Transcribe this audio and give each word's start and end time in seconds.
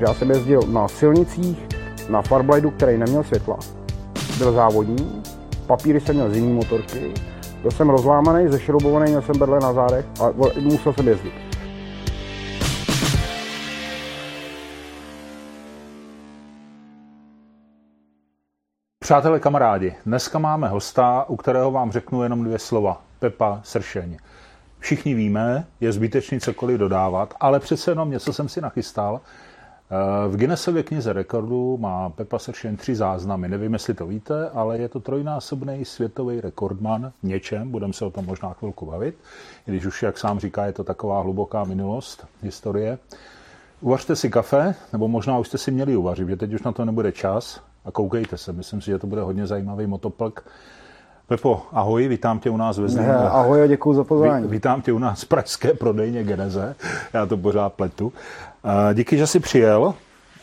Takže 0.00 0.10
já 0.10 0.18
jsem 0.18 0.30
jezdil 0.30 0.60
na 0.62 0.88
silnicích, 0.88 1.66
na 2.08 2.22
Farblidu, 2.22 2.70
který 2.70 2.98
neměl 2.98 3.24
světla, 3.24 3.58
byl 4.38 4.52
závodní, 4.52 5.22
papíry 5.66 6.00
jsem 6.00 6.14
měl 6.14 6.30
z 6.30 6.36
jiný 6.36 6.52
motorky, 6.52 7.14
byl 7.62 7.70
jsem 7.70 7.90
rozlámaný, 7.90 8.48
zešroubovaný, 8.48 9.10
měl 9.10 9.22
jsem 9.22 9.38
berle 9.38 9.60
na 9.60 9.72
zádech 9.72 10.06
a 10.20 10.30
musel 10.60 10.92
jsem 10.92 11.08
jezdit. 11.08 11.32
Přátelé, 18.98 19.40
kamarádi, 19.40 19.94
dneska 20.06 20.38
máme 20.38 20.68
hosta, 20.68 21.24
u 21.28 21.36
kterého 21.36 21.70
vám 21.70 21.92
řeknu 21.92 22.22
jenom 22.22 22.44
dvě 22.44 22.58
slova. 22.58 23.02
Pepa 23.18 23.60
Sršeň. 23.62 24.16
Všichni 24.78 25.14
víme, 25.14 25.66
je 25.80 25.92
zbytečný 25.92 26.40
cokoliv 26.40 26.78
dodávat, 26.78 27.34
ale 27.40 27.60
přece 27.60 27.90
jenom 27.90 28.10
něco 28.10 28.32
jsem 28.32 28.48
si 28.48 28.60
nachystal. 28.60 29.20
V 30.28 30.36
Guinnessově 30.36 30.82
knize 30.82 31.12
rekordů 31.12 31.76
má 31.76 32.10
Pepa 32.10 32.38
Sršen 32.38 32.76
tři 32.76 32.94
záznamy. 32.94 33.48
Nevím, 33.48 33.72
jestli 33.72 33.94
to 33.94 34.06
víte, 34.06 34.50
ale 34.50 34.78
je 34.78 34.88
to 34.88 35.00
trojnásobný 35.00 35.84
světový 35.84 36.40
rekordman 36.40 37.12
v 37.22 37.26
něčem. 37.26 37.70
Budeme 37.70 37.92
se 37.92 38.04
o 38.04 38.10
tom 38.10 38.26
možná 38.26 38.52
chvilku 38.52 38.86
bavit. 38.86 39.18
I 39.66 39.70
když 39.70 39.86
už, 39.86 40.02
jak 40.02 40.18
sám 40.18 40.38
říká, 40.38 40.66
je 40.66 40.72
to 40.72 40.84
taková 40.84 41.20
hluboká 41.20 41.64
minulost 41.64 42.26
historie. 42.42 42.98
Uvařte 43.80 44.16
si 44.16 44.30
kafe, 44.30 44.74
nebo 44.92 45.08
možná 45.08 45.38
už 45.38 45.48
jste 45.48 45.58
si 45.58 45.70
měli 45.70 45.96
uvařit, 45.96 46.28
že 46.28 46.36
teď 46.36 46.52
už 46.52 46.62
na 46.62 46.72
to 46.72 46.84
nebude 46.84 47.12
čas. 47.12 47.62
A 47.84 47.90
koukejte 47.90 48.38
se, 48.38 48.52
myslím 48.52 48.80
si, 48.80 48.90
že 48.90 48.98
to 48.98 49.06
bude 49.06 49.22
hodně 49.22 49.46
zajímavý 49.46 49.86
motoplk. 49.86 50.44
Pepo, 51.30 51.62
ahoj, 51.72 52.08
vítám 52.08 52.38
tě 52.38 52.50
u 52.50 52.56
nás 52.56 52.78
ve 52.78 52.88
Zlíně. 52.88 53.12
Ahoj 53.12 53.62
a 53.62 53.66
děkuji 53.66 53.94
za 53.94 54.04
pozvání. 54.04 54.48
Vítám 54.48 54.82
tě 54.82 54.92
u 54.92 54.98
nás 54.98 55.22
v 55.22 55.28
pražské 55.28 55.74
prodejně 55.74 56.24
Geneze. 56.24 56.74
Já 57.12 57.26
to 57.26 57.36
pořád 57.36 57.72
pletu. 57.72 58.12
Díky, 58.94 59.18
že 59.18 59.26
jsi 59.26 59.40
přijel 59.40 59.94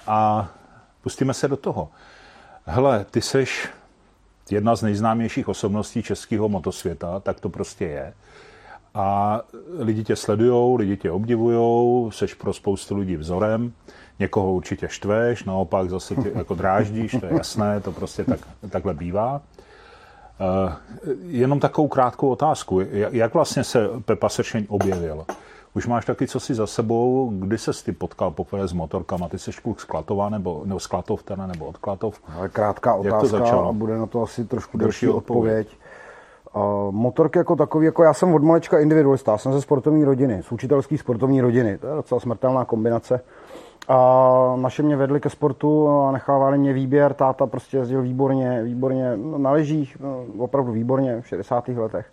a 0.07 0.49
pustíme 1.03 1.33
se 1.33 1.47
do 1.47 1.57
toho. 1.57 1.89
Hele, 2.66 3.05
ty 3.11 3.21
seš 3.21 3.69
jedna 4.49 4.75
z 4.75 4.81
nejznámějších 4.81 5.47
osobností 5.47 6.03
českého 6.03 6.49
motosvěta, 6.49 7.19
tak 7.19 7.39
to 7.39 7.49
prostě 7.49 7.85
je. 7.85 8.13
A 8.94 9.41
lidi 9.79 10.03
tě 10.03 10.16
sledujou, 10.16 10.75
lidi 10.75 10.97
tě 10.97 11.11
obdivují, 11.11 12.11
seš 12.11 12.33
pro 12.33 12.53
spoustu 12.53 12.97
lidí 12.97 13.16
vzorem. 13.17 13.73
Někoho 14.19 14.53
určitě 14.53 14.88
štveš, 14.88 15.44
naopak 15.44 15.89
zase 15.89 16.16
ty 16.16 16.31
jako 16.35 16.55
dráždíš, 16.55 17.17
to 17.19 17.25
je 17.25 17.33
jasné, 17.33 17.79
to 17.79 17.91
prostě 17.91 18.23
tak, 18.23 18.39
takhle 18.69 18.94
bývá. 18.94 19.41
Uh, 20.39 20.73
jenom 21.27 21.59
takovou 21.59 21.88
krátkou 21.88 22.30
otázku. 22.30 22.81
Jak 22.91 23.33
vlastně 23.33 23.63
se 23.63 23.89
Pepa 24.05 24.30
Sršeň 24.30 24.66
objevil? 24.69 25.25
Už 25.75 25.88
máš 25.88 26.05
taky 26.05 26.27
co 26.27 26.39
si 26.39 26.53
za 26.53 26.67
sebou, 26.67 27.31
kdy 27.39 27.57
se 27.57 27.71
ty 27.85 27.91
potkal 27.91 28.31
poprvé 28.31 28.67
s 28.67 28.73
motorkama? 28.73 29.29
Ty 29.29 29.39
jsi 29.39 29.52
kluk 29.63 29.79
z 29.79 29.83
Klatova, 29.83 30.29
nebo, 30.29 30.61
nebo 30.66 30.79
z 30.79 30.88
Klatov 30.88 31.23
teda, 31.23 31.47
nebo 31.47 31.66
od 31.66 31.77
Klatov? 31.77 32.21
Ale 32.38 32.49
krátká 32.49 32.95
otázka 32.95 33.59
a 33.59 33.71
bude 33.71 33.97
na 33.97 34.05
to 34.05 34.23
asi 34.23 34.45
trošku 34.45 34.77
delší 34.77 35.07
odpověď. 35.07 35.67
odpověď. 35.67 35.77
Uh, 36.55 36.91
motorky 36.91 37.38
jako 37.38 37.55
takový, 37.55 37.85
jako 37.85 38.03
já 38.03 38.13
jsem 38.13 38.33
od 38.33 38.44
malečka 38.44 38.79
individualista, 38.79 39.31
já 39.31 39.38
jsem 39.38 39.53
ze 39.53 39.61
sportovní 39.61 40.03
rodiny, 40.03 40.44
z 40.44 40.51
učitelské 40.51 40.97
sportovní 40.97 41.41
rodiny, 41.41 41.77
to 41.77 41.88
je 41.88 41.95
docela 41.95 42.19
smrtelná 42.19 42.66
kombinace. 42.66 43.22
A 43.88 44.53
naše 44.55 44.83
mě 44.83 44.95
vedli 44.95 45.19
ke 45.19 45.30
sportu 45.30 45.89
a 45.89 46.11
nechávali 46.11 46.57
mě 46.57 46.73
výběr, 46.73 47.13
táta 47.13 47.45
prostě 47.45 47.77
jezdil 47.77 48.02
výborně, 48.02 48.63
výborně 48.63 49.17
na 49.38 49.52
ležích, 49.52 49.97
no, 49.99 50.25
opravdu 50.38 50.71
výborně 50.71 51.21
v 51.21 51.27
60. 51.27 51.67
letech. 51.67 52.05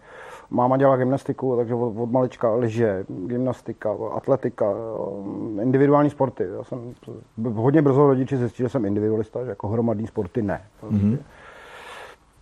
Máma 0.51 0.77
dělala 0.77 0.97
gymnastiku, 0.97 1.57
takže 1.57 1.75
od, 1.75 1.93
od 1.97 2.11
malička 2.11 2.55
leže, 2.55 3.05
gymnastika, 3.09 3.97
atletika, 4.13 4.67
individuální 5.63 6.11
sporty. 6.11 6.45
Já 6.57 6.65
jsem 6.65 6.95
hodně 7.55 7.83
brzo 7.83 8.07
rodiči 8.07 8.37
zjistil, 8.37 8.67
že 8.67 8.71
jsem 8.71 8.85
individualista, 8.85 9.45
že 9.45 9.51
jako 9.51 9.69
hromadní 9.69 10.07
sporty 10.07 10.43
ne. 10.43 10.63
Mm-hmm. 10.83 11.19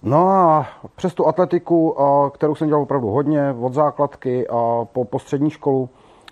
No 0.02 0.28
a 0.28 0.66
přes 0.96 1.14
tu 1.14 1.26
atletiku, 1.26 1.96
kterou 2.34 2.54
jsem 2.54 2.68
dělal 2.68 2.82
opravdu 2.82 3.08
hodně, 3.08 3.54
od 3.60 3.74
základky 3.74 4.48
a 4.48 4.86
po, 4.92 5.04
po 5.04 5.18
střední 5.18 5.50
školu, 5.50 5.88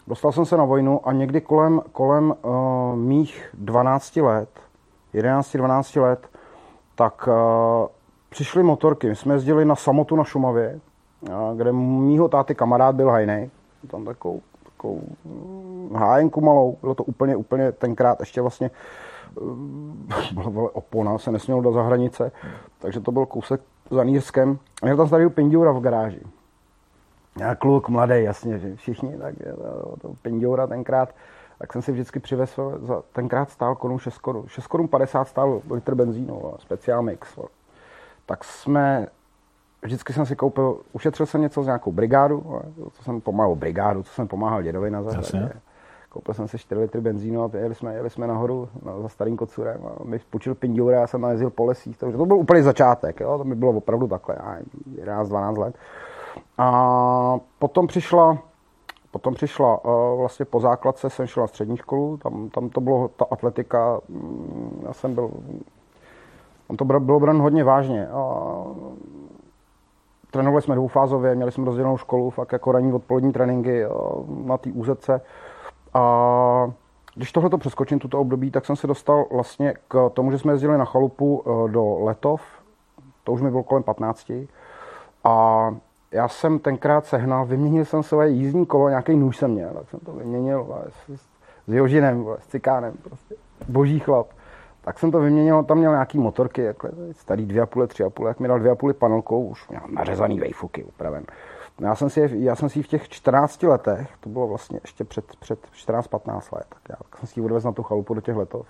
dostal 0.06 0.32
jsem 0.32 0.44
se 0.44 0.56
na 0.56 0.64
vojnu 0.64 1.08
a 1.08 1.12
někdy 1.12 1.40
kolem, 1.40 1.82
kolem 1.92 2.34
uh, 2.42 2.96
mých 2.96 3.48
12 3.54 4.16
let, 4.16 4.48
11-12 5.14 6.02
let, 6.02 6.28
tak 6.94 7.28
uh, 7.28 7.34
přišly 8.28 8.62
motorky. 8.62 9.08
My 9.08 9.16
jsme 9.16 9.34
jezdili 9.34 9.64
na 9.64 9.76
samotu 9.76 10.16
na 10.16 10.24
Šumavě, 10.24 10.80
uh, 11.20 11.56
kde 11.56 11.72
mýho 11.72 12.28
táty 12.28 12.54
kamarád 12.54 12.94
byl 12.94 13.10
hajnej, 13.10 13.50
tam 13.90 14.04
takovou, 14.04 14.40
takovou 14.64 15.02
uh, 15.24 15.96
hájenku 15.98 16.40
malou, 16.40 16.76
bylo 16.80 16.94
to 16.94 17.04
úplně, 17.04 17.36
úplně 17.36 17.72
tenkrát 17.72 18.20
ještě 18.20 18.40
vlastně 18.40 18.70
byla 20.50 20.74
opona, 20.74 21.18
se 21.18 21.30
nesmělo 21.30 21.62
do 21.62 21.72
zahranice, 21.72 22.32
takže 22.78 23.00
to 23.00 23.12
byl 23.12 23.26
kousek 23.26 23.60
za 23.90 24.04
Nýrskem. 24.04 24.58
A 24.82 24.86
měl 24.86 24.96
tam 24.96 25.06
starý 25.06 25.28
Pindiura 25.30 25.72
v 25.72 25.80
garáži. 25.80 26.20
Já 27.38 27.54
kluk, 27.54 27.88
mladý, 27.88 28.22
jasně, 28.24 28.58
že 28.58 28.76
všichni, 28.76 29.16
tak 29.18 29.34
to, 29.56 29.96
to 30.00 30.14
Pindiura 30.22 30.66
tenkrát, 30.66 31.14
tak 31.58 31.72
jsem 31.72 31.82
si 31.82 31.92
vždycky 31.92 32.20
přivezl, 32.20 32.78
za, 32.82 33.02
tenkrát 33.12 33.50
stál 33.50 33.74
korun 33.74 33.98
6 33.98 34.18
korun, 34.18 34.44
6 34.46 34.66
korun 34.66 34.88
50 34.88 35.28
stál 35.28 35.62
litr 35.70 35.94
benzínu, 35.94 36.54
speciál 36.58 37.02
mix. 37.02 37.38
Tak 38.26 38.44
jsme, 38.44 39.06
vždycky 39.82 40.12
jsem 40.12 40.26
si 40.26 40.36
koupil, 40.36 40.80
ušetřil 40.92 41.26
jsem 41.26 41.40
něco 41.40 41.62
z 41.62 41.66
nějakou 41.66 41.92
brigádu, 41.92 42.60
co 42.92 43.02
jsem 43.02 43.20
pomáhal 43.20 43.54
brigádu, 43.54 44.02
co 44.02 44.12
jsem 44.12 44.28
pomáhal 44.28 44.62
dědovi 44.62 44.90
na 44.90 45.02
zahradě. 45.02 45.52
Koupil 46.08 46.34
jsem 46.34 46.48
si 46.48 46.58
4 46.58 46.80
litry 46.80 47.00
benzínu 47.00 47.44
a 47.44 47.50
jeli 47.56 47.74
jsme, 47.74 47.94
jeli 47.94 48.10
jsme 48.10 48.26
nahoru 48.26 48.68
na, 48.84 49.00
za 49.00 49.08
starým 49.08 49.36
kocurem 49.36 49.80
a 49.86 50.04
mi 50.04 50.18
půjčil 50.30 50.54
Pindiura, 50.54 51.00
já 51.00 51.06
jsem 51.06 51.20
najezdil 51.20 51.50
po 51.50 51.64
lesích, 51.64 51.98
takže 51.98 52.16
to 52.16 52.26
byl 52.26 52.36
úplně 52.36 52.62
začátek, 52.62 53.20
jo? 53.20 53.38
to 53.38 53.44
mi 53.44 53.54
bylo 53.54 53.72
opravdu 53.72 54.08
takhle, 54.08 54.36
11-12 55.04 55.58
let. 55.58 55.74
A 56.58 57.38
potom 57.58 57.86
přišla, 57.86 58.38
potom 59.10 59.34
přišla 59.34 59.84
uh, 59.84 60.18
vlastně 60.18 60.44
po 60.44 60.60
základce 60.60 61.10
jsem 61.10 61.26
šel 61.26 61.40
na 61.42 61.46
střední 61.46 61.76
školu, 61.76 62.16
tam, 62.16 62.48
tam 62.48 62.68
to 62.68 62.80
bylo 62.80 63.08
ta 63.08 63.26
atletika, 63.30 64.00
mm, 64.08 64.82
já 64.86 64.92
jsem 64.92 65.14
byl, 65.14 65.30
tam 66.68 66.76
to 66.76 66.84
bylo 66.84 67.20
bran 67.20 67.42
hodně 67.42 67.64
vážně. 67.64 68.08
A, 68.08 68.64
trénovali 70.30 70.62
jsme 70.62 70.74
dvoufázově, 70.74 71.34
měli 71.34 71.52
jsme 71.52 71.64
rozdělenou 71.64 71.96
školu, 71.96 72.30
fakt 72.30 72.52
jako 72.52 72.72
ranní 72.72 72.92
odpolední 72.92 73.32
tréninky 73.32 73.84
na 74.44 74.58
té 74.58 74.72
úzetce. 74.72 75.20
A 75.94 76.72
když 77.14 77.32
tohle 77.32 77.50
to 77.50 77.58
přeskočím, 77.58 77.98
tuto 77.98 78.20
období, 78.20 78.50
tak 78.50 78.66
jsem 78.66 78.76
se 78.76 78.86
dostal 78.86 79.24
vlastně 79.32 79.74
k 79.88 80.10
tomu, 80.14 80.30
že 80.30 80.38
jsme 80.38 80.52
jezdili 80.52 80.78
na 80.78 80.84
chalupu 80.84 81.42
e, 81.42 81.70
do 81.70 81.98
Letov, 82.00 82.42
to 83.24 83.32
už 83.32 83.40
mi 83.40 83.50
bylo 83.50 83.62
kolem 83.62 83.82
15. 83.82 84.32
A 85.24 85.74
já 86.12 86.28
jsem 86.28 86.58
tenkrát 86.58 87.06
sehnal, 87.06 87.46
vyměnil 87.46 87.84
jsem 87.84 88.02
své 88.02 88.28
jízdní 88.28 88.66
kolo, 88.66 88.88
nějaký 88.88 89.16
nůž 89.16 89.36
jsem 89.36 89.50
měl, 89.50 89.70
tak 89.74 89.90
jsem 89.90 90.00
to 90.00 90.12
vyměnil 90.12 90.82
s, 90.88 91.20
s 91.66 91.72
Jožinem, 91.72 92.26
s 92.38 92.46
Cikánem, 92.46 92.94
prostě 93.02 93.34
boží 93.68 93.98
chlap. 93.98 94.26
Tak 94.80 94.98
jsem 94.98 95.10
to 95.10 95.20
vyměnil, 95.20 95.62
tam 95.62 95.78
měl 95.78 95.92
nějaký 95.92 96.18
motorky, 96.18 96.62
jakhle, 96.62 96.90
starý 97.12 97.46
2,5, 97.46 97.86
3,5, 97.86 98.26
jak 98.26 98.40
mi 98.40 98.48
dal 98.48 98.60
2,5 98.60 98.92
panelkou, 98.92 99.46
už 99.46 99.68
měl 99.68 99.82
nařezaný 99.88 100.40
vejfuky 100.40 100.84
upraven. 100.84 101.24
Já 101.80 101.94
jsem, 101.94 102.10
si, 102.10 102.30
já 102.32 102.56
jsem 102.56 102.68
si 102.68 102.82
v 102.82 102.88
těch 102.88 103.08
14 103.08 103.62
letech, 103.62 104.10
to 104.20 104.28
bylo 104.28 104.48
vlastně 104.48 104.80
ještě 104.82 105.04
před, 105.04 105.36
před 105.36 105.58
14-15 105.86 106.56
let, 106.56 106.66
tak 106.68 106.82
já 106.88 106.96
jsem 107.18 107.28
si 107.28 107.40
ji 107.40 107.44
odvezl 107.44 107.68
na 107.68 107.72
tu 107.72 107.82
chalupu 107.82 108.14
do 108.14 108.20
těch 108.20 108.36
letov. 108.36 108.66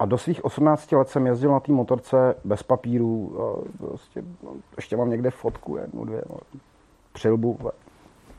A 0.00 0.04
do 0.04 0.18
svých 0.18 0.44
18 0.44 0.92
let 0.92 1.08
jsem 1.08 1.26
jezdil 1.26 1.52
na 1.52 1.60
té 1.60 1.72
motorce 1.72 2.34
bez 2.44 2.62
papíru. 2.62 3.36
Prostě, 3.78 4.22
no, 4.42 4.50
ještě 4.76 4.96
mám 4.96 5.10
někde 5.10 5.30
fotku, 5.30 5.76
jednu, 5.76 6.04
dvě. 6.04 6.22
No, 6.30 6.36
přilbu, 7.12 7.58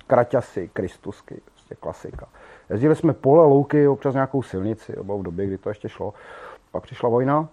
kraťasy, 0.08 0.70
kristusky, 0.74 1.42
prostě 1.46 1.76
klasika. 1.76 2.28
Jezdili 2.70 2.96
jsme 2.96 3.14
pole, 3.14 3.46
louky, 3.46 3.88
občas 3.88 4.14
nějakou 4.14 4.42
silnici, 4.42 4.94
bylo 5.04 5.18
v 5.18 5.24
době, 5.24 5.48
kdy 5.48 5.58
to 5.58 5.70
ještě 5.70 5.90
šlo. 5.90 6.14
Pak 6.72 6.84
přišla 6.84 7.10
vojna 7.10 7.48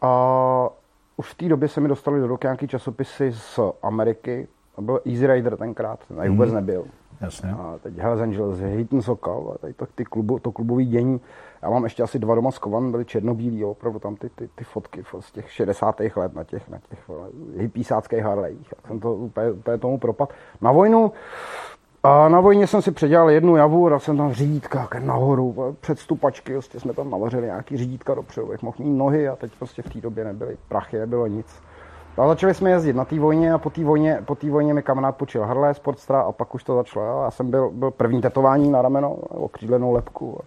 a 0.00 0.68
už 1.16 1.30
v 1.30 1.34
té 1.34 1.48
době 1.48 1.68
se 1.68 1.80
mi 1.80 1.88
dostali 1.88 2.20
do 2.20 2.26
ruky 2.26 2.46
nějaký 2.46 2.68
časopisy 2.68 3.32
z 3.32 3.60
Ameriky. 3.82 4.48
To 4.76 4.82
byl 4.82 5.00
Easy 5.06 5.26
Rider 5.26 5.56
tenkrát, 5.56 6.06
ten 6.06 6.30
vůbec 6.30 6.52
nebyl. 6.52 6.84
Jasně. 7.20 7.50
A 7.50 7.78
teď 7.82 7.98
Hells 7.98 8.20
Angels, 8.20 8.58
Hitton 8.58 9.02
Sokal, 9.02 9.52
a 9.54 9.58
tady 9.58 9.72
to, 9.72 9.86
ty 9.94 10.04
klubu, 10.04 10.38
to 10.38 10.52
klubový 10.52 10.86
dění. 10.86 11.20
Já 11.62 11.70
mám 11.70 11.84
ještě 11.84 12.02
asi 12.02 12.18
dva 12.18 12.34
doma 12.34 12.50
skovan, 12.50 12.90
byly 12.90 13.04
černobílí, 13.04 13.64
opravdu 13.64 13.98
tam 13.98 14.16
ty, 14.16 14.28
ty, 14.28 14.48
ty 14.54 14.64
fotky 14.64 15.04
z 15.20 15.32
těch 15.32 15.52
60. 15.52 16.00
let 16.16 16.34
na 16.34 16.44
těch, 16.44 16.68
na 16.68 16.78
těch 16.88 17.10
hypísáckých 17.56 18.22
Harlejích. 18.22 18.74
Jsem 18.86 19.00
to 19.00 19.14
úplně, 19.14 19.50
úplně 19.50 19.78
tomu 19.78 19.98
propad. 19.98 20.32
Na 20.60 20.72
vojnu 20.72 21.12
a 22.02 22.28
na 22.28 22.40
vojně 22.40 22.66
jsem 22.66 22.82
si 22.82 22.90
předělal 22.90 23.30
jednu 23.30 23.56
javu, 23.56 23.94
a 23.94 23.98
jsem 23.98 24.16
tam 24.16 24.32
řídítka 24.32 24.88
nahoru, 24.98 25.76
před 25.80 25.98
stupačky, 25.98 26.52
prostě 26.52 26.80
jsme 26.80 26.92
tam 26.92 27.10
navařili 27.10 27.46
nějaký 27.46 27.76
řídítka 27.76 28.14
dopředu, 28.14 28.46
bych 28.46 28.62
mohl 28.62 28.76
mít 28.78 28.98
nohy 28.98 29.28
a 29.28 29.36
teď 29.36 29.52
prostě 29.58 29.82
v 29.82 29.92
té 29.92 30.00
době 30.00 30.24
nebyly 30.24 30.56
prachy, 30.68 30.98
nebylo 30.98 31.26
nic. 31.26 31.62
A 32.20 32.26
začali 32.26 32.54
jsme 32.54 32.70
jezdit 32.70 32.96
na 32.96 33.04
té 33.04 33.18
vojně 33.18 33.52
a 33.52 33.58
po 33.58 33.70
té 33.70 33.84
vojně, 33.84 34.22
po 34.24 34.34
té 34.34 34.50
vojně 34.50 34.74
mi 34.74 34.82
kamarád 34.82 35.16
počil 35.16 35.42
Harley 35.42 35.74
Sportstra 35.74 36.20
a 36.20 36.32
pak 36.32 36.54
už 36.54 36.64
to 36.64 36.74
začalo. 36.74 37.24
Já 37.24 37.30
jsem 37.30 37.50
byl, 37.50 37.70
byl 37.70 37.90
první 37.90 38.20
tetování 38.20 38.70
na 38.70 38.82
rameno, 38.82 39.14
okřídlenou 39.14 39.92
lepku. 39.92 40.40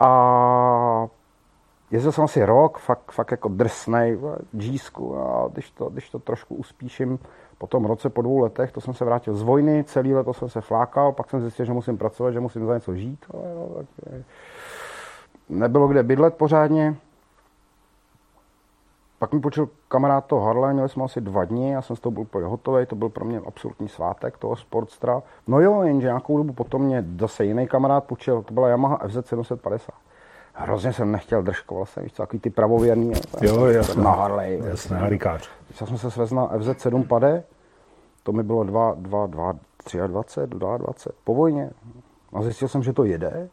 A 0.00 1.06
jezdil 1.90 2.12
jsem 2.12 2.24
asi 2.24 2.44
rok, 2.44 2.78
fakt, 2.78 3.12
fakt 3.12 3.30
jako 3.30 3.48
drsnej, 3.48 4.18
džísku, 4.56 5.18
a 5.18 5.48
když 5.52 5.70
to, 5.70 5.88
když 5.88 6.10
to 6.10 6.18
trošku 6.18 6.54
uspíším, 6.54 7.18
po 7.58 7.66
tom 7.66 7.84
roce, 7.84 8.10
po 8.10 8.22
dvou 8.22 8.38
letech, 8.38 8.72
to 8.72 8.80
jsem 8.80 8.94
se 8.94 9.04
vrátil 9.04 9.34
z 9.34 9.42
vojny, 9.42 9.84
celý 9.84 10.14
leto 10.14 10.34
jsem 10.34 10.48
se 10.48 10.60
flákal, 10.60 11.12
pak 11.12 11.30
jsem 11.30 11.40
zjistil, 11.40 11.66
že 11.66 11.72
musím 11.72 11.98
pracovat, 11.98 12.30
že 12.30 12.40
musím 12.40 12.66
za 12.66 12.74
něco 12.74 12.94
žít. 12.94 13.26
Ale 13.34 13.84
nebylo 15.48 15.88
kde 15.88 16.02
bydlet 16.02 16.34
pořádně. 16.34 16.96
Pak 19.24 19.32
mi 19.32 19.40
počil 19.40 19.68
kamarád 19.88 20.26
to 20.26 20.40
Harley, 20.40 20.74
měli 20.74 20.88
jsme 20.88 21.04
asi 21.04 21.20
dva 21.20 21.44
dny, 21.44 21.70
já 21.70 21.82
jsem 21.82 21.96
z 21.96 22.00
toho 22.00 22.10
byl 22.10 22.22
úplně 22.22 22.46
hotový, 22.46 22.86
to 22.86 22.96
byl 22.96 23.08
pro 23.08 23.24
mě 23.24 23.40
absolutní 23.46 23.88
svátek 23.88 24.38
toho 24.38 24.56
Sportstra. 24.56 25.22
No 25.46 25.60
jo, 25.60 25.82
jenže 25.82 26.06
nějakou 26.06 26.38
dobu 26.38 26.52
potom 26.52 26.82
mě 26.82 27.04
zase 27.20 27.44
jiný 27.44 27.66
kamarád 27.66 28.04
počil, 28.04 28.42
to 28.42 28.54
byla 28.54 28.68
Yamaha 28.68 28.98
FZ 29.08 29.26
750. 29.26 29.94
Hrozně 30.54 30.92
jsem 30.92 31.12
nechtěl 31.12 31.42
držkoval 31.42 31.86
jsem, 31.86 32.02
víš 32.02 32.12
co, 32.12 32.22
takový 32.22 32.40
ty 32.40 32.50
pravověrný. 32.50 33.12
Jo, 33.40 33.66
jasně. 33.66 34.02
Na 34.02 34.10
Harley. 34.10 34.62
Jasně, 34.64 34.96
harikář. 34.96 35.50
Já 35.80 35.86
jsem 35.86 35.98
se 35.98 36.10
svezl 36.10 36.36
na 36.36 36.46
FZ 36.58 36.82
7 36.82 37.04
pade, 37.04 37.44
to 38.22 38.32
mi 38.32 38.42
bylo 38.42 38.64
2, 38.64 38.94
2, 38.96 39.26
2, 39.26 39.52
23, 40.06 40.48
22, 40.48 40.78
po 41.24 41.34
vojně. 41.34 41.70
A 42.32 42.42
zjistil 42.42 42.68
jsem, 42.68 42.82
že 42.82 42.92
to 42.92 43.04
jede, 43.04 43.48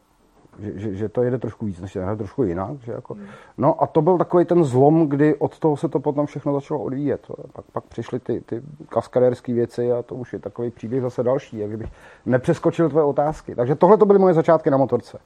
že, 0.60 0.80
že, 0.80 0.96
že 0.96 1.10
to 1.10 1.24
jede 1.24 1.38
trošku 1.38 1.66
víc, 1.66 1.82
než 1.82 1.96
jede 1.96 2.16
trošku 2.16 2.44
jinak. 2.44 2.82
Že 2.84 2.92
jako. 2.92 3.18
No 3.58 3.84
a 3.84 3.88
to 3.88 4.02
byl 4.02 4.18
takový 4.18 4.46
ten 4.46 4.64
zlom, 4.64 5.08
kdy 5.08 5.36
od 5.36 5.60
toho 5.60 5.78
se 5.78 5.90
to 5.90 6.00
potom 6.00 6.26
všechno 6.26 6.54
začalo 6.54 6.80
odvíjet. 6.80 7.28
Pak, 7.54 7.66
pak 7.74 7.84
přišly 7.84 8.20
ty, 8.20 8.42
ty 8.42 8.62
kaskadérské 8.90 9.54
věci 9.54 9.92
a 9.92 10.02
to 10.02 10.16
už 10.16 10.34
je 10.34 10.40
takový 10.40 10.72
příběh 10.72 11.02
zase 11.02 11.24
další, 11.24 11.58
jak 11.58 11.78
bych 11.78 11.90
nepřeskočil 12.26 12.90
tvoje 12.90 13.06
otázky. 13.06 13.56
Takže 13.56 13.76
tohle 13.76 13.98
to 13.98 14.06
byly 14.06 14.20
moje 14.20 14.34
začátky 14.34 14.70
na 14.70 14.78
motorce. 14.78 15.20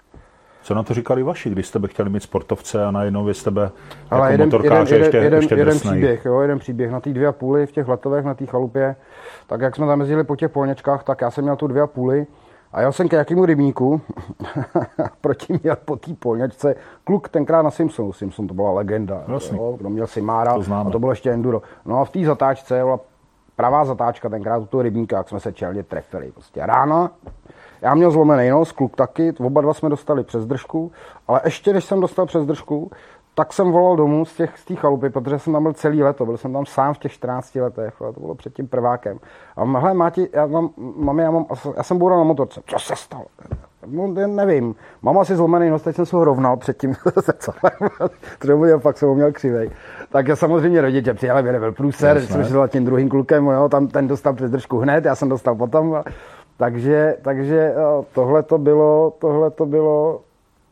Co 0.66 0.74
na 0.74 0.84
to 0.84 0.94
říkali 0.94 1.24
vaši, 1.24 1.50
když 1.50 1.68
jste 1.68 1.80
by 1.80 1.88
chtěli 1.88 2.10
mít 2.10 2.24
sportovce 2.24 2.86
a 2.86 2.92
najednou 2.92 3.26
vy 3.26 3.34
jste 3.34 3.52
by 3.52 3.60
jako 4.12 4.26
jeden, 4.26 4.48
motorkář 4.48 4.92
jeden, 4.92 5.04
ještě, 5.04 5.18
jeden, 5.18 5.40
ještě 5.40 5.56
jeden 5.56 5.80
příběh, 5.80 6.26
jo, 6.26 6.40
jeden 6.40 6.60
příběh. 6.60 6.92
Na 6.92 7.00
té 7.00 7.14
dvě 7.14 7.28
a 7.28 7.32
půli 7.32 7.66
v 7.66 7.72
těch 7.72 7.88
letovech, 7.88 8.26
na 8.26 8.34
té 8.34 8.46
chalupě, 8.46 8.96
tak 9.48 9.62
jak 9.62 9.76
jsme 9.76 9.86
tam 9.86 10.00
jezdili 10.00 10.24
po 10.24 10.36
těch 10.36 10.52
polněčkách, 10.52 11.04
tak 11.04 11.22
já 11.22 11.32
jsem 11.32 11.44
měl 11.44 11.56
tu 11.56 11.68
dvě 11.68 11.82
a 11.82 11.88
půli 11.88 12.28
a 12.76 12.82
jel 12.82 12.92
jsem 12.92 13.10
k 13.10 13.14
jakému 13.14 13.46
rybníku, 13.46 14.02
proti 15.22 15.60
měl 15.64 15.76
po 15.86 15.96
té 15.96 16.14
polněčce 16.14 16.76
kluk 17.04 17.30
tenkrát 17.30 17.62
na 17.62 17.72
Simpsonu. 17.72 18.14
Simpson 18.14 18.48
to 18.48 18.54
byla 18.54 18.72
legenda. 18.72 19.24
Jo, 19.28 19.76
kdo 19.78 19.90
měl 19.90 20.08
Simára, 20.08 20.52
a 20.88 20.90
to 20.90 21.00
bylo 21.00 21.12
ještě 21.12 21.32
enduro. 21.32 21.62
No 21.86 22.00
a 22.00 22.06
v 22.06 22.10
té 22.10 22.26
zatáčce 22.26 22.80
byla 22.84 23.00
pravá 23.56 23.86
zatáčka 23.86 24.30
tenkrát 24.30 24.58
u 24.58 24.66
toho 24.66 24.82
rybníka, 24.82 25.18
jak 25.18 25.30
jsme 25.30 25.40
se 25.40 25.54
čelně 25.54 25.84
trefili. 25.84 26.32
Prostě 26.32 26.66
ráno, 26.66 27.10
já 27.82 27.96
měl 27.96 28.12
zlomený 28.12 28.50
nos, 28.50 28.72
kluk 28.72 28.96
taky, 28.96 29.34
oba 29.40 29.62
dva 29.62 29.74
jsme 29.74 29.90
dostali 29.90 30.24
přes 30.24 30.46
držku, 30.46 30.92
ale 31.28 31.42
ještě 31.44 31.74
než 31.74 31.86
jsem 31.86 32.00
dostal 32.00 32.26
přes 32.26 32.46
držku, 32.46 32.92
tak 33.36 33.54
jsem 33.54 33.72
volal 33.72 33.96
domů 33.96 34.26
z 34.26 34.36
těch 34.36 34.60
z 34.60 34.66
té 34.66 34.76
chalupy, 34.76 35.10
protože 35.10 35.40
jsem 35.40 35.54
tam 35.54 35.64
byl 35.64 35.74
celý 35.74 36.04
leto, 36.04 36.26
byl 36.26 36.38
jsem 36.38 36.54
tam 36.54 36.66
sám 36.66 36.94
v 36.94 36.98
těch 36.98 37.12
14 37.12 37.56
letech, 37.56 37.94
to 38.14 38.20
bylo 38.20 38.36
před 38.36 38.54
tím 38.54 38.68
prvákem. 38.68 39.20
A 39.56 39.64
hele, 39.64 39.94
Máti, 39.94 40.30
já 40.34 40.46
mám, 40.46 40.70
mami, 40.78 41.24
já, 41.24 41.32
mám, 41.32 41.46
já 41.78 41.84
jsem 41.84 41.98
boural 41.98 42.18
na 42.18 42.24
motorce, 42.24 42.62
co 42.66 42.80
se 42.80 42.96
stalo? 42.96 43.26
No, 43.86 44.08
nevím, 44.28 44.76
mám 45.02 45.20
asi 45.20 45.36
zlomený 45.36 45.70
nos, 45.70 45.82
teď 45.82 45.96
jsem 45.96 46.06
se 46.06 46.16
ho 46.16 46.24
rovnal 46.24 46.58
předtím, 46.58 46.94
třeba 48.40 48.80
fakt 48.80 48.98
jsem 48.98 49.10
ho 49.10 49.16
měl 49.16 49.32
křivej. 49.32 49.70
Tak 50.10 50.28
já 50.28 50.36
samozřejmě 50.36 50.82
rodiče 50.82 51.14
přijeli, 51.14 51.44
mě 51.44 51.52
nebyl 51.52 51.72
průser, 51.72 52.22
jsem 52.22 52.46
šel 52.46 52.68
tím 52.68 52.86
druhým 52.86 53.10
klukem, 53.10 53.46
jo, 53.46 53.70
tam 53.70 53.88
ten 53.88 54.08
dostal 54.08 54.34
přes 54.34 54.52
držku 54.52 54.78
hned, 54.78 55.06
já 55.06 55.16
jsem 55.16 55.30
dostal 55.30 55.56
potom. 55.56 56.04
Takže, 56.58 57.18
takže 57.22 57.76
tohle 58.14 58.44
to 58.44 58.58
bylo, 58.58 59.14
tohle 59.20 59.52
to 59.52 59.66
bylo 59.66 60.22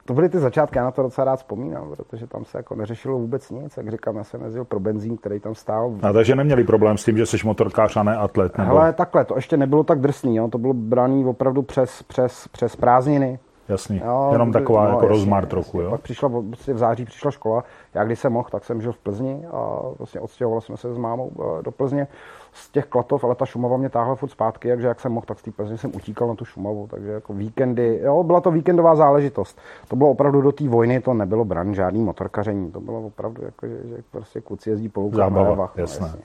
to 0.05 0.13
byly 0.13 0.29
ty 0.29 0.39
začátky, 0.39 0.77
já 0.77 0.83
na 0.83 0.91
to 0.91 1.03
docela 1.03 1.25
rád 1.25 1.35
vzpomínám, 1.35 1.95
protože 1.95 2.27
tam 2.27 2.45
se 2.45 2.57
jako 2.57 2.75
neřešilo 2.75 3.19
vůbec 3.19 3.49
nic, 3.49 3.77
jak 3.77 3.91
říkám, 3.91 4.15
já 4.15 4.23
jsem 4.23 4.43
jezdil 4.43 4.65
pro 4.65 4.79
benzín, 4.79 5.17
který 5.17 5.39
tam 5.39 5.55
stál. 5.55 5.93
A 6.01 6.13
takže 6.13 6.35
neměli 6.35 6.63
problém 6.63 6.97
s 6.97 7.05
tím, 7.05 7.17
že 7.17 7.25
jsi 7.25 7.37
motorkář 7.45 7.97
a 7.97 8.03
ne 8.03 8.17
atlet? 8.17 8.57
Nebo... 8.57 8.75
Hele, 8.75 8.93
takhle, 8.93 9.25
to 9.25 9.35
ještě 9.35 9.57
nebylo 9.57 9.83
tak 9.83 9.99
drsný, 9.99 10.35
jo? 10.35 10.47
to 10.47 10.57
bylo 10.57 10.73
braný 10.73 11.25
opravdu 11.25 11.61
přes, 11.61 12.03
přes, 12.03 12.47
přes 12.47 12.75
prázdniny, 12.75 13.39
Jasný, 13.67 14.01
jo, 14.05 14.29
jenom 14.31 14.51
taková 14.51 14.83
no, 14.83 14.89
jako 14.89 15.05
jasný, 15.05 15.09
rozmar 15.09 15.45
trochu, 15.45 15.81
jo? 15.81 15.89
Pak 15.89 16.01
přišla, 16.01 16.27
vlastně 16.27 16.73
v 16.73 16.77
září 16.77 17.05
přišla 17.05 17.31
škola, 17.31 17.63
já 17.93 18.03
když 18.03 18.19
jsem 18.19 18.33
mohl, 18.33 18.49
tak 18.51 18.65
jsem 18.65 18.81
žil 18.81 18.91
v 18.91 18.97
Plzni 18.97 19.45
a 19.51 19.79
vlastně 19.97 20.21
odstěhoval 20.21 20.61
jsme 20.61 20.77
se 20.77 20.93
s 20.93 20.97
mámou 20.97 21.31
eh, 21.39 21.63
do 21.63 21.71
Plzně 21.71 22.07
z 22.53 22.69
těch 22.69 22.85
klatov, 22.85 23.23
ale 23.23 23.35
ta 23.35 23.45
Šumava 23.45 23.77
mě 23.77 23.89
táhla 23.89 24.15
furt 24.15 24.29
zpátky, 24.29 24.69
takže 24.69 24.87
jak 24.87 24.99
jsem 24.99 25.11
mohl, 25.11 25.25
tak 25.25 25.39
z 25.39 25.43
té 25.43 25.51
Plzně 25.51 25.77
jsem 25.77 25.95
utíkal 25.95 26.27
na 26.27 26.35
tu 26.35 26.45
Šumavu, 26.45 26.87
takže 26.91 27.11
jako 27.11 27.33
víkendy, 27.33 27.99
jo, 28.03 28.23
byla 28.23 28.41
to 28.41 28.51
víkendová 28.51 28.95
záležitost. 28.95 29.59
To 29.87 29.95
bylo 29.95 30.09
opravdu 30.09 30.41
do 30.41 30.51
té 30.51 30.67
vojny, 30.67 31.01
to 31.01 31.13
nebylo 31.13 31.45
bran, 31.45 31.75
žádný 31.75 32.01
motorkaření, 32.01 32.71
to 32.71 32.79
bylo 32.79 33.01
opravdu 33.01 33.41
jako, 33.45 33.67
že, 33.67 33.87
že 33.87 33.97
prostě 34.11 34.41
kluci 34.41 34.69
jezdí 34.69 34.89
po 34.89 35.01
loukách 35.01 35.17
Zábava, 35.17 35.71
jasné. 35.75 36.07
No, 36.13 36.19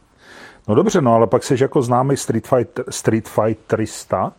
no 0.69 0.75
dobře, 0.75 1.01
no 1.01 1.15
ale 1.15 1.27
pak 1.27 1.45
jsi 1.45 1.57
jako 1.61 1.83
známý 1.83 2.17
street, 2.17 2.47
fight, 2.47 2.81
street 2.91 3.29
fighterista, 3.29 4.33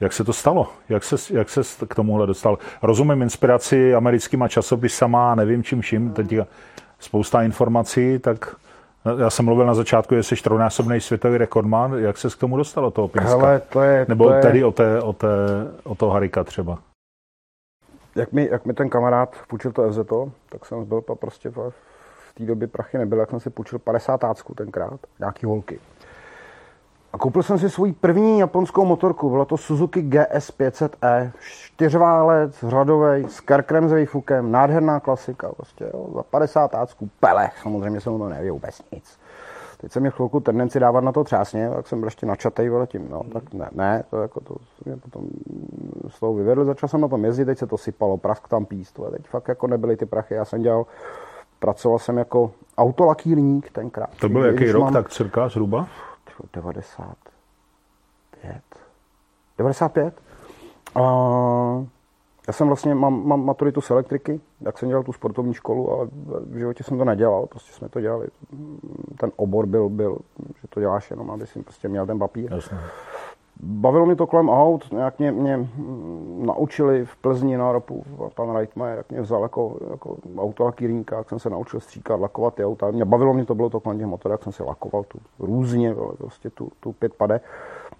jak 0.00 0.12
se 0.12 0.24
to 0.24 0.32
stalo? 0.32 0.68
Jak 0.88 1.04
se, 1.04 1.34
jak 1.34 1.50
se 1.50 1.60
k 1.88 1.94
tomuhle 1.94 2.26
dostal? 2.26 2.58
Rozumím 2.82 3.22
inspiraci 3.22 3.94
americkýma 3.94 4.48
časopisama, 4.48 5.34
nevím 5.34 5.62
čím 5.62 5.80
vším, 5.80 6.12
teď 6.12 6.34
spousta 6.98 7.42
informací, 7.42 8.18
tak 8.18 8.56
já 9.18 9.30
jsem 9.30 9.44
mluvil 9.44 9.66
na 9.66 9.74
začátku, 9.74 10.14
že 10.14 10.22
jsi 10.22 10.36
trojnásobný 10.36 11.00
světový 11.00 11.38
rekordman. 11.38 11.94
Jak 11.98 12.18
se 12.18 12.28
k 12.28 12.36
tomu 12.36 12.56
dostalo 12.56 12.90
toho 12.90 13.08
Pinska? 13.08 13.30
Hele, 13.30 13.60
to 13.60 13.82
je, 13.82 14.06
Nebo 14.08 14.28
to 14.28 14.34
je... 14.34 14.42
tedy 14.42 14.64
o, 14.64 14.72
té, 14.72 15.02
o, 15.02 15.12
té, 15.12 15.28
o 15.84 15.94
toho 15.94 16.12
Harika 16.12 16.44
třeba? 16.44 16.78
Jak 18.16 18.32
mi, 18.32 18.48
jak 18.50 18.64
mi 18.64 18.72
ten 18.72 18.88
kamarád 18.88 19.36
půjčil 19.48 19.72
to 19.72 19.90
FZ, 19.90 19.98
tak 20.48 20.66
jsem 20.66 20.84
byl 20.84 21.00
prostě 21.00 21.48
v, 21.48 21.70
v 22.30 22.34
té 22.34 22.44
době 22.44 22.68
prachy 22.68 22.98
nebyl, 22.98 23.18
jak 23.18 23.30
jsem 23.30 23.40
si 23.40 23.50
půjčil 23.50 23.78
50 23.78 24.18
tácku 24.18 24.54
tenkrát, 24.54 25.00
nějaký 25.18 25.46
holky. 25.46 25.78
A 27.14 27.18
koupil 27.18 27.42
jsem 27.42 27.58
si 27.58 27.70
svůj 27.70 27.92
první 27.92 28.38
japonskou 28.38 28.84
motorku, 28.84 29.30
byla 29.30 29.44
to 29.44 29.56
Suzuki 29.56 30.02
GS 30.02 30.58
500e, 30.58 31.32
čtyřválec, 31.40 32.64
řadový, 32.68 33.24
s 33.28 33.40
karkrem 33.40 33.88
s 33.88 33.92
výfukem, 33.92 34.52
nádherná 34.52 35.00
klasika, 35.00 35.52
prostě, 35.52 35.90
jo, 35.94 36.08
za 36.14 36.22
50 36.22 36.70
tácků, 36.70 37.10
pelech, 37.20 37.58
samozřejmě 37.62 38.00
jsem 38.00 38.18
to 38.18 38.28
nevěděl 38.28 38.54
vůbec 38.54 38.82
nic. 38.92 39.18
Teď 39.80 39.92
jsem 39.92 40.02
měl 40.02 40.12
chvilku 40.12 40.40
tendenci 40.40 40.80
dávat 40.80 41.00
na 41.04 41.12
to 41.12 41.24
třásně, 41.24 41.70
tak 41.70 41.86
jsem 41.86 42.00
byl 42.00 42.06
ještě 42.06 42.26
načatej, 42.26 42.68
vole, 42.68 42.86
tím, 42.86 43.06
no, 43.10 43.22
tak 43.32 43.52
ne, 43.52 43.68
ne, 43.72 44.04
to 44.10 44.22
jako 44.22 44.40
to 44.40 44.54
mě 44.84 44.96
potom 44.96 45.24
z 46.08 46.20
toho 46.20 46.34
vyvedl, 46.34 46.64
začal 46.64 46.88
jsem 46.88 47.00
na 47.00 47.08
tom 47.08 47.24
jezdit, 47.24 47.44
teď 47.44 47.58
se 47.58 47.66
to 47.66 47.78
sypalo, 47.78 48.16
prask 48.16 48.48
tam 48.48 48.64
píst, 48.64 49.00
a 49.06 49.10
teď 49.10 49.26
fakt 49.28 49.48
jako 49.48 49.66
nebyly 49.66 49.96
ty 49.96 50.06
prachy, 50.06 50.34
já 50.34 50.44
jsem 50.44 50.62
dělal, 50.62 50.86
pracoval 51.58 51.98
jsem 51.98 52.18
jako 52.18 52.50
autolakýrník 52.78 53.70
tenkrát. 53.70 54.10
To 54.20 54.28
byl 54.28 54.44
jaký 54.44 54.70
rok, 54.70 54.82
mám, 54.82 54.92
tak 54.92 55.10
cirka 55.10 55.48
zhruba? 55.48 55.88
95. 56.52 58.62
95. 59.58 60.20
A 60.94 61.00
já 62.46 62.52
jsem 62.52 62.66
vlastně, 62.66 62.94
mám, 62.94 63.26
mám 63.26 63.44
maturitu 63.44 63.80
z 63.80 63.90
elektriky, 63.90 64.40
jak 64.60 64.78
jsem 64.78 64.88
dělal 64.88 65.04
tu 65.04 65.12
sportovní 65.12 65.54
školu, 65.54 65.92
ale 65.92 66.08
v 66.46 66.58
životě 66.58 66.84
jsem 66.84 66.98
to 66.98 67.04
nedělal, 67.04 67.46
prostě 67.46 67.72
jsme 67.72 67.88
to 67.88 68.00
dělali. 68.00 68.26
Ten 69.20 69.32
obor 69.36 69.66
byl, 69.66 69.88
byl 69.88 70.18
že 70.62 70.68
to 70.68 70.80
děláš 70.80 71.10
jenom, 71.10 71.30
aby 71.30 71.46
si 71.46 71.62
prostě 71.62 71.88
měl 71.88 72.06
ten 72.06 72.18
papír. 72.18 72.52
Jasně. 72.52 72.78
Bavilo 73.62 74.06
mě 74.06 74.16
to 74.16 74.26
kolem 74.26 74.48
aut, 74.48 74.92
nějak 74.92 75.18
mě, 75.18 75.32
mě 75.32 75.68
naučili 76.38 77.04
v 77.04 77.16
Plzni 77.16 77.56
na 77.56 77.72
ropu, 77.72 78.04
pan 78.34 78.54
Reitmeier, 78.54 78.96
jak 78.96 79.10
mě 79.10 79.20
vzal 79.20 79.42
jako, 79.42 79.76
jako 79.90 80.16
autolakýrníka, 80.38 81.16
jak 81.16 81.28
jsem 81.28 81.38
se 81.38 81.50
naučil 81.50 81.80
stříkat, 81.80 82.20
lakovat 82.20 82.54
ty 82.54 82.64
auta. 82.64 82.90
Mě 82.90 83.04
bavilo 83.04 83.34
mě 83.34 83.44
to, 83.44 83.54
bylo 83.54 83.70
to 83.70 83.80
kolem 83.80 83.98
těch 83.98 84.06
motorů, 84.06 84.32
jak 84.32 84.42
jsem 84.42 84.52
si 84.52 84.62
lakoval 84.62 85.04
tu 85.04 85.18
různě, 85.38 85.94
prostě 86.18 86.50
tu, 86.50 86.68
tu 86.80 86.92
pět 86.92 87.14
pade. 87.14 87.40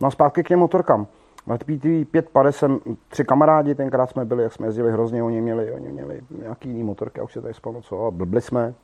No 0.01 0.09
a 0.09 0.11
zpátky 0.11 0.43
k 0.43 0.49
těm 0.49 0.59
motorkám. 0.59 1.07
Na 1.47 1.59
PTV 1.59 2.11
5 2.11 2.29
pade 2.29 2.53
jsem, 2.53 2.81
tři 3.09 3.25
kamarádi, 3.25 3.75
tenkrát 3.75 4.11
jsme 4.11 4.25
byli, 4.25 4.43
jak 4.43 4.53
jsme 4.53 4.67
jezdili 4.67 4.93
hrozně, 4.93 5.23
oni 5.23 5.41
měli, 5.41 5.73
oni 5.73 5.89
měli 5.89 6.21
nějaký 6.43 6.69
jiný 6.69 6.83
motorky, 6.83 7.21
já 7.21 7.25
už 7.25 7.33
se 7.33 7.41
tady 7.41 7.55
spomenu 7.55 7.83
co, 7.83 8.07
a 8.07 8.11
blbli 8.11 8.41
jsme. 8.41 8.75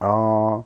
A 0.00 0.62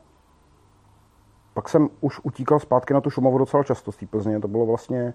pak 1.59 1.69
jsem 1.69 1.89
už 2.01 2.21
utíkal 2.23 2.59
zpátky 2.59 2.95
na 2.95 3.01
tu 3.01 3.11
Šumavu 3.11 3.39
docela 3.39 3.63
často 3.63 3.93
z 3.93 3.97
té 3.97 4.07
Plzně. 4.07 4.41
To 4.41 4.49
bylo 4.49 4.67
vlastně, 4.67 5.15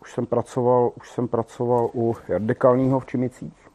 už 0.00 0.12
jsem 0.12 0.26
pracoval, 0.26 0.90
už 0.96 1.10
jsem 1.10 1.28
pracoval 1.28 1.90
u 1.94 2.16
Jardekalního 2.28 3.00
v 3.00 3.06
Čimicích. 3.06 3.68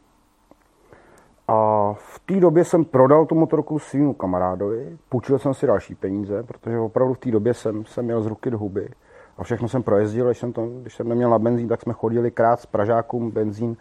A 1.47 1.93
v 1.93 2.19
té 2.25 2.39
době 2.39 2.63
jsem 2.63 2.85
prodal 2.85 3.25
tu 3.25 3.35
motorku 3.35 3.79
svým 3.79 4.13
kamarádovi, 4.13 4.97
půjčil 5.09 5.39
jsem 5.39 5.53
si 5.53 5.67
další 5.67 5.95
peníze, 5.95 6.43
protože 6.43 6.79
opravdu 6.79 7.13
v 7.13 7.17
té 7.17 7.31
době 7.31 7.53
jsem, 7.53 7.85
jsem 7.85 8.05
měl 8.05 8.21
z 8.21 8.27
ruky 8.27 8.51
do 8.51 8.57
huby. 8.57 8.89
A 9.37 9.43
všechno 9.43 9.67
jsem 9.69 9.83
projezdil, 9.83 10.25
když 10.25 10.37
jsem, 10.37 10.53
to, 10.53 10.67
když 10.81 10.95
jsem 10.95 11.09
neměl 11.09 11.29
na 11.29 11.39
benzín, 11.39 11.67
tak 11.67 11.81
jsme 11.81 11.93
chodili 11.93 12.31
krát 12.31 12.59
s 12.59 12.65
Pražákům 12.65 13.31
benzín, 13.31 13.77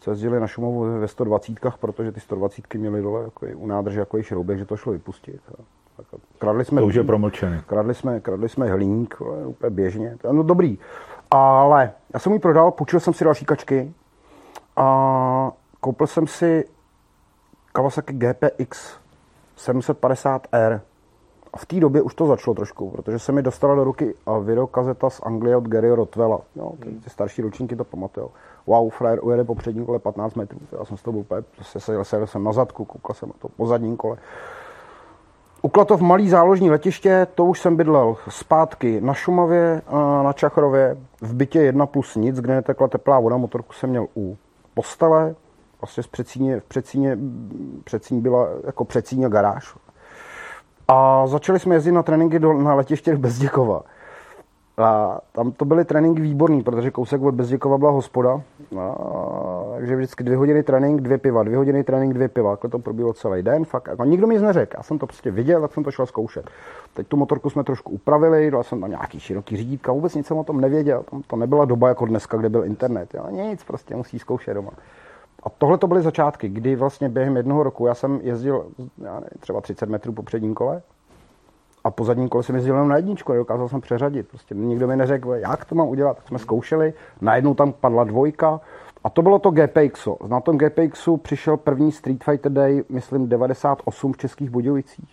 co 0.00 0.10
jezdili 0.10 0.40
na 0.40 0.46
Šumovu 0.46 1.00
ve 1.00 1.08
120, 1.08 1.54
protože 1.80 2.12
ty 2.12 2.20
120 2.20 2.74
měly 2.74 3.02
dole 3.02 3.22
jako 3.22 3.46
u 3.56 3.66
nádrže 3.66 4.00
jako 4.00 4.22
šroubek, 4.22 4.58
že 4.58 4.64
to 4.64 4.76
šlo 4.76 4.92
vypustit. 4.92 5.40
Kradli 6.38 6.64
jsme, 6.64 6.80
to 6.80 6.86
už 6.86 6.94
je 6.94 7.04
promlčený. 7.04 7.60
Kradli 7.66 7.94
jsme, 7.94 8.20
kradli 8.20 8.48
jsme 8.48 8.70
hliník, 8.70 9.20
úplně 9.46 9.70
běžně. 9.70 10.16
No 10.32 10.42
dobrý. 10.42 10.78
Ale 11.30 11.92
já 12.14 12.20
jsem 12.20 12.32
ji 12.32 12.38
prodal, 12.38 12.70
půjčil 12.70 13.00
jsem 13.00 13.14
si 13.14 13.24
další 13.24 13.44
kačky 13.44 13.92
a 14.76 15.52
koupil 15.80 16.06
jsem 16.06 16.26
si 16.26 16.64
Kawasaki 17.72 18.12
GPX 18.12 18.98
750R. 19.58 20.80
A 21.52 21.56
v 21.56 21.66
té 21.66 21.80
době 21.80 22.02
už 22.02 22.14
to 22.14 22.26
začalo 22.26 22.54
trošku, 22.54 22.90
protože 22.90 23.18
se 23.18 23.32
mi 23.32 23.42
dostala 23.42 23.74
do 23.74 23.84
ruky 23.84 24.14
videokazeta 24.42 25.10
z 25.10 25.20
Anglie 25.22 25.56
od 25.56 25.68
Gary 25.68 25.90
Rotwella. 25.90 26.40
No, 26.56 26.72
ty, 26.82 26.90
ty 26.90 27.10
starší 27.10 27.42
ročníky 27.42 27.76
to 27.76 27.84
pamatují. 27.84 28.26
Wow, 28.66 28.90
frajer 28.90 29.18
ujede 29.22 29.44
po 29.44 29.54
předním 29.54 29.86
kole 29.86 29.98
15 29.98 30.34
metrů. 30.34 30.58
Já 30.78 30.84
jsem 30.84 30.96
z 30.96 31.02
toho 31.02 31.12
byl 31.12 31.20
úplně, 31.20 31.42
se 31.62 31.80
seděl 31.80 32.26
jsem 32.26 32.44
na 32.44 32.52
zadku, 32.52 32.84
koukal 32.84 33.14
jsem 33.14 33.28
na 33.28 33.34
to 33.38 33.48
po 33.48 33.66
zadním 33.66 33.96
kole. 33.96 34.16
Uklatov 35.62 36.00
malý 36.00 36.28
záložní 36.28 36.70
letiště, 36.70 37.26
to 37.34 37.44
už 37.44 37.60
jsem 37.60 37.76
bydlel 37.76 38.16
zpátky 38.28 39.00
na 39.00 39.14
Šumavě, 39.14 39.82
na 40.22 40.32
Čachrově, 40.32 40.96
v 41.20 41.34
bytě 41.34 41.62
1 41.62 41.86
plus 41.86 42.16
nic, 42.16 42.40
kde 42.40 42.54
netekla 42.54 42.88
teplá 42.88 43.20
voda, 43.20 43.36
motorku 43.36 43.72
jsem 43.72 43.90
měl 43.90 44.06
u 44.16 44.36
postele, 44.74 45.34
vlastně 45.80 46.02
v 46.02 46.08
Přecíně, 46.08 46.60
v 46.60 46.64
Přecíně, 46.64 47.18
Přecíně 47.84 48.20
byla 48.20 48.46
jako 48.66 48.84
Přecíně 48.84 49.28
garáž. 49.28 49.74
A 50.88 51.26
začali 51.26 51.58
jsme 51.58 51.74
jezdit 51.74 51.92
na 51.92 52.02
tréninky 52.02 52.38
do, 52.38 52.52
na 52.52 52.74
letiště 52.74 53.16
Bezděkova. 53.16 53.82
A 54.78 55.18
tam 55.32 55.52
to 55.52 55.64
byly 55.64 55.84
tréninky 55.84 56.22
výborný, 56.22 56.62
protože 56.62 56.90
kousek 56.90 57.22
od 57.22 57.34
Bezděkova 57.34 57.78
byla 57.78 57.90
hospoda. 57.90 58.42
A, 58.76 58.94
takže 59.74 59.96
vždycky 59.96 60.24
dvě 60.24 60.36
hodiny 60.36 60.62
trénink, 60.62 61.00
dvě 61.00 61.18
piva, 61.18 61.42
dvě 61.42 61.56
hodiny 61.56 61.84
trénink, 61.84 62.14
dvě 62.14 62.28
piva. 62.28 62.50
Takhle 62.50 62.70
to 62.70 62.78
probíhalo 62.78 63.12
celý 63.12 63.42
den. 63.42 63.64
Fakt, 63.64 63.88
jako 63.88 64.04
nikdo 64.04 64.26
mi 64.26 64.34
nic 64.34 64.42
neřekl. 64.42 64.76
Já 64.76 64.82
jsem 64.82 64.98
to 64.98 65.06
prostě 65.06 65.30
viděl, 65.30 65.60
tak 65.60 65.72
jsem 65.72 65.84
to 65.84 65.90
šel 65.90 66.06
zkoušet. 66.06 66.50
Teď 66.94 67.06
tu 67.06 67.16
motorku 67.16 67.50
jsme 67.50 67.64
trošku 67.64 67.92
upravili, 67.92 68.50
dal 68.50 68.62
jsem 68.62 68.80
tam 68.80 68.90
nějaký 68.90 69.20
široký 69.20 69.56
řídítka, 69.56 69.92
vůbec 69.92 70.14
nic 70.14 70.26
jsem 70.26 70.36
o 70.36 70.44
tom 70.44 70.60
nevěděl. 70.60 71.02
Tam 71.10 71.22
to 71.22 71.36
nebyla 71.36 71.64
doba 71.64 71.88
jako 71.88 72.06
dneska, 72.06 72.36
kde 72.36 72.48
byl 72.48 72.64
internet. 72.64 73.14
Jo. 73.14 73.26
Nic, 73.30 73.64
prostě 73.64 73.96
musí 73.96 74.18
zkoušet 74.18 74.54
doma. 74.54 74.70
A 75.42 75.50
tohle 75.50 75.78
to 75.78 75.86
byly 75.86 76.02
začátky, 76.02 76.48
kdy 76.48 76.76
vlastně 76.76 77.08
během 77.08 77.36
jednoho 77.36 77.62
roku 77.62 77.86
já 77.86 77.94
jsem 77.94 78.20
jezdil 78.22 78.66
já 79.04 79.14
nevím, 79.14 79.40
třeba 79.40 79.60
30 79.60 79.88
metrů 79.88 80.12
po 80.12 80.22
předním 80.22 80.54
kole, 80.54 80.82
a 81.88 81.90
po 81.90 82.04
zadním 82.04 82.28
kole 82.28 82.42
jsem 82.42 82.54
jezdil 82.54 82.74
jenom 82.74 82.88
na 82.88 82.96
jedničku, 82.96 83.32
dokázal 83.32 83.68
jsem 83.68 83.80
přeřadit. 83.80 84.28
Prostě 84.28 84.54
nikdo 84.54 84.86
mi 84.86 84.96
neřekl, 84.96 85.34
jak 85.34 85.64
to 85.64 85.74
mám 85.74 85.88
udělat. 85.88 86.16
Tak 86.16 86.28
jsme 86.28 86.38
zkoušeli, 86.38 86.92
najednou 87.20 87.54
tam 87.54 87.72
padla 87.72 88.04
dvojka 88.04 88.60
a 89.04 89.10
to 89.10 89.22
bylo 89.22 89.38
to 89.38 89.50
GPX. 89.50 90.08
Na 90.26 90.40
tom 90.40 90.58
GPXu 90.58 91.16
přišel 91.16 91.56
první 91.56 91.92
Street 91.92 92.24
Fighter 92.24 92.52
Day, 92.52 92.84
myslím 92.88 93.28
98 93.28 94.12
v 94.12 94.16
Českých 94.16 94.50
Budějovicích. 94.50 95.08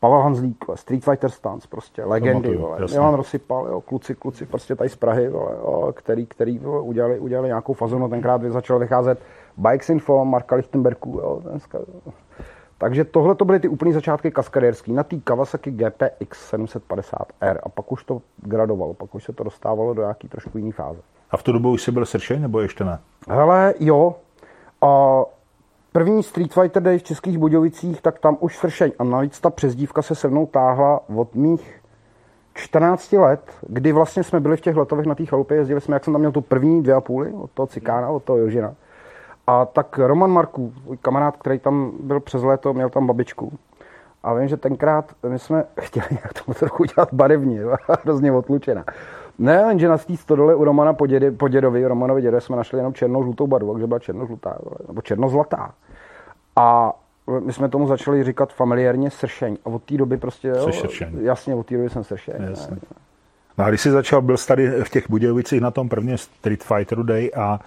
Pavel 0.00 0.20
Hanzlík, 0.20 0.64
Street 0.74 1.04
Fighter 1.04 1.30
Stance, 1.30 1.68
prostě 1.70 2.04
legendy, 2.04 2.56
vole. 2.56 2.78
Milan 2.92 3.14
rozsypal, 3.14 3.66
jo, 3.66 3.80
kluci, 3.80 4.14
kluci, 4.14 4.46
prostě 4.46 4.76
tady 4.76 4.90
z 4.90 4.96
Prahy, 4.96 5.28
vole, 5.28 5.52
jo, 5.52 5.92
který, 5.96 6.26
který 6.26 6.58
vole, 6.58 6.80
udělali, 6.80 7.18
udělali 7.18 7.48
nějakou 7.48 7.72
fazonu, 7.72 8.08
tenkrát 8.08 8.42
začal 8.42 8.78
vycházet 8.78 9.18
Bikes 9.56 9.90
Info, 9.90 10.24
Marka 10.24 10.56
Lichtenbergu, 10.56 11.18
jo, 11.18 11.40
dneska, 11.50 11.78
jo. 11.78 12.12
Takže 12.80 13.04
tohle 13.04 13.34
to 13.34 13.44
byly 13.44 13.60
ty 13.60 13.68
úplné 13.68 13.92
začátky 13.92 14.30
kaskadérský 14.30 14.92
na 14.92 15.02
té 15.02 15.16
Kawasaki 15.16 15.70
GPX 15.70 16.52
750R 16.52 17.58
a 17.62 17.68
pak 17.68 17.92
už 17.92 18.04
to 18.04 18.22
gradovalo, 18.36 18.94
pak 18.94 19.14
už 19.14 19.24
se 19.24 19.32
to 19.32 19.44
dostávalo 19.44 19.94
do 19.94 20.02
nějaký 20.02 20.28
trošku 20.28 20.58
jiný 20.58 20.72
fáze. 20.72 21.00
A 21.30 21.36
v 21.36 21.42
tu 21.42 21.52
dobu 21.52 21.70
už 21.70 21.82
jsi 21.82 21.92
byl 21.92 22.06
sršej, 22.06 22.40
nebo 22.40 22.60
ještě 22.60 22.84
ne? 22.84 22.98
Hele, 23.28 23.74
jo. 23.80 24.14
A 24.82 25.22
první 25.92 26.22
Street 26.22 26.54
Fighter 26.54 26.82
Day 26.82 26.98
v 26.98 27.02
Českých 27.02 27.38
Budějovicích, 27.38 28.02
tak 28.02 28.18
tam 28.18 28.36
už 28.40 28.56
sršeň. 28.56 28.92
A 28.98 29.04
navíc 29.04 29.40
ta 29.40 29.50
přezdívka 29.50 30.02
se 30.02 30.14
se 30.14 30.28
mnou 30.28 30.46
táhla 30.46 31.00
od 31.16 31.34
mých 31.34 31.80
14 32.54 33.12
let, 33.12 33.52
kdy 33.68 33.92
vlastně 33.92 34.24
jsme 34.24 34.40
byli 34.40 34.56
v 34.56 34.60
těch 34.60 34.76
letových 34.76 35.06
na 35.06 35.14
té 35.14 35.26
chalupě, 35.26 35.56
jezdili 35.56 35.80
jsme, 35.80 35.96
jak 35.96 36.04
jsem 36.04 36.14
tam 36.14 36.20
měl 36.20 36.32
tu 36.32 36.40
první 36.40 36.82
dvě 36.82 36.94
a 36.94 37.00
půly, 37.00 37.32
od 37.32 37.50
toho 37.50 37.66
Cikána, 37.66 38.08
od 38.08 38.24
toho 38.24 38.38
Jožina. 38.38 38.74
A 39.50 39.64
tak 39.64 39.98
Roman 39.98 40.30
Marků, 40.30 40.72
můj 40.84 40.96
kamarád, 40.96 41.36
který 41.36 41.58
tam 41.58 41.92
byl 42.00 42.20
přes 42.20 42.42
léto, 42.42 42.74
měl 42.74 42.90
tam 42.90 43.06
babičku. 43.06 43.52
A 44.22 44.34
vím, 44.34 44.48
že 44.48 44.56
tenkrát 44.56 45.12
my 45.28 45.38
jsme 45.38 45.64
chtěli 45.80 46.06
nějak 46.10 46.32
tomu 46.32 46.54
trochu 46.54 46.82
udělat 46.82 47.08
barevně, 47.12 47.60
hrozně 48.04 48.32
otlučená. 48.32 48.84
Ne, 49.38 49.64
jenže 49.68 49.88
na 49.88 49.98
té 49.98 50.16
stodole 50.16 50.54
u 50.54 50.64
Romana 50.64 50.92
po, 50.92 51.06
dědy, 51.06 51.30
po 51.30 51.48
dědovi, 51.48 51.86
Romanovi 51.86 52.22
dědovi, 52.22 52.40
jsme 52.40 52.56
našli 52.56 52.78
jenom 52.78 52.94
černou 52.94 53.22
žlutou 53.22 53.46
barvu, 53.46 53.72
takže 53.72 53.86
byla 53.86 53.98
černožlutá, 53.98 54.58
nebo 54.88 55.02
černozlatá. 55.02 55.74
A 56.56 56.92
my 57.40 57.52
jsme 57.52 57.68
tomu 57.68 57.86
začali 57.86 58.24
říkat 58.24 58.52
familiárně 58.52 59.10
sršeň. 59.10 59.56
A 59.64 59.66
od 59.66 59.82
té 59.82 59.96
doby 59.96 60.16
prostě, 60.16 60.48
jo, 60.48 60.70
jasně, 61.20 61.54
od 61.54 61.66
té 61.66 61.76
doby 61.76 61.90
jsem 61.90 62.04
sršeň. 62.04 62.34
Jasně. 62.50 62.76
No 63.58 63.64
a 63.64 63.68
když 63.68 63.80
jsi 63.80 63.90
začal, 63.90 64.22
byl 64.22 64.36
jsi 64.36 64.48
tady 64.48 64.84
v 64.84 64.88
těch 64.88 65.10
Budějovicích 65.10 65.60
na 65.60 65.70
tom 65.70 65.88
prvním 65.88 66.18
Street 66.18 66.64
Fighteru 66.64 67.02
Day 67.02 67.30
a 67.36 67.60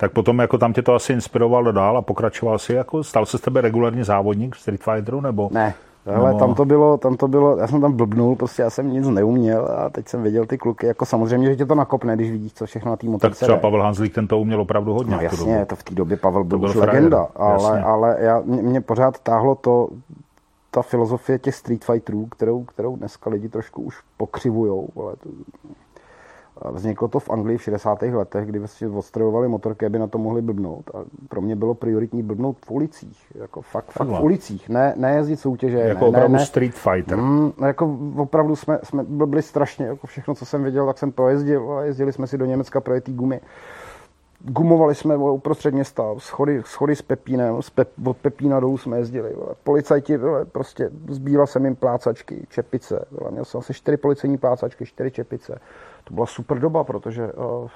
tak 0.00 0.12
potom 0.12 0.38
jako 0.38 0.58
tam 0.58 0.72
tě 0.72 0.82
to 0.82 0.94
asi 0.94 1.12
inspirovalo 1.12 1.72
dál 1.72 1.98
a 1.98 2.02
pokračoval 2.02 2.58
si, 2.58 2.72
jako 2.72 3.04
stal 3.04 3.26
se 3.26 3.38
z 3.38 3.40
tebe 3.40 3.60
regulární 3.60 4.04
závodník 4.04 4.54
v 4.54 4.60
Street 4.60 4.82
Fighteru, 4.82 5.20
nebo? 5.20 5.48
Ne, 5.52 5.74
ale 6.16 6.34
tam 6.34 6.54
to 6.54 6.64
bylo, 6.64 6.96
tam 6.96 7.16
to 7.16 7.28
bylo, 7.28 7.56
já 7.56 7.66
jsem 7.66 7.80
tam 7.80 7.92
blbnul, 7.92 8.36
prostě 8.36 8.62
já 8.62 8.70
jsem 8.70 8.92
nic 8.92 9.08
neuměl 9.08 9.68
a 9.78 9.90
teď 9.90 10.08
jsem 10.08 10.22
viděl 10.22 10.46
ty 10.46 10.58
kluky, 10.58 10.86
jako 10.86 11.06
samozřejmě, 11.06 11.48
že 11.48 11.56
tě 11.56 11.66
to 11.66 11.74
nakopne, 11.74 12.16
když 12.16 12.30
vidíš, 12.30 12.52
co 12.52 12.66
všechno 12.66 12.90
na 12.90 12.96
té 12.96 13.06
motorce. 13.06 13.28
Tak 13.28 13.46
třeba 13.46 13.58
Pavel 13.58 13.82
Hanzlík, 13.82 14.14
ten 14.14 14.26
to 14.26 14.38
uměl 14.38 14.60
opravdu 14.60 14.92
hodně. 14.92 15.16
No 15.16 15.22
jasně, 15.22 15.66
to 15.66 15.76
v 15.76 15.82
té 15.82 15.94
době 15.94 16.16
Pavel 16.16 16.44
byl, 16.44 16.58
byl 16.58 16.68
už 16.68 16.74
legenda, 16.74 17.28
ale, 17.36 17.82
ale 17.82 18.16
já, 18.20 18.42
mě, 18.44 18.62
mě, 18.62 18.80
pořád 18.80 19.18
táhlo 19.18 19.54
to, 19.54 19.88
ta 20.70 20.82
filozofie 20.82 21.38
těch 21.38 21.54
Street 21.54 21.84
Fighterů, 21.84 22.26
kterou, 22.26 22.64
kterou 22.64 22.96
dneska 22.96 23.30
lidi 23.30 23.48
trošku 23.48 23.82
už 23.82 24.00
pokřivujou, 24.16 24.88
ale 24.96 25.16
to, 25.16 25.28
Vzniklo 26.64 27.08
to 27.08 27.20
v 27.20 27.30
Anglii 27.30 27.58
v 27.58 27.62
60. 27.62 28.02
letech, 28.02 28.46
kdy 28.46 28.58
vlastně 28.58 28.88
odstrojovali 28.88 29.48
motorky, 29.48 29.86
aby 29.86 29.98
na 29.98 30.06
to 30.06 30.18
mohli 30.18 30.42
blbnout. 30.42 30.90
A 30.94 30.98
pro 31.28 31.40
mě 31.40 31.56
bylo 31.56 31.74
prioritní 31.74 32.22
blbnout 32.22 32.56
v 32.66 32.70
ulicích. 32.70 33.32
Jako 33.34 33.62
fakt, 33.62 33.90
fakt 33.90 34.08
v 34.08 34.22
ulicích, 34.22 34.68
ne, 34.68 34.94
ne 34.96 35.14
jezdit 35.14 35.36
soutěže. 35.36 35.78
Jako 35.78 36.04
ne, 36.04 36.08
opravdu 36.08 36.32
ne, 36.32 36.46
street 36.46 36.74
fighter. 36.74 37.18
Mm, 37.18 37.52
jako 37.66 37.98
opravdu 38.16 38.56
jsme, 38.56 38.78
jsme 38.82 39.04
byli 39.04 39.42
strašně, 39.42 39.86
jako 39.86 40.06
všechno, 40.06 40.34
co 40.34 40.46
jsem 40.46 40.64
viděl, 40.64 40.86
tak 40.86 40.98
jsem 40.98 41.12
projezdil. 41.12 41.72
A 41.72 41.84
jezdili 41.84 42.12
jsme 42.12 42.26
si 42.26 42.38
do 42.38 42.44
Německa 42.44 42.80
projetý 42.80 43.12
gumy. 43.12 43.40
Gumovali 44.40 44.94
jsme 44.94 45.16
uprostřed 45.16 45.74
města, 45.74 46.14
schody, 46.18 46.62
schody 46.66 46.96
s 46.96 47.02
Pepínem, 47.02 47.62
z 47.62 47.70
Pep, 47.70 47.88
od 48.06 48.16
Pepína 48.16 48.60
dolů 48.60 48.78
jsme 48.78 48.98
jezdili. 48.98 49.34
Vole. 49.34 49.54
Policajti, 49.64 50.16
vole, 50.16 50.44
prostě 50.44 50.90
zbíral 51.08 51.46
jsem 51.46 51.64
jim 51.64 51.76
plácačky, 51.76 52.46
čepice. 52.48 53.04
Vole. 53.10 53.30
Měl 53.30 53.44
jsem 53.44 53.58
asi 53.58 53.74
čtyři 53.74 53.96
policejní 53.96 54.38
plácačky, 54.38 54.86
čtyři 54.86 55.10
čepice 55.10 55.60
to 56.10 56.14
byla 56.14 56.26
super 56.26 56.58
doba, 56.58 56.84
protože 56.84 57.32
uh, 57.32 57.68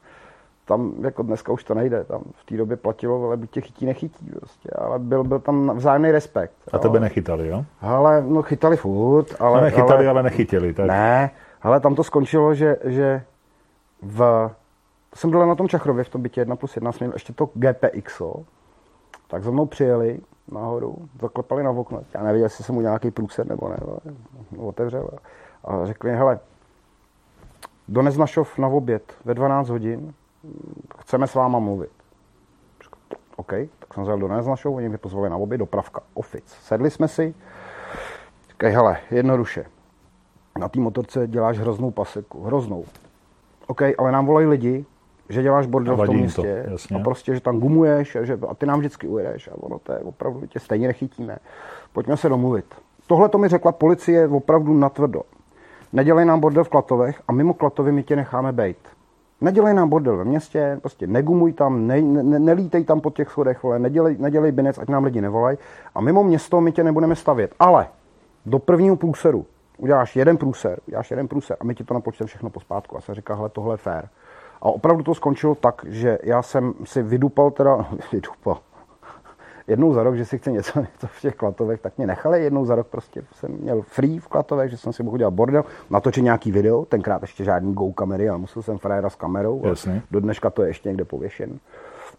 tam 0.64 0.92
jako 1.00 1.22
dneska 1.22 1.52
už 1.52 1.64
to 1.64 1.74
nejde, 1.74 2.04
tam 2.04 2.22
v 2.34 2.44
té 2.44 2.56
době 2.56 2.76
platilo, 2.76 3.26
ale 3.26 3.36
buď 3.36 3.50
tě 3.50 3.60
chytí, 3.60 3.86
nechytí 3.86 4.30
prostě, 4.30 4.70
ale 4.78 4.98
byl, 4.98 5.24
byl 5.24 5.38
tam 5.38 5.76
vzájemný 5.76 6.10
respekt. 6.10 6.54
A 6.72 6.78
tebe 6.78 7.00
nechytali, 7.00 7.48
jo? 7.48 7.64
Ale, 7.80 8.22
no 8.22 8.42
chytali 8.42 8.76
furt, 8.76 9.36
ale... 9.38 9.58
No, 9.58 9.64
nechytali, 9.64 9.94
ale, 9.94 10.08
ale 10.08 10.22
nechytili. 10.22 10.74
Tak... 10.74 10.86
Ne, 10.86 11.30
ale 11.62 11.80
tam 11.80 11.94
to 11.94 12.04
skončilo, 12.04 12.54
že, 12.54 12.76
že 12.84 13.22
v... 14.02 14.50
To 15.10 15.16
jsem 15.16 15.30
byl 15.30 15.46
na 15.46 15.54
tom 15.54 15.68
Čachrově 15.68 16.04
v 16.04 16.08
tom 16.08 16.22
bytě 16.22 16.40
1 16.40 16.56
plus 16.56 16.76
1, 16.76 16.92
jsem 16.92 17.06
měl 17.06 17.14
ještě 17.14 17.32
to 17.32 17.50
GPX, 17.54 18.22
tak 19.28 19.42
za 19.42 19.50
mnou 19.50 19.66
přijeli 19.66 20.20
nahoru, 20.52 20.96
zaklepali 21.20 21.62
na 21.62 21.70
okno, 21.70 22.00
já 22.14 22.22
nevěděl, 22.22 22.46
jestli 22.46 22.64
jsem 22.64 22.74
mu 22.74 22.80
nějaký 22.80 23.10
průsed 23.10 23.48
nebo 23.48 23.68
ne, 23.68 23.76
ale 23.86 23.96
otevřel 24.58 25.10
a 25.64 25.86
řekli, 25.86 26.12
hele, 26.12 26.38
do 27.88 28.02
Neznašov 28.02 28.58
na 28.58 28.68
oběd 28.68 29.12
ve 29.24 29.34
12 29.34 29.68
hodin, 29.68 30.14
chceme 30.98 31.26
s 31.26 31.34
váma 31.34 31.58
mluvit. 31.58 31.90
OK, 33.36 33.52
tak 33.78 33.94
jsem 33.94 34.04
zjel 34.04 34.18
do 34.18 34.28
Neznašov, 34.28 34.74
oni 34.74 34.88
mě 34.88 34.98
pozvali 34.98 35.30
na 35.30 35.36
oběd, 35.36 35.58
dopravka, 35.58 36.00
ofic. 36.14 36.44
Sedli 36.46 36.90
jsme 36.90 37.08
si, 37.08 37.34
říkají, 38.50 38.74
hele, 38.74 38.96
jednoduše, 39.10 39.64
na 40.58 40.68
té 40.68 40.80
motorce 40.80 41.26
děláš 41.26 41.58
hroznou 41.58 41.90
paseku, 41.90 42.42
hroznou. 42.42 42.84
OK, 43.66 43.82
ale 43.98 44.12
nám 44.12 44.26
volají 44.26 44.46
lidi, 44.46 44.84
že 45.28 45.42
děláš 45.42 45.66
bordel 45.66 45.96
v 45.96 46.06
tom 46.06 46.16
městě 46.16 46.66
to, 46.88 46.96
a 46.96 46.98
prostě, 46.98 47.34
že 47.34 47.40
tam 47.40 47.60
gumuješ 47.60 48.16
a, 48.16 48.24
že, 48.24 48.38
a 48.48 48.54
ty 48.54 48.66
nám 48.66 48.78
vždycky 48.78 49.08
ujedeš 49.08 49.48
a 49.48 49.50
ono 49.54 49.78
to 49.78 49.92
je 49.92 49.98
opravdu, 49.98 50.46
tě 50.46 50.60
stejně 50.60 50.86
nechytíme. 50.86 51.38
Pojďme 51.92 52.16
se 52.16 52.28
domluvit. 52.28 52.74
Tohle 53.06 53.28
to 53.28 53.38
mi 53.38 53.48
řekla 53.48 53.72
policie 53.72 54.28
opravdu 54.28 54.74
natvrdo. 54.74 55.22
Nedělej 55.94 56.24
nám 56.24 56.40
bordel 56.40 56.64
v 56.64 56.68
Klatovech 56.68 57.22
a 57.28 57.32
mimo 57.32 57.54
Klatovy 57.54 57.92
my 57.92 58.02
tě 58.02 58.16
necháme 58.16 58.52
bejt. 58.52 58.78
Nedělej 59.40 59.74
nám 59.74 59.88
bordel 59.88 60.16
ve 60.16 60.24
městě, 60.24 60.78
prostě 60.80 61.06
negumuj 61.06 61.52
tam, 61.52 61.86
ne, 61.86 62.00
ne, 62.02 62.38
nelítej 62.38 62.84
tam 62.84 63.00
po 63.00 63.10
těch 63.10 63.30
schodech, 63.30 63.62
vole, 63.62 63.78
nedělej, 63.78 64.16
nedělej 64.18 64.52
binec, 64.52 64.78
ať 64.78 64.88
nám 64.88 65.04
lidi 65.04 65.20
nevolají. 65.20 65.58
A 65.94 66.00
mimo 66.00 66.24
město 66.24 66.60
my 66.60 66.72
tě 66.72 66.84
nebudeme 66.84 67.16
stavět. 67.16 67.54
Ale 67.58 67.88
do 68.46 68.58
prvního 68.58 68.96
průseru 68.96 69.46
uděláš 69.78 70.16
jeden 70.16 70.36
průser, 70.36 70.78
uděláš 70.86 71.10
jeden 71.10 71.28
průser 71.28 71.56
a 71.60 71.64
my 71.64 71.74
ti 71.74 71.84
to 71.84 71.94
napočteme 71.94 72.28
všechno 72.28 72.50
pospátku. 72.50 72.96
A 72.96 73.00
se 73.00 73.14
říká, 73.14 73.34
hele, 73.34 73.48
tohle 73.48 73.74
je 73.74 73.78
fér. 73.78 74.08
A 74.62 74.64
opravdu 74.64 75.02
to 75.02 75.14
skončilo 75.14 75.54
tak, 75.54 75.82
že 75.88 76.18
já 76.22 76.42
jsem 76.42 76.74
si 76.84 77.02
vydupal, 77.02 77.50
teda 77.50 77.86
vydupal, 78.12 78.58
jednou 79.66 79.92
za 79.92 80.02
rok, 80.02 80.14
že 80.14 80.24
si 80.24 80.38
chce 80.38 80.52
něco, 80.52 80.78
něco 80.92 81.06
v 81.06 81.20
těch 81.20 81.34
klatovech, 81.34 81.80
tak 81.80 81.98
mě 81.98 82.06
nechali 82.06 82.44
jednou 82.44 82.64
za 82.64 82.74
rok 82.74 82.86
prostě 82.86 83.22
jsem 83.32 83.52
měl 83.52 83.82
free 83.82 84.18
v 84.18 84.28
klatovech, 84.28 84.70
že 84.70 84.76
jsem 84.76 84.92
si 84.92 85.02
mohl 85.02 85.18
dělat 85.18 85.34
bordel, 85.34 85.64
natočit 85.90 86.24
nějaký 86.24 86.52
video, 86.52 86.84
tenkrát 86.84 87.22
ještě 87.22 87.44
žádný 87.44 87.74
go 87.74 87.92
kamery, 87.92 88.28
ale 88.28 88.38
musel 88.38 88.62
jsem 88.62 88.78
frajera 88.78 89.10
s 89.10 89.14
kamerou. 89.14 89.62
Jasně. 89.64 90.02
Do 90.10 90.20
dneška 90.20 90.50
to 90.50 90.62
je 90.62 90.68
ještě 90.68 90.88
někde 90.88 91.04
pověšen. 91.04 91.58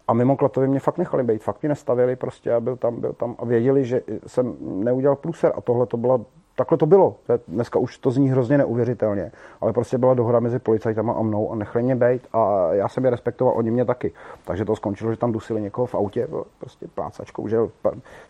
A 0.08 0.12
mimo 0.12 0.36
Klatovy 0.36 0.68
mě 0.68 0.80
fakt 0.80 0.98
nechali 0.98 1.22
být, 1.22 1.42
fakt 1.42 1.62
mě 1.62 1.68
nestavili 1.68 2.16
prostě 2.16 2.52
a 2.52 2.60
byl 2.60 2.76
tam, 2.76 3.00
byl 3.00 3.12
tam 3.12 3.36
a 3.38 3.44
věděli, 3.44 3.84
že 3.84 4.02
jsem 4.26 4.56
neudělal 4.60 5.16
průser 5.16 5.52
a 5.56 5.60
tohle 5.60 5.86
to 5.86 5.96
byla 5.96 6.20
takhle 6.56 6.78
to 6.78 6.86
bylo. 6.86 7.16
Dneska 7.48 7.78
už 7.78 7.98
to 7.98 8.10
zní 8.10 8.30
hrozně 8.30 8.58
neuvěřitelně, 8.58 9.32
ale 9.60 9.72
prostě 9.72 9.98
byla 9.98 10.14
dohoda 10.14 10.40
mezi 10.40 10.58
policajtama 10.58 11.12
a 11.12 11.22
mnou 11.22 11.52
a 11.52 11.54
nechali 11.54 11.82
mě 11.82 11.96
být 11.96 12.22
a 12.32 12.68
já 12.72 12.88
jsem 12.88 13.04
je 13.04 13.10
respektoval, 13.10 13.54
oni 13.56 13.70
mě 13.70 13.84
taky. 13.84 14.12
Takže 14.44 14.64
to 14.64 14.76
skončilo, 14.76 15.10
že 15.10 15.16
tam 15.16 15.32
dusili 15.32 15.60
někoho 15.60 15.86
v 15.86 15.94
autě, 15.94 16.28
prostě 16.58 16.86
plácačkou, 16.94 17.48
že 17.48 17.58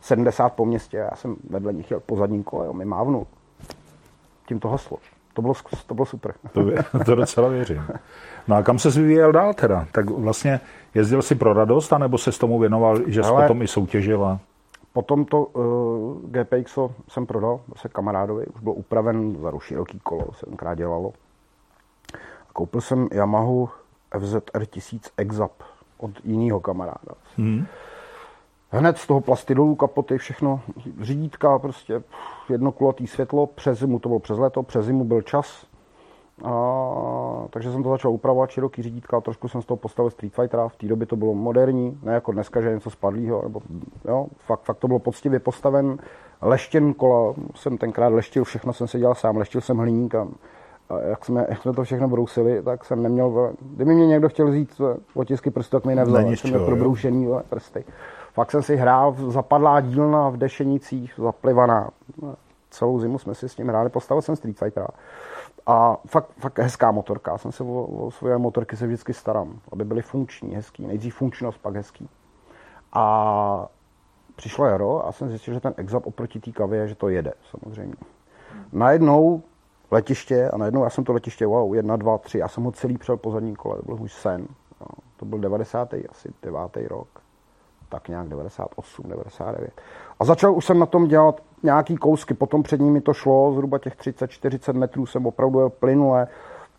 70 0.01 0.53
po 0.53 0.65
městě, 0.65 0.97
já 0.97 1.17
jsem 1.17 1.37
vedle 1.51 1.73
nich 1.73 1.91
jel 1.91 2.01
po 2.07 2.17
zadním 2.17 2.43
kole, 2.43 2.73
mi 2.73 2.85
mávnul. 2.85 3.27
Tím 4.49 4.61
to 4.61 4.69
haslo. 4.69 4.99
To 5.35 5.43
bylo, 5.43 5.55
to 5.87 5.95
bylo 5.95 6.07
super. 6.07 6.35
To, 6.53 6.65
to 7.05 7.15
docela 7.15 7.49
věřím. 7.49 7.83
No 8.49 8.57
a 8.57 8.63
kam 8.63 8.79
se 8.79 8.91
vyvíjel 8.91 9.33
dál 9.33 9.55
teda? 9.55 9.87
Tak 9.93 10.11
vlastně 10.11 10.61
jezdil 10.95 11.23
si 11.23 11.35
pro 11.35 11.53
radost, 11.53 11.93
anebo 11.93 12.19
se 12.19 12.33
s 12.33 12.39
tomu 12.39 12.59
věnoval, 12.59 12.99
že 13.07 13.23
jsi 13.23 13.31
potom 13.31 13.63
i 13.63 13.69
soutěžil? 13.69 14.39
Potom 14.97 15.25
to 15.25 15.45
uh, 15.45 15.63
eh, 16.35 16.45
GPX 16.45 16.79
jsem 17.09 17.27
prodal 17.27 17.61
se 17.77 17.89
kamarádovi, 17.89 18.47
už 18.47 18.61
byl 18.61 18.73
upraven 18.73 19.37
za 19.37 19.53
široký 19.59 20.01
kolo, 20.01 20.33
sedmkrát 20.33 20.79
dělalo. 20.79 21.13
A 22.51 22.53
koupil 22.53 22.81
jsem 22.81 23.09
Yamahu 23.13 23.69
FZR 24.19 24.67
1000 24.67 25.11
Exap 25.17 25.53
od 25.99 26.11
jiného 26.25 26.61
kamaráda. 26.61 27.15
Hmm. 27.37 27.67
Hned 28.71 28.99
z 28.99 29.07
toho 29.07 29.21
plastidolu, 29.21 29.75
kapoty, 29.75 30.19
všechno, 30.19 30.61
řídítka, 31.01 31.59
prostě 31.59 32.03
jednokulatý 32.49 33.07
světlo, 33.07 33.47
přes 33.47 33.79
zimu, 33.79 33.99
to 33.99 34.09
bylo 34.09 34.21
přes 34.21 34.39
léto, 34.39 34.63
přes 34.63 34.87
zimu 34.87 35.05
byl 35.05 35.23
čas, 35.23 35.67
a, 36.45 37.47
takže 37.51 37.73
jsem 37.73 37.83
to 37.83 37.91
začal 37.91 38.11
upravovat, 38.11 38.51
široký 38.51 38.83
řídítka, 38.83 39.21
trošku 39.21 39.49
jsem 39.49 39.63
z 39.63 39.67
toho 39.67 39.77
postavil 39.77 40.11
Street 40.11 40.35
Fightera, 40.35 40.69
v 40.69 40.77
té 40.77 40.87
době 40.87 41.07
to 41.07 41.17
bylo 41.17 41.35
moderní, 41.35 41.99
ne 42.03 42.15
jako 42.15 42.33
dneska, 42.33 42.61
že 42.61 42.69
je 42.69 42.75
něco 42.75 42.91
spadlého, 42.91 43.43
nebo 43.43 43.61
jo, 44.05 44.27
fakt, 44.39 44.61
fakt 44.63 44.79
to 44.79 44.89
bylo 44.89 44.99
poctivě 44.99 45.41
postaven. 45.41 45.99
Leštěn 46.43 46.95
kola 46.95 47.35
jsem 47.55 47.79
tenkrát 47.79 48.09
leštil, 48.09 48.45
všechno 48.45 48.73
jsem 48.73 48.89
si 48.89 48.99
dělal 48.99 49.15
sám, 49.15 49.37
leštil 49.37 49.61
jsem 49.61 49.77
hliník 49.77 50.15
a, 50.15 50.29
a 50.91 50.99
jak, 50.99 51.25
jsme, 51.25 51.47
jak 51.49 51.63
jsme 51.63 51.73
to 51.73 51.85
všechno 51.85 52.09
brousili, 52.09 52.63
tak 52.63 52.85
jsem 52.85 53.03
neměl, 53.03 53.53
kdyby 53.61 53.95
mě 53.95 54.07
někdo 54.07 54.29
chtěl 54.29 54.49
vzít 54.49 54.81
otisky 55.15 55.51
prstů, 55.51 55.77
tak 55.77 55.85
mi 55.85 55.95
nevzal, 55.95 56.23
Není 56.23 56.37
jsem 56.37 56.51
měl 56.51 56.67
probroušený 56.67 57.29
prsty. 57.49 57.85
Fakt 58.33 58.51
jsem 58.51 58.63
si 58.63 58.77
hrál 58.77 59.13
v 59.13 59.31
zapadlá 59.31 59.81
dílna 59.81 60.29
v 60.29 60.37
Dešenicích, 60.37 61.15
zaplivaná. 61.19 61.91
Celou 62.71 63.01
zimu 63.01 63.19
jsme 63.19 63.35
si 63.35 63.49
s 63.49 63.55
tím 63.55 63.69
hráli, 63.69 63.91
postavil 63.91 64.23
jsem 64.23 64.37
Street 64.37 64.59
Fightera. 64.59 64.89
A 65.67 65.97
fakt, 66.07 66.31
fakt 66.39 66.59
hezká 66.59 66.91
motorka. 66.91 67.33
Já 67.33 67.39
jsem 67.39 67.53
se 67.53 67.63
o, 67.63 67.85
o 67.85 68.11
svoje 68.11 68.39
motorky 68.39 68.77
se 68.77 68.87
vždycky 68.87 69.15
starám, 69.15 69.61
aby 69.73 69.85
byly 69.85 70.03
funkční, 70.03 70.55
hezký. 70.55 70.87
Nejdřív 70.87 71.15
funkčnost, 71.15 71.59
pak 71.59 71.77
hezký. 71.77 72.09
A 72.93 73.69
přišlo 74.37 74.67
jaro 74.67 75.07
a 75.07 75.13
jsem 75.13 75.29
zjistil, 75.29 75.55
že 75.55 75.61
ten 75.61 75.75
Exap 75.77 76.07
oproti 76.07 76.41
té 76.41 76.53
kavě, 76.53 76.89
že 76.89 76.95
to 76.95 77.09
jede 77.09 77.33
samozřejmě. 77.51 77.95
Najednou 78.73 79.43
letiště 79.91 80.51
a 80.51 80.57
najednou 80.57 80.85
já 80.85 80.91
jsem 80.91 81.05
to 81.05 81.13
letiště, 81.13 81.47
wow, 81.47 81.75
jedna, 81.75 81.97
dva, 81.97 82.19
tři, 82.19 82.39
já 82.39 82.49
jsem 82.49 82.65
ho 82.65 82.73
celý 82.73 82.99
přel 82.99 83.17
po 83.17 83.31
zadní 83.31 83.57
kole, 83.57 83.77
to 83.77 83.83
byl 83.83 83.97
můj 83.97 84.09
sen. 84.09 84.47
No, 84.81 84.87
to 85.17 85.25
byl 85.25 85.39
90. 85.39 85.95
asi 86.11 86.29
9. 86.43 86.61
rok, 86.89 87.09
tak 87.89 88.09
nějak 88.09 88.29
98, 88.29 89.09
99. 89.09 89.71
A 90.21 90.25
začal 90.25 90.55
už 90.55 90.65
jsem 90.65 90.79
na 90.79 90.87
tom 90.87 91.09
dělat 91.09 91.41
nějaký 91.63 91.97
kousky, 91.97 92.35
potom 92.35 92.63
před 92.63 92.81
nimi 92.81 93.01
to 93.01 93.15
šlo, 93.15 93.53
zhruba 93.53 93.79
těch 93.79 93.97
30-40 93.97 94.73
metrů 94.73 95.07
jsem 95.07 95.27
opravdu 95.27 95.59
jel 95.59 95.71
plynule, 95.71 96.29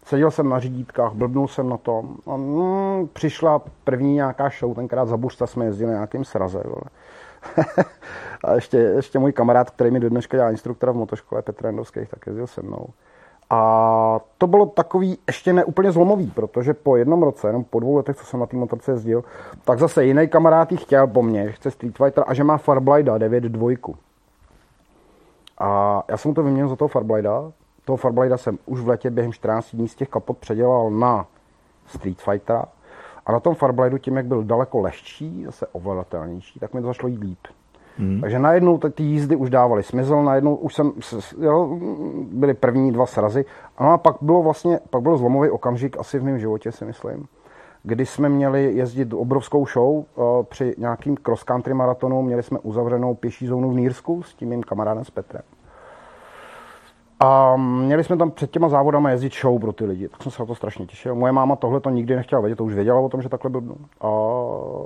seděl 0.05 0.31
jsem 0.31 0.49
na 0.49 0.59
řídítkách, 0.59 1.13
blbnul 1.13 1.47
jsem 1.47 1.69
na 1.69 1.77
tom. 1.77 2.17
A 2.27 2.37
mm, 2.37 3.07
přišla 3.13 3.61
první 3.83 4.13
nějaká 4.13 4.49
show, 4.59 4.75
tenkrát 4.75 5.07
za 5.07 5.17
Buřta 5.17 5.47
jsme 5.47 5.65
jezdili 5.65 5.91
nějakým 5.91 6.25
sraze. 6.25 6.63
a 8.43 8.53
ještě, 8.53 8.77
ještě 8.77 9.19
můj 9.19 9.31
kamarád, 9.31 9.69
který 9.69 9.91
mi 9.91 9.99
do 9.99 10.09
dneška 10.09 10.37
dělá 10.37 10.51
instruktora 10.51 10.91
v 10.91 10.95
motoškole, 10.95 11.41
Petr 11.41 11.65
Endovský, 11.65 11.99
tak 12.09 12.27
jezdil 12.27 12.47
se 12.47 12.61
mnou. 12.61 12.87
A 13.49 14.19
to 14.37 14.47
bylo 14.47 14.65
takový 14.65 15.17
ještě 15.27 15.53
neúplně 15.53 15.91
zlomový, 15.91 16.31
protože 16.31 16.73
po 16.73 16.95
jednom 16.95 17.23
roce, 17.23 17.47
jenom 17.47 17.63
po 17.63 17.79
dvou 17.79 17.95
letech, 17.95 18.15
co 18.15 18.25
jsem 18.25 18.39
na 18.39 18.45
té 18.45 18.57
motorce 18.57 18.91
jezdil, 18.91 19.23
tak 19.65 19.79
zase 19.79 20.05
jiný 20.05 20.27
kamarád 20.27 20.73
chtěl 20.73 21.07
po 21.07 21.21
mně, 21.23 21.51
chce 21.51 21.71
Street 21.71 21.97
Fighter 21.97 22.23
a 22.27 22.33
že 22.33 22.43
má 22.43 22.57
Farblida 22.57 23.17
9.2. 23.17 23.95
A 25.57 26.03
já 26.07 26.17
jsem 26.17 26.33
to 26.33 26.43
vyměnil 26.43 26.67
za 26.67 26.75
toho 26.75 26.87
Farblida. 26.87 27.51
Toho 27.85 27.97
Farblida 27.97 28.37
jsem 28.37 28.57
už 28.65 28.79
v 28.79 28.87
letě 28.87 29.09
během 29.09 29.33
14 29.33 29.75
dní 29.75 29.87
z 29.87 29.95
těch 29.95 30.09
kapot 30.09 30.37
předělal 30.37 30.91
na 30.91 31.27
Street 31.85 32.21
Fightera. 32.21 32.65
A 33.25 33.31
na 33.31 33.39
tom 33.39 33.55
Farblidu 33.55 33.97
tím, 33.97 34.17
jak 34.17 34.25
byl 34.25 34.43
daleko 34.43 34.79
lehčí, 34.79 35.45
zase 35.45 35.67
ovladatelnější, 35.67 36.59
tak 36.59 36.73
mi 36.73 36.81
to 36.81 36.87
zašlo 36.87 37.07
jít 37.07 37.19
líp. 37.19 37.39
Hmm. 37.97 38.21
Takže 38.21 38.39
najednou 38.39 38.77
ty 38.77 39.03
jízdy 39.03 39.35
už 39.35 39.49
dávaly 39.49 39.83
smysl, 39.83 40.23
najednou 40.23 40.55
už 40.55 40.73
jsem, 40.73 40.91
jo, 41.41 41.79
byly 42.31 42.53
první 42.53 42.91
dva 42.91 43.05
srazy. 43.05 43.45
A 43.77 43.97
pak 43.97 44.15
bylo 44.21 44.43
vlastně, 44.43 44.79
pak 44.89 45.01
byl 45.01 45.17
zlomový 45.17 45.49
okamžik 45.49 45.97
asi 45.99 46.19
v 46.19 46.23
mém 46.23 46.39
životě, 46.39 46.71
si 46.71 46.85
myslím, 46.85 47.25
kdy 47.83 48.05
jsme 48.05 48.29
měli 48.29 48.73
jezdit 48.73 49.13
obrovskou 49.13 49.65
show 49.65 49.95
uh, 49.95 50.03
při 50.43 50.75
nějakým 50.77 51.17
cross 51.17 51.43
country 51.43 51.73
maratonu, 51.73 52.21
měli 52.21 52.43
jsme 52.43 52.59
uzavřenou 52.59 53.13
pěší 53.13 53.47
zónu 53.47 53.71
v 53.71 53.75
Nírsku 53.75 54.23
s 54.23 54.33
tím 54.33 54.49
mým 54.49 54.63
kamarádem 54.63 55.05
s 55.05 55.09
Petrem. 55.09 55.41
A 57.19 57.55
měli 57.57 58.03
jsme 58.03 58.17
tam 58.17 58.31
před 58.31 58.51
těma 58.51 58.69
závodama 58.69 59.09
jezdit 59.09 59.33
show 59.33 59.59
pro 59.59 59.73
ty 59.73 59.85
lidi, 59.85 60.07
tak 60.09 60.23
jsem 60.23 60.31
se 60.31 60.41
na 60.41 60.45
to 60.45 60.55
strašně 60.55 60.85
těšil. 60.85 61.15
Moje 61.15 61.31
máma 61.31 61.55
tohle 61.55 61.79
to 61.79 61.89
nikdy 61.89 62.15
nechtěla 62.15 62.41
vědět, 62.41 62.55
to 62.55 62.63
už 62.63 62.73
věděla 62.73 62.99
o 62.99 63.09
tom, 63.09 63.21
že 63.21 63.29
takhle 63.29 63.49
blbnu. 63.49 63.75
A 64.01 64.09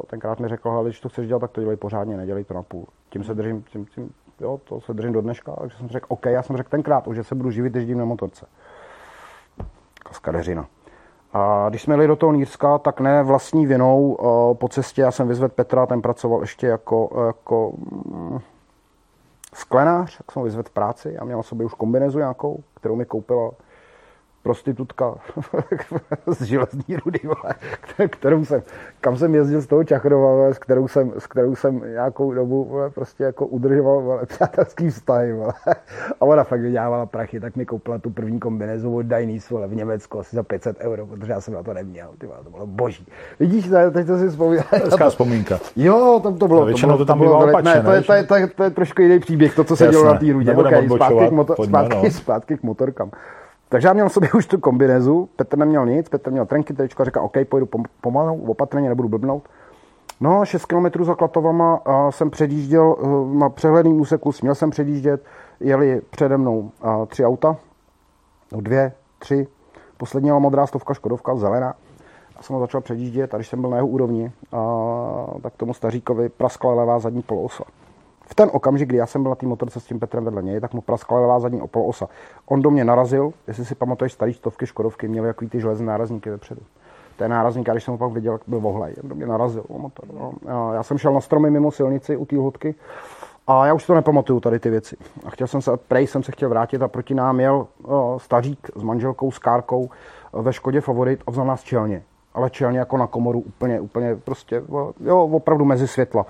tenkrát 0.08 0.40
mi 0.40 0.48
řekla, 0.48 0.84
když 0.84 1.00
to 1.00 1.10
chceš 1.10 1.28
dělat, 1.28 1.40
tak 1.40 1.52
to 1.52 1.62
dělej 1.62 1.78
pořádně, 1.78 2.18
nedělej 2.18 2.44
to 2.44 2.54
na 2.54 2.64
půl. 2.64 2.86
Tím 3.10 3.24
se 3.24 3.34
držím, 3.34 3.64
tím, 3.64 3.86
tím, 3.86 4.10
jo, 4.40 4.60
to 4.64 4.82
se 4.82 4.94
držím 4.94 5.14
do 5.14 5.22
dneška, 5.22 5.56
takže 5.60 5.78
jsem 5.78 5.88
řekl, 5.88 6.06
OK, 6.10 6.26
já 6.26 6.44
jsem 6.44 6.58
řekl 6.58 6.70
tenkrát 6.70 7.08
už, 7.08 7.16
že 7.16 7.24
se 7.24 7.36
budu 7.36 7.52
živit, 7.52 7.76
jezdím 7.76 7.98
na 7.98 8.06
motorce. 8.06 8.46
Kaskadeřina. 10.06 10.66
A 11.34 11.70
když 11.70 11.82
jsme 11.82 11.94
jeli 11.94 12.08
do 12.08 12.16
toho 12.16 12.32
Nýrska, 12.32 12.78
tak 12.78 13.00
ne 13.00 13.24
vlastní 13.24 13.68
vinou 13.68 14.18
po 14.54 14.68
cestě, 14.68 15.02
já 15.02 15.12
jsem 15.12 15.28
vyzvedl 15.28 15.54
Petra, 15.56 15.86
ten 15.86 16.02
pracoval 16.02 16.42
ještě 16.42 16.68
jako, 16.68 17.24
jako 17.28 17.74
mm, 18.06 18.40
sklenář, 19.56 20.18
tak 20.18 20.32
jsem 20.32 20.40
ho 20.40 20.44
vyzvedl 20.44 20.70
v 20.70 20.74
práci 20.74 21.18
a 21.18 21.26
měl 21.26 21.38
na 21.38 21.44
sobě 21.44 21.66
už 21.66 21.74
kombinezu 21.74 22.18
nějakou, 22.18 22.64
kterou 22.76 22.96
mi 22.96 23.06
koupila 23.06 23.52
prostitutka 24.44 25.16
z 26.28 26.42
železní 26.42 26.96
rudy, 27.06 27.20
kterou 28.10 28.46
jsem, 28.46 28.62
kam 29.02 29.18
jsem 29.18 29.36
jezdil 29.36 29.62
z 29.62 29.68
toho 29.68 29.84
Čachrova, 29.84 30.54
s 30.54 30.58
kterou 30.58 30.88
jsem, 30.88 31.14
s 31.18 31.28
kterou 31.28 31.56
jsem 31.56 31.82
nějakou 31.94 32.34
dobu 32.34 32.72
prostě 32.96 33.24
jako 33.24 33.46
udržoval 33.46 34.02
vole, 34.02 34.26
přátelský 34.26 34.90
vztahy. 34.90 35.34
Vole. 35.34 35.54
A 36.22 36.26
ona 36.26 36.44
fakt 36.44 36.62
vydělávala 36.62 37.06
prachy, 37.06 37.40
tak 37.40 37.56
mi 37.56 37.66
koupila 37.66 37.98
tu 37.98 38.10
první 38.10 38.40
kombinézu 38.40 38.96
od 38.96 39.06
Dainese 39.06 39.54
vole, 39.54 39.68
v 39.68 39.76
Německu 39.76 40.20
asi 40.20 40.36
za 40.36 40.44
500 40.44 40.78
euro, 40.80 41.08
protože 41.08 41.32
já 41.32 41.42
jsem 41.42 41.54
na 41.54 41.64
to 41.64 41.74
neměl. 41.74 42.10
Ty 42.18 42.28
vole, 42.28 42.40
to 42.44 42.50
bylo 42.50 42.68
boží. 42.68 43.08
Vidíš, 43.40 43.70
teď 43.94 44.08
to 44.08 44.18
si 44.18 44.30
vzpomínám. 44.30 44.66
Hezká 44.72 45.10
vzpomínka. 45.10 45.60
Jo, 45.76 46.20
tam 46.24 46.38
to 46.38 46.48
bylo. 46.48 46.66
většinou 46.66 46.98
to, 46.98 47.06
tam 47.06 47.18
bylo, 47.18 47.50
opačně, 47.50 47.74
ne, 47.74 47.82
to, 47.82 47.92
je, 47.92 48.02
to, 48.02 48.14
je, 48.14 48.24
to, 48.24 48.36
je, 48.36 48.48
to, 48.48 48.64
je, 48.64 48.70
trošku 48.70 49.02
jiný 49.02 49.20
příběh, 49.20 49.56
to, 49.56 49.64
co 49.64 49.76
se 49.76 49.88
dělo 49.88 50.06
na 50.06 50.14
té 50.14 50.34
rudě. 50.34 50.56
Okay, 50.56 50.90
zpátky, 50.90 51.28
k 51.28 51.32
motor, 51.32 51.66
zpátky, 51.66 51.98
no. 52.04 52.12
zpátky 52.12 52.58
k 52.58 52.64
motorkám. 52.64 53.12
Takže 53.72 53.88
já 53.88 53.94
měl 53.94 54.10
v 54.10 54.14
sobě 54.14 54.30
už 54.34 54.46
tu 54.46 54.60
kombinézu, 54.60 55.30
Petr 55.36 55.58
neměl 55.58 55.86
nic, 55.86 56.10
Petr 56.10 56.32
měl 56.32 56.46
trenky, 56.46 56.74
tričko 56.74 57.02
a 57.02 57.06
říkal, 57.06 57.26
OK, 57.26 57.38
pojedu 57.50 57.70
pomalu, 58.02 58.44
opatrně, 58.48 58.90
nebudu 58.90 59.10
blbnout. 59.10 59.50
No, 60.20 60.46
6 60.46 60.66
km 60.66 61.04
za 61.04 61.16
Klatovama 61.16 61.82
a 61.86 62.12
jsem 62.12 62.30
předjížděl 62.30 62.96
eh, 63.00 63.38
na 63.38 63.50
přehledný 63.50 63.94
úseku, 63.94 64.32
směl 64.32 64.56
jsem 64.56 64.70
předjíždět, 64.70 65.24
jeli 65.60 66.02
přede 66.10 66.38
mnou 66.38 66.72
a, 66.82 67.06
tři 67.06 67.26
auta, 67.26 67.58
no 68.52 68.62
dvě, 68.62 68.94
tři, 69.20 69.48
poslední 69.98 70.28
jela 70.28 70.40
modrá 70.40 70.68
stovka, 70.68 70.94
Škodovka, 70.94 71.36
zelená. 71.36 71.74
A 72.38 72.44
jsem 72.44 72.54
ho 72.54 72.60
začal 72.60 72.82
předjíždět 72.82 73.34
a 73.34 73.38
když 73.38 73.48
jsem 73.48 73.62
byl 73.62 73.70
na 73.70 73.78
jeho 73.78 73.88
úrovni, 73.88 74.32
a, 74.52 74.62
tak 75.44 75.54
tomu 75.58 75.74
staříkovi 75.74 76.30
praskla 76.30 76.74
levá 76.74 77.00
zadní 77.00 77.22
poloosa 77.22 77.64
v 78.32 78.36
ten 78.36 78.50
okamžik, 78.54 78.90
kdy 78.90 78.98
já 78.98 79.06
jsem 79.06 79.24
byl 79.24 79.30
na 79.30 79.36
té 79.36 79.46
motorce 79.46 79.80
s 79.80 79.86
tím 79.86 80.00
Petrem 80.00 80.26
vedle 80.26 80.44
něj, 80.44 80.60
tak 80.60 80.74
mu 80.74 80.82
praskla 80.82 81.20
levá 81.20 81.40
zadní 81.40 81.62
opolosa. 81.62 82.08
On 82.46 82.62
do 82.62 82.72
mě 82.72 82.84
narazil, 82.86 83.34
jestli 83.48 83.66
si 83.66 83.76
pamatuješ, 83.76 84.14
starý 84.14 84.34
stovky 84.34 84.66
Škodovky 84.66 85.08
měly 85.08 85.28
takový 85.28 85.50
ty 85.50 85.62
železné 85.62 85.86
nárazníky 85.86 86.30
vepředu. 86.30 86.62
Ten 87.18 87.32
nárazník, 87.32 87.70
když 87.70 87.84
jsem 87.84 87.92
ho 87.92 87.98
pak 87.98 88.12
viděl, 88.12 88.40
byl 88.48 88.60
vohlej, 88.60 88.96
do 89.04 89.16
mě 89.16 89.26
narazil 89.26 89.64
o 89.68 89.80
motor. 89.80 90.06
No. 90.14 90.74
Já 90.74 90.84
jsem 90.84 90.98
šel 90.98 91.14
na 91.14 91.22
stromy 91.22 91.50
mimo 91.50 91.72
silnici 91.72 92.18
u 92.18 92.26
té 92.26 92.38
hodky 92.38 92.76
a 93.48 93.66
já 93.66 93.74
už 93.74 93.86
to 93.86 93.96
nepamatuju 93.96 94.40
tady 94.40 94.60
ty 94.60 94.70
věci. 94.70 94.98
A 95.26 95.30
chtěl 95.30 95.48
jsem 95.48 95.62
se, 95.62 95.72
prej 95.78 96.08
jsem 96.08 96.24
se 96.24 96.32
chtěl 96.32 96.50
vrátit 96.50 96.82
a 96.82 96.88
proti 96.88 97.14
nám 97.14 97.40
jel 97.40 97.68
o, 97.84 98.20
stařík 98.20 98.72
s 98.76 98.84
manželkou, 98.84 99.32
s 99.32 99.40
kárkou 99.40 99.90
ve 100.34 100.54
Škodě 100.54 100.82
Favorit 100.82 101.24
a 101.28 101.32
vzal 101.32 101.46
nás 101.46 101.64
čelně. 101.64 102.04
Ale 102.34 102.50
čelně 102.50 102.80
jako 102.80 102.98
na 102.98 103.08
komoru 103.08 103.40
úplně, 103.40 103.80
úplně 103.80 104.16
prostě, 104.16 104.64
jo, 105.00 105.20
opravdu 105.20 105.66
mezi 105.66 105.88
světla. 105.88 106.26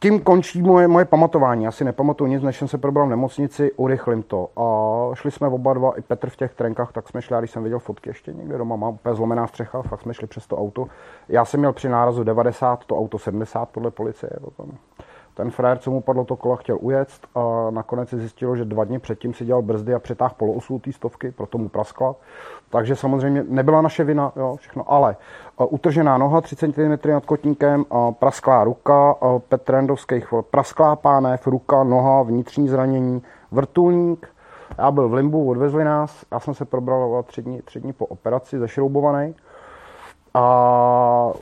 Tím 0.00 0.20
končí 0.20 0.62
moje, 0.62 0.88
moje 0.88 1.04
pamatování. 1.04 1.64
Já 1.64 1.70
si 1.70 1.84
nepamatuju 1.84 2.30
nic, 2.30 2.42
než 2.42 2.56
jsem 2.56 2.68
se 2.68 2.78
probral 2.78 3.06
v 3.06 3.10
nemocnici, 3.10 3.72
urychlím 3.72 4.22
to. 4.22 4.48
A 4.56 5.14
šli 5.14 5.30
jsme 5.30 5.48
oba 5.48 5.74
dva, 5.74 5.98
i 5.98 6.02
Petr 6.02 6.30
v 6.30 6.36
těch 6.36 6.54
trenkách, 6.54 6.92
tak 6.92 7.08
jsme 7.08 7.22
šli, 7.22 7.36
a 7.36 7.40
když 7.40 7.50
jsem 7.50 7.62
viděl 7.62 7.78
fotky 7.78 8.10
ještě 8.10 8.32
někde 8.32 8.58
doma, 8.58 8.76
mám 8.76 8.94
úplně 8.94 9.14
zlomená 9.14 9.46
střecha, 9.46 9.82
fakt 9.82 10.02
jsme 10.02 10.14
šli 10.14 10.26
přes 10.26 10.46
to 10.46 10.56
auto. 10.56 10.86
Já 11.28 11.44
jsem 11.44 11.60
měl 11.60 11.72
při 11.72 11.88
nárazu 11.88 12.24
90, 12.24 12.84
to 12.84 12.98
auto 12.98 13.18
70 13.18 13.68
podle 13.68 13.90
policie. 13.90 14.30
Potom. 14.40 14.70
Ten 15.36 15.50
frajer, 15.50 15.78
co 15.78 15.90
mu 15.90 16.00
padlo 16.00 16.24
to 16.24 16.36
kola, 16.36 16.56
chtěl 16.56 16.78
ujet 16.80 17.08
a 17.34 17.66
nakonec 17.70 18.08
se 18.08 18.18
zjistilo, 18.18 18.56
že 18.56 18.64
dva 18.64 18.84
dny 18.84 18.98
předtím 18.98 19.34
si 19.34 19.44
dělal 19.44 19.62
brzdy 19.62 19.94
a 19.94 19.98
přetáhl 19.98 20.34
poloosu 20.36 20.78
té 20.78 20.92
stovky, 20.92 21.30
proto 21.30 21.58
mu 21.58 21.68
praskla. 21.68 22.14
Takže 22.70 22.96
samozřejmě 22.96 23.44
nebyla 23.48 23.82
naše 23.82 24.04
vina, 24.04 24.32
jo, 24.36 24.56
všechno, 24.56 24.92
ale 24.92 25.16
utržená 25.70 26.18
noha 26.18 26.40
30 26.40 26.74
cm 26.74 27.08
nad 27.10 27.26
kotníkem, 27.26 27.84
prasklá 28.18 28.64
ruka, 28.64 29.14
Petrendovských 29.48 30.34
prasklá 30.50 30.96
pánev, 30.96 31.46
ruka, 31.46 31.84
noha, 31.84 32.22
vnitřní 32.22 32.68
zranění, 32.68 33.22
vrtulník. 33.50 34.28
Já 34.78 34.90
byl 34.90 35.08
v 35.08 35.14
limbu, 35.14 35.50
odvezli 35.50 35.84
nás, 35.84 36.24
já 36.32 36.40
jsem 36.40 36.54
se 36.54 36.64
probral 36.64 37.22
tři 37.22 37.42
dny, 37.42 37.62
tři 37.62 37.80
dny 37.80 37.92
po 37.92 38.06
operaci, 38.06 38.58
zešroubovaný. 38.58 39.34
A 40.34 41.32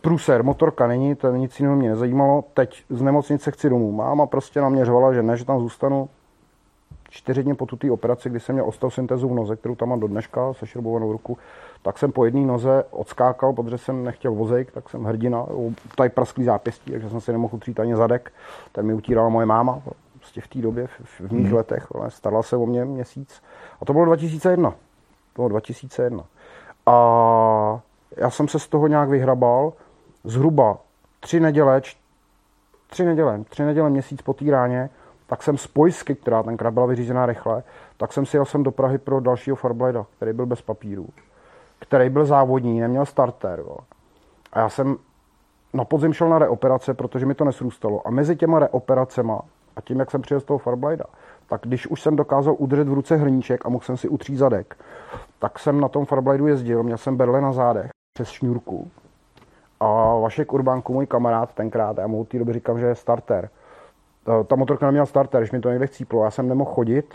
průser, 0.00 0.44
motorka 0.44 0.86
není, 0.86 1.14
to 1.14 1.30
nic 1.36 1.60
jiného 1.60 1.76
mě 1.76 1.88
nezajímalo. 1.88 2.44
Teď 2.54 2.84
z 2.88 3.02
nemocnice 3.02 3.50
chci 3.50 3.70
domů. 3.70 3.92
Máma 3.92 4.26
prostě 4.26 4.60
na 4.60 4.68
mě 4.68 4.84
řvala, 4.84 5.12
že 5.12 5.22
ne, 5.22 5.36
že 5.36 5.44
tam 5.44 5.60
zůstanu. 5.60 6.08
Čtyři 7.10 7.42
dny 7.42 7.54
po 7.54 7.66
tuto 7.66 7.92
operaci, 7.92 8.30
kdy 8.30 8.40
jsem 8.40 8.54
měl 8.54 8.68
osteosyntézu 8.68 9.28
v 9.28 9.34
noze, 9.34 9.56
kterou 9.56 9.74
tam 9.74 9.88
mám 9.88 10.00
do 10.00 10.08
dneška, 10.08 10.52
se 10.52 10.66
šroubovanou 10.66 11.12
ruku, 11.12 11.38
tak 11.82 11.98
jsem 11.98 12.12
po 12.12 12.24
jedné 12.24 12.46
noze 12.46 12.84
odskákal, 12.90 13.52
protože 13.52 13.78
jsem 13.78 14.04
nechtěl 14.04 14.32
vozejk, 14.32 14.72
tak 14.72 14.88
jsem 14.88 15.04
hrdina, 15.04 15.46
tady 15.96 16.08
prasklý 16.08 16.44
zápěstí, 16.44 16.90
takže 16.90 17.10
jsem 17.10 17.20
si 17.20 17.32
nemohl 17.32 17.56
utřít 17.56 17.80
ani 17.80 17.96
zadek. 17.96 18.32
Ten 18.72 18.86
mi 18.86 18.94
utírala 18.94 19.28
moje 19.28 19.46
máma, 19.46 19.82
prostě 20.18 20.40
v 20.40 20.48
té 20.48 20.58
době, 20.58 20.86
v, 20.86 21.20
v 21.20 21.32
mých 21.32 21.46
hmm. 21.46 21.54
letech, 21.54 21.86
ale 21.94 22.10
starala 22.10 22.42
se 22.42 22.56
o 22.56 22.66
mě 22.66 22.84
měsíc. 22.84 23.42
A 23.80 23.84
to 23.84 23.92
bylo 23.92 24.04
2001. 24.04 24.70
To 24.70 24.76
bylo 25.36 25.48
2001. 25.48 26.24
A 26.86 27.80
já 28.16 28.30
jsem 28.30 28.48
se 28.48 28.58
z 28.58 28.68
toho 28.68 28.86
nějak 28.86 29.08
vyhrabal, 29.08 29.72
zhruba 30.24 30.78
tři 31.20 31.40
neděle, 31.40 31.82
tři 32.86 33.04
neděle, 33.04 33.44
tři 33.48 33.62
neděle 33.62 33.90
měsíc 33.90 34.22
po 34.22 34.34
té 34.34 34.50
ráně, 34.50 34.90
tak 35.26 35.42
jsem 35.42 35.58
z 35.58 35.66
pojistky, 35.66 36.14
která 36.14 36.42
tenkrát 36.42 36.70
byla 36.70 36.86
vyřízená 36.86 37.26
rychle, 37.26 37.62
tak 37.96 38.12
jsem 38.12 38.26
si 38.26 38.36
jel 38.36 38.44
sem 38.44 38.62
do 38.62 38.70
Prahy 38.70 38.98
pro 38.98 39.20
dalšího 39.20 39.56
Farblada, 39.56 40.06
který 40.16 40.32
byl 40.32 40.46
bez 40.46 40.62
papíru, 40.62 41.08
který 41.78 42.10
byl 42.10 42.24
závodní, 42.24 42.80
neměl 42.80 43.06
starter. 43.06 43.58
Jo. 43.58 43.76
A 44.52 44.58
já 44.58 44.68
jsem 44.68 44.96
na 45.74 45.84
podzim 45.84 46.12
šel 46.12 46.28
na 46.28 46.38
reoperace, 46.38 46.94
protože 46.94 47.26
mi 47.26 47.34
to 47.34 47.44
nesrůstalo. 47.44 48.06
A 48.06 48.10
mezi 48.10 48.36
těma 48.36 48.58
reoperacema 48.58 49.40
a 49.76 49.80
tím, 49.80 49.98
jak 49.98 50.10
jsem 50.10 50.22
přijel 50.22 50.40
z 50.40 50.44
toho 50.44 50.58
Farblada, 50.58 51.04
tak 51.46 51.60
když 51.64 51.86
už 51.86 52.02
jsem 52.02 52.16
dokázal 52.16 52.54
udržet 52.58 52.88
v 52.88 52.92
ruce 52.92 53.16
hrníček 53.16 53.66
a 53.66 53.68
mohl 53.68 53.84
jsem 53.84 53.96
si 53.96 54.08
utřít 54.08 54.36
zadek, 54.36 54.76
tak 55.38 55.58
jsem 55.58 55.80
na 55.80 55.88
tom 55.88 56.04
Farbladu 56.04 56.46
jezdil, 56.46 56.82
měl 56.82 56.98
jsem 56.98 57.16
berle 57.16 57.40
na 57.40 57.52
zádech 57.52 57.90
přes 58.14 58.28
šňůrku 58.28 58.90
a 59.80 60.14
Vašek 60.14 60.52
Urbánku, 60.52 60.92
můj 60.92 61.06
kamarád 61.06 61.54
tenkrát, 61.54 61.98
já 61.98 62.06
mu 62.06 62.24
té 62.24 62.38
doby 62.38 62.52
říkám, 62.52 62.78
že 62.78 62.86
je 62.86 62.94
starter. 62.94 63.48
Ta 64.46 64.56
motorka 64.56 64.86
neměla 64.86 65.06
starter, 65.06 65.40
když 65.40 65.52
mi 65.52 65.60
to 65.60 65.70
někde 65.70 65.86
chcíplo, 65.86 66.24
já 66.24 66.30
jsem 66.30 66.48
nemohl 66.48 66.70
chodit, 66.70 67.14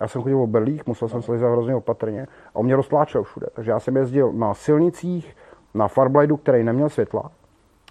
já 0.00 0.08
jsem 0.08 0.22
chodil 0.22 0.38
v 0.38 0.48
berlích, 0.48 0.86
musel 0.86 1.08
jsem 1.08 1.22
se 1.22 1.32
lizat 1.32 1.52
hrozně 1.52 1.74
opatrně 1.74 2.26
a 2.54 2.56
on 2.56 2.64
mě 2.64 2.76
roztláčel 2.76 3.22
všude. 3.22 3.46
Takže 3.54 3.70
já 3.70 3.80
jsem 3.80 3.96
jezdil 3.96 4.32
na 4.32 4.54
silnicích, 4.54 5.36
na 5.74 5.88
Farbladu, 5.88 6.36
který 6.36 6.64
neměl 6.64 6.88
světla, 6.88 7.30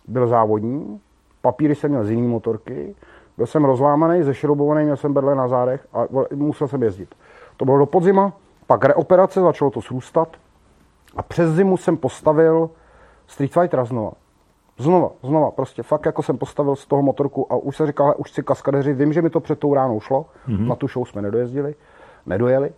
byl 0.08 0.28
závodní, 0.28 1.02
papíry 1.42 1.76
jsem 1.76 1.92
měl 1.92 2.04
z 2.04 2.10
jiný 2.10 2.28
motorky, 2.28 2.96
byl 3.38 3.46
jsem 3.46 3.66
rozlámaný, 3.66 4.24
zešroubovaný, 4.24 4.84
měl 4.84 4.98
jsem 4.98 5.14
berle 5.14 5.36
na 5.36 5.48
zádech 5.48 5.88
a 5.94 6.04
musel 6.36 6.68
jsem 6.68 6.84
jezdit. 6.84 7.16
To 7.58 7.66
bylo 7.66 7.78
do 7.78 7.86
podzima, 7.86 8.34
pak 8.68 8.86
reoperace, 8.86 9.42
začalo 9.42 9.72
to 9.72 9.82
srůstat 9.82 10.30
a 11.16 11.24
přes 11.24 11.50
zimu 11.50 11.78
jsem 11.78 11.98
postavil 11.98 12.70
Street 13.30 13.54
Fighter 13.54 13.86
znova. 13.86 14.12
Znova, 14.78 15.10
znova, 15.24 15.52
prostě 15.52 15.84
fakt 15.84 16.06
jako 16.06 16.24
jsem 16.24 16.38
postavil 16.38 16.76
z 16.76 16.86
toho 16.86 17.02
motorku 17.02 17.54
a 17.54 17.56
už 17.56 17.78
se 17.78 17.88
říkal, 17.88 18.14
už 18.18 18.32
si 18.32 18.44
kaskadeři, 18.44 18.94
vím, 18.94 19.14
že 19.14 19.22
mi 19.22 19.30
to 19.30 19.40
před 19.40 19.60
tou 19.60 19.74
ránou 19.74 20.00
šlo, 20.00 20.26
mm-hmm. 20.48 20.68
na 20.68 20.76
tu 20.76 20.88
show 20.88 21.06
jsme 21.06 21.22
nedojezdili, 21.22 21.76
nedojeli. 22.26 22.74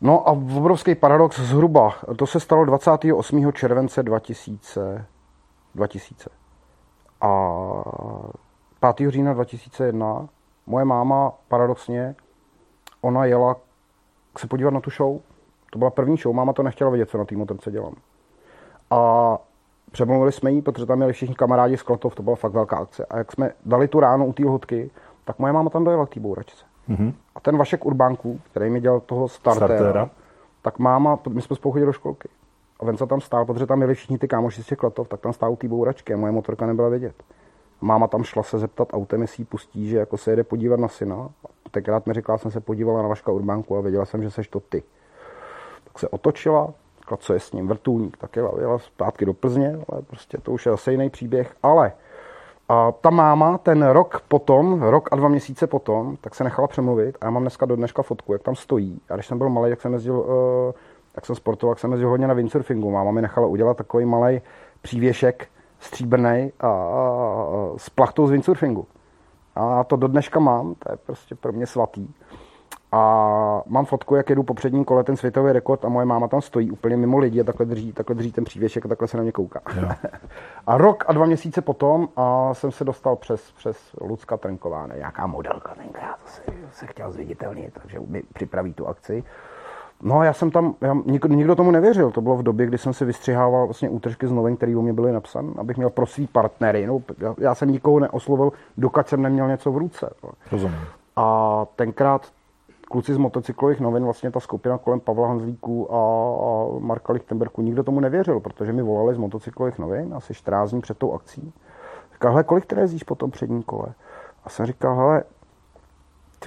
No 0.00 0.28
a 0.28 0.32
obrovský 0.32 0.94
paradox 0.94 1.40
zhruba, 1.40 1.94
to 2.16 2.26
se 2.26 2.40
stalo 2.40 2.64
28. 2.64 3.52
července 3.52 4.02
2000, 4.02 5.06
2000. 5.74 6.30
A 7.20 7.28
5. 8.96 9.10
října 9.10 9.34
2001 9.34 10.28
moje 10.66 10.84
máma 10.84 11.32
paradoxně, 11.48 12.14
ona 13.00 13.24
jela 13.24 13.56
se 14.38 14.46
podívat 14.46 14.70
na 14.70 14.80
tu 14.80 14.90
show. 14.90 15.20
To 15.70 15.78
byla 15.78 15.90
první 15.90 16.16
show, 16.16 16.34
máma 16.34 16.52
to 16.52 16.62
nechtěla 16.62 16.90
vědět, 16.90 17.10
co 17.10 17.18
na 17.18 17.24
té 17.24 17.36
motorce 17.36 17.70
dělám. 17.70 17.94
A 18.90 19.38
Přemluvili 19.92 20.32
jsme 20.32 20.52
jí, 20.52 20.62
protože 20.62 20.86
tam 20.86 20.96
měli 20.96 21.12
všichni 21.12 21.34
kamarádi 21.34 21.76
z 21.76 21.82
Klatov, 21.82 22.14
to 22.14 22.22
byla 22.22 22.36
fakt 22.36 22.52
velká 22.52 22.76
akce. 22.76 23.06
A 23.06 23.18
jak 23.18 23.32
jsme 23.32 23.52
dali 23.66 23.88
tu 23.88 24.00
ráno 24.00 24.26
u 24.26 24.32
té 24.32 24.42
lhotky, 24.42 24.90
tak 25.24 25.38
moje 25.38 25.52
máma 25.52 25.70
tam 25.70 25.84
dojela 25.84 26.06
k 26.06 26.14
té 26.14 26.20
bouračce. 26.20 26.64
Mm-hmm. 26.88 27.12
A 27.34 27.40
ten 27.40 27.56
Vašek 27.56 27.86
Urbánku, 27.86 28.40
který 28.50 28.70
mi 28.70 28.80
dělal 28.80 29.00
toho 29.00 29.28
startéra, 29.28 29.66
startéra, 29.66 30.10
tak 30.62 30.78
máma, 30.78 31.18
my 31.28 31.42
jsme 31.42 31.56
spolu 31.56 31.72
chodili 31.72 31.86
do 31.86 31.92
školky. 31.92 32.28
A 32.80 32.84
Venca 32.84 33.06
tam 33.06 33.20
stál, 33.20 33.44
protože 33.44 33.66
tam 33.66 33.78
měli 33.78 33.94
všichni 33.94 34.18
ty 34.18 34.28
kámoši 34.28 34.62
z 34.62 34.66
těch 34.66 34.78
Klatov, 34.78 35.08
tak 35.08 35.20
tam 35.20 35.32
stál 35.32 35.52
u 35.52 35.56
té 35.56 35.68
bouračky 35.68 36.14
a 36.14 36.16
moje 36.16 36.32
motorka 36.32 36.66
nebyla 36.66 36.88
vidět. 36.88 37.14
Máma 37.80 38.06
tam 38.08 38.22
šla 38.22 38.42
se 38.42 38.58
zeptat 38.58 38.88
autem, 38.92 39.22
jestli 39.22 39.44
pustí, 39.44 39.88
že 39.88 39.98
jako 39.98 40.16
se 40.16 40.32
jede 40.32 40.44
podívat 40.44 40.80
na 40.80 40.88
syna. 40.88 41.16
A 41.16 41.68
tenkrát 41.70 42.06
mi 42.06 42.14
říkala, 42.14 42.38
jsem 42.38 42.50
se 42.50 42.60
podívala 42.60 43.02
na 43.02 43.08
Vaška 43.08 43.32
Urbánku 43.32 43.76
a 43.76 43.80
věděla 43.80 44.04
jsem, 44.04 44.22
že 44.22 44.30
seš 44.30 44.48
to 44.48 44.60
ty. 44.60 44.82
Tak 45.84 45.98
se 45.98 46.08
otočila, 46.08 46.74
říkala, 47.02 47.16
co 47.16 47.32
je 47.32 47.40
s 47.40 47.52
ním, 47.52 47.68
vrtulník, 47.68 48.16
tak 48.16 48.36
jela, 48.36 48.52
jela 48.60 48.78
zpátky 48.78 49.24
do 49.24 49.34
Plzně, 49.34 49.78
ale 49.88 50.02
prostě 50.02 50.38
to 50.38 50.52
už 50.52 50.66
je 50.66 50.72
zase 50.72 50.92
jiný 50.92 51.10
příběh, 51.10 51.54
ale 51.62 51.92
a 52.68 52.92
ta 52.92 53.10
máma 53.10 53.58
ten 53.58 53.86
rok 53.86 54.20
potom, 54.28 54.82
rok 54.82 55.08
a 55.12 55.16
dva 55.16 55.28
měsíce 55.28 55.66
potom, 55.66 56.16
tak 56.20 56.34
se 56.34 56.44
nechala 56.44 56.68
přemluvit 56.68 57.16
a 57.20 57.24
já 57.24 57.30
mám 57.30 57.42
dneska 57.42 57.66
do 57.66 57.76
dneška 57.76 58.02
fotku, 58.02 58.32
jak 58.32 58.42
tam 58.42 58.54
stojí. 58.54 59.00
A 59.10 59.14
když 59.14 59.26
jsem 59.26 59.38
byl 59.38 59.48
malý, 59.48 59.70
jak 59.70 59.80
jsem 59.80 59.92
jezdil, 59.92 60.14
uh, 60.14 60.72
jak 61.16 61.26
jsem 61.26 61.36
sportoval, 61.36 61.72
jak 61.72 61.78
jsem 61.78 61.90
jezdil 61.90 62.08
hodně 62.08 62.26
na 62.28 62.34
windsurfingu. 62.34 62.90
Máma 62.90 63.10
mi 63.10 63.22
nechala 63.22 63.46
udělat 63.46 63.76
takový 63.76 64.04
malý 64.04 64.40
přívěšek 64.82 65.48
stříbrný 65.80 66.52
a, 66.60 66.66
a, 66.66 66.70
a, 66.70 67.72
s 67.76 67.90
plachtou 67.90 68.26
z 68.26 68.30
windsurfingu. 68.30 68.86
A 69.54 69.84
to 69.84 69.96
do 69.96 70.08
dneška 70.08 70.40
mám, 70.40 70.74
to 70.74 70.92
je 70.92 70.96
prostě 70.96 71.34
pro 71.34 71.52
mě 71.52 71.66
svatý. 71.66 72.08
A 72.92 73.62
mám 73.66 73.84
fotku, 73.84 74.14
jak 74.14 74.30
jedu 74.30 74.42
po 74.42 74.54
předním 74.54 74.84
kole 74.84 75.04
ten 75.04 75.16
světový 75.16 75.52
rekord 75.52 75.84
a 75.84 75.88
moje 75.88 76.06
máma 76.06 76.28
tam 76.28 76.40
stojí 76.40 76.70
úplně 76.70 76.96
mimo 76.96 77.18
lidi 77.18 77.40
a 77.40 77.44
takhle 77.44 77.66
drží, 77.66 77.92
takhle 77.92 78.16
drží 78.16 78.32
ten 78.32 78.44
přívěšek 78.44 78.86
a 78.86 78.88
takhle 78.88 79.08
se 79.08 79.16
na 79.16 79.22
mě 79.22 79.32
kouká. 79.32 79.60
a 80.66 80.78
rok 80.78 81.04
a 81.06 81.12
dva 81.12 81.26
měsíce 81.26 81.62
potom 81.62 82.08
a 82.16 82.54
jsem 82.54 82.72
se 82.72 82.84
dostal 82.84 83.16
přes, 83.16 83.52
přes 83.52 83.76
Lucka 84.00 84.36
Trnková, 84.36 84.86
nějaká 84.96 85.26
modelka 85.26 85.74
tenkrát, 85.74 86.16
to 86.24 86.30
se, 86.30 86.42
se 86.72 86.86
chtěl 86.86 87.12
zviditelnit, 87.12 87.74
takže 87.82 88.00
mi 88.06 88.22
připraví 88.34 88.74
tu 88.74 88.88
akci. 88.88 89.24
No 90.02 90.22
já 90.22 90.32
jsem 90.32 90.50
tam, 90.50 90.74
já, 90.80 90.96
nikdo, 91.06 91.28
nikdo 91.28 91.54
tomu 91.54 91.70
nevěřil, 91.70 92.10
to 92.10 92.20
bylo 92.20 92.36
v 92.36 92.42
době, 92.42 92.66
kdy 92.66 92.78
jsem 92.78 92.92
si 92.92 93.04
vystřihával 93.04 93.66
vlastně 93.66 93.90
útržky 93.90 94.26
z 94.26 94.32
novin, 94.32 94.56
které 94.56 94.76
u 94.76 94.82
mě 94.82 94.92
byly 94.92 95.12
napsané, 95.12 95.52
abych 95.58 95.76
měl 95.76 95.90
pro 95.90 96.06
svý 96.06 96.26
partnery. 96.26 96.86
No, 96.86 97.02
já, 97.18 97.34
já 97.38 97.54
jsem 97.54 97.70
nikoho 97.70 98.00
neoslovil, 98.00 98.52
dokud 98.76 99.08
jsem 99.08 99.22
neměl 99.22 99.48
něco 99.48 99.72
v 99.72 99.76
ruce. 99.76 100.14
Rozumím. 100.52 100.78
A 101.16 101.66
tenkrát 101.76 102.32
kluci 102.92 103.14
z 103.14 103.18
motocyklových 103.18 103.80
novin, 103.80 104.04
vlastně 104.04 104.30
ta 104.30 104.40
skupina 104.40 104.78
kolem 104.78 105.00
Pavla 105.00 105.28
Hanzlíku 105.28 105.94
a, 105.94 105.96
a 105.96 106.78
Marka 106.78 107.12
Lichtenberku, 107.12 107.62
nikdo 107.62 107.82
tomu 107.82 108.00
nevěřil, 108.00 108.40
protože 108.40 108.72
mi 108.72 108.82
volali 108.82 109.14
z 109.14 109.18
motocyklových 109.18 109.78
novin 109.78 110.14
asi 110.14 110.34
14 110.34 110.70
dní 110.70 110.80
před 110.80 110.98
tou 110.98 111.12
akcí. 111.12 111.52
Říkal, 112.12 112.30
hele, 112.30 112.44
kolik 112.44 112.66
ty 112.66 112.80
jezdíš 112.80 113.02
po 113.02 113.14
tom 113.14 113.30
předním 113.30 113.62
kole? 113.62 113.86
A 114.44 114.48
jsem 114.48 114.66
říkal, 114.66 114.96
hele, 114.96 115.24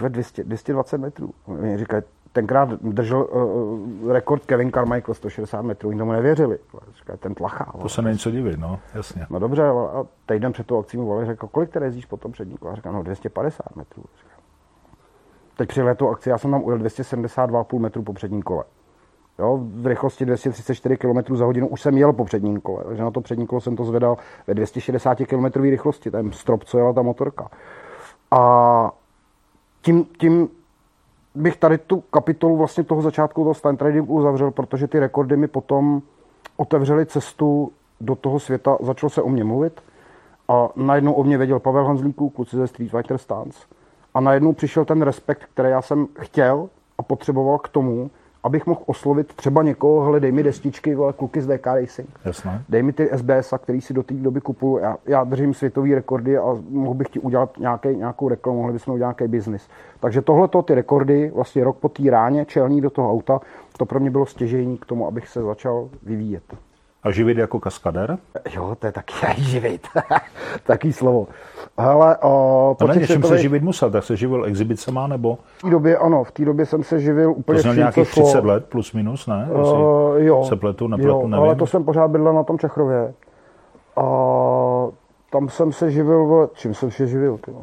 200, 0.10 0.44
220 0.44 0.98
metrů. 0.98 1.30
Mě 1.48 1.78
říkali, 1.78 2.04
tenkrát 2.32 2.70
držel 2.70 3.28
uh, 3.32 4.12
rekord 4.12 4.46
Kevin 4.46 4.72
Carmichael 4.72 5.14
160 5.14 5.62
metrů, 5.62 5.90
oni 5.90 5.98
tomu 5.98 6.12
nevěřili. 6.12 6.60
Říkali, 6.98 7.18
ten 7.20 7.36
tlachá. 7.36 7.74
To 7.82 7.90
se 7.90 8.02
není 8.02 8.18
co 8.18 8.32
divit, 8.32 8.60
no, 8.60 8.80
jasně. 8.94 9.28
No 9.30 9.40
dobře, 9.40 9.64
a 9.68 10.06
týden 10.26 10.52
před 10.52 10.68
tou 10.68 10.80
akcí 10.80 10.98
mi 10.98 11.04
volali, 11.04 11.26
říkal, 11.26 11.50
kolik 11.50 11.70
ty 11.70 11.80
jezdíš 11.84 12.06
po 12.06 12.18
tom 12.18 12.32
předním 12.32 12.58
kole? 12.58 12.76
Říkal, 12.76 12.94
no 12.94 13.04
250 13.04 13.76
metrů. 13.76 14.04
Říkal, 14.18 14.35
Teď 15.58 15.70
při 15.70 15.82
letu 15.82 16.10
akci 16.10 16.30
já 16.30 16.38
jsem 16.38 16.52
tam 16.52 16.64
ujel 16.64 16.80
272,5 16.80 17.80
metrů 17.80 18.04
po 18.04 18.14
předním 18.14 18.42
kole. 18.42 18.64
Jo, 19.40 19.60
v 19.62 19.88
rychlosti 19.88 20.26
234 20.26 20.98
km 20.98 21.36
za 21.36 21.46
hodinu 21.46 21.68
už 21.68 21.82
jsem 21.82 21.98
jel 21.98 22.14
po 22.14 22.26
předním 22.26 22.62
kole, 22.62 22.84
takže 22.84 23.04
na 23.04 23.12
to 23.12 23.22
přední 23.22 23.48
kolo 23.48 23.62
jsem 23.62 23.76
to 23.76 23.84
zvedal 23.84 24.18
ve 24.48 24.54
260 24.54 25.18
km 25.28 25.62
rychlosti, 25.62 26.12
ten 26.12 26.32
strop, 26.32 26.64
co 26.64 26.78
jela 26.78 26.94
ta 26.94 27.02
motorka. 27.02 27.50
A 28.32 28.92
tím, 29.82 30.06
tím 30.20 30.50
bych 31.36 31.58
tady 31.58 31.78
tu 31.78 32.02
kapitolu 32.02 32.58
vlastně 32.58 32.84
toho 32.84 33.02
začátku 33.02 33.42
toho 33.42 33.54
stand 33.54 33.80
tradingu 33.80 34.14
uzavřel, 34.14 34.52
protože 34.52 34.88
ty 34.88 35.00
rekordy 35.00 35.38
mi 35.38 35.48
potom 35.48 36.02
otevřely 36.58 37.06
cestu 37.06 37.72
do 38.02 38.16
toho 38.16 38.40
světa, 38.40 38.78
začalo 38.82 39.10
se 39.10 39.22
o 39.22 39.30
mě 39.30 39.44
mluvit 39.44 39.82
A 40.48 40.70
najednou 40.76 41.14
o 41.14 41.24
mě 41.24 41.38
věděl 41.38 41.60
Pavel 41.60 41.86
Hanzlíků, 41.86 42.30
kluci 42.30 42.56
ze 42.56 42.68
Street 42.68 42.92
Fighter 42.92 43.18
Stance. 43.18 43.60
A 44.16 44.20
najednou 44.20 44.54
přišel 44.54 44.86
ten 44.86 45.02
respekt, 45.02 45.46
který 45.54 45.70
já 45.70 45.82
jsem 45.82 46.08
chtěl 46.20 46.70
a 46.98 47.04
potřeboval 47.04 47.58
k 47.58 47.68
tomu, 47.68 48.10
abych 48.44 48.66
mohl 48.66 48.82
oslovit 48.86 49.34
třeba 49.34 49.64
někoho, 49.64 50.06
hele, 50.06 50.20
dej 50.20 50.32
mi 50.32 50.44
destičky, 50.44 50.96
vole, 50.96 51.14
kluky 51.14 51.42
z 51.42 51.48
DK 51.48 51.66
Racing. 51.66 52.10
Jasné. 52.26 52.64
Dej 52.70 52.84
mi 52.84 52.94
ty 52.94 53.10
SBS, 53.16 53.54
který 53.58 53.82
si 53.82 53.94
do 53.94 54.04
té 54.04 54.14
doby 54.14 54.42
kupuju. 54.42 54.78
Já, 54.78 54.98
já 55.06 55.24
držím 55.24 55.54
světové 55.54 55.96
rekordy 55.96 56.38
a 56.38 56.58
mohl 56.70 56.94
bych 56.94 57.10
ti 57.10 57.20
udělat 57.20 57.58
nějaký, 57.58 57.88
nějakou 57.88 58.30
reklamu, 58.30 58.58
mohli 58.58 58.74
bychom 58.74 58.94
udělat 58.94 59.20
nějaký 59.20 59.32
biznis. 59.32 59.68
Takže 60.00 60.22
tohle 60.22 60.50
ty 60.66 60.76
rekordy, 60.76 61.32
vlastně 61.36 61.64
rok 61.64 61.78
po 61.78 61.90
té 61.90 62.12
ráně, 62.12 62.46
čelní 62.46 62.82
do 62.82 62.90
toho 62.90 63.12
auta, 63.12 63.42
to 63.78 63.86
pro 63.86 64.00
mě 64.00 64.12
bylo 64.12 64.26
stěžení 64.26 64.78
k 64.78 64.86
tomu, 64.86 65.08
abych 65.08 65.28
se 65.28 65.42
začal 65.42 65.90
vyvíjet. 66.04 66.44
A 67.06 67.12
živit 67.12 67.38
jako 67.38 67.60
kaskader? 67.60 68.18
Jo, 68.56 68.76
to 68.80 68.88
je 68.88 68.92
taky 68.92 69.14
živit. 69.42 69.88
Taký 70.64 70.94
slovo. 70.94 71.28
Ale 71.78 72.18
o, 72.18 72.78
no 72.82 72.88
ne, 72.88 72.96
něčím 72.96 73.24
se 73.24 73.38
živit 73.38 73.64
musel, 73.64 73.92
tak 73.92 74.04
se 74.04 74.16
živil 74.16 74.46
exhibicema 74.46 75.08
nebo? 75.08 75.38
V 75.58 75.62
té 75.62 75.70
době 75.70 75.98
ano, 75.98 76.24
v 76.24 76.32
té 76.32 76.46
době 76.46 76.66
jsem 76.66 76.84
se 76.84 77.00
živil 77.00 77.32
úplně 77.32 77.64
To 77.64 77.74
nějakých 77.74 78.12
30 78.12 78.46
let 78.46 78.66
plus 78.66 78.94
minus, 78.94 79.28
ne? 79.28 79.48
Uh, 79.52 80.16
jo, 80.18 80.44
se 80.44 80.56
pletu, 80.56 80.88
nepletu, 80.88 81.10
jo, 81.10 81.28
nevím. 81.28 81.44
ale 81.44 81.56
to 81.56 81.68
jsem 81.68 81.84
pořád 81.84 82.08
bydlel 82.08 82.34
na 82.34 82.44
tom 82.44 82.60
Čechrově. 82.60 83.14
A 83.96 84.04
tam 85.32 85.50
jsem 85.50 85.72
se 85.72 85.92
živil, 85.92 86.50
čím 86.54 86.74
jsem 86.74 86.92
se 86.92 87.08
živil, 87.08 87.38
tyjo. 87.38 87.62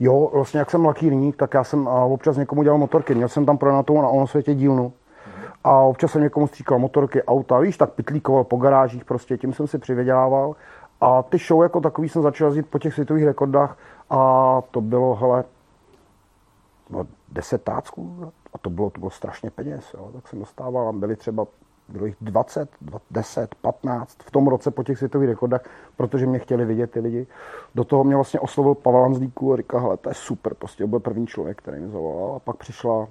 Jo, 0.00 0.30
vlastně 0.34 0.58
jak 0.58 0.70
jsem 0.70 0.84
lakýrník, 0.84 1.36
tak 1.36 1.54
já 1.54 1.64
jsem 1.64 1.86
občas 1.86 2.36
někomu 2.36 2.62
dělal 2.62 2.78
motorky. 2.78 3.14
Měl 3.14 3.28
jsem 3.28 3.46
tam 3.46 3.58
pronatou 3.58 4.02
na 4.02 4.08
ono 4.08 4.26
světě 4.26 4.54
dílnu 4.54 4.92
a 5.64 5.80
občas 5.80 6.12
jsem 6.12 6.22
někomu 6.22 6.46
stříkal 6.46 6.78
motorky, 6.78 7.22
auta, 7.22 7.58
víš, 7.58 7.76
tak 7.76 7.90
pitlíkoval 7.90 8.44
po 8.44 8.56
garážích 8.56 9.04
prostě, 9.04 9.38
tím 9.38 9.52
jsem 9.52 9.66
si 9.66 9.78
přivydělával. 9.78 10.56
A 11.00 11.22
ty 11.22 11.38
show 11.38 11.62
jako 11.62 11.80
takový 11.80 12.08
jsem 12.08 12.22
začal 12.22 12.48
jezdit 12.48 12.66
po 12.66 12.78
těch 12.78 12.94
světových 12.94 13.24
rekordách 13.24 13.78
a 14.10 14.62
to 14.70 14.80
bylo, 14.80 15.14
hele, 15.14 15.44
no, 16.90 17.06
10 17.28 17.62
tácků 17.62 18.32
a 18.52 18.58
to 18.58 18.70
bylo, 18.70 18.90
to 18.90 18.98
bylo 18.98 19.10
strašně 19.10 19.50
peněz, 19.50 19.94
jo. 19.94 20.10
tak 20.12 20.28
jsem 20.28 20.38
dostával, 20.38 20.88
a 20.88 20.92
byli 20.92 21.16
třeba 21.16 21.46
druhých 21.88 22.16
20, 22.20 22.68
10, 23.10 23.54
15 23.54 24.18
v 24.22 24.30
tom 24.30 24.48
roce 24.48 24.70
po 24.70 24.82
těch 24.82 24.98
světových 24.98 25.28
rekordech, 25.28 25.62
protože 25.96 26.26
mě 26.26 26.38
chtěli 26.38 26.64
vidět 26.64 26.90
ty 26.90 27.00
lidi. 27.00 27.26
Do 27.74 27.84
toho 27.84 28.04
mě 28.04 28.14
vlastně 28.14 28.40
oslovil 28.40 28.74
Pavel 28.74 29.02
Hanzlíků 29.02 29.52
a 29.52 29.56
říkal, 29.56 29.80
hele, 29.80 29.96
to 29.96 30.08
je 30.08 30.14
super, 30.14 30.54
prostě 30.54 30.86
byl 30.86 31.00
první 31.00 31.26
člověk, 31.26 31.58
který 31.58 31.80
mě 31.80 31.88
zavolal. 31.88 32.36
A 32.36 32.38
pak 32.38 32.56
přišla 32.56 33.08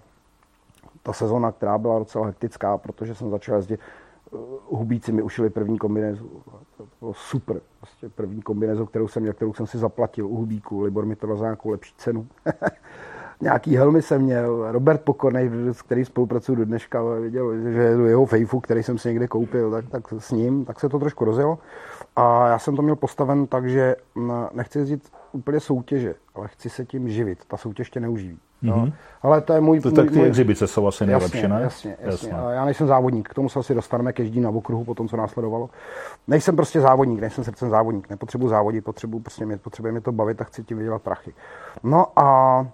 ta 1.03 1.13
sezona, 1.13 1.51
která 1.51 1.77
byla 1.77 1.99
docela 1.99 2.25
hektická, 2.25 2.77
protože 2.77 3.15
jsem 3.15 3.29
začal 3.29 3.55
jezdit 3.55 3.79
eh, 3.79 4.37
hubíci 4.69 5.11
mi 5.11 5.21
ušili 5.21 5.49
první 5.49 5.77
kombinézu. 5.77 6.29
To 6.77 6.87
bylo 6.99 7.13
super. 7.13 7.61
Prostě 7.79 8.09
první 8.09 8.41
kombinézu, 8.41 8.85
kterou 8.85 9.07
jsem 9.07 9.21
měl, 9.21 9.33
kterou 9.33 9.53
jsem 9.53 9.67
si 9.67 9.77
zaplatil 9.77 10.27
u 10.27 10.35
hubíku. 10.35 10.81
Libor 10.81 11.05
mi 11.05 11.15
to 11.15 11.27
dal 11.27 11.37
za 11.37 11.45
nějakou 11.45 11.69
lepší 11.69 11.93
cenu. 11.97 12.27
Nějaký 13.41 13.75
helmy 13.75 14.01
jsem 14.01 14.21
měl. 14.21 14.71
Robert 14.71 15.01
Pokornej, 15.01 15.51
s 15.71 15.81
který 15.81 16.05
spolupracuju 16.05 16.55
do 16.55 16.65
dneška, 16.65 17.03
viděl, 17.03 17.71
že 17.71 17.81
jeho 17.81 18.25
fejfu, 18.25 18.59
který 18.59 18.83
jsem 18.83 18.97
si 18.97 19.07
někde 19.07 19.27
koupil, 19.27 19.71
tak, 19.71 19.89
tak 19.89 20.13
s 20.17 20.31
ním, 20.31 20.65
tak 20.65 20.79
se 20.79 20.89
to 20.89 20.99
trošku 20.99 21.25
rozjelo. 21.25 21.59
A 22.15 22.47
já 22.47 22.59
jsem 22.59 22.75
to 22.75 22.81
měl 22.81 22.95
postaven 22.95 23.47
tak, 23.47 23.69
že 23.69 23.95
mm, 24.15 24.31
nechci 24.53 24.79
jezdit 24.79 25.11
úplně 25.31 25.59
soutěže, 25.59 26.15
ale 26.35 26.47
chci 26.47 26.69
se 26.69 26.85
tím 26.85 27.09
živit. 27.09 27.45
Ta 27.47 27.57
soutěž 27.57 27.89
tě 27.89 27.99
neuživí. 27.99 28.39
Mm-hmm. 28.63 28.93
Ale 29.21 29.41
to 29.41 29.53
je 29.53 29.61
můj... 29.61 29.79
To, 29.79 29.91
tak 29.91 30.09
ty 30.09 30.17
můj... 30.17 30.27
exibice 30.27 30.67
jsou 30.67 30.87
asi 30.87 31.05
nejlepší, 31.05 31.37
jasně, 31.37 31.47
ne? 31.47 31.61
Jasně, 31.61 31.97
jasně. 31.99 32.29
jasně. 32.29 32.49
Já 32.51 32.65
nejsem 32.65 32.87
závodník, 32.87 33.29
k 33.29 33.33
tomu 33.33 33.49
se 33.49 33.59
asi 33.59 33.73
dostaneme 33.75 34.13
keždí 34.13 34.41
na 34.41 34.49
okruhu 34.49 34.83
po 34.83 34.95
tom, 34.95 35.07
co 35.07 35.17
následovalo. 35.17 35.69
Nejsem 36.27 36.55
prostě 36.55 36.81
závodník, 36.81 37.21
nejsem 37.21 37.43
srdcem 37.43 37.69
závodník, 37.69 38.09
nepotřebuji 38.09 38.47
závodit, 38.47 38.85
potřebuji 38.85 39.19
prostě 39.19 39.45
mě, 39.45 39.57
potřebuje 39.57 39.91
mě 39.91 40.01
to 40.01 40.11
bavit 40.11 40.41
a 40.41 40.43
chci 40.43 40.63
tím 40.63 40.77
vydělat 40.77 41.01
prachy. 41.01 41.33
No 41.83 42.19
a 42.19 42.67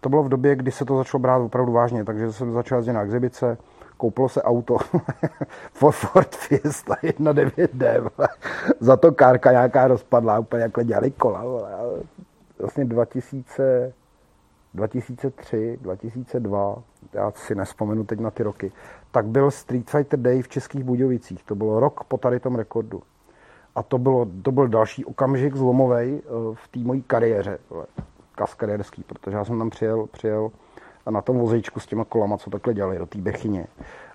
to 0.00 0.08
bylo 0.08 0.22
v 0.22 0.28
době, 0.28 0.56
kdy 0.56 0.70
se 0.70 0.84
to 0.84 0.96
začalo 0.96 1.18
brát 1.20 1.38
opravdu 1.38 1.72
vážně, 1.72 2.04
takže 2.04 2.32
jsem 2.32 2.52
začal 2.52 2.78
jezdit 2.78 2.92
na 2.92 3.02
exibice, 3.02 3.58
koupilo 4.00 4.28
se 4.28 4.42
auto 4.42 4.76
Ford 5.72 6.34
Fiesta 6.36 6.94
1.9D, 6.94 8.10
za 8.80 8.96
to 8.96 9.12
kárka 9.12 9.50
nějaká 9.50 9.88
rozpadla, 9.88 10.38
úplně 10.38 10.62
jako 10.62 10.82
dělali 10.82 11.10
kola. 11.10 11.44
Vlastně 12.58 12.84
2000, 12.84 13.92
2003, 14.74 15.78
2002, 15.82 16.82
já 17.12 17.30
si 17.30 17.54
nespomenu 17.54 18.04
teď 18.04 18.20
na 18.20 18.30
ty 18.30 18.42
roky, 18.42 18.72
tak 19.10 19.26
byl 19.26 19.50
Street 19.50 19.90
Fighter 19.90 20.20
Day 20.20 20.42
v 20.42 20.48
Českých 20.48 20.84
Budějovicích. 20.84 21.44
To 21.44 21.54
bylo 21.54 21.80
rok 21.80 22.04
po 22.04 22.18
tady 22.18 22.40
tom 22.40 22.54
rekordu. 22.54 23.02
A 23.74 23.82
to, 23.82 23.98
bylo, 23.98 24.26
to 24.42 24.52
byl 24.52 24.68
další 24.68 25.04
okamžik 25.04 25.56
zlomový 25.56 25.96
eh, 25.96 26.20
v 26.54 26.68
té 26.68 26.80
mojí 26.80 27.02
kariéře, 27.02 27.58
kaskadérský, 28.34 29.02
protože 29.02 29.36
já 29.36 29.44
jsem 29.44 29.58
tam 29.58 29.70
přijel, 29.70 30.06
přijel 30.06 30.50
na 31.10 31.22
tom 31.22 31.38
vozejčku 31.38 31.80
s 31.80 31.86
těma 31.86 32.04
kolama, 32.04 32.38
co 32.38 32.50
takhle 32.50 32.74
dělali, 32.74 32.98
do 32.98 33.06
té 33.06 33.18
Bechyně. 33.18 33.66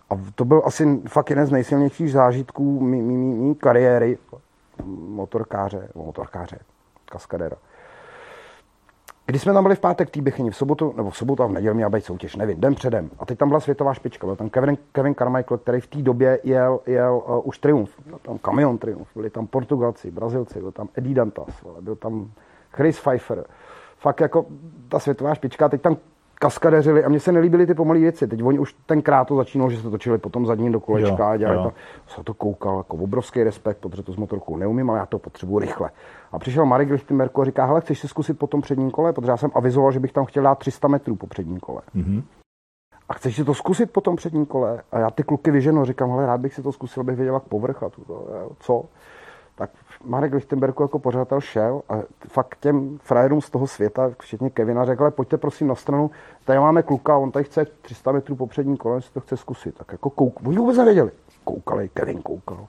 A 0.10 0.14
to 0.36 0.46
byl 0.46 0.62
asi 0.66 1.02
fakt 1.08 1.30
jeden 1.30 1.46
z 1.46 1.52
nejsilnějších 1.52 2.12
zážitků 2.12 2.80
mý, 2.80 3.02
mý, 3.02 3.18
mý, 3.18 3.34
mý 3.34 3.56
kariéry 3.56 4.18
motorkáře, 4.86 5.90
motorkáře, 5.96 6.60
kaskadéra. 7.06 7.58
Když 9.28 9.42
jsme 9.42 9.54
tam 9.54 9.64
byli 9.64 9.76
v 9.76 9.80
pátek 9.80 10.08
v 10.08 10.12
té 10.12 10.22
Bechyni, 10.22 10.52
v 10.52 10.56
sobotu, 10.56 10.94
nebo 10.98 11.10
v 11.10 11.18
sobotu 11.18 11.44
a 11.44 11.48
v 11.48 11.52
neděli 11.52 11.76
měla 11.76 11.90
být 11.90 12.06
soutěž, 12.06 12.36
nevím, 12.36 12.62
den 12.62 12.76
předem. 12.76 13.10
A 13.20 13.26
teď 13.26 13.38
tam 13.38 13.48
byla 13.48 13.60
světová 13.60 13.94
špička, 13.94 14.28
byl 14.28 14.36
tam 14.36 14.50
Kevin, 14.50 14.78
Kevin 14.92 15.16
Carmichael, 15.16 15.58
který 15.58 15.82
v 15.82 15.88
té 15.88 16.02
době 16.02 16.40
jel, 16.44 16.80
jel 16.86 17.24
uh, 17.28 17.48
už 17.48 17.58
Triumph, 17.58 17.92
byl 18.06 18.20
tam 18.22 18.38
Kamion 18.38 18.78
Triumph, 18.78 19.10
byli 19.16 19.30
tam 19.30 19.48
Portugalci, 19.48 20.12
Brazilci, 20.12 20.60
byl 20.60 20.72
tam 20.72 20.90
Eddie 20.96 21.16
Dantas, 21.16 21.66
byl 21.82 21.96
tam 21.96 22.32
Chris 22.72 23.00
Pfeiffer. 23.00 23.46
Fakt 23.98 24.22
jako 24.22 24.46
ta 24.90 25.00
světová 25.00 25.36
špička, 25.36 25.70
teď 25.70 25.82
tam 25.82 25.98
kaskadeřili 26.40 27.04
a 27.04 27.10
mně 27.10 27.20
se 27.20 27.32
nelíbily 27.32 27.68
ty 27.68 27.74
pomalé 27.74 28.00
věci. 28.00 28.28
Teď 28.28 28.44
oni 28.44 28.60
už 28.60 28.76
tenkrát 28.86 29.26
to 29.26 29.36
začínalo, 29.36 29.72
že 29.72 29.78
se 29.78 29.90
točili 29.90 30.18
potom 30.18 30.46
zadním 30.46 30.72
do 30.72 30.80
kolečka 30.80 31.30
a 31.30 31.38
dělali 31.38 31.58
jo. 31.58 31.64
to. 31.64 31.74
Jsem 32.08 32.24
to 32.24 32.34
koukal 32.34 32.78
jako 32.78 32.98
obrovský 32.98 33.44
respekt, 33.44 33.78
protože 33.78 34.04
to 34.04 34.14
s 34.14 34.16
motorkou 34.16 34.58
neumím, 34.58 34.90
ale 34.90 35.00
já 35.00 35.06
to 35.06 35.20
potřebuji 35.20 35.60
rychle. 35.60 35.90
A 36.32 36.40
přišel 36.40 36.66
Marek 36.66 36.90
Lichtenberg 36.90 37.40
a 37.40 37.46
říká, 37.46 37.66
hele, 37.66 37.82
chceš 37.82 38.00
si 38.00 38.08
zkusit 38.08 38.40
po 38.40 38.48
tom 38.48 38.62
předním 38.62 38.92
kole, 38.92 39.14
protože 39.14 39.32
já 39.32 39.38
jsem 39.38 39.52
avizoval, 39.54 39.92
že 39.92 40.00
bych 40.00 40.12
tam 40.12 40.26
chtěl 40.26 40.44
dát 40.44 40.60
300 40.60 40.88
metrů 40.88 41.16
po 41.16 41.28
předním 41.28 41.60
kole. 41.60 41.82
Mm-hmm. 41.96 42.24
A 43.10 43.14
chceš 43.14 43.36
si 43.36 43.44
to 43.44 43.54
zkusit 43.54 43.92
po 43.92 44.02
tom 44.02 44.16
předním 44.16 44.46
kole? 44.46 44.82
A 44.92 45.00
já 45.00 45.12
ty 45.12 45.24
kluky 45.24 45.52
vyženu, 45.52 45.86
říkám, 45.86 46.10
hele, 46.10 46.26
rád 46.26 46.42
bych 46.42 46.54
si 46.54 46.64
to 46.64 46.72
zkusil, 46.72 47.02
abych 47.02 47.16
věděl, 47.16 47.34
jak 47.34 47.44
povrch 47.44 47.84
a 47.84 47.90
to, 47.90 48.28
co 48.60 48.86
tak 49.56 49.70
Marek 50.06 50.34
Lichtenbergu 50.34 50.84
jako 50.84 51.00
pořadatel 51.00 51.42
šel 51.42 51.82
a 51.90 51.94
fakt 52.28 52.58
těm 52.60 52.98
frajerům 53.02 53.42
z 53.42 53.50
toho 53.50 53.68
světa, 53.68 54.12
včetně 54.20 54.50
Kevina, 54.50 54.86
řekl, 54.86 55.12
pojďte 55.12 55.38
prosím 55.38 55.68
na 55.68 55.76
stranu, 55.76 56.12
tady 56.46 56.60
máme 56.60 56.84
kluka, 56.84 57.18
on 57.18 57.32
tady 57.32 57.46
chce 57.46 57.66
300 57.82 58.12
metrů 58.12 58.36
po 58.36 58.48
předním 58.48 58.78
kole, 58.78 59.02
si 59.02 59.14
to 59.14 59.20
chce 59.20 59.38
zkusit. 59.38 59.78
Tak 59.78 59.92
jako 59.92 60.10
kouk, 60.10 60.48
oni 60.48 60.58
vůbec 60.58 60.78
nevěděli. 60.78 61.12
Koukali, 61.44 61.90
Kevin 61.90 62.22
koukal. 62.22 62.68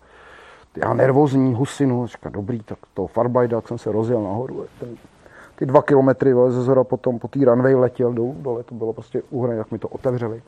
Já 0.77 0.94
nervózní, 0.94 1.55
husinu, 1.55 2.07
říkám, 2.07 2.33
dobrý, 2.33 2.62
tak 2.62 2.79
to 2.94 3.07
farbajda, 3.07 3.61
tak 3.61 3.68
jsem 3.68 3.79
se 3.79 3.92
rozjel 3.92 4.22
nahoru. 4.22 4.64
Ten, 4.81 4.96
ty 5.57 5.66
dva 5.66 5.83
kilometry 5.83 6.35
ze 6.49 6.62
zhora 6.62 6.85
potom 6.85 7.18
po 7.18 7.29
té 7.29 7.44
runway 7.44 7.75
letěl 7.75 8.12
dolů, 8.12 8.37
dole, 8.38 8.62
to 8.62 8.75
bylo 8.75 8.92
prostě 8.92 9.22
úhrany, 9.31 9.59
jak 9.59 9.70
mi 9.70 9.79
to 9.79 9.88
otevřeli. 9.88 10.42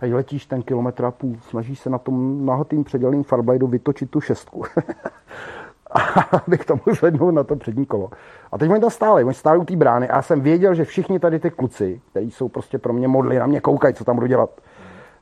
A 0.00 0.14
letíš 0.14 0.46
ten 0.46 0.62
kilometr 0.62 1.04
a 1.04 1.10
půl, 1.10 1.36
snažíš 1.48 1.80
se 1.80 1.90
na 1.90 1.98
tom 1.98 2.46
nahatým 2.46 2.84
předělným 2.84 3.24
farblajdu 3.24 3.66
vytočit 3.66 4.10
tu 4.10 4.20
šestku. 4.20 4.62
abych 6.46 6.64
to 6.64 6.74
mohl 6.84 7.32
na 7.32 7.44
to 7.44 7.56
přední 7.56 7.86
kolo. 7.86 8.10
A 8.52 8.58
teď 8.58 8.70
oni 8.70 8.80
tam 8.80 8.90
stáli, 8.90 9.24
oni 9.24 9.34
stáli 9.34 9.58
u 9.58 9.64
té 9.64 9.76
brány 9.76 10.08
a 10.08 10.16
já 10.16 10.22
jsem 10.22 10.40
věděl, 10.40 10.74
že 10.74 10.84
všichni 10.84 11.18
tady 11.18 11.38
ty 11.38 11.50
kluci, 11.50 12.00
kteří 12.10 12.30
jsou 12.30 12.48
prostě 12.48 12.78
pro 12.78 12.92
mě 12.92 13.08
modly, 13.08 13.38
na 13.38 13.46
mě 13.46 13.60
koukají, 13.60 13.94
co 13.94 14.04
tam 14.04 14.16
budu 14.16 14.26
dělat. 14.26 14.50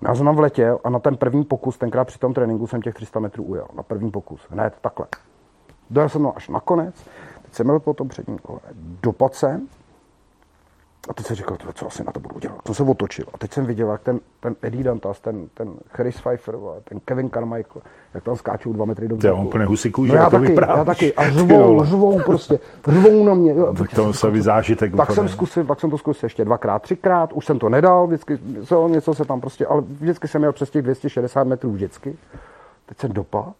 Já 0.08 0.14
jsem 0.14 0.26
tam 0.26 0.37
vletěl 0.37 0.78
a 0.84 0.90
na 0.90 0.98
ten 0.98 1.16
první 1.16 1.44
pokus, 1.44 1.78
tenkrát 1.78 2.04
při 2.04 2.18
tom 2.18 2.34
tréninku 2.34 2.66
jsem 2.66 2.82
těch 2.82 2.94
300 2.94 3.20
metrů 3.20 3.44
ujel. 3.44 3.66
Na 3.76 3.82
první 3.82 4.10
pokus, 4.10 4.46
hned 4.50 4.74
takhle. 4.80 5.06
Dojel 5.90 6.08
jsem 6.08 6.32
až 6.37 6.48
nakonec, 6.48 6.94
teď 7.42 7.54
jsem 7.54 7.66
byl 7.66 7.80
po 7.80 7.94
tom 7.94 8.08
předním 8.08 8.38
kole. 8.38 8.60
Dopad 9.02 9.34
jsem, 9.34 9.68
a 11.08 11.14
teď 11.14 11.26
jsem 11.26 11.36
říkal, 11.36 11.56
co 11.74 11.86
asi 11.86 12.04
na 12.04 12.12
to 12.12 12.20
budu 12.20 12.38
dělat. 12.38 12.58
Co 12.64 12.74
se 12.74 12.82
otočil. 12.82 13.24
A 13.34 13.38
teď 13.38 13.52
jsem 13.52 13.66
viděl, 13.66 13.90
jak 13.90 14.02
ten, 14.02 14.20
ten 14.40 14.56
Eddie 14.62 14.84
Dantas, 14.84 15.20
ten, 15.20 15.48
ten 15.54 15.74
Chris 15.88 16.20
Pfeiffer, 16.20 16.54
ten 16.84 17.00
Kevin 17.00 17.30
Carmichael, 17.30 17.82
jak 18.14 18.24
tam 18.24 18.36
skáčou 18.36 18.72
dva 18.72 18.84
metry 18.84 19.08
do 19.08 19.16
vzduchu. 19.16 19.42
úplně 19.42 19.64
husí 19.64 19.90
kůže, 19.90 20.12
no 20.12 20.18
já, 20.18 20.30
taky, 20.30 20.54
já 20.54 20.84
taky. 20.84 21.14
A 21.14 21.30
řvou, 21.30 21.84
řvou 21.84 22.20
prostě. 22.22 22.58
Řvou 22.88 23.24
na 23.24 23.34
mě. 23.34 23.52
Jo, 23.52 23.74
to 23.94 24.04
musel 24.04 24.42
zážitek. 24.42 24.96
Tak 24.96 25.12
jsem, 25.12 25.28
zkusil, 25.28 25.64
pak 25.64 25.80
jsem 25.80 25.90
to 25.90 25.98
zkusil 25.98 26.26
ještě 26.26 26.44
dvakrát, 26.44 26.82
třikrát. 26.82 27.32
Už 27.32 27.46
jsem 27.46 27.58
to 27.58 27.68
nedal, 27.68 28.06
vždycky, 28.06 28.38
co, 28.64 28.88
něco 28.88 29.14
se 29.14 29.24
tam 29.24 29.40
prostě, 29.40 29.66
ale 29.66 29.82
vždycky 30.00 30.28
jsem 30.28 30.40
měl 30.40 30.52
přes 30.52 30.70
těch 30.70 30.82
260 30.82 31.44
metrů 31.44 31.72
vždycky. 31.72 32.16
Teď 32.86 32.98
jsem 32.98 33.12
dopad 33.12 33.54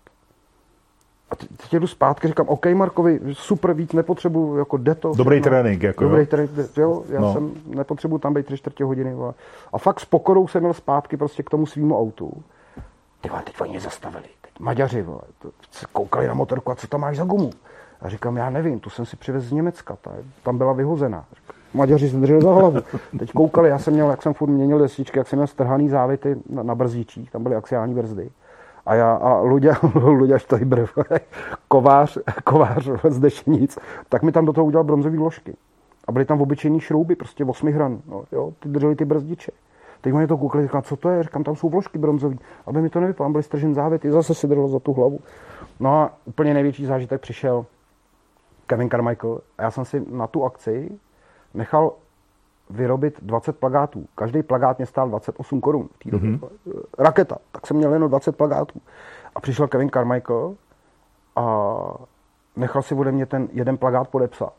a 1.31 1.37
teď 1.37 1.73
jdu 1.73 1.87
zpátky, 1.87 2.29
říkám, 2.29 2.49
OK, 2.49 2.67
Markovi, 2.67 3.21
super, 3.33 3.73
víc 3.73 3.93
nepotřebuji, 3.93 4.57
jako 4.59 4.77
jde 4.77 4.95
to. 4.95 5.13
Dobrý 5.15 5.37
všechno. 5.37 5.51
trénink, 5.51 5.83
jako 5.83 6.05
Dobrý 6.05 6.21
jo? 6.21 6.27
trénink, 6.27 6.77
jo, 6.77 7.05
já 7.09 7.21
no. 7.21 7.33
jsem, 7.33 7.53
nepotřebuji 7.67 8.19
tam 8.19 8.35
být 8.35 8.47
tři 8.47 8.57
čtvrtě 8.57 8.85
hodiny. 8.85 9.15
A 9.73 9.79
fakt 9.79 10.01
s 10.01 10.05
pokorou 10.05 10.49
jsem 10.49 10.61
měl 10.63 10.75
zpátky 10.75 11.17
prostě 11.17 11.43
k 11.43 11.51
tomu 11.51 11.67
svýmu 11.67 11.99
autu. 11.99 12.33
Ty 13.21 13.29
vole, 13.29 13.43
teď 13.43 13.61
oni 13.61 13.81
zastavili, 13.81 14.25
teď 14.41 14.61
Maďaři, 14.61 15.03
vole, 15.03 15.21
se 15.71 15.87
koukali 15.93 16.29
na 16.29 16.35
motorku 16.35 16.71
a 16.71 16.75
co 16.75 16.87
tam 16.87 17.01
máš 17.01 17.17
za 17.17 17.25
gumu? 17.25 17.51
A 18.01 18.09
říkám, 18.09 18.37
já 18.37 18.51
nevím, 18.51 18.81
tu 18.81 18.91
jsem 18.91 19.07
si 19.07 19.17
přivez 19.17 19.45
z 19.45 19.53
Německa, 19.53 19.97
ta, 20.01 20.11
tam 20.43 20.59
byla 20.59 20.73
vyhozená. 20.73 21.25
Maďaři 21.75 22.11
se 22.11 22.17
drželi 22.17 22.43
za 22.43 22.53
hlavu. 22.55 22.77
Teď 23.19 23.33
koukali, 23.33 23.69
já 23.69 23.79
jsem 23.79 23.95
měl, 23.95 24.11
jak 24.11 24.23
jsem 24.23 24.35
furt 24.35 24.49
měnil 24.49 24.79
destičky, 24.79 25.19
jak 25.19 25.29
jsem 25.29 25.37
měl 25.37 25.47
strhaný 25.47 25.89
závity 25.89 26.37
na, 26.51 26.63
na 26.63 26.75
brzdičích, 26.75 27.31
tam 27.31 27.43
byly 27.43 27.57
axiální 27.57 27.95
brzdy. 27.95 28.31
A 28.87 28.95
já 28.95 29.15
a 29.15 29.41
Luďa, 29.41 29.73
Luďa 29.95 30.39
Štojbr, 30.39 30.87
kovář, 31.69 32.19
kovář 32.45 32.89
z 33.09 33.19
Dešenic, 33.19 33.79
tak 34.09 34.23
mi 34.23 34.33
tam 34.33 34.47
do 34.47 34.53
toho 34.53 34.65
udělal 34.65 34.85
bronzové 34.85 35.19
ložky. 35.19 35.57
A 36.09 36.13
byly 36.13 36.25
tam 36.25 36.43
obyčejné 36.43 36.81
šrouby, 36.81 37.17
prostě 37.17 37.45
osmihran, 37.45 38.01
no, 38.07 38.25
jo, 38.33 38.53
ty 38.61 38.69
drželi 38.69 38.97
ty 38.97 39.05
brzdiče. 39.05 39.53
Teď 40.01 40.15
oni 40.15 40.27
to 40.27 40.37
koukali, 40.37 40.65
říkám, 40.65 40.83
co 40.83 40.97
to 40.97 41.09
je? 41.09 41.23
Říkám, 41.23 41.45
tam 41.45 41.57
jsou 41.57 41.69
vložky 41.69 41.99
bronzové. 41.99 42.37
Aby 42.67 42.83
mi 42.83 42.91
to 42.91 43.01
nevypadlo, 43.01 43.33
byly 43.33 43.43
stržen 43.43 43.75
závity, 43.75 44.11
zase 44.11 44.35
si 44.35 44.47
držel 44.47 44.69
za 44.69 44.79
tu 44.79 44.93
hlavu. 44.93 45.21
No 45.81 46.01
a 46.01 46.13
úplně 46.25 46.55
největší 46.55 46.87
zážitek 46.87 47.21
přišel 47.21 47.67
Kevin 48.67 48.91
Carmichael. 48.91 49.41
A 49.59 49.63
já 49.63 49.71
jsem 49.71 49.85
si 49.85 50.03
na 50.11 50.27
tu 50.27 50.45
akci 50.45 50.99
nechal 51.55 51.93
vyrobit 52.71 53.19
20 53.23 53.59
plagátů. 53.59 54.07
Každý 54.15 54.43
plagát 54.43 54.79
mě 54.79 54.87
stál 54.87 55.09
28 55.09 55.61
korun. 55.61 55.89
Mm-hmm. 56.07 56.41
Raketa. 56.99 57.37
Tak 57.53 57.67
jsem 57.67 57.77
měl 57.77 57.93
jenom 57.93 58.09
20 58.09 58.37
plagátů. 58.37 58.81
A 59.35 59.41
přišel 59.41 59.69
Kevin 59.69 59.91
Carmichael 59.91 60.55
a 61.37 61.77
nechal 62.57 62.83
si 62.83 62.95
ode 62.95 63.13
mě 63.13 63.27
ten 63.27 63.49
jeden 63.53 63.77
plagát 63.77 64.09
podepsat. 64.09 64.53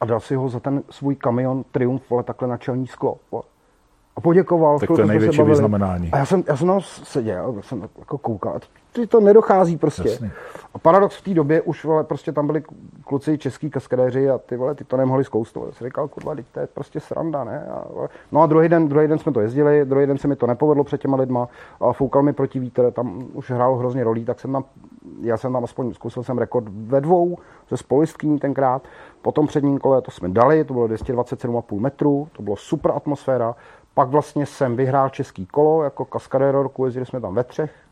A 0.00 0.04
dal 0.04 0.20
si 0.20 0.34
ho 0.34 0.48
za 0.48 0.60
ten 0.60 0.82
svůj 0.90 1.16
kamion 1.16 1.64
Triumph, 1.72 2.12
ale 2.12 2.22
takhle 2.22 2.48
na 2.48 2.56
čelní 2.56 2.86
sklo. 2.86 3.18
A 4.16 4.20
poděkoval. 4.20 4.78
Tak 4.78 4.88
to 4.88 5.00
je 5.00 5.06
největší 5.06 5.42
vyznamenání. 5.42 6.10
A 6.12 6.18
já 6.18 6.26
jsem, 6.26 6.44
já 6.46 6.56
jsem 6.56 6.66
tam 6.66 6.80
seděl, 6.80 7.52
já 7.56 7.62
jsem 7.62 7.88
jako 7.98 8.18
koukal. 8.18 8.58
Ty 8.92 9.06
to 9.06 9.20
nedochází 9.20 9.76
prostě. 9.76 10.08
Jasný. 10.08 10.30
A 10.74 10.78
paradox 10.78 11.16
v 11.16 11.22
té 11.22 11.34
době 11.34 11.62
už 11.62 11.84
vole, 11.84 12.04
prostě 12.04 12.32
tam 12.32 12.46
byli 12.46 12.62
kluci 13.04 13.38
český 13.38 13.70
kaskadéři 13.70 14.30
a 14.30 14.38
ty 14.38 14.56
vole, 14.56 14.74
ty 14.74 14.84
to 14.84 14.96
nemohli 14.96 15.24
zkousnout. 15.24 15.66
Já 15.66 15.72
jsem 15.72 15.86
říkal, 15.86 16.08
kurva, 16.08 16.34
teď 16.34 16.46
to 16.52 16.60
je 16.60 16.66
prostě 16.66 17.00
sranda, 17.00 17.44
ne? 17.44 17.66
A, 17.70 17.84
no 18.32 18.42
a 18.42 18.46
druhý 18.46 18.68
den, 18.68 18.88
druhý 18.88 19.08
den 19.08 19.18
jsme 19.18 19.32
to 19.32 19.40
jezdili, 19.40 19.84
druhý 19.84 20.06
den 20.06 20.18
se 20.18 20.28
mi 20.28 20.36
to 20.36 20.46
nepovedlo 20.46 20.84
před 20.84 21.00
těma 21.00 21.16
lidma 21.16 21.48
a 21.80 21.92
foukal 21.92 22.22
mi 22.22 22.32
proti 22.32 22.58
vítr, 22.58 22.90
tam 22.90 23.26
už 23.32 23.50
hrálo 23.50 23.76
hrozně 23.76 24.04
rolí, 24.04 24.24
tak 24.24 24.40
jsem 24.40 24.52
tam, 24.52 24.64
já 25.20 25.36
jsem 25.36 25.52
tam 25.52 25.64
aspoň 25.64 25.94
zkusil 25.94 26.22
jsem 26.22 26.38
rekord 26.38 26.68
ve 26.68 27.00
dvou, 27.00 27.38
se 27.66 27.76
spolistkyní 27.76 28.38
tenkrát. 28.38 28.82
Po 29.22 29.32
tom 29.32 29.46
předním 29.46 29.78
kole 29.78 30.02
to 30.02 30.10
jsme 30.10 30.28
dali, 30.28 30.64
to 30.64 30.74
bylo 30.74 30.86
227,5 30.86 31.80
metrů, 31.80 32.28
to 32.32 32.42
bylo 32.42 32.56
super 32.56 32.92
atmosféra. 32.94 33.54
Pak 33.94 34.08
vlastně 34.08 34.46
jsem 34.46 34.76
vyhrál 34.76 35.08
český 35.08 35.46
kolo 35.46 35.82
jako 35.82 36.04
kaskadér 36.04 36.54
roku, 36.54 36.84
jezdili 36.84 37.06
jsme 37.06 37.20
tam 37.20 37.34
ve 37.34 37.44
třech 37.44 37.83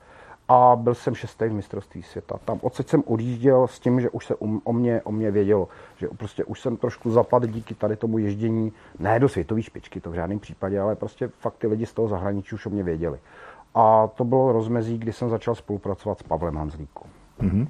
a 0.52 0.76
byl 0.76 0.94
jsem 0.94 1.14
šestý 1.14 1.44
v 1.44 1.52
mistrovství 1.52 2.02
světa. 2.02 2.38
Tam 2.44 2.58
odsaď 2.62 2.88
jsem 2.88 3.02
odjížděl 3.06 3.66
s 3.66 3.80
tím, 3.80 4.00
že 4.00 4.10
už 4.10 4.26
se 4.26 4.34
um, 4.34 4.60
o 4.64 4.72
mě, 4.72 5.02
o 5.02 5.12
mě 5.12 5.30
vědělo, 5.30 5.68
že 5.96 6.08
prostě 6.08 6.44
už 6.44 6.60
jsem 6.60 6.76
trošku 6.76 7.10
zapadl 7.10 7.46
díky 7.46 7.74
tady 7.74 7.96
tomu 7.96 8.18
ježdění, 8.18 8.72
ne 8.98 9.20
do 9.20 9.28
světové 9.28 9.62
špičky, 9.62 10.00
to 10.00 10.10
v 10.10 10.14
žádném 10.14 10.38
případě, 10.38 10.80
ale 10.80 10.96
prostě 10.96 11.28
fakt 11.28 11.56
ty 11.56 11.66
lidi 11.66 11.86
z 11.86 11.92
toho 11.92 12.08
zahraničí 12.08 12.54
už 12.54 12.66
o 12.66 12.70
mě 12.70 12.82
věděli. 12.82 13.18
A 13.74 14.06
to 14.06 14.24
bylo 14.24 14.52
rozmezí, 14.52 14.98
kdy 14.98 15.12
jsem 15.12 15.30
začal 15.30 15.54
spolupracovat 15.54 16.18
s 16.18 16.22
Pavlem 16.22 16.56
Hanzlíkom. 16.56 17.10
Mm-hmm. 17.40 17.68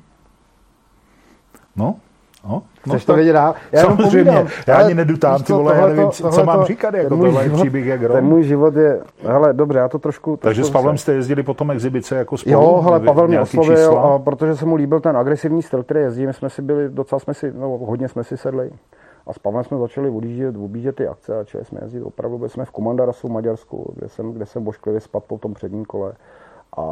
No, 1.76 1.96
No, 2.44 2.62
no 2.86 2.92
Chceš 2.92 3.04
to 3.04 3.14
vědět 3.14 3.32
dál? 3.32 3.54
Já 3.72 3.82
samozřejmě, 3.82 4.46
já 4.66 4.76
ani 4.76 4.94
nedutám, 4.94 5.42
ty 5.42 5.52
vole, 5.52 5.76
já 5.76 5.86
nevím, 5.86 6.10
co, 6.10 6.30
co 6.30 6.44
mám 6.44 6.64
říkat, 6.64 6.94
jako 6.94 7.08
tohle 7.08 7.44
život, 7.44 7.60
příběh 7.60 7.86
jak 7.86 8.00
Ten 8.00 8.24
můj 8.24 8.42
život 8.44 8.76
je, 8.76 9.00
hele, 9.22 9.52
dobře, 9.52 9.78
já 9.78 9.88
to 9.88 9.98
trošku... 9.98 10.36
Takže 10.36 10.64
s 10.64 10.70
Pavlem 10.70 10.98
jste 10.98 11.12
jezdili 11.12 11.42
potom 11.42 11.70
exibice 11.70 12.16
jako 12.16 12.36
spolu? 12.36 12.52
Jo, 12.52 12.80
hele, 12.84 13.00
Pavel 13.00 13.28
mě 13.28 13.40
oslovil, 13.40 13.98
a 13.98 14.18
protože 14.18 14.56
se 14.56 14.66
mu 14.66 14.74
líbil 14.74 15.00
ten 15.00 15.16
agresivní 15.16 15.62
styl, 15.62 15.82
který 15.82 16.00
jezdí, 16.00 16.26
my 16.26 16.32
jsme 16.32 16.50
si 16.50 16.62
byli, 16.62 16.88
docela 16.88 17.18
jsme 17.18 17.34
si, 17.34 17.52
no, 17.52 17.68
hodně 17.68 18.08
jsme 18.08 18.24
si 18.24 18.36
sedli. 18.36 18.70
A 19.26 19.32
s 19.32 19.38
Pavlem 19.38 19.64
jsme 19.64 19.78
začali 19.78 20.10
odjíždět, 20.10 20.56
objíždět 20.56 20.96
ty 20.96 21.06
akce 21.06 21.34
a 21.34 21.38
začali 21.38 21.64
jsme 21.64 21.78
jezdit 21.82 22.02
opravdu, 22.02 22.38
byli 22.38 22.50
jsme 22.50 22.64
v 22.64 22.70
Komandarasu 22.70 23.28
v 23.28 23.30
Maďarsku, 23.30 23.92
kde 23.96 24.08
jsem, 24.08 24.32
kde 24.32 24.46
jsem 24.46 24.64
bošklivě 24.64 25.00
spadl 25.00 25.24
po 25.26 25.38
tom 25.38 25.54
předním 25.54 25.84
kole 25.84 26.12
a 26.76 26.84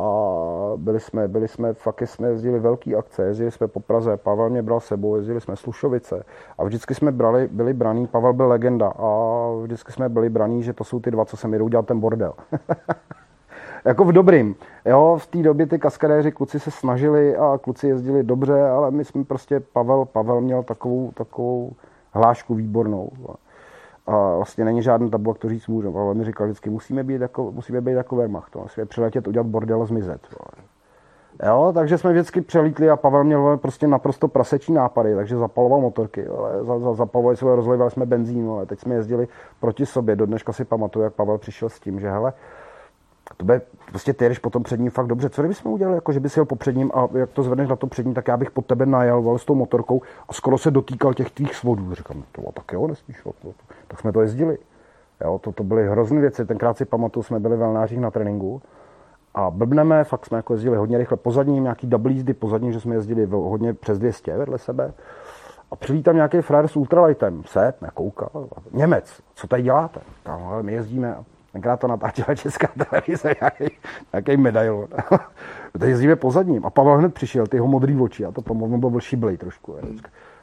byli 0.76 1.00
jsme, 1.00 1.28
byli 1.28 1.48
jsme, 1.48 1.74
fakt 1.74 2.02
jsme 2.02 2.28
jezdili 2.28 2.58
velký 2.58 2.94
akce, 2.94 3.22
jezdili 3.22 3.50
jsme 3.50 3.68
po 3.68 3.80
Praze, 3.80 4.16
Pavel 4.16 4.50
mě 4.50 4.62
bral 4.62 4.80
sebou, 4.80 5.16
jezdili 5.16 5.40
jsme 5.40 5.56
Slušovice 5.56 6.24
a 6.58 6.64
vždycky 6.64 6.94
jsme 6.94 7.12
brali, 7.12 7.48
byli 7.52 7.72
braní, 7.72 8.06
Pavel 8.06 8.32
byl 8.32 8.48
legenda 8.48 8.88
a 8.88 9.48
vždycky 9.62 9.92
jsme 9.92 10.08
byli 10.08 10.28
braní, 10.28 10.62
že 10.62 10.72
to 10.72 10.84
jsou 10.84 11.00
ty 11.00 11.10
dva, 11.10 11.24
co 11.24 11.36
jsem 11.36 11.52
jedou 11.52 11.68
dělat 11.68 11.86
ten 11.86 12.00
bordel. 12.00 12.32
jako 13.84 14.04
v 14.04 14.12
dobrým. 14.12 14.54
Jo, 14.84 15.18
v 15.20 15.26
té 15.26 15.38
době 15.38 15.66
ty 15.66 15.78
kaskadéři, 15.78 16.32
kluci 16.32 16.60
se 16.60 16.70
snažili 16.70 17.36
a 17.36 17.58
kluci 17.58 17.88
jezdili 17.88 18.22
dobře, 18.22 18.62
ale 18.62 18.90
my 18.90 19.04
jsme 19.04 19.24
prostě, 19.24 19.60
Pavel, 19.60 20.04
Pavel 20.04 20.40
měl 20.40 20.62
takovou, 20.62 21.12
takovou 21.12 21.72
hlášku 22.12 22.54
výbornou. 22.54 23.10
A 24.10 24.36
vlastně 24.36 24.64
není 24.64 24.82
žádný 24.82 25.10
tabu, 25.10 25.30
jak 25.30 25.38
to 25.38 25.48
říct 25.48 25.68
můžu. 25.68 25.98
Ale 25.98 26.14
mi 26.14 26.24
říkal 26.24 26.46
vždycky, 26.46 26.70
musíme 26.70 27.04
být 27.04 27.20
jako, 27.20 27.52
musíme 27.52 27.80
být 27.80 27.92
jako 27.92 28.16
Wehrmacht. 28.16 28.56
Musíme 28.56 28.86
přiletět, 28.86 29.28
udělat 29.28 29.46
bordel 29.46 29.82
a 29.82 29.86
zmizet. 29.86 30.20
Jo, 31.46 31.72
takže 31.74 31.98
jsme 31.98 32.12
vždycky 32.12 32.40
přelítli 32.40 32.90
a 32.90 32.96
Pavel 32.96 33.24
měl 33.24 33.56
prostě 33.56 33.86
naprosto 33.86 34.28
prasečí 34.28 34.72
nápady, 34.72 35.14
takže 35.14 35.36
zapaloval 35.36 35.80
motorky, 35.80 36.26
ale 36.26 36.64
za, 36.64 36.78
za, 36.78 36.94
zapalovali 36.94 37.36
jsme, 37.36 37.56
rozlivali 37.56 37.90
jsme 37.90 38.06
benzín, 38.06 38.50
ale 38.50 38.66
teď 38.66 38.80
jsme 38.80 38.94
jezdili 38.94 39.28
proti 39.60 39.86
sobě. 39.86 40.16
Do 40.16 40.26
dneška 40.26 40.52
si 40.52 40.64
pamatuju, 40.64 41.02
jak 41.02 41.14
Pavel 41.14 41.38
přišel 41.38 41.68
s 41.68 41.80
tím, 41.80 42.00
že 42.00 42.10
hele, 42.10 42.32
to 43.40 43.44
bude, 43.44 43.61
prostě 43.88 44.12
ty 44.12 44.24
jedeš 44.24 44.38
po 44.38 44.50
tom 44.50 44.62
předním 44.62 44.90
fakt 44.90 45.07
dobře. 45.07 45.31
Co 45.31 45.42
kdybychom 45.42 45.72
udělali, 45.72 45.96
jako 45.96 46.12
že 46.12 46.20
bys 46.20 46.37
jel 46.37 46.44
po 46.44 46.57
předním 46.57 46.90
a 46.94 47.09
jak 47.18 47.31
to 47.31 47.42
zvedneš 47.42 47.68
na 47.68 47.76
to 47.76 47.87
předním, 47.87 48.14
tak 48.14 48.29
já 48.29 48.37
bych 48.37 48.50
pod 48.50 48.66
tebe 48.66 48.87
najel 48.87 49.38
s 49.38 49.44
tou 49.44 49.55
motorkou 49.55 50.03
a 50.29 50.33
skoro 50.33 50.59
se 50.59 50.70
dotýkal 50.70 51.14
těch 51.14 51.31
tvých 51.31 51.55
svodů. 51.55 51.94
Říkám, 51.94 52.22
to 52.33 52.42
tak 52.53 52.72
jo, 52.72 52.87
nesmíš. 52.87 53.16
To, 53.22 53.33
to, 53.42 53.53
tak 53.88 54.00
jsme 54.00 54.12
to 54.12 54.20
jezdili. 54.20 54.59
Jo, 55.24 55.38
to, 55.38 55.53
to 55.53 55.64
byly 55.64 55.88
hrozné 55.88 56.20
věci. 56.20 56.46
Tenkrát 56.46 56.76
si 56.76 56.85
pamatuju, 56.85 57.22
jsme 57.22 57.40
byli 57.40 57.57
v 57.57 57.87
na 57.96 58.11
tréninku 58.11 58.62
a 59.35 59.50
blbneme, 59.50 60.05
fakt 60.05 60.26
jsme 60.26 60.37
jako 60.37 60.53
jezdili 60.53 60.76
hodně 60.76 60.98
rychle 60.98 61.16
po 61.16 61.33
zadním, 61.33 61.62
nějaký 61.62 61.87
double 61.87 62.12
jízdy 62.12 62.35
po 62.35 62.48
zadním, 62.48 62.72
že 62.72 62.81
jsme 62.81 62.94
jezdili 62.94 63.26
hodně 63.26 63.74
přes 63.74 63.98
200 63.98 64.37
vedle 64.37 64.59
sebe. 64.59 64.92
A 65.70 65.76
přijít 65.76 66.03
tam 66.03 66.14
nějaký 66.14 66.40
frajer 66.40 66.68
s 66.68 66.76
ultralightem, 66.76 67.42
se, 67.46 67.74
nekoukal, 67.81 68.48
Němec, 68.72 69.22
co 69.35 69.46
tady 69.46 69.62
děláte? 69.62 70.00
Tam, 70.22 70.62
my 70.62 70.72
jezdíme 70.72 71.16
Tenkrát 71.52 71.80
to 71.80 71.86
natáčela 71.86 72.34
česká 72.34 72.68
televize, 72.84 73.34
nějaký, 74.12 74.36
medail. 74.36 74.88
Teď 75.78 75.88
jezdíme 75.88 76.16
po 76.16 76.30
zadním. 76.30 76.66
A 76.66 76.70
Pavel 76.70 76.96
hned 76.96 77.14
přišel, 77.14 77.46
ty 77.46 77.56
jeho 77.56 77.66
modrý 77.66 78.00
oči, 78.00 78.24
a 78.24 78.32
to 78.32 78.42
pomalu 78.42 78.78
byl 78.78 78.90
blší 78.90 79.16
trošku. 79.38 79.76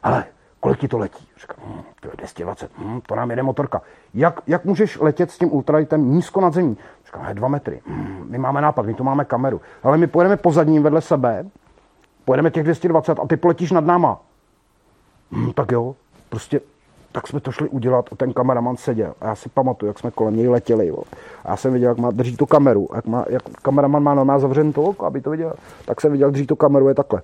Ale 0.04 0.26
kolik 0.60 0.80
ti 0.80 0.88
to 0.88 0.98
letí? 0.98 1.28
Říkám, 1.40 1.58
hm, 1.68 1.82
to 2.02 2.08
je 2.08 2.14
220, 2.18 2.72
hm, 2.78 3.02
to 3.08 3.16
nám 3.16 3.30
jede 3.30 3.44
motorka. 3.44 3.82
Jak, 4.14 4.40
jak 4.48 4.66
můžeš 4.66 5.00
letět 5.00 5.32
s 5.32 5.38
tím 5.38 5.54
ultralightem 5.54 6.12
nízko 6.12 6.42
nad 6.42 6.54
zemí? 6.54 6.78
Říkám, 7.06 7.26
je 7.28 7.34
dva 7.34 7.48
metry. 7.48 7.82
Hm, 7.88 8.26
my 8.30 8.38
máme 8.38 8.62
nápad, 8.62 8.86
my 8.86 8.94
tu 8.94 9.04
máme 9.04 9.26
kameru. 9.26 9.62
Ale 9.84 9.98
my 9.98 10.08
pojedeme 10.08 10.38
po 10.38 10.52
zadním 10.52 10.84
vedle 10.84 11.02
sebe, 11.02 11.46
pojedeme 12.26 12.52
těch 12.52 12.64
220 12.64 13.20
a 13.20 13.28
ty 13.28 13.38
poletíš 13.38 13.72
nad 13.72 13.86
náma. 13.86 14.20
Hm, 15.32 15.54
tak 15.54 15.72
jo, 15.72 15.96
prostě 16.30 16.62
tak 17.18 17.28
jsme 17.28 17.40
to 17.40 17.52
šli 17.52 17.70
udělat 17.70 18.06
a 18.12 18.16
ten 18.16 18.34
kameraman 18.34 18.78
seděl. 18.78 19.14
A 19.22 19.28
já 19.28 19.36
si 19.36 19.50
pamatuju, 19.50 19.88
jak 19.88 20.00
jsme 20.00 20.12
kolem 20.12 20.36
něj 20.36 20.48
letěli. 20.48 20.88
Jo. 20.88 20.98
A 21.46 21.50
já 21.50 21.58
jsem 21.58 21.74
viděl, 21.74 21.90
jak 21.90 21.98
má 21.98 22.12
drží 22.12 22.38
tu 22.38 22.46
kameru. 22.46 22.88
Jak, 22.96 23.06
má, 23.06 23.26
jak 23.30 23.42
kameraman 23.62 24.04
má 24.04 24.14
normálně 24.14 24.42
zavřený 24.42 24.74
to 24.74 24.84
oko, 24.84 25.06
aby 25.06 25.22
to 25.22 25.30
viděl. 25.30 25.54
Tak 25.86 26.02
jsem 26.02 26.12
viděl, 26.12 26.32
drží 26.32 26.48
tu 26.48 26.56
kameru 26.56 26.88
je 26.88 26.94
takhle. 26.94 27.22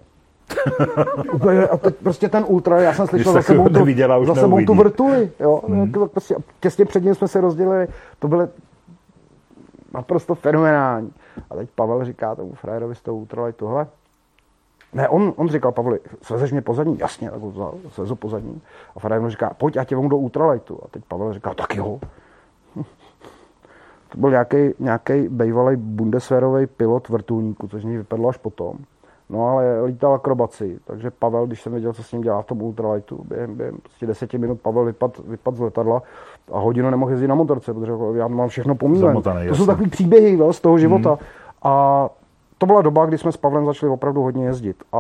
Úplně, 1.34 1.68
a 1.68 1.78
teď 1.78 1.96
prostě 1.96 2.30
ten 2.30 2.46
ultra, 2.48 2.82
já 2.82 2.94
jsem 2.94 3.08
slyšel 3.08 3.34
za 3.34 3.42
sebou, 3.42 3.70
tu, 3.70 3.86
za 4.26 4.36
sebou 4.36 4.66
tu 4.66 4.74
vrtuli. 4.74 5.32
Jo. 5.40 5.62
Hmm. 5.68 5.92
Prostě, 6.12 6.36
těsně 6.60 6.86
před 6.86 7.04
ním 7.04 7.16
jsme 7.16 7.28
se 7.28 7.42
rozdělili. 7.42 7.88
To 8.20 8.28
bylo 8.28 8.48
naprosto 9.94 10.36
fenomenální. 10.36 11.12
A 11.50 11.56
teď 11.56 11.70
Pavel 11.76 12.06
říká 12.06 12.36
tomu 12.36 12.54
frajerovi 12.54 12.96
z 12.96 13.02
toho 13.02 13.18
ultralightu, 13.18 13.66
tohle. 13.66 13.88
Ne, 14.94 15.10
on, 15.10 15.34
on 15.36 15.50
říkal, 15.50 15.72
Pavli, 15.72 16.00
svezeš 16.22 16.52
mě 16.52 16.62
pozadní? 16.62 17.00
Jasně, 17.00 17.32
tak 17.32 17.42
ho 17.42 17.50
vzal, 17.50 17.74
svezu 17.90 18.16
pozadní. 18.16 18.62
A 18.96 19.00
Faraday 19.00 19.24
mu 19.24 19.30
říká, 19.30 19.54
pojď, 19.58 19.76
já 19.76 19.84
tě 19.84 19.96
vemu 19.96 20.10
do 20.10 20.18
ultralightu. 20.18 20.80
A 20.84 20.88
teď 20.92 21.04
Pavel 21.08 21.34
říká, 21.34 21.54
tak 21.54 21.76
jo. 21.76 22.00
to 24.10 24.18
byl 24.18 24.30
nějaký, 24.30 24.58
nějaký 24.80 25.28
bývalý 25.30 25.76
bundeswehrový 25.76 26.68
pilot 26.68 27.10
vrtulníku, 27.10 27.68
což 27.68 27.84
mi 27.84 27.98
vypadlo 27.98 28.30
až 28.30 28.38
potom. 28.38 28.78
No 29.30 29.48
ale 29.48 29.84
lítal 29.86 30.14
akrobaci, 30.14 30.80
takže 30.84 31.12
Pavel, 31.12 31.48
když 31.48 31.62
jsem 31.62 31.72
věděl, 31.72 31.94
co 31.94 32.04
s 32.04 32.12
ním 32.12 32.22
dělá 32.22 32.42
v 32.42 32.46
tom 32.46 32.62
ultralightu, 32.62 33.24
během, 33.28 33.56
během 33.56 33.78
prostě 33.78 34.06
deseti 34.06 34.38
minut 34.38 34.62
Pavel 34.62 34.86
vypad, 34.86 35.20
vypad 35.28 35.56
z 35.56 35.60
letadla 35.60 36.02
a 36.52 36.60
hodinu 36.60 36.90
nemohl 36.90 37.12
jezdit 37.12 37.28
na 37.28 37.36
motorce, 37.36 37.74
protože 37.74 37.92
já 38.16 38.28
mám 38.28 38.50
všechno 38.50 38.76
pomílené. 38.76 39.48
To 39.48 39.56
jsou 39.56 39.66
takový 39.66 39.90
příběhy 39.90 40.38
no, 40.38 40.54
z 40.54 40.62
toho 40.62 40.78
života. 40.78 41.10
Hmm. 41.10 41.20
A 41.64 42.10
to 42.64 42.68
byla 42.68 42.82
doba, 42.82 43.06
kdy 43.06 43.18
jsme 43.18 43.32
s 43.32 43.38
Pavlem 43.38 43.66
začali 43.66 43.92
opravdu 43.92 44.22
hodně 44.22 44.46
jezdit. 44.46 44.84
A 44.94 44.98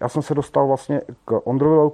já 0.00 0.08
jsem 0.08 0.22
se 0.22 0.34
dostal 0.34 0.66
vlastně 0.66 1.00
k 1.24 1.40
Ondrovi 1.44 1.90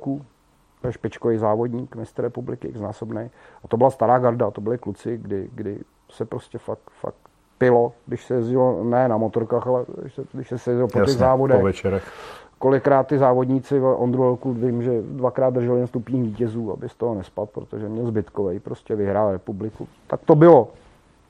to 0.81 0.87
je 0.87 0.93
špičkový 0.93 1.39
závodník 1.39 1.97
mistr 1.97 2.23
republiky, 2.23 2.73
znásobný. 2.75 3.31
A 3.65 3.69
to 3.69 3.77
byla 3.77 3.91
stará 3.91 4.19
garda, 4.19 4.51
to 4.51 4.61
byli 4.61 4.79
kluci, 4.79 5.19
kdy, 5.19 5.51
kdy 5.55 5.79
se 6.11 6.25
prostě 6.25 6.59
fakt, 6.59 6.91
fakt 7.01 7.17
pilo, 7.59 7.93
když 8.07 8.25
se 8.25 8.35
jezdilo, 8.35 8.85
ne 8.85 9.09
na 9.09 9.17
motorkách, 9.17 9.67
ale 9.67 9.85
když 10.01 10.15
se, 10.15 10.25
když 10.33 10.49
se 10.49 10.55
jezdilo 10.55 10.89
po 10.89 10.99
Jasně, 10.99 11.13
těch 11.13 11.19
závodech. 11.19 11.59
po 11.59 11.65
večerech. 11.65 12.13
Kolikrát 12.59 13.07
ty 13.07 13.19
závodníci, 13.19 13.81
Ondru 13.81 14.23
Lelku, 14.23 14.53
vím, 14.53 14.83
že 14.83 15.03
dvakrát 15.03 15.55
držel 15.55 15.77
jen 15.77 15.87
stupních 15.87 16.23
vítězů, 16.23 16.73
aby 16.73 16.89
z 16.89 16.95
toho 16.95 17.15
nespadl, 17.15 17.51
protože 17.53 17.89
měl 17.89 18.07
zbytkový, 18.07 18.61
prostě 18.61 18.97
vyhrál 18.97 19.33
republiku. 19.33 19.89
Tak 20.07 20.21
to 20.25 20.35
bylo. 20.35 20.69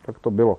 Tak 0.07 0.19
to 0.19 0.31
bylo. 0.31 0.59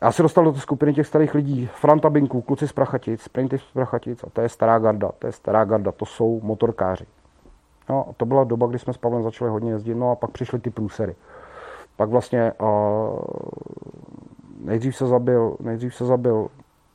Já 0.00 0.12
se 0.12 0.22
dostal 0.22 0.44
do 0.44 0.52
té 0.52 0.60
skupiny 0.60 0.94
těch 0.94 1.06
starých 1.06 1.34
lidí, 1.34 1.66
Franta 1.66 2.10
Binku, 2.10 2.40
kluci 2.40 2.68
z 2.68 2.72
Prachatic, 2.72 3.22
Sprinty 3.22 3.58
z 3.58 3.62
Prachatic, 3.62 4.24
a 4.24 4.30
to 4.30 4.40
je 4.40 4.48
stará 4.48 4.78
garda, 4.78 5.10
to 5.18 5.26
je 5.26 5.32
stará 5.32 5.64
garda, 5.64 5.92
to 5.92 6.06
jsou 6.06 6.40
motorkáři. 6.42 7.06
No, 7.88 8.06
to 8.16 8.26
byla 8.26 8.44
doba, 8.44 8.66
kdy 8.66 8.78
jsme 8.78 8.92
s 8.92 8.96
Pavlem 8.96 9.22
začali 9.22 9.50
hodně 9.50 9.70
jezdit, 9.70 9.94
no 9.94 10.10
a 10.10 10.16
pak 10.16 10.30
přišly 10.30 10.58
ty 10.58 10.70
průsery. 10.70 11.16
Pak 11.96 12.08
vlastně 12.08 12.52
uh, 12.60 13.18
nejdřív 14.60 14.96
se 14.96 15.06
zabil, 15.06 15.56
nejdřív 15.60 15.94
se 15.94 16.04
zabil 16.04 16.48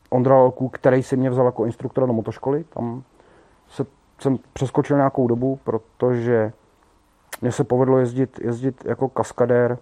Ondra 0.10 0.38
Lelku, 0.38 0.70
který 0.70 1.04
si 1.04 1.18
mě 1.18 1.30
vzal 1.30 1.46
jako 1.46 1.66
instruktora 1.66 2.08
do 2.08 2.14
motoškoly. 2.14 2.64
Tam 2.64 3.04
se, 3.68 3.86
jsem 4.20 4.40
přeskočil 4.54 4.98
nějakou 4.98 5.28
dobu, 5.28 5.60
protože 5.64 6.54
mně 7.42 7.52
se 7.52 7.64
povedlo 7.64 7.98
jezdit, 7.98 8.40
jezdit 8.40 8.86
jako 8.86 9.10
kaskadér. 9.10 9.78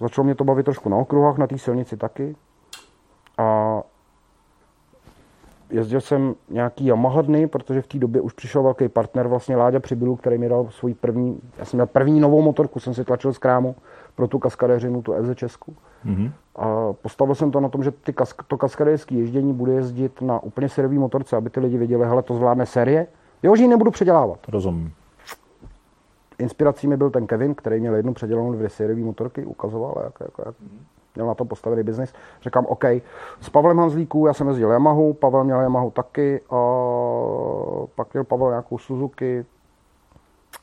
Začalo 0.00 0.24
mě 0.24 0.34
to 0.34 0.44
bavit 0.44 0.62
trošku 0.62 0.88
na 0.88 0.96
okruhách, 0.96 1.38
na 1.38 1.46
té 1.46 1.58
silnici 1.58 1.96
taky. 1.96 2.36
A 3.38 3.82
jezdil 5.70 6.00
jsem 6.00 6.34
nějaký 6.48 6.86
Yamaha 6.86 7.22
dny, 7.22 7.46
protože 7.46 7.82
v 7.82 7.86
té 7.86 7.98
době 7.98 8.20
už 8.20 8.32
přišel 8.32 8.62
velký 8.62 8.88
partner, 8.88 9.28
vlastně 9.28 9.56
Láďa 9.56 9.80
Přibylu, 9.80 10.16
který 10.16 10.38
mi 10.38 10.48
dal 10.48 10.66
svůj 10.70 10.94
první, 10.94 11.40
já 11.58 11.64
jsem 11.64 11.76
měl 11.76 11.86
první 11.86 12.20
novou 12.20 12.42
motorku, 12.42 12.80
jsem 12.80 12.94
si 12.94 13.04
tlačil 13.04 13.32
z 13.32 13.38
krámu 13.38 13.76
pro 14.14 14.28
tu 14.28 14.38
kaskadéřinu, 14.38 15.02
tu 15.02 15.12
FZ 15.12 15.34
Česku. 15.34 15.76
Mm-hmm. 16.06 16.32
A 16.56 16.92
postavil 16.92 17.34
jsem 17.34 17.50
to 17.50 17.60
na 17.60 17.68
tom, 17.68 17.82
že 17.82 17.90
ty 17.90 18.12
kask, 18.12 18.42
to 18.42 18.56
kaskadérské 18.56 19.14
ježdění 19.14 19.52
bude 19.52 19.72
jezdit 19.72 20.22
na 20.22 20.42
úplně 20.42 20.68
sériový 20.68 20.98
motorce, 20.98 21.36
aby 21.36 21.50
ty 21.50 21.60
lidi 21.60 21.78
věděli, 21.78 22.06
hele, 22.06 22.22
to 22.22 22.34
zvládne 22.34 22.66
série, 22.66 23.06
jo, 23.42 23.56
že 23.56 23.62
ji 23.62 23.68
nebudu 23.68 23.90
předělávat. 23.90 24.38
Rozumím. 24.48 24.92
Inspirací 26.38 26.86
mi 26.88 26.96
byl 26.96 27.10
ten 27.10 27.26
Kevin, 27.26 27.54
který 27.54 27.80
měl 27.80 27.94
jednu 27.94 28.14
předělanou 28.14 28.52
dvě 28.52 28.68
sériové 28.68 29.02
motorky, 29.02 29.44
ukazoval, 29.44 29.94
jak, 30.04 30.14
jak, 30.20 30.30
jak 30.46 30.54
měl 31.14 31.26
na 31.26 31.34
to 31.34 31.44
postavený 31.44 31.82
biznis. 31.82 32.12
Říkám, 32.42 32.66
OK, 32.66 32.84
s 33.40 33.50
Pavlem 33.52 33.78
Hanzlíků, 33.78 34.26
já 34.26 34.32
jsem 34.32 34.48
jezdil 34.48 34.70
Yamahu, 34.70 35.12
Pavel 35.12 35.44
měl 35.44 35.60
Yamahu 35.60 35.90
taky, 35.90 36.40
a 36.50 36.56
pak 37.94 38.12
měl 38.12 38.24
Pavel 38.24 38.48
nějakou 38.48 38.78
Suzuki, 38.78 39.46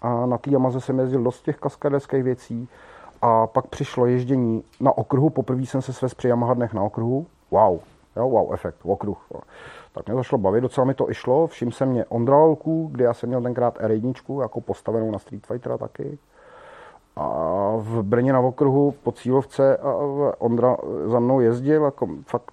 a 0.02 0.26
na 0.26 0.38
té 0.38 0.50
Yamaze 0.50 0.82
jsem 0.82 1.00
jezdil 1.00 1.24
dost 1.24 1.42
těch 1.42 1.58
kaskaderských 1.58 2.24
věcí. 2.24 2.70
A 3.22 3.48
pak 3.48 3.68
přišlo 3.68 4.06
ježdění 4.06 4.64
na 4.80 4.98
okruhu. 4.98 5.30
Poprvé 5.30 5.62
jsem 5.62 5.82
se 5.82 5.94
svez 5.94 6.14
při 6.14 6.28
Yamaha 6.28 6.54
dnech 6.54 6.74
na 6.74 6.84
okruhu. 6.84 7.26
Wow, 7.52 7.80
jo, 8.16 8.30
wow, 8.30 8.54
efekt, 8.54 8.78
okruh. 8.84 9.26
Jo. 9.34 9.40
Tak 9.94 10.06
mě 10.06 10.16
zašlo 10.16 10.38
bavit, 10.38 10.62
docela 10.62 10.86
mi 10.86 10.94
to 10.94 11.12
išlo. 11.12 11.48
Všim 11.48 11.72
se 11.72 11.86
mě 11.86 12.06
Ondra 12.06 12.38
Lolku, 12.38 12.90
kde 12.92 13.04
já 13.04 13.14
jsem 13.14 13.30
měl 13.30 13.42
tenkrát 13.42 13.80
R1, 13.80 14.42
jako 14.42 14.62
postavenou 14.62 15.12
na 15.12 15.20
Street 15.20 15.48
Fightera 15.48 15.78
taky. 15.78 16.18
A 17.16 17.30
v 17.78 18.04
Brně 18.04 18.34
na 18.34 18.40
okruhu 18.40 18.92
po 18.92 19.12
cílovce 19.12 19.78
a 19.78 19.94
Ondra 20.38 20.78
za 21.06 21.20
mnou 21.20 21.40
jezdil, 21.40 21.84
jako 21.84 22.08
fakt 22.28 22.52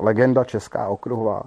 legenda 0.00 0.44
česká 0.44 0.88
okruhová. 0.88 1.42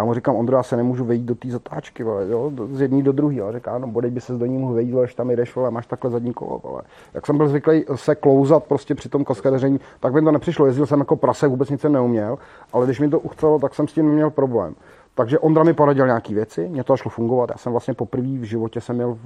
A 0.00 0.02
já 0.02 0.04
mu 0.04 0.14
říkám, 0.14 0.36
Ondro, 0.36 0.56
já 0.56 0.62
se 0.62 0.76
nemůžu 0.76 1.04
vejít 1.04 1.24
do 1.24 1.34
té 1.34 1.48
zatáčky, 1.48 2.02
vole, 2.02 2.28
jo, 2.28 2.52
z 2.72 2.80
jedné 2.80 3.02
do 3.02 3.12
druhé. 3.12 3.40
Ale 3.40 3.52
říká, 3.52 3.78
no 3.78 3.86
bodej 3.86 4.10
by 4.10 4.20
se 4.20 4.32
do 4.32 4.46
ní 4.46 4.58
mohl 4.58 4.74
vejít, 4.74 4.96
až 4.96 5.14
tam 5.14 5.30
jdeš, 5.30 5.54
vole, 5.56 5.70
máš 5.70 5.86
takhle 5.86 6.10
zadní 6.10 6.32
kolo. 6.32 6.60
Vole. 6.64 6.82
Jak 7.14 7.26
jsem 7.26 7.36
byl 7.36 7.48
zvyklý 7.48 7.84
se 7.94 8.14
klouzat 8.14 8.64
prostě 8.64 8.94
při 8.94 9.08
tom 9.08 9.24
kaskadeření, 9.24 9.80
tak 10.00 10.14
mi 10.14 10.22
to 10.22 10.32
nepřišlo. 10.32 10.66
Jezdil 10.66 10.86
jsem 10.86 10.98
jako 10.98 11.16
prase, 11.16 11.48
vůbec 11.48 11.70
nic 11.70 11.82
neuměl, 11.82 12.38
ale 12.72 12.86
když 12.86 13.00
mi 13.00 13.08
to 13.08 13.20
uchcelo, 13.20 13.58
tak 13.58 13.74
jsem 13.74 13.88
s 13.88 13.92
tím 13.92 14.06
neměl 14.06 14.30
problém. 14.30 14.74
Takže 15.20 15.38
Ondra 15.38 15.64
mi 15.64 15.74
poradil 15.74 16.06
nějaké 16.06 16.34
věci, 16.34 16.68
mě 16.68 16.84
to 16.84 16.96
šlo 16.96 17.10
fungovat. 17.10 17.50
Já 17.50 17.56
jsem 17.56 17.72
vlastně 17.72 17.94
poprvé 17.94 18.28
v 18.28 18.42
životě 18.42 18.80
jsem 18.80 18.96
měl 18.96 19.18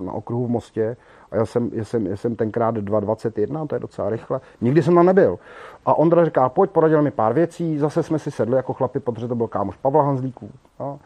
na 0.00 0.12
okruhu 0.12 0.46
v 0.46 0.50
Mostě 0.50 0.96
a 1.30 1.36
já 1.36 1.46
jsem, 1.46 1.70
já 1.72 1.84
jsem, 1.84 2.06
já 2.06 2.16
jsem 2.16 2.36
tenkrát 2.36 2.76
2.21, 2.76 3.66
to 3.66 3.74
je 3.74 3.78
docela 3.78 4.10
rychle. 4.10 4.40
Nikdy 4.60 4.82
jsem 4.82 4.94
tam 4.94 5.06
nebyl. 5.06 5.38
A 5.86 5.94
Ondra 5.94 6.24
říká, 6.24 6.48
pojď, 6.48 6.70
poradil 6.70 7.02
mi 7.02 7.10
pár 7.10 7.32
věcí, 7.32 7.78
zase 7.78 8.02
jsme 8.02 8.18
si 8.18 8.30
sedli 8.30 8.56
jako 8.56 8.72
chlapi, 8.72 9.00
protože 9.00 9.28
to 9.28 9.34
byl 9.34 9.46
kámoš 9.46 9.76
Pavla 9.76 10.02
Hanzlíků. 10.02 10.50
No. 10.80 10.98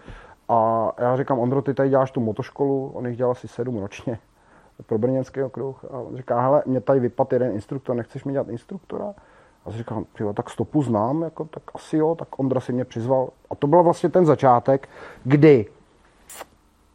A 0.49 0.90
já 0.99 1.16
říkám, 1.16 1.38
Ondro, 1.38 1.62
ty 1.62 1.74
tady 1.74 1.88
děláš 1.88 2.11
tu 2.11 2.20
motoškolu, 2.20 2.90
on 2.95 3.07
jich 3.07 3.16
dělal 3.16 3.32
asi 3.32 3.49
sedm 3.49 3.78
ročně 3.78 4.18
pro 4.86 4.99
brněnský 4.99 5.43
okruh. 5.43 5.84
A 5.90 5.99
on 5.99 6.16
říká, 6.16 6.40
hele, 6.40 6.62
mě 6.66 6.80
tady 6.80 7.01
vypad 7.01 7.32
jeden 7.32 7.53
instruktor, 7.53 7.97
nechceš 7.97 8.24
mi 8.24 8.32
dělat 8.32 8.49
instruktora? 8.49 9.14
A 9.64 9.70
jsem 9.70 9.78
říkal, 9.78 10.04
tak 10.34 10.50
stopu 10.50 10.82
znám, 10.82 11.22
jako, 11.22 11.44
tak 11.44 11.62
asi 11.74 11.96
jo, 11.96 12.14
tak 12.14 12.38
Ondra 12.38 12.60
si 12.60 12.72
mě 12.72 12.84
přizval. 12.84 13.28
A 13.50 13.54
to 13.54 13.66
byl 13.66 13.82
vlastně 13.82 14.08
ten 14.08 14.26
začátek, 14.26 14.88
kdy 15.24 15.66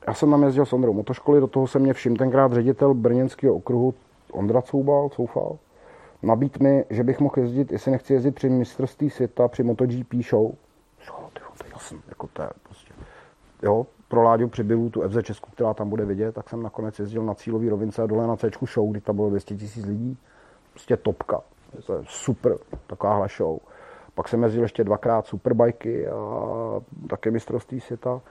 já 0.07 0.13
jsem 0.13 0.31
tam 0.31 0.43
jezdil 0.43 0.65
s 0.65 0.73
Ondrou 0.73 0.93
motoškoly, 0.93 1.39
do 1.39 1.47
toho 1.47 1.67
se 1.67 1.79
mě 1.79 1.93
všim 1.93 2.15
tenkrát 2.15 2.53
ředitel 2.53 2.93
brněnského 2.93 3.55
okruhu 3.55 3.93
Ondra 4.31 4.61
Coubal, 4.61 5.09
Coufal, 5.09 5.57
nabít 6.23 6.59
mi, 6.59 6.85
že 6.89 7.03
bych 7.03 7.19
mohl 7.19 7.33
jezdit, 7.37 7.71
jestli 7.71 7.91
nechci 7.91 8.13
jezdit 8.13 8.35
při 8.35 8.49
mistrovství 8.49 9.09
světa, 9.09 9.47
při 9.47 9.63
MotoGP 9.63 10.13
show. 10.29 10.51
Jo, 11.07 11.29
ty, 11.33 11.39
to 11.57 11.65
je 11.65 11.71
jasný, 11.73 12.01
jako 12.09 12.27
to 12.33 12.41
je 12.41 12.49
prostě, 12.63 12.93
jo, 13.63 13.85
pro 14.07 14.23
Láďu 14.23 14.47
přibylu 14.47 14.89
tu 14.89 15.09
FZ 15.09 15.17
Česku, 15.23 15.51
která 15.51 15.73
tam 15.73 15.89
bude 15.89 16.05
vidět, 16.05 16.35
tak 16.35 16.49
jsem 16.49 16.63
nakonec 16.63 16.99
jezdil 16.99 17.23
na 17.23 17.33
cílový 17.33 17.69
rovince 17.69 18.03
a 18.03 18.05
dole 18.05 18.27
na 18.27 18.35
C 18.35 18.49
show, 18.73 18.91
kdy 18.91 19.01
tam 19.01 19.15
bylo 19.15 19.29
200 19.29 19.55
tisíc 19.55 19.85
lidí. 19.85 20.17
Prostě 20.73 20.97
topka. 20.97 21.41
To 21.85 21.93
je 21.93 21.99
super, 22.05 22.57
takováhle 22.87 23.27
show. 23.37 23.57
Pak 24.15 24.27
jsem 24.27 24.43
jezdil 24.43 24.63
ještě 24.63 24.83
dvakrát 24.83 25.25
superbajky 25.25 26.07
a 26.07 26.19
také 27.09 27.31
mistrovství 27.31 27.79
světa. 27.79 28.21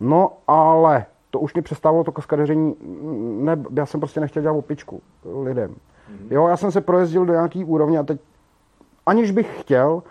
No 0.00 0.32
ale 0.46 1.06
to 1.30 1.40
už 1.40 1.54
mě 1.54 1.62
přestávalo 1.62 2.04
to 2.04 2.12
kaskadeření, 2.12 2.74
ne, 3.44 3.56
já 3.74 3.86
jsem 3.86 4.00
prostě 4.00 4.20
nechtěl 4.20 4.42
dělat 4.42 4.58
opičku 4.58 5.02
lidem. 5.42 5.70
Mm-hmm. 5.70 6.26
Jo, 6.30 6.48
já 6.48 6.56
jsem 6.56 6.72
se 6.72 6.80
projezdil 6.80 7.26
do 7.26 7.32
nějaký 7.32 7.64
úrovně 7.64 7.98
a 7.98 8.02
teď, 8.02 8.20
aniž 9.06 9.30
bych 9.30 9.60
chtěl, 9.60 10.02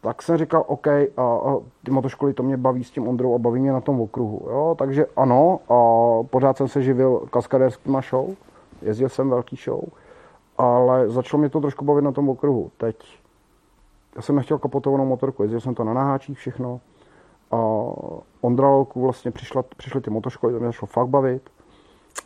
tak 0.00 0.22
jsem 0.22 0.36
říkal, 0.36 0.64
OK, 0.66 0.86
a, 0.86 1.00
a 1.16 1.56
ty 1.84 1.90
motoškoly 1.90 2.34
to 2.34 2.42
mě 2.42 2.56
baví 2.56 2.84
s 2.84 2.90
tím 2.90 3.08
Ondrou 3.08 3.34
a 3.34 3.38
baví 3.38 3.60
mě 3.60 3.72
na 3.72 3.80
tom 3.80 4.00
okruhu. 4.00 4.46
Jo, 4.50 4.74
takže 4.78 5.06
ano, 5.16 5.60
a 5.68 5.76
pořád 6.30 6.56
jsem 6.56 6.68
se 6.68 6.82
živil 6.82 7.20
kaskadérskýma 7.30 8.00
show, 8.00 8.30
jezdil 8.82 9.08
jsem 9.08 9.30
velký 9.30 9.56
show, 9.56 9.80
ale 10.58 11.10
začalo 11.10 11.40
mě 11.40 11.48
to 11.48 11.60
trošku 11.60 11.84
bavit 11.84 12.02
na 12.02 12.12
tom 12.12 12.28
okruhu. 12.28 12.70
Teď 12.76 12.96
já 14.16 14.22
jsem 14.22 14.36
nechtěl 14.36 14.58
kapotovanou 14.58 15.06
motorku, 15.06 15.42
jezdil 15.42 15.60
jsem 15.60 15.74
to 15.74 15.84
na 15.84 15.94
naháčích 15.94 16.38
všechno, 16.38 16.80
a 17.50 17.56
Ondralku 18.40 19.02
vlastně 19.02 19.30
přišla, 19.30 19.62
přišly 19.76 20.00
ty 20.00 20.10
motoškoly, 20.10 20.52
to 20.52 20.58
mě 20.58 20.68
začalo 20.68 20.86
fakt 20.86 21.08
bavit. 21.08 21.50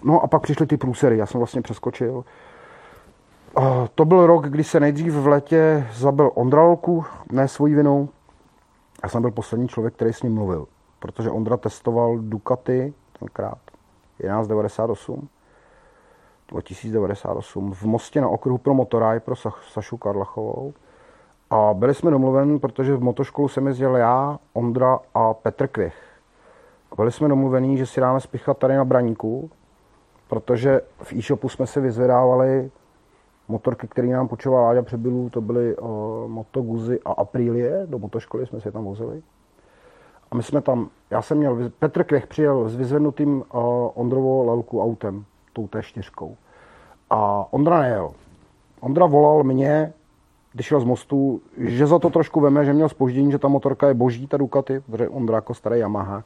No 0.05 0.23
a 0.23 0.27
pak 0.27 0.43
přišly 0.43 0.67
ty 0.67 0.77
průsery, 0.77 1.19
já 1.19 1.27
jsem 1.27 1.39
vlastně 1.39 1.63
přeskočil. 1.63 2.25
A 3.57 3.89
to 3.95 4.05
byl 4.05 4.27
rok, 4.27 4.49
kdy 4.49 4.65
se 4.65 4.81
nejdřív 4.81 5.15
v 5.15 5.27
letě 5.27 5.87
zabil 5.93 6.31
Ondralku, 6.35 7.05
ne 7.33 7.49
svojí 7.49 7.75
vinou. 7.75 8.09
Já 9.03 9.09
jsem 9.09 9.23
byl 9.23 9.31
poslední 9.31 9.69
člověk, 9.69 9.95
který 9.95 10.13
s 10.13 10.23
ním 10.23 10.35
mluvil, 10.35 10.67
protože 10.99 11.31
Ondra 11.31 11.57
testoval 11.57 12.19
Ducati 12.19 12.95
tenkrát 13.19 13.59
1198 14.19 15.29
2098 16.49 17.73
v 17.73 17.83
Mostě 17.83 18.21
na 18.21 18.29
okruhu 18.29 18.59
pro 18.59 18.75
motoraj 18.75 19.21
pro 19.21 19.35
Sašu 19.73 19.97
Karlachovou. 19.97 20.75
A 21.51 21.75
byli 21.75 21.95
jsme 21.95 22.11
domluveni, 22.11 22.59
protože 22.59 22.97
v 22.97 23.03
motoškolu 23.03 23.49
jsem 23.49 23.67
jezdil 23.67 23.97
já, 23.97 24.39
Ondra 24.53 24.99
a 25.15 25.35
Petr 25.35 25.67
Kvěch. 25.67 25.97
Byli 26.97 27.13
jsme 27.13 27.29
domluveni, 27.29 27.79
že 27.79 27.87
si 27.87 28.01
dáme 28.01 28.21
spichat 28.21 28.59
tady 28.59 28.77
na 28.77 28.85
Braníku, 28.85 29.51
protože 30.29 30.81
v 31.03 31.13
e-shopu 31.13 31.49
jsme 31.49 31.67
si 31.67 31.81
vyzvedávali 31.81 32.71
motorky, 33.49 33.89
které 33.89 34.09
nám 34.09 34.29
počoval 34.29 34.65
Láďa 34.65 34.83
Přebylů, 34.83 35.31
to 35.31 35.41
byly 35.41 35.77
uh, 35.77 35.89
Moto 36.27 36.63
Guzzi 36.63 37.01
a 37.05 37.13
Aprilie, 37.13 37.83
do 37.87 37.99
motoškoly 37.99 38.47
jsme 38.47 38.61
si 38.61 38.69
je 38.69 38.73
tam 38.73 38.85
vozili. 38.85 39.23
A 40.31 40.35
my 40.37 40.43
jsme 40.43 40.61
tam, 40.61 40.89
já 41.11 41.23
jsem 41.23 41.39
měl, 41.39 41.71
Petr 41.79 42.05
Kvěch 42.05 42.27
přijel 42.27 42.69
s 42.69 42.77
vyzvednutým 42.77 43.37
uh, 43.37 43.63
Ondrovo 43.95 44.45
lelku 44.45 44.83
autem, 44.83 45.25
tou 45.57 45.67
T4. 45.67 46.35
A 47.11 47.47
Ondra 47.51 47.81
nejel. 47.81 48.13
Ondra 48.81 49.07
volal 49.07 49.43
mě, 49.43 49.93
když 50.53 50.67
šel 50.67 50.81
z 50.81 50.85
mostu, 50.85 51.41
že 51.57 51.87
za 51.87 51.99
to 51.99 52.11
trošku 52.11 52.41
veme, 52.41 52.65
že 52.65 52.73
měl 52.73 52.89
spoždění, 52.89 53.33
že 53.33 53.39
ta 53.39 53.49
motorka 53.49 53.89
je 53.89 53.95
boží, 53.95 54.27
ta 54.27 54.37
Ducati, 54.37 54.81
protože 54.81 55.09
Ondra 55.09 55.37
jako 55.37 55.55
starý 55.55 55.79
Yamaha. 55.79 56.23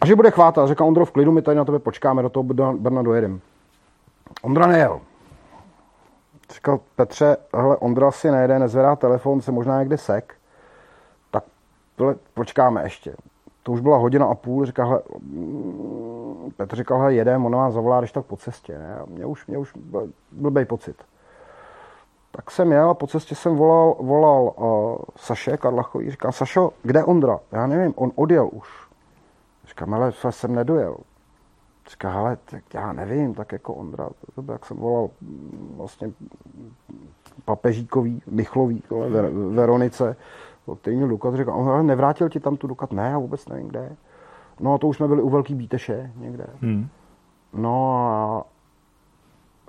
A 0.00 0.06
že 0.06 0.16
bude 0.16 0.30
chvátat. 0.30 0.66
Řekl 0.66 0.84
Ondro, 0.84 1.04
v 1.04 1.10
klidu, 1.10 1.32
my 1.32 1.42
tady 1.42 1.56
na 1.56 1.64
tebe 1.64 1.78
počkáme, 1.78 2.22
do 2.22 2.28
toho 2.28 2.44
Brna 2.72 3.02
dojedem. 3.02 3.40
Ondra 4.42 4.66
nejel. 4.66 5.00
Říkal 6.54 6.80
Petře, 6.96 7.36
hele, 7.54 7.76
Ondra 7.76 8.10
si 8.10 8.30
nejede, 8.30 8.58
nezvedá 8.58 8.96
telefon, 8.96 9.40
se 9.40 9.52
možná 9.52 9.78
někde 9.78 9.98
sek. 9.98 10.34
Tak 11.30 11.44
tohle, 11.96 12.14
počkáme 12.34 12.82
ještě. 12.82 13.14
To 13.62 13.72
už 13.72 13.80
byla 13.80 13.96
hodina 13.96 14.26
a 14.26 14.34
půl, 14.34 14.66
říkal, 14.66 14.88
hele, 14.88 15.02
mm, 15.22 16.50
Petr 16.56 16.76
říkal, 16.76 16.98
hele, 16.98 17.14
jedem, 17.14 17.46
ona 17.46 17.58
vás 17.58 17.74
zavolá, 17.74 18.00
když 18.00 18.12
tak 18.12 18.24
po 18.24 18.36
cestě. 18.36 18.78
Ne? 18.78 18.98
Mě 19.06 19.26
už, 19.26 19.46
mě 19.46 19.58
už 19.58 19.72
byl 19.76 20.10
blbej 20.32 20.64
pocit. 20.64 20.96
tak 22.30 22.50
jsem 22.50 22.72
jel 22.72 22.90
a 22.90 22.94
po 22.94 23.06
cestě 23.06 23.34
jsem 23.34 23.56
volal, 23.56 23.96
volal 24.00 24.52
uh, 24.56 24.96
Saše 25.16 25.56
Karlachový, 25.56 26.10
říkám, 26.10 26.32
Sašo, 26.32 26.72
kde 26.82 27.04
Ondra? 27.04 27.40
Já 27.52 27.66
nevím, 27.66 27.94
on 27.96 28.12
odjel 28.14 28.50
už. 28.52 28.68
Říkám, 29.68 29.94
ale 29.94 30.12
jsem 30.30 30.54
nedojel. 30.54 30.96
Říká, 31.90 32.12
ale 32.12 32.38
tak 32.44 32.74
já 32.74 32.92
nevím, 32.92 33.34
tak 33.34 33.52
jako 33.52 33.74
Ondra, 33.74 34.08
to, 34.34 34.52
jak 34.52 34.66
jsem 34.66 34.76
volal 34.76 35.10
mm, 35.20 35.74
vlastně 35.76 36.12
papežíkový, 37.44 38.22
Michlový, 38.26 38.82
Ver, 39.08 39.30
Veronice, 39.54 40.16
který 40.80 40.96
měl 40.96 41.08
Dukat, 41.08 41.34
říkal, 41.34 41.60
on 41.60 41.86
nevrátil 41.86 42.28
ti 42.28 42.40
tam 42.40 42.56
tu 42.56 42.66
Dukat? 42.66 42.92
Ne, 42.92 43.10
já 43.10 43.18
vůbec 43.18 43.48
nevím, 43.48 43.68
kde. 43.68 43.96
No 44.60 44.74
a 44.74 44.78
to 44.78 44.86
už 44.86 44.96
jsme 44.96 45.08
byli 45.08 45.22
u 45.22 45.28
Velký 45.28 45.54
Bíteše 45.54 46.12
někde. 46.16 46.46
Hmm. 46.60 46.88
No 47.52 47.96
a 47.96 48.44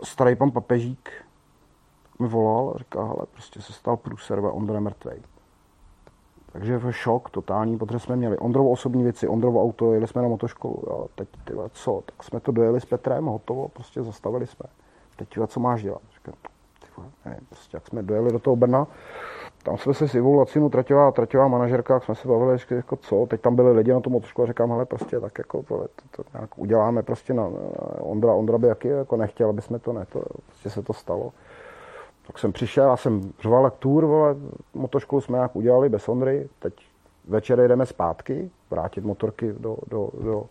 starý 0.03 0.35
pan 0.35 0.51
Papežík 0.51 1.11
mi 2.19 2.27
volal 2.27 2.73
a 2.75 2.77
říkal, 2.77 3.05
hele, 3.05 3.25
prostě 3.31 3.61
se 3.61 3.73
stal 3.73 3.97
průser, 3.97 4.39
Ondra 4.43 4.75
je 4.75 4.81
mrtvej. 4.81 5.21
Takže 6.51 6.77
v 6.77 6.91
šok 6.91 7.29
totální, 7.29 7.77
protože 7.77 7.99
jsme 7.99 8.15
měli 8.15 8.37
Ondrovo 8.37 8.69
osobní 8.69 9.03
věci, 9.03 9.27
Ondrovo 9.27 9.63
auto, 9.63 9.93
jeli 9.93 10.07
jsme 10.07 10.21
na 10.21 10.27
motoškolu, 10.27 10.83
jo, 10.87 11.07
teď 11.15 11.27
tyhle, 11.43 11.69
co, 11.69 12.03
tak 12.05 12.23
jsme 12.23 12.39
to 12.39 12.51
dojeli 12.51 12.81
s 12.81 12.85
Petrem, 12.85 13.25
hotovo, 13.25 13.67
prostě 13.67 14.03
zastavili 14.03 14.47
jsme. 14.47 14.65
Teď 15.15 15.29
tyhle, 15.29 15.47
co 15.47 15.59
máš 15.59 15.83
dělat? 15.83 16.01
Říkám, 16.13 16.33
nevím, 17.25 17.45
prostě 17.49 17.77
jak 17.77 17.87
jsme 17.87 18.03
dojeli 18.03 18.31
do 18.31 18.39
toho 18.39 18.55
Brna, 18.55 18.87
tam 19.63 19.77
jsme 19.77 19.93
se 19.93 20.07
s 20.07 20.15
Ivou 20.15 20.35
Lacinu, 20.35 20.69
traťová, 20.69 21.11
traťová 21.11 21.47
manažerka, 21.47 21.93
jak 21.93 22.03
jsme 22.03 22.15
se 22.15 22.27
bavili, 22.27 22.57
jako 22.69 22.95
co, 22.95 23.25
teď 23.29 23.41
tam 23.41 23.55
byli 23.55 23.71
lidi 23.71 23.93
na 23.93 23.99
tom 23.99 24.13
motoškolu, 24.13 24.47
říkám, 24.47 24.71
ale 24.71 24.85
prostě 24.85 25.19
tak 25.19 25.37
jako 25.37 25.63
to, 25.63 25.77
to, 25.77 26.23
to 26.23 26.23
nějak 26.33 26.57
uděláme 26.59 27.03
prostě 27.03 27.33
na, 27.33 27.49
Ondra, 27.99 28.33
Ondra 28.33 28.57
by 28.57 28.67
jaký 28.67 28.87
jako 28.87 29.17
nechtěl, 29.17 29.49
aby 29.49 29.61
jsme 29.61 29.79
to 29.79 29.93
ne, 29.93 30.05
to, 30.05 30.21
prostě 30.45 30.69
se 30.69 30.81
to 30.81 30.93
stalo. 30.93 31.31
Tak 32.27 32.39
jsem 32.39 32.51
přišel, 32.51 32.89
já 32.89 32.97
jsem 32.97 33.33
řval 33.39 33.63
jak 33.63 33.75
tour, 33.75 34.05
vole, 34.05 34.35
motoškolu 34.73 35.21
jsme 35.21 35.37
nějak 35.37 35.55
udělali 35.55 35.89
bez 35.89 36.09
Ondry, 36.09 36.49
teď 36.59 36.73
večer 37.27 37.67
jdeme 37.67 37.85
zpátky, 37.85 38.51
vrátit 38.69 39.03
motorky 39.03 39.53
do, 39.59 39.77
do, 39.87 40.09
do 40.23 40.43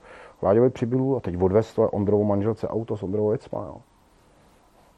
Láďovy 0.43 0.71
přibylů 0.71 1.17
a 1.17 1.21
teď 1.21 1.43
odvez 1.43 1.75
to 1.75 1.91
Ondrovou 1.91 2.25
manželce 2.25 2.69
auto 2.69 2.97
s 2.97 3.03
Ondrovou 3.03 3.29
věcma, 3.29 3.65
jo. 3.67 3.77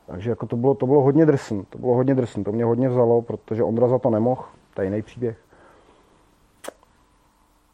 Takže 0.07 0.31
jako 0.31 0.47
to 0.47 0.57
bylo, 0.57 0.75
to 0.75 0.87
bylo 0.87 1.03
hodně 1.03 1.27
drsn, 1.27 1.61
to 1.71 1.79
bylo 1.79 1.95
hodně 1.95 2.15
drsn, 2.15 2.43
to 2.43 2.53
mě 2.53 2.65
hodně 2.65 2.89
vzalo, 2.89 3.23
protože 3.23 3.63
Ondra 3.63 3.89
za 3.89 3.99
to 3.99 4.11
nemohl, 4.11 4.45
to 4.75 4.83
je 4.83 4.87
jiný 4.87 5.03
příběh. 5.03 5.39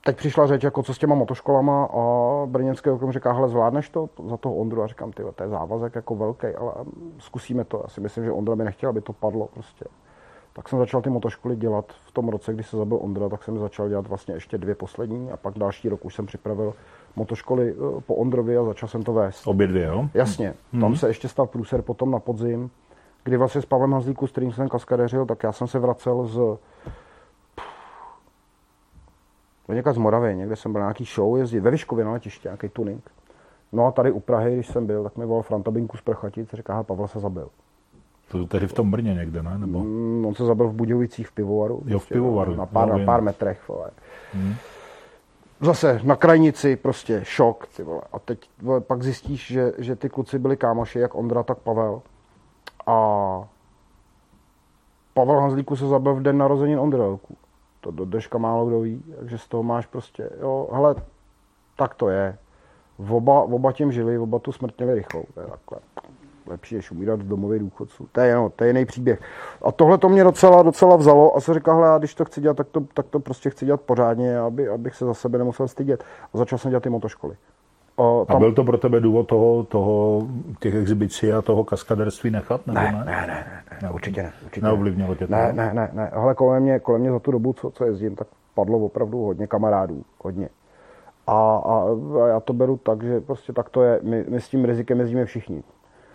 Teď 0.04 0.16
přišla 0.16 0.46
řeč, 0.46 0.62
jako 0.62 0.82
co 0.82 0.94
s 0.94 0.98
těma 0.98 1.14
motoškolama 1.14 1.84
a 1.84 2.02
brněnský 2.46 2.90
okrum 2.90 3.12
říká, 3.12 3.32
hele, 3.32 3.48
zvládneš 3.48 3.88
to 3.90 4.08
za 4.28 4.36
toho 4.36 4.54
Ondru? 4.54 4.82
A 4.82 4.86
říkám, 4.86 5.12
ty, 5.12 5.22
to 5.34 5.42
je 5.42 5.48
závazek 5.48 5.94
jako 5.94 6.14
velký, 6.14 6.46
ale 6.46 6.72
zkusíme 7.18 7.64
to. 7.64 7.80
Já 7.82 7.88
si 7.88 8.00
myslím, 8.00 8.24
že 8.24 8.32
Ondra 8.32 8.56
by 8.56 8.64
nechtěl, 8.64 8.90
aby 8.90 9.00
to 9.00 9.12
padlo 9.12 9.48
prostě. 9.54 9.84
Tak 10.52 10.68
jsem 10.68 10.78
začal 10.78 11.02
ty 11.02 11.10
motoškoly 11.10 11.56
dělat 11.56 11.92
v 12.06 12.12
tom 12.12 12.28
roce, 12.28 12.54
kdy 12.54 12.62
se 12.62 12.76
zabil 12.76 12.98
Ondra, 13.02 13.28
tak 13.28 13.44
jsem 13.44 13.58
začal 13.58 13.88
dělat 13.88 14.06
vlastně 14.06 14.34
ještě 14.34 14.58
dvě 14.58 14.74
poslední 14.74 15.30
a 15.30 15.36
pak 15.36 15.58
další 15.58 15.88
rok 15.88 16.04
už 16.04 16.14
jsem 16.14 16.26
připravil 16.26 16.74
motoškoly 17.18 17.74
eh, 17.74 18.00
po 18.06 18.14
Ondrovi 18.14 18.56
a 18.56 18.64
začal 18.64 18.88
jsem 18.88 19.02
to 19.02 19.12
vést. 19.12 19.46
Obě 19.46 19.66
dvě, 19.66 19.84
jo? 19.84 20.08
Jasně. 20.14 20.54
Hmm. 20.72 20.80
Tam 20.80 20.96
se 20.96 21.08
ještě 21.08 21.28
stal 21.28 21.46
průser 21.46 21.82
potom 21.82 22.10
na 22.10 22.18
podzim, 22.18 22.70
kdy 23.24 23.36
vlastně 23.36 23.62
s 23.62 23.66
Pavlem 23.66 23.92
Hazlíku, 23.92 24.26
s 24.26 24.32
kterým 24.32 24.52
jsem 24.52 24.68
kaskadeřil, 24.68 25.26
tak 25.26 25.42
já 25.42 25.52
jsem 25.52 25.66
se 25.66 25.78
vracel 25.78 26.26
z 26.26 26.58
někde 29.68 29.92
z 29.92 29.98
Moravy, 29.98 30.36
někde 30.36 30.56
jsem 30.56 30.72
byl 30.72 30.80
na 30.80 30.86
nějaký 30.86 31.04
show 31.04 31.36
jezdit, 31.36 31.60
ve 31.60 31.70
Vyškově 31.70 32.04
na 32.04 32.12
letiště, 32.12 32.48
nějaký 32.48 32.68
tuning. 32.68 33.10
No 33.72 33.86
a 33.86 33.90
tady 33.92 34.12
u 34.12 34.20
Prahy, 34.20 34.54
když 34.54 34.66
jsem 34.66 34.86
byl, 34.86 35.04
tak 35.04 35.16
mi 35.16 35.26
volal 35.26 35.42
Franta 35.42 35.70
Binku 35.70 35.96
z 35.96 36.00
Prchatic, 36.00 36.54
říká, 36.54 36.82
Pavel 36.82 37.08
se 37.08 37.20
zabil. 37.20 37.48
To 38.28 38.46
tady 38.46 38.66
v 38.66 38.72
tom 38.72 38.90
Brně 38.90 39.14
někde, 39.14 39.42
ne? 39.42 39.58
Nebo? 39.58 39.78
Mm, 39.78 40.26
on 40.26 40.34
se 40.34 40.44
zabil 40.44 40.68
v 40.68 40.72
Budějovicích 40.72 41.28
v 41.28 41.32
pivovaru. 41.32 41.82
Jo, 41.86 41.98
v 41.98 42.08
pivovaru. 42.08 42.54
Na 42.54 42.66
pár, 42.66 42.88
no, 42.88 42.98
na 42.98 43.04
pár 43.04 43.22
metrech, 43.22 43.68
vole. 43.68 43.90
Hmm. 44.32 44.54
Zase 45.60 46.00
na 46.04 46.16
krajnici 46.16 46.76
prostě 46.76 47.20
šok, 47.24 47.66
ty 47.66 47.82
vole. 47.82 48.02
A 48.12 48.18
teď 48.18 48.50
vole, 48.62 48.80
pak 48.80 49.02
zjistíš, 49.02 49.46
že, 49.46 49.72
že 49.78 49.96
ty 49.96 50.08
kluci 50.08 50.38
byli 50.38 50.56
kámoši, 50.56 50.98
jak 50.98 51.14
Ondra, 51.14 51.42
tak 51.42 51.58
Pavel. 51.58 52.02
A 52.86 53.48
Pavel 55.14 55.40
Hanzlíku 55.40 55.76
se 55.76 55.86
zabil 55.86 56.14
v 56.14 56.22
den 56.22 56.38
narozenin 56.38 56.78
Ondrelku. 56.78 57.36
To 57.80 57.90
do 57.90 58.04
dneška 58.04 58.38
málo 58.38 58.66
kdo 58.66 58.80
ví, 58.80 59.02
takže 59.18 59.38
z 59.38 59.48
toho 59.48 59.62
máš 59.62 59.86
prostě, 59.86 60.30
jo, 60.40 60.68
hele, 60.72 60.94
tak 61.76 61.94
to 61.94 62.08
je. 62.08 62.38
Oba, 63.10 63.42
oba 63.42 63.72
tím 63.72 63.92
žili, 63.92 64.18
oba 64.18 64.38
tu 64.38 64.52
smrt 64.52 64.78
měli 64.78 64.94
rychlou, 64.94 65.24
to 65.34 65.40
je 65.40 65.46
takhle. 65.46 65.78
Lepší 66.50 66.74
je 66.74 66.80
umírat 66.92 67.22
v 67.22 67.28
domově 67.28 67.58
důchodců. 67.58 68.08
To 68.12 68.20
je, 68.20 68.34
no, 68.34 68.50
to 68.56 68.64
je 68.64 68.70
jiný 68.70 68.84
příběh. 68.84 69.20
A 69.62 69.72
tohle 69.72 69.98
to 69.98 70.08
mě 70.08 70.24
docela, 70.24 70.62
docela 70.62 70.96
vzalo 70.96 71.36
a 71.36 71.40
se 71.40 71.54
říká, 71.54 71.74
hele, 71.74 71.88
já 71.88 71.98
když 71.98 72.14
to 72.14 72.24
chci 72.24 72.40
dělat, 72.40 72.56
tak 72.56 72.68
to, 72.68 72.80
tak 72.94 73.06
to 73.06 73.20
prostě 73.20 73.50
chci 73.50 73.66
dělat 73.66 73.80
pořádně, 73.80 74.38
aby, 74.38 74.68
abych 74.68 74.94
se 74.94 75.04
za 75.04 75.14
sebe 75.14 75.38
nemusel 75.38 75.68
stydět. 75.68 76.04
A 76.34 76.38
začal 76.38 76.58
jsem 76.58 76.70
dělat 76.70 76.82
ty 76.82 76.90
motoškoly. 76.90 77.36
A, 77.98 78.24
tam... 78.24 78.36
a 78.36 78.38
byl 78.38 78.52
to 78.52 78.64
pro 78.64 78.78
tebe 78.78 79.00
důvod 79.00 79.26
toho, 79.26 79.64
toho 79.64 80.22
těch 80.60 80.74
exibicí 80.74 81.32
a 81.32 81.42
toho 81.42 81.64
kaskaderství 81.64 82.30
nechat? 82.30 82.66
Nebo 82.66 82.80
ne, 82.80 82.92
ne, 82.92 83.04
ne, 83.04 83.26
ne, 83.26 83.46
ne, 83.70 83.78
ne 83.82 83.90
určitě 83.90 84.22
ne. 84.22 84.32
Určitě 84.44 84.66
Neovlivnilo 84.66 85.14
tě 85.14 85.26
to? 85.26 85.32
Ne, 85.32 85.52
ne, 85.52 85.70
ne, 85.74 85.90
ne. 85.92 86.10
Ale 86.10 86.34
kolem 86.34 86.62
mě, 86.62 86.78
kolem 86.78 87.00
mě 87.00 87.10
za 87.10 87.18
tu 87.18 87.30
dobu, 87.30 87.52
co, 87.52 87.70
co 87.70 87.84
jezdím, 87.84 88.16
tak 88.16 88.28
padlo 88.54 88.78
opravdu 88.78 89.24
hodně 89.24 89.46
kamarádů, 89.46 90.02
hodně. 90.18 90.48
A, 91.26 91.56
a, 91.56 91.84
a 92.24 92.28
já 92.28 92.40
to 92.40 92.52
beru 92.52 92.76
tak, 92.76 93.02
že 93.02 93.20
prostě 93.20 93.52
tak 93.52 93.68
to 93.68 93.82
je. 93.82 94.00
My, 94.02 94.24
my 94.28 94.40
s 94.40 94.48
tím 94.48 94.64
rizikem 94.64 95.00
jezdíme 95.00 95.24
všichni. 95.24 95.62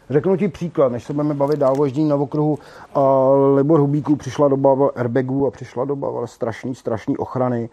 Řeknu 0.10 0.38
ti 0.38 0.48
příklad, 0.48 0.92
než 0.92 1.04
se 1.04 1.14
budeme 1.14 1.34
bavit 1.34 1.60
dál 1.60 1.76
o 1.78 1.86
ježdění 1.86 2.10
na 2.10 2.16
okruhu, 2.16 2.60
a 2.94 3.30
Libor 3.56 3.80
Hubíků 3.80 4.16
přišla 4.16 4.48
doba 4.48 4.92
airbagů 4.96 5.48
a 5.48 5.52
přišla 5.52 5.86
doba 5.86 6.28
strašný, 6.28 6.76
strašný 6.76 7.18
ochrany 7.18 7.70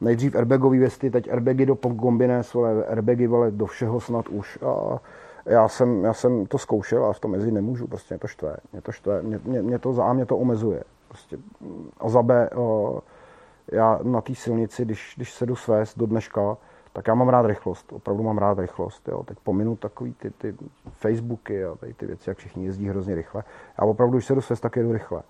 nejdřív 0.00 0.36
airbagové 0.36 0.78
vesty, 0.78 1.10
teď 1.10 1.28
airbagy 1.28 1.66
do 1.66 1.76
kombines, 1.76 2.54
ale 2.54 2.84
airbagy 2.84 3.26
vole, 3.26 3.50
do 3.50 3.66
všeho 3.66 4.00
snad 4.00 4.28
už. 4.28 4.58
A 4.62 4.98
já 5.46 5.68
jsem, 5.68 6.04
já 6.04 6.12
jsem 6.12 6.46
to 6.46 6.58
zkoušel 6.58 7.04
a 7.04 7.12
v 7.12 7.20
tom 7.20 7.30
mezi 7.30 7.52
nemůžu, 7.52 7.86
prostě 7.86 8.14
mě 8.14 8.18
to 8.18 8.26
štve, 8.26 8.56
mě 8.72 8.80
to 8.80 8.92
štve, 8.92 9.22
mě, 9.22 9.40
mě, 9.44 9.62
mě 9.62 9.78
to 9.78 9.92
za 9.92 10.04
A 10.04 10.12
mě 10.12 10.26
to 10.26 10.36
omezuje. 10.36 10.82
Prostě, 11.08 11.38
a 12.00 12.08
za 12.08 12.22
B, 12.22 12.50
o, 12.54 12.98
já 13.72 14.00
na 14.02 14.20
té 14.20 14.34
silnici, 14.34 14.84
když, 14.84 15.12
když 15.16 15.32
sedu 15.32 15.56
svést 15.56 15.98
do 15.98 16.06
dneška, 16.06 16.56
tak 16.96 17.08
já 17.08 17.14
mám 17.14 17.28
rád 17.28 17.46
rychlost, 17.46 17.92
opravdu 17.92 18.22
mám 18.22 18.38
rád 18.38 18.58
rychlost. 18.58 19.08
Jo. 19.08 19.22
Teď 19.22 19.38
pominu 19.38 19.76
takový 19.76 20.12
ty, 20.12 20.30
ty 20.30 20.54
Facebooky 20.90 21.64
a 21.64 21.74
tady 21.74 21.94
ty 21.94 22.06
věci, 22.06 22.30
jak 22.30 22.38
všichni 22.38 22.64
jezdí 22.64 22.88
hrozně 22.88 23.14
rychle. 23.14 23.44
Já 23.80 23.84
opravdu, 23.84 24.16
když 24.16 24.26
sedu 24.26 24.40
svést, 24.40 24.62
tak 24.62 24.76
jedu 24.76 24.92
rychle. 24.92 25.22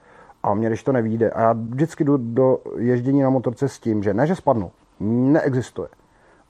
A 0.42 0.54
mě, 0.54 0.68
když 0.68 0.82
to 0.82 0.92
nevíde, 0.92 1.30
a 1.30 1.40
já 1.40 1.52
vždycky 1.52 2.04
jdu 2.04 2.16
do 2.16 2.58
ježdění 2.78 3.22
na 3.22 3.30
motorce 3.30 3.68
s 3.68 3.78
tím, 3.78 4.02
že 4.02 4.14
ne, 4.14 4.26
že 4.26 4.34
spadnu, 4.34 4.72
neexistuje, 5.00 5.88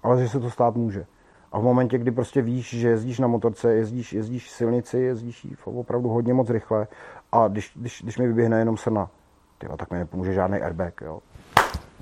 ale 0.03 0.23
že 0.23 0.29
se 0.29 0.41
to 0.41 0.51
stát 0.51 0.75
může. 0.75 1.07
A 1.53 1.59
v 1.59 1.63
momentě, 1.63 1.99
kdy 1.99 2.11
prostě 2.11 2.43
víš, 2.43 2.71
že 2.71 2.89
jezdíš 2.89 3.19
na 3.19 3.27
motorce, 3.27 3.75
jezdíš, 3.75 4.13
jezdíš 4.13 4.51
silnici, 4.51 4.99
jezdíš 4.99 5.47
opravdu 5.65 6.09
hodně 6.09 6.35
moc 6.35 6.51
rychle 6.51 6.87
a 7.33 7.49
když, 7.49 7.73
když, 7.77 8.03
když 8.03 8.19
mi 8.19 8.27
vyběhne 8.27 8.59
jenom 8.59 8.77
srna, 8.77 9.11
tyjo, 9.59 9.77
tak 9.77 9.91
mi 9.91 9.99
nepomůže 9.99 10.33
žádný 10.33 10.59
airbag. 10.59 11.01
Jo. 11.01 11.21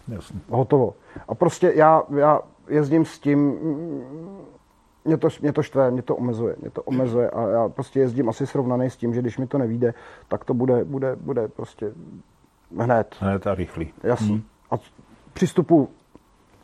Jasně. 0.08 0.40
Hotovo. 0.48 0.94
A 1.28 1.34
prostě 1.34 1.72
já, 1.74 2.02
já 2.16 2.40
jezdím 2.68 3.04
s 3.04 3.18
tím, 3.18 3.58
mě 5.04 5.16
to, 5.16 5.28
mě 5.40 5.52
to 5.52 5.62
štve, 5.62 5.90
mě 5.90 6.02
to 6.02 6.16
omezuje, 6.16 6.56
mě 6.60 6.70
to 6.70 6.82
omezuje 6.82 7.30
a 7.30 7.48
já 7.48 7.68
prostě 7.68 8.00
jezdím 8.00 8.28
asi 8.28 8.46
srovnaný 8.46 8.90
s 8.90 8.96
tím, 8.96 9.14
že 9.14 9.20
když 9.20 9.38
mi 9.38 9.46
to 9.46 9.58
nevíde, 9.58 9.94
tak 10.28 10.44
to 10.44 10.54
bude, 10.54 10.84
bude, 10.84 11.16
bude 11.16 11.48
prostě 11.48 11.92
hned. 12.78 13.16
Hned 13.20 13.46
a 13.46 13.54
rychlý. 13.54 13.92
Jasný. 14.02 14.28
Hmm. 14.28 14.42
A 14.70 14.74
přistupu 15.32 15.88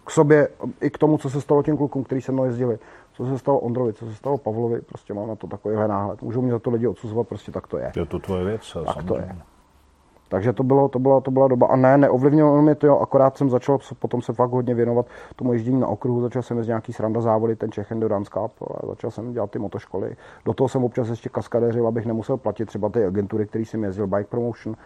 k 0.04 0.10
sobě 0.10 0.48
i 0.80 0.90
k 0.90 0.98
tomu, 0.98 1.18
co 1.18 1.30
se 1.30 1.40
stalo 1.40 1.62
těm 1.62 1.76
klukům, 1.76 2.04
kteří 2.04 2.20
se 2.20 2.32
mnou 2.32 2.44
jezdili, 2.44 2.78
co 3.12 3.26
se 3.26 3.38
stalo 3.38 3.58
Ondrovi, 3.58 3.92
co 3.92 4.06
se 4.06 4.14
stalo 4.14 4.38
Pavlovi, 4.38 4.80
prostě 4.80 5.14
mám 5.14 5.28
na 5.28 5.36
to 5.36 5.46
takovýhle 5.46 5.88
náhled. 5.88 6.22
Můžou 6.22 6.42
mě 6.42 6.52
za 6.52 6.58
to 6.58 6.70
lidi 6.70 6.86
odsuzovat, 6.86 7.28
prostě 7.28 7.52
tak 7.52 7.66
to 7.66 7.78
je. 7.78 7.92
Je 7.96 8.06
to 8.06 8.18
tvoje 8.18 8.44
věc, 8.44 8.72
tak 8.72 8.84
samozřejmě. 8.84 9.08
to 9.08 9.16
je. 9.16 9.36
Takže 10.28 10.52
to, 10.52 10.62
bylo, 10.62 10.88
to, 10.88 10.98
byla, 10.98 11.20
to 11.20 11.30
byla 11.30 11.48
doba. 11.48 11.66
A 11.66 11.76
ne, 11.76 11.98
neovlivnilo 11.98 12.62
mě 12.62 12.74
to, 12.74 12.86
jo, 12.86 12.98
akorát 12.98 13.36
jsem 13.36 13.50
začal 13.50 13.78
potom 13.98 14.22
se 14.22 14.32
fakt 14.32 14.50
hodně 14.50 14.74
věnovat 14.74 15.06
tomu 15.36 15.52
ježdění 15.52 15.80
na 15.80 15.86
okruhu, 15.86 16.20
začal 16.20 16.42
jsem 16.42 16.62
z 16.64 16.66
nějaký 16.66 16.92
sranda 16.92 17.20
závody, 17.20 17.56
ten 17.56 17.72
Czech 17.72 17.92
Endurance 17.92 18.30
Cup, 18.34 18.52
a 18.62 18.86
začal 18.86 19.10
jsem 19.10 19.32
dělat 19.32 19.50
ty 19.50 19.58
motoškoly. 19.58 20.16
Do 20.44 20.54
toho 20.54 20.68
jsem 20.68 20.84
občas 20.84 21.08
ještě 21.08 21.28
kaskadeřil, 21.28 21.86
abych 21.86 22.06
nemusel 22.06 22.36
platit 22.36 22.66
třeba 22.66 22.88
ty 22.88 23.04
agentury, 23.04 23.46
který 23.46 23.64
jsem 23.64 23.84
jezdil, 23.84 24.06
Bike 24.06 24.30
Promotion, 24.30 24.76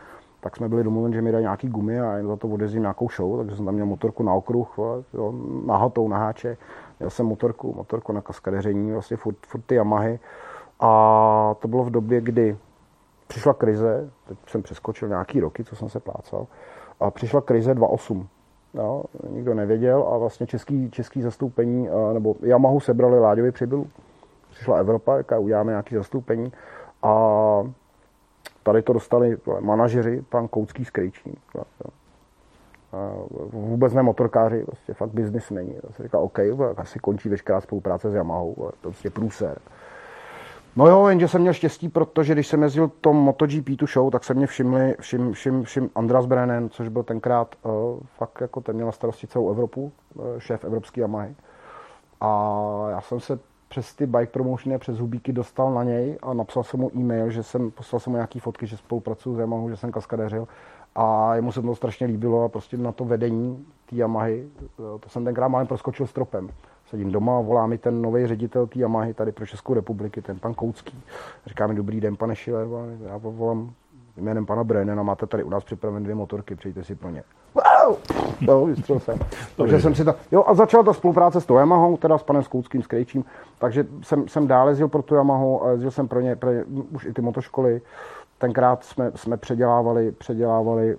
tak 0.41 0.57
jsme 0.57 0.69
byli 0.69 0.85
domluveni, 0.85 1.15
že 1.15 1.23
mi 1.23 1.33
dají 1.33 1.43
nějaký 1.43 1.69
gumy 1.69 2.01
a 2.01 2.13
jen 2.17 2.27
za 2.27 2.37
to 2.37 2.49
odjezdím 2.49 2.83
nějakou 2.83 3.09
show, 3.17 3.39
takže 3.39 3.57
jsem 3.57 3.65
tam 3.65 3.75
měl 3.75 3.87
motorku 3.87 4.23
na 4.23 4.35
okruh, 4.35 4.79
jo, 5.15 5.35
nahatou 5.67 6.09
na 6.09 6.19
háče, 6.19 6.57
měl 6.99 7.11
jsem 7.11 7.27
motorku, 7.27 7.75
motorku 7.77 8.13
na 8.13 8.21
kaskadeření, 8.21 8.93
vlastně 8.93 9.17
furt, 9.17 9.37
furt 9.47 9.63
ty 9.67 9.75
Yamahy. 9.75 10.19
A 10.81 11.55
to 11.59 11.69
bylo 11.69 11.85
v 11.85 11.91
době, 11.91 12.21
kdy 12.21 12.57
přišla 13.33 13.55
krize, 13.55 14.11
teď 14.29 14.39
jsem 14.47 14.63
přeskočil 14.63 15.09
nějaký 15.09 15.41
roky, 15.41 15.65
co 15.65 15.77
jsem 15.77 15.89
se 15.89 16.01
plácal, 16.01 16.47
a 17.01 17.11
přišla 17.11 17.41
krize 17.41 17.75
2.8. 17.75 18.27
Jo, 18.75 19.05
nikdo 19.29 19.55
nevěděl 19.55 20.09
a 20.13 20.19
vlastně 20.19 20.47
český, 20.47 20.91
český 20.91 21.23
zastoupení, 21.23 21.89
nebo 22.13 22.35
Yamahu 22.43 22.81
sebrali 22.81 23.21
Láďovi 23.21 23.53
přibylu. 23.53 23.87
Přišla 24.51 24.79
Evropa, 24.79 25.17
jaká 25.17 25.39
uděláme 25.39 25.73
nějaké 25.73 25.97
zastoupení 25.97 26.53
a 27.03 27.15
tady 28.63 28.83
to 28.83 28.93
dostali 28.93 29.37
manažeři, 29.61 30.25
pan 30.29 30.49
Koucký 30.49 30.85
s. 30.85 31.37
Vůbec 33.53 33.95
ne 33.95 34.03
motorkáři, 34.03 34.65
prostě 34.65 34.95
fakt 34.95 35.11
biznismeni. 35.11 35.75
To 35.87 35.93
se 35.93 36.03
říká, 36.03 36.19
OK, 36.19 36.39
asi 36.77 36.99
končí 36.99 37.29
veškerá 37.29 37.61
spolupráce 37.61 38.11
s 38.11 38.15
Yamahou, 38.15 38.55
to 38.55 38.67
je 38.67 38.73
prostě 38.81 39.11
průser. 39.11 39.59
No 40.77 40.87
jo, 40.87 41.07
jenže 41.07 41.29
jsem 41.29 41.41
měl 41.41 41.53
štěstí, 41.53 41.89
protože 41.89 42.33
když 42.33 42.47
jsem 42.47 42.63
jezdil 42.63 42.89
tom 42.89 43.17
MotoGP 43.17 43.77
tu 43.79 43.87
show, 43.87 44.11
tak 44.11 44.25
se 44.25 44.35
mě 44.35 44.47
všimli, 44.47 44.95
všim, 45.01 45.33
všim, 45.33 45.63
všim 45.63 45.91
Andras 45.95 46.27
Brennan, 46.27 46.69
což 46.69 46.89
byl 46.89 47.03
tenkrát 47.03 47.55
uh, 47.63 47.73
fakt 48.17 48.41
jako 48.41 48.61
ten 48.61 48.75
měl 48.75 48.87
na 48.87 48.93
starosti 48.93 49.27
celou 49.27 49.51
Evropu, 49.51 49.93
uh, 50.15 50.25
šéf 50.39 50.65
evropský 50.65 51.01
Yamahy. 51.01 51.35
A 52.21 52.87
já 52.91 53.01
jsem 53.01 53.21
se 53.21 53.39
přes 53.69 53.95
ty 53.95 54.07
bike 54.07 54.33
promotiony 54.33 54.79
přes 54.79 54.99
hubíky 54.99 55.33
dostal 55.33 55.75
na 55.75 55.85
něj 55.85 56.19
a 56.23 56.35
napsal 56.35 56.63
jsem 56.63 56.81
mu 56.81 56.91
e-mail, 56.95 57.31
že 57.31 57.43
jsem 57.43 57.71
poslal 57.71 58.01
jsem 58.01 58.11
mu 58.11 58.17
nějaký 58.17 58.39
fotky, 58.41 58.67
že 58.67 58.77
spolupracuju 58.77 59.37
s 59.37 59.39
Yamahou, 59.39 59.71
že 59.71 59.77
jsem 59.77 59.93
kaskadeřil 59.93 60.49
a 60.95 61.35
jemu 61.35 61.53
se 61.53 61.63
to 61.63 61.75
strašně 61.75 62.07
líbilo 62.07 62.45
a 62.45 62.49
prostě 62.49 62.77
na 62.77 62.93
to 62.93 63.05
vedení 63.05 63.67
té 63.91 63.97
Yamahy, 63.97 64.49
eh, 64.63 64.99
to 65.01 65.09
jsem 65.09 65.25
tenkrát 65.25 65.49
málem 65.49 65.67
proskočil 65.67 66.07
stropem 66.07 66.49
sedím 66.93 67.13
doma, 67.13 67.41
volá 67.41 67.67
mi 67.67 67.79
ten 67.79 68.03
nový 68.03 68.27
ředitel 68.27 68.67
té 68.67 68.79
Yamahy 68.79 69.15
tady 69.15 69.33
pro 69.33 69.47
Českou 69.47 69.75
republiky, 69.75 70.23
ten 70.23 70.39
pan 70.39 70.55
Koucký. 70.55 71.03
Říká 71.47 71.67
mi, 71.67 71.75
dobrý 71.75 72.01
den, 72.01 72.17
pane 72.17 72.37
Schiller, 72.37 72.67
já 73.07 73.17
volám 73.17 73.73
jménem 74.17 74.47
pana 74.47 74.65
Brennena, 74.65 75.03
máte 75.03 75.27
tady 75.27 75.45
u 75.45 75.51
nás 75.51 75.65
připraven 75.65 76.03
dvě 76.03 76.15
motorky, 76.15 76.55
přijďte 76.55 76.85
si 76.85 76.95
pro 76.95 77.11
ně. 77.11 77.23
Wow! 77.55 77.97
No, 78.41 78.67
vystřel 78.67 79.01
jsem. 79.01 79.19
takže 79.57 79.81
jsem 79.81 79.95
si 79.95 80.05
ta, 80.05 80.15
jo, 80.33 80.45
a 80.47 80.55
začala 80.55 80.83
ta 80.83 80.93
spolupráce 80.93 81.41
s 81.41 81.47
tou 81.47 81.57
Yamahou, 81.57 81.97
teda 81.97 82.19
s 82.19 82.23
panem 82.23 82.43
Skouckým, 82.43 82.83
s 82.83 82.87
Krejčím, 82.87 83.25
takže 83.59 83.87
jsem, 84.03 84.29
jsem 84.29 84.47
dále 84.47 84.71
jezdil 84.71 84.89
pro 84.89 85.03
tu 85.03 85.15
Yamahu 85.15 85.61
jezdil 85.73 85.91
jsem 85.91 86.09
pro 86.09 86.21
ně, 86.21 86.37
pro 86.37 86.53
ně 86.53 86.65
už 86.91 87.05
i 87.05 87.13
ty 87.13 87.23
motoškoly. 87.23 87.81
Tenkrát 88.43 88.85
jsme, 88.85 89.13
jsme 89.15 89.37
předělávali, 89.37 90.13
předělávali, 90.13 90.97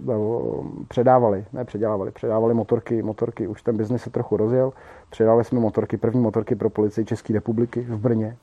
předávali, 0.87 1.45
ne 1.53 1.65
předělávali, 1.65 2.11
předávali 2.11 2.53
motorky, 2.53 3.03
motorky, 3.03 3.47
už 3.47 3.61
ten 3.61 3.77
biznis 3.77 4.03
se 4.03 4.09
trochu 4.09 4.37
rozjel. 4.37 4.73
Předávali 5.09 5.43
jsme 5.43 5.59
motorky, 5.59 5.97
první 5.97 6.21
motorky 6.21 6.55
pro 6.55 6.69
policii 6.69 7.05
České 7.05 7.33
republiky 7.33 7.81
v 7.81 7.97
Brně 7.97 8.37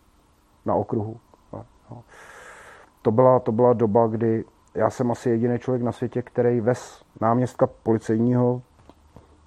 na 0.66 0.74
okruhu. 0.74 1.16
No. 1.53 2.03
To 3.03 3.11
byla, 3.11 3.38
to 3.38 3.53
byla 3.53 3.72
doba, 3.72 4.07
kdy 4.07 4.44
já 4.74 4.90
jsem 4.90 5.11
asi 5.11 5.30
jediný 5.30 5.59
člověk 5.59 5.82
na 5.82 5.92
světě, 5.92 6.22
který 6.22 6.61
ves 6.61 7.03
náměstka 7.20 7.66
policejního 7.82 8.62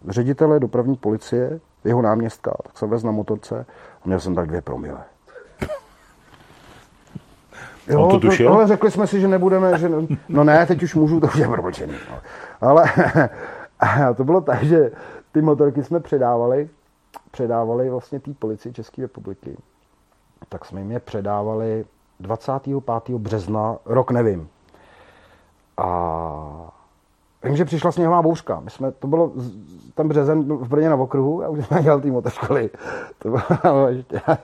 ředitele 0.08 0.60
dopravní 0.60 0.98
policie, 0.98 1.60
jeho 1.84 2.02
náměstka, 2.02 2.54
tak 2.64 2.78
jsem 2.78 2.90
vez 2.90 3.04
na 3.04 3.12
motorce 3.12 3.66
a 4.04 4.08
měl 4.08 4.20
jsem 4.20 4.36
tak 4.36 4.48
dvě 4.48 4.62
promile. 4.62 5.13
Jo, 7.88 8.04
On 8.04 8.10
to 8.10 8.20
tušil? 8.20 8.48
To, 8.48 8.54
ale 8.56 8.68
řekli 8.68 8.92
jsme 8.92 9.08
si, 9.08 9.22
že 9.22 9.28
nebudeme, 9.28 9.80
že, 9.80 9.92
no 10.30 10.44
ne, 10.44 10.66
teď 10.66 10.84
už 10.84 10.96
můžu, 10.96 11.20
to 11.20 11.28
už 11.28 11.36
je 11.36 11.48
promlčený. 11.48 11.94
No. 12.12 12.18
Ale 12.62 12.86
to 14.16 14.24
bylo 14.24 14.42
tak, 14.42 14.64
že 14.64 14.92
ty 15.32 15.42
motorky 15.42 15.84
jsme 15.84 16.00
předávali, 16.00 16.70
předávali 17.32 17.90
vlastně 17.90 18.20
té 18.20 18.34
policii 18.34 18.74
České 18.74 19.02
republiky. 19.02 19.58
Tak 20.50 20.66
jsme 20.66 20.80
jim 20.80 20.92
je 20.92 21.00
předávali 21.00 21.86
25. 22.20 23.18
března, 23.18 23.78
rok 23.86 24.12
nevím. 24.12 24.48
A 25.78 26.72
vím, 27.44 27.56
že 27.56 27.66
přišla 27.66 27.92
sněhová 27.92 28.22
bouřka. 28.22 28.60
My 28.60 28.70
jsme, 28.70 28.92
to 28.92 29.08
bylo 29.08 29.32
ten 29.96 30.08
březen 30.08 30.58
v 30.58 30.68
Brně 30.68 30.90
na 30.90 30.96
okruhu, 30.96 31.42
já 31.42 31.50
už 31.50 31.68
jsem 31.68 31.84
dělal 31.84 32.02
ty 32.02 32.12
motoškoly. 32.12 32.70
To 33.20 33.30
bylo, 33.30 33.42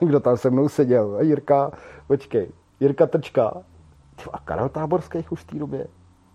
kdo 0.00 0.20
tam 0.20 0.36
se 0.36 0.50
mnou 0.50 0.68
seděl. 0.68 1.16
A 1.18 1.22
Jirka, 1.22 1.70
počkej, 2.06 2.48
Jirka 2.80 3.06
Trčka. 3.06 3.52
A 4.32 4.38
Karel 4.38 4.68
Táborský 4.68 5.26
už 5.30 5.40
v 5.40 5.46
té 5.46 5.58
době. 5.58 5.86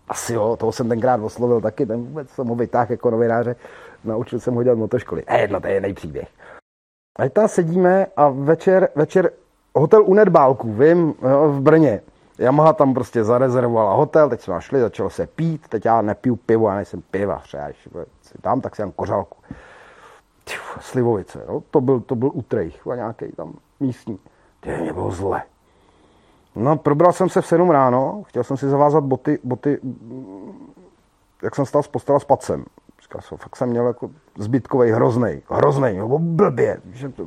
Asi 0.08 0.34
jo, 0.34 0.56
toho 0.56 0.72
jsem 0.72 0.88
tenkrát 0.88 1.20
oslovil 1.20 1.60
taky, 1.60 1.86
ten 1.86 2.04
vůbec 2.04 2.30
jsem 2.30 2.46
ho 2.46 2.54
vytáhl 2.54 2.90
jako 2.90 3.10
novináře, 3.10 3.56
naučil 4.04 4.40
jsem 4.40 4.54
ho 4.54 4.62
dělat 4.62 4.78
motoškoly. 4.78 5.24
A 5.24 5.36
jedno, 5.36 5.60
to 5.60 5.66
je 5.66 5.80
nejpříběh. 5.80 6.28
A 7.18 7.28
tam 7.28 7.48
sedíme 7.48 8.06
a 8.16 8.28
večer, 8.28 8.88
večer 8.94 9.30
hotel 9.74 10.02
u 10.04 10.14
Nedbálku, 10.14 10.72
vím, 10.72 11.14
jo, 11.22 11.48
v 11.48 11.60
Brně. 11.60 12.02
Yamaha 12.38 12.72
tam 12.72 12.94
prostě 12.94 13.24
zarezervovala 13.24 13.94
hotel, 13.94 14.28
teď 14.28 14.40
jsme 14.40 14.60
šli, 14.60 14.80
začalo 14.80 15.10
se 15.10 15.26
pít, 15.26 15.68
teď 15.68 15.84
já 15.84 16.02
nepiju 16.02 16.36
pivo, 16.36 16.68
já 16.68 16.74
nejsem 16.74 17.02
piva, 17.02 17.42
já 17.54 17.68
si 18.22 18.38
tam, 18.40 18.60
tak 18.60 18.76
si 18.76 18.82
jen 18.82 18.92
kořálku. 18.92 19.38
Slivovice, 20.80 21.44
jo, 21.48 21.62
to 21.70 21.80
byl, 21.80 22.00
to 22.00 22.14
byl 22.14 22.30
utrejch, 22.34 22.86
nějaký 22.94 23.32
tam 23.32 23.54
místní. 23.80 24.18
Ty, 24.60 24.70
mě 24.70 24.92
bylo 24.92 25.10
zle. 25.10 25.42
No, 26.56 26.76
probral 26.76 27.12
jsem 27.12 27.28
se 27.28 27.40
v 27.40 27.46
7 27.46 27.70
ráno, 27.70 28.22
chtěl 28.26 28.44
jsem 28.44 28.56
si 28.56 28.68
zavázat 28.68 29.04
boty, 29.04 29.38
boty 29.44 29.80
jak 31.42 31.54
jsem 31.54 31.66
stal 31.66 31.82
z 31.82 31.88
postela 31.88 32.18
s 32.18 32.24
pacem. 32.24 32.64
Říkal 33.02 33.20
jsem, 33.20 33.38
fakt 33.38 33.56
jsem 33.56 33.68
měl 33.68 33.86
jako 33.86 34.10
zbytkový, 34.38 34.90
hrozný, 34.90 35.42
hrozný, 35.50 35.96
nebo 35.96 36.18
blbě, 36.18 36.80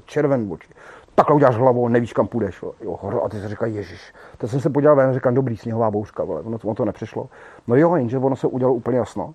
červen 0.06 0.52
oči. 0.52 0.70
Takhle 1.16 1.36
uděláš 1.36 1.56
hlavou, 1.56 1.88
nevíš, 1.88 2.14
kam 2.14 2.28
půjdeš. 2.28 2.64
Jo, 2.82 3.22
a 3.24 3.30
ty 3.30 3.42
se 3.42 3.50
říká, 3.50 3.66
ježiš. 3.66 4.14
Teď 4.38 4.50
jsem 4.50 4.60
se 4.60 4.70
podíval 4.70 4.96
ven, 4.96 5.14
říkám, 5.14 5.34
dobrý, 5.34 5.58
sněhová 5.58 5.92
bouřka, 5.92 6.24
vole. 6.24 6.42
Ono, 6.42 6.58
ono 6.64 6.76
to 6.76 6.86
nepřišlo. 6.86 7.30
No 7.68 7.76
jo, 7.76 7.96
jenže 7.96 8.18
ono 8.18 8.36
se 8.36 8.48
udělalo 8.48 8.76
úplně 8.76 8.98
jasno. 8.98 9.34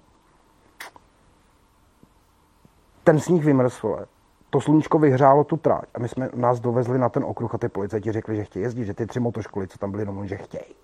Ten 3.04 3.20
sníh 3.20 3.44
vymrz, 3.44 3.82
vole 3.82 4.06
to 4.54 4.60
sluníčko 4.60 4.98
vyhřálo 4.98 5.44
tu 5.44 5.56
tráť 5.56 5.84
a 5.94 5.98
my 5.98 6.08
jsme 6.08 6.28
nás 6.34 6.60
dovezli 6.60 6.98
na 6.98 7.08
ten 7.08 7.24
okruh 7.24 7.54
a 7.54 7.58
ty 7.58 7.68
policajti 7.68 8.12
řekli, 8.12 8.36
že 8.36 8.44
chtějí 8.44 8.62
jezdit, 8.62 8.84
že 8.84 8.94
ty 8.94 9.06
tři 9.06 9.20
motoškoly, 9.20 9.68
co 9.68 9.78
tam 9.78 9.90
byly 9.90 10.06
domů, 10.06 10.26
že 10.26 10.36
chtějí. 10.36 10.74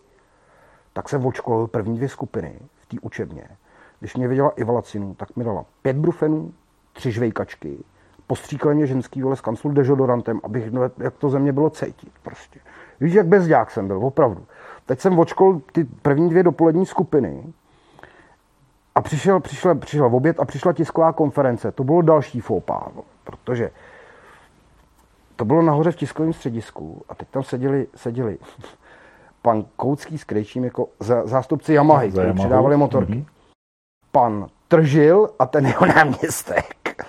Tak 0.93 1.09
se 1.09 1.16
odškolil 1.16 1.66
první 1.66 1.97
dvě 1.97 2.09
skupiny 2.09 2.61
v 2.77 2.87
té 2.87 2.97
učebně. 3.03 3.49
Když 4.01 4.16
mě 4.16 4.29
viděla 4.29 4.51
Iva 4.57 4.73
Lacinu, 4.73 5.14
tak 5.14 5.37
mi 5.37 5.45
dala 5.45 5.64
pět 5.83 5.97
brufenů, 5.97 6.53
tři 6.93 7.12
žvejkačky, 7.12 7.79
postříkali 8.27 8.75
mě 8.75 8.87
ženský 8.87 9.23
vole 9.23 9.37
s 9.37 9.41
kanclu 9.41 9.73
dežodorantem, 9.73 10.41
abych, 10.43 10.71
no, 10.71 10.83
jak 10.99 11.14
to 11.14 11.31
ze 11.31 11.39
mě 11.39 11.53
bylo 11.53 11.71
cítit 11.71 12.12
prostě. 12.23 12.61
Víš, 13.01 13.14
jak 13.14 13.27
bezďák 13.27 13.71
jsem 13.71 13.87
byl, 13.87 14.05
opravdu. 14.05 14.47
Teď 14.87 15.01
jsem 15.01 15.18
odškol 15.18 15.61
ty 15.73 15.85
první 15.85 16.29
dvě 16.31 16.43
dopolední 16.43 16.87
skupiny 16.87 17.53
a 18.95 19.01
přišel, 19.03 19.41
přišel, 19.41 19.74
přišel 19.74 20.09
v 20.09 20.14
oběd 20.14 20.41
a 20.41 20.45
přišla 20.45 20.72
tisková 20.72 21.12
konference. 21.12 21.72
To 21.72 21.84
bylo 21.84 22.03
další 22.03 22.41
fópa 22.41 22.88
protože 23.30 23.70
to 25.36 25.45
bylo 25.45 25.62
nahoře 25.62 25.91
v 25.91 25.97
tiskovém 25.97 26.32
středisku 26.32 27.03
a 27.09 27.14
teď 27.14 27.28
tam 27.28 27.43
seděli, 27.43 27.86
seděli 27.97 28.38
pan 29.43 29.64
Koucký 29.76 30.18
s 30.18 30.24
Krejčím 30.24 30.64
jako 30.64 30.88
zástupci 31.24 31.74
Yamahy, 31.74 32.11
kteří 32.11 32.32
předávali 32.32 32.76
motorky. 32.76 33.12
Mm-hmm. 33.12 33.24
Pan 34.12 34.47
Tržil 34.68 35.28
a 35.38 35.47
ten 35.47 35.66
jeho 35.66 35.86
náměstek 35.97 37.05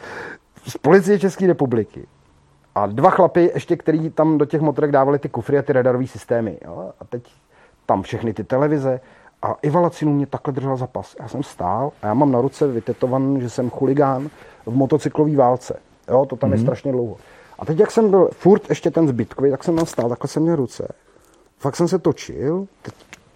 z 0.67 0.77
policie 0.77 1.19
České 1.19 1.47
republiky. 1.47 2.07
A 2.75 2.85
dva 2.85 3.09
chlapy 3.09 3.51
ještě, 3.53 3.77
který 3.77 4.09
tam 4.09 4.37
do 4.37 4.45
těch 4.45 4.61
motorek 4.61 4.91
dávali 4.91 5.19
ty 5.19 5.29
kufry 5.29 5.57
a 5.57 5.61
ty 5.61 5.73
radarové 5.73 6.07
systémy. 6.07 6.57
Jo? 6.65 6.93
A 6.99 7.05
teď 7.05 7.33
tam 7.85 8.01
všechny 8.01 8.33
ty 8.33 8.43
televize. 8.43 9.01
A 9.41 9.55
Iva 9.61 9.79
Lacinu 9.79 10.13
mě 10.13 10.25
takhle 10.25 10.53
držel 10.53 10.77
za 10.77 10.87
pas. 10.87 11.15
Já 11.19 11.27
jsem 11.27 11.43
stál 11.43 11.91
a 12.01 12.07
já 12.07 12.13
mám 12.13 12.31
na 12.31 12.41
ruce 12.41 12.67
vytetovan, 12.67 13.41
že 13.41 13.49
jsem 13.49 13.69
chuligán 13.69 14.29
v 14.65 14.75
motocyklové 14.75 15.35
válce. 15.35 15.79
Jo, 16.09 16.25
to 16.25 16.35
tam 16.35 16.49
mm-hmm. 16.49 16.53
je 16.53 16.57
mhm. 16.57 16.65
strašně 16.65 16.91
dlouho. 16.91 17.17
A 17.59 17.65
teď, 17.65 17.79
jak 17.79 17.91
jsem 17.91 18.09
byl 18.09 18.29
furt 18.31 18.69
ještě 18.69 18.91
ten 18.91 19.07
zbytkový, 19.07 19.51
tak 19.51 19.63
jsem 19.63 19.75
tam 19.75 19.85
stál, 19.85 20.09
takhle 20.09 20.27
jsem 20.27 20.43
měl 20.43 20.55
ruce. 20.55 20.93
Fakt 21.57 21.75
jsem 21.75 21.87
se 21.87 21.99
točil, 21.99 22.67
teď 22.81 22.93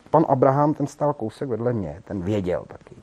pan 0.09 0.25
Abraham, 0.29 0.73
ten 0.73 0.87
stál 0.87 1.13
kousek 1.13 1.49
vedle 1.49 1.73
mě, 1.73 2.01
ten 2.05 2.21
věděl 2.21 2.63
taky. 2.67 2.95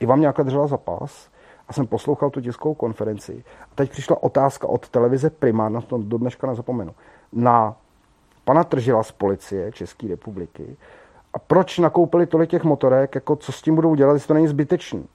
Iva 0.00 0.16
mě 0.16 0.28
takhle 0.28 0.44
držela 0.44 0.66
za 0.66 0.76
pas 0.76 1.28
a 1.68 1.72
jsem 1.72 1.86
poslouchal 1.86 2.30
tu 2.30 2.40
tiskovou 2.40 2.74
konferenci. 2.74 3.44
A 3.72 3.74
teď 3.74 3.90
přišla 3.90 4.22
otázka 4.22 4.68
od 4.68 4.88
televize 4.88 5.30
Prima, 5.30 5.68
na 5.68 5.80
to 5.80 5.98
do 5.98 6.18
dneška 6.18 6.46
nezapomenu, 6.46 6.94
na 7.32 7.76
pana 8.44 8.64
Tržila 8.64 9.02
z 9.02 9.12
policie 9.12 9.72
České 9.72 10.08
republiky. 10.08 10.76
A 11.32 11.38
proč 11.38 11.78
nakoupili 11.78 12.26
tolik 12.26 12.50
těch 12.50 12.64
motorek, 12.64 13.14
jako 13.14 13.36
co 13.36 13.52
s 13.52 13.62
tím 13.62 13.74
budou 13.74 13.94
dělat, 13.94 14.12
jestli 14.12 14.28
to 14.28 14.34
není 14.34 14.48
zbytečný. 14.48 15.08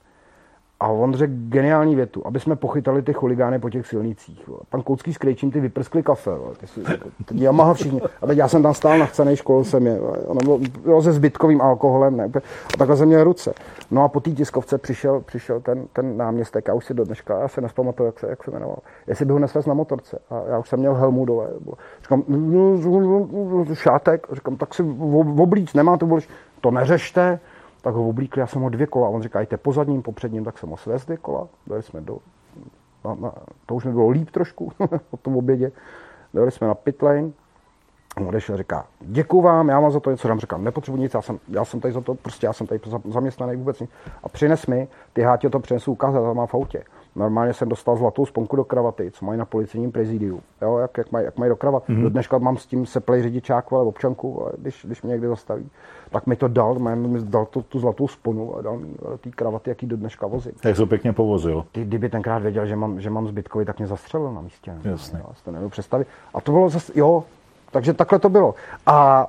A 0.86 0.88
on 0.88 1.14
řekl 1.14 1.34
geniální 1.50 1.96
větu, 1.96 2.22
aby 2.26 2.40
jsme 2.40 2.56
pochytali 2.56 3.02
ty 3.02 3.14
chuligány 3.14 3.60
po 3.60 3.70
těch 3.70 3.88
silnicích. 3.88 4.50
Pan 4.70 4.82
Koucký 4.82 5.14
s 5.14 5.18
Krejčím 5.18 5.52
ty 5.52 5.60
vyprskli 5.60 6.04
kafe. 6.04 6.32
Ty 6.60 6.68
si, 6.68 6.80
ty 7.26 7.44
Yamaha 7.44 7.74
všichni. 7.74 8.02
A 8.22 8.28
teď 8.28 8.38
já 8.38 8.48
jsem 8.48 8.64
tam 8.64 8.74
stál 8.74 8.98
na 8.98 9.06
chcenej 9.06 9.36
škole, 9.36 9.66
jsem 9.66 9.88
je. 9.88 10.00
Ono 10.02 10.40
bylo, 10.44 10.60
bylo 10.84 11.02
se 11.02 11.14
zbytkovým 11.14 11.62
alkoholem. 11.62 12.18
Ne, 12.18 12.30
a 12.74 12.78
takhle 12.78 12.98
jsem 12.98 13.08
měl 13.08 13.24
ruce. 13.24 13.54
No 13.92 14.04
a 14.04 14.08
po 14.08 14.20
té 14.20 14.32
tiskovce 14.32 14.78
přišel, 14.78 15.22
přišel 15.22 15.60
ten, 15.60 15.88
ten 15.94 16.18
náměstek. 16.18 16.68
Já 16.68 16.74
už 16.74 16.86
si 16.86 16.94
do 16.94 17.06
dneška, 17.06 17.40
já 17.40 17.48
se 17.48 17.62
nespamatuju, 17.62 18.08
jak 18.08 18.20
se, 18.20 18.28
jak 18.30 18.44
se 18.44 18.52
jmenoval. 18.52 18.78
Jestli 19.08 19.26
by 19.26 19.34
ho 19.34 19.40
nesvez 19.40 19.66
na 19.66 19.74
motorce. 19.74 20.20
A 20.30 20.42
já 20.50 20.60
už 20.60 20.70
jsem 20.70 20.80
měl 20.80 20.94
helmu 20.94 21.26
dole. 21.26 21.48
Říkám, 22.02 22.24
šátek. 23.74 24.28
Říkám, 24.32 24.56
tak 24.56 24.74
si 24.74 24.84
oblíc, 25.40 25.74
nemá 25.74 25.98
to 25.98 26.18
To 26.62 26.72
neřešte 26.72 27.40
tak 27.86 27.96
ho 27.96 28.10
oblíkli, 28.10 28.40
já 28.40 28.48
jsem 28.48 28.62
ho 28.62 28.70
dvě 28.70 28.88
kola, 28.88 29.10
on 29.10 29.22
říká, 29.22 29.40
jděte 29.40 29.58
po 29.58 29.74
zadním, 29.74 30.02
po 30.02 30.12
předním, 30.12 30.44
tak 30.44 30.58
jsem 30.58 30.70
ho 30.70 30.78
svez 30.78 31.06
dvě 31.06 31.18
kola, 31.18 31.48
dali 31.68 31.84
jsme 31.84 32.02
do, 32.02 32.18
na, 33.06 33.16
na, 33.16 33.34
to 33.66 33.76
už 33.76 33.86
mi 33.86 33.92
bylo 33.92 34.10
líp 34.10 34.30
trošku 34.32 34.72
po 35.12 35.18
tom 35.18 35.38
obědě, 35.38 35.72
dali 36.34 36.52
jsme 36.52 36.68
na 36.68 36.76
pit 36.76 37.02
lane 37.02 37.32
On 38.18 38.28
odešel, 38.28 38.58
říká, 38.58 38.86
děkuji 39.00 39.42
vám, 39.42 39.70
já 39.70 39.80
vám 39.80 39.92
za 39.92 40.00
to 40.00 40.12
něco 40.12 40.28
dám, 40.28 40.40
říkám, 40.40 40.64
nepotřebuji 40.64 40.98
nic, 40.98 41.14
já 41.14 41.22
jsem, 41.22 41.40
já 41.48 41.66
jsem 41.66 41.80
tady 41.80 41.94
za 41.94 42.02
to, 42.02 42.16
prostě 42.16 42.46
já 42.46 42.54
jsem 42.54 42.68
tady 42.68 42.80
zaměstnaný 43.06 43.56
vůbec 43.56 43.80
nic. 43.80 43.90
A 44.24 44.30
přines 44.30 44.68
mi, 44.68 44.88
ty 45.14 45.22
hátě 45.22 45.50
to 45.50 45.60
přinesu 45.60 45.92
ukázat, 45.92 46.20
to 46.20 46.34
má 46.34 46.46
v 46.46 46.54
autě. 46.54 46.84
Normálně 47.16 47.54
jsem 47.54 47.70
dostal 47.70 47.98
zlatou 47.98 48.26
sponku 48.26 48.56
do 48.56 48.64
kravaty, 48.64 49.12
co 49.12 49.26
mají 49.26 49.40
na 49.40 49.46
policejním 49.46 49.92
prezidiu. 49.92 50.42
Jo, 50.62 50.78
jak, 50.78 50.98
jak, 50.98 51.12
mají, 51.12 51.26
jak 51.26 51.38
mají 51.38 51.50
do 51.50 51.56
kravat. 51.56 51.90
Mm-hmm. 51.90 52.02
Do 52.02 52.10
dneška 52.10 52.38
mám 52.38 52.58
s 52.58 52.66
tím 52.66 52.86
seplej 52.86 53.22
řidičák, 53.22 53.74
ale 53.74 53.84
občanku, 53.84 54.42
ale 54.42 54.52
když, 54.58 54.86
když 54.86 55.02
mě 55.02 55.12
někdy 55.12 55.28
zastaví. 55.28 55.70
Tak 56.12 56.28
mi 56.28 56.36
to 56.36 56.48
dal, 56.48 56.80
mi 56.80 57.22
dal 57.22 57.46
tu, 57.46 57.62
tu 57.62 57.80
zlatou 57.80 58.08
sponu 58.08 58.58
a 58.58 58.62
dal 58.62 58.78
mi 58.78 58.88
ty 59.22 59.32
kravaty, 59.32 59.70
jaký 59.70 59.86
do 59.86 59.98
dneška 59.98 60.28
vozím. 60.28 60.52
Jak 60.64 60.76
to 60.76 60.86
pěkně 60.86 61.14
povozil. 61.14 61.66
Ty, 61.72 61.86
kdyby 61.86 62.10
tenkrát 62.10 62.42
věděl, 62.42 62.66
že 62.66 62.76
mám, 62.76 63.02
že 63.02 63.10
mám 63.10 63.28
zbytkový, 63.28 63.66
tak 63.66 63.78
mě 63.78 63.88
zastřelil 63.88 64.34
na 64.34 64.42
místě. 64.42 64.74
Jasně. 64.84 65.20
Jo, 65.20 65.26
to 65.46 65.52
nebudu 65.52 65.70
představit. 65.70 66.08
A 66.34 66.42
to 66.42 66.52
bylo 66.52 66.70
zase, 66.70 66.94
jo, 66.96 67.24
takže 67.72 67.94
takhle 67.94 68.20
to 68.20 68.30
bylo. 68.30 68.56
A 68.86 69.28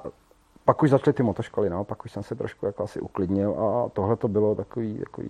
pak 0.65 0.83
už 0.83 0.91
začaly 0.91 1.15
ty 1.15 1.23
motoškoly, 1.23 1.71
no, 1.71 1.85
pak 1.85 2.05
už 2.05 2.13
jsem 2.13 2.23
se 2.23 2.35
trošku 2.35 2.67
jako 2.67 2.85
asi 2.85 3.01
uklidnil 3.01 3.51
a 3.51 3.89
tohle 3.93 4.17
to 4.17 4.29
bylo 4.29 4.55
takový, 4.55 4.99
takový 4.99 5.29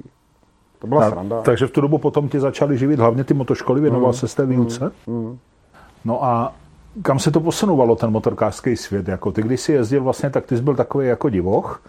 to 0.78 0.86
byla 0.86 1.06
a, 1.06 1.10
sranda. 1.10 1.42
Takže 1.42 1.66
v 1.66 1.70
tu 1.70 1.80
dobu 1.80 1.98
potom 1.98 2.28
ti 2.28 2.40
začali 2.40 2.78
živit 2.78 2.98
hlavně 2.98 3.24
ty 3.24 3.34
motoškoly, 3.34 3.80
věnoval 3.80 4.10
mm, 4.10 4.14
se 4.14 4.28
z 4.28 4.34
té 4.34 4.46
výuce? 4.46 4.92
Mm, 5.06 5.14
mm. 5.16 5.38
No 6.04 6.24
a 6.24 6.54
kam 7.02 7.18
se 7.18 7.30
to 7.30 7.40
posunovalo, 7.40 7.96
ten 7.96 8.10
motorkářský 8.10 8.76
svět? 8.76 9.08
Jako 9.08 9.32
ty, 9.32 9.42
když 9.42 9.60
jsi 9.60 9.72
jezdil 9.72 10.02
vlastně, 10.02 10.30
tak 10.30 10.46
ty 10.46 10.56
jsi 10.56 10.62
byl 10.62 10.74
takový 10.74 11.06
jako 11.06 11.28
divoch. 11.28 11.82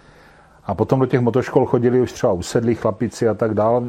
A 0.66 0.74
potom 0.76 1.00
do 1.00 1.06
těch 1.06 1.20
motoškol 1.20 1.66
chodili 1.66 2.02
už 2.02 2.12
třeba 2.12 2.34
usedlí 2.34 2.76
chlapici 2.76 3.30
a 3.30 3.34
tak 3.34 3.54
dále. 3.54 3.82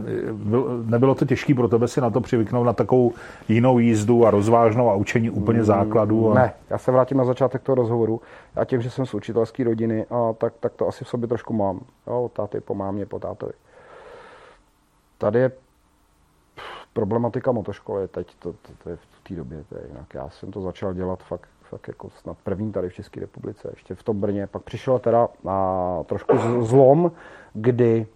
Nebylo 0.85 1.15
to 1.15 1.25
těžké 1.25 1.55
pro 1.55 1.69
tebe 1.69 1.89
si 1.89 2.01
na 2.01 2.11
to 2.11 2.21
přivyknout 2.21 2.67
na 2.67 2.73
takovou 2.73 3.13
jinou 3.49 3.79
jízdu 3.79 4.27
a 4.27 4.31
rozvážnou 4.31 4.91
a 4.91 4.95
učení 4.95 5.31
úplně 5.31 5.65
základů? 5.65 6.33
A... 6.33 6.35
Ne, 6.35 6.53
já 6.71 6.79
se 6.79 6.93
vrátím 6.93 7.19
na 7.19 7.25
začátek 7.25 7.63
toho 7.63 7.77
rozhovoru. 7.77 8.21
Já 8.57 8.65
tím, 8.65 8.81
že 8.81 8.91
jsem 8.91 9.07
z 9.07 9.15
učitelské 9.15 9.65
rodiny, 9.65 10.07
a 10.11 10.33
tak, 10.33 10.53
tak 10.61 10.73
to 10.73 10.89
asi 10.89 11.05
v 11.05 11.09
sobě 11.09 11.29
trošku 11.29 11.53
mám. 11.53 11.81
Jo, 12.07 12.31
táty 12.33 12.61
po 12.61 12.75
mámě, 12.75 13.07
po 13.07 13.19
tátovi. 13.19 13.53
Tady 15.19 15.39
je 15.39 15.51
problematika 16.93 17.53
motoškoly 17.53 18.09
teď, 18.09 18.35
to, 18.39 18.53
to, 18.53 18.73
to 18.83 18.91
je 18.91 18.97
v 18.97 19.29
té 19.29 19.35
době, 19.35 19.65
to 19.69 19.75
je 19.75 19.87
jinak. 19.89 20.15
Já 20.15 20.29
jsem 20.29 20.51
to 20.51 20.61
začal 20.61 20.95
dělat 20.95 21.23
fakt, 21.23 21.49
fakt 21.63 21.89
jako 21.89 22.11
snad 22.11 22.37
první 22.45 22.73
tady 22.73 22.89
v 22.89 22.95
České 22.95 23.21
republice, 23.21 23.69
ještě 23.73 23.95
v 23.95 24.03
tom 24.03 24.21
Brně. 24.21 24.47
Pak 24.47 24.63
přišel 24.63 24.99
teda 24.99 25.29
na 25.45 26.03
trošku 26.05 26.65
zlom, 26.65 27.13
kdy 27.53 28.07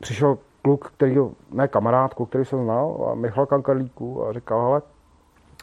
přišel 0.00 0.38
kluk, 0.62 0.92
který, 0.96 1.16
ne 1.50 1.68
kamarád, 1.68 2.14
kluk, 2.14 2.28
který 2.28 2.44
jsem 2.44 2.64
znal, 2.64 3.08
a 3.12 3.14
Michal 3.14 3.46
Kankarlíku 3.46 4.26
a 4.26 4.32
říkal, 4.32 4.62
hele, 4.62 4.82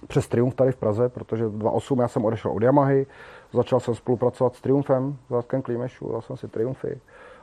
přes 0.07 0.27
Triumf 0.27 0.55
tady 0.55 0.71
v 0.71 0.75
Praze, 0.75 1.09
protože 1.09 1.43
2008 1.43 1.99
já 1.99 2.07
jsem 2.07 2.25
odešel 2.25 2.51
od 2.51 2.63
Yamahy, 2.63 3.07
začal 3.53 3.79
jsem 3.79 3.95
spolupracovat 3.95 4.55
s 4.55 4.61
Triumfem, 4.61 5.17
s 5.27 5.29
Zátkem 5.29 5.61
Klímešu, 5.61 6.11
dal 6.11 6.21
jsem 6.21 6.37
si 6.37 6.47
Triumfy 6.47 6.99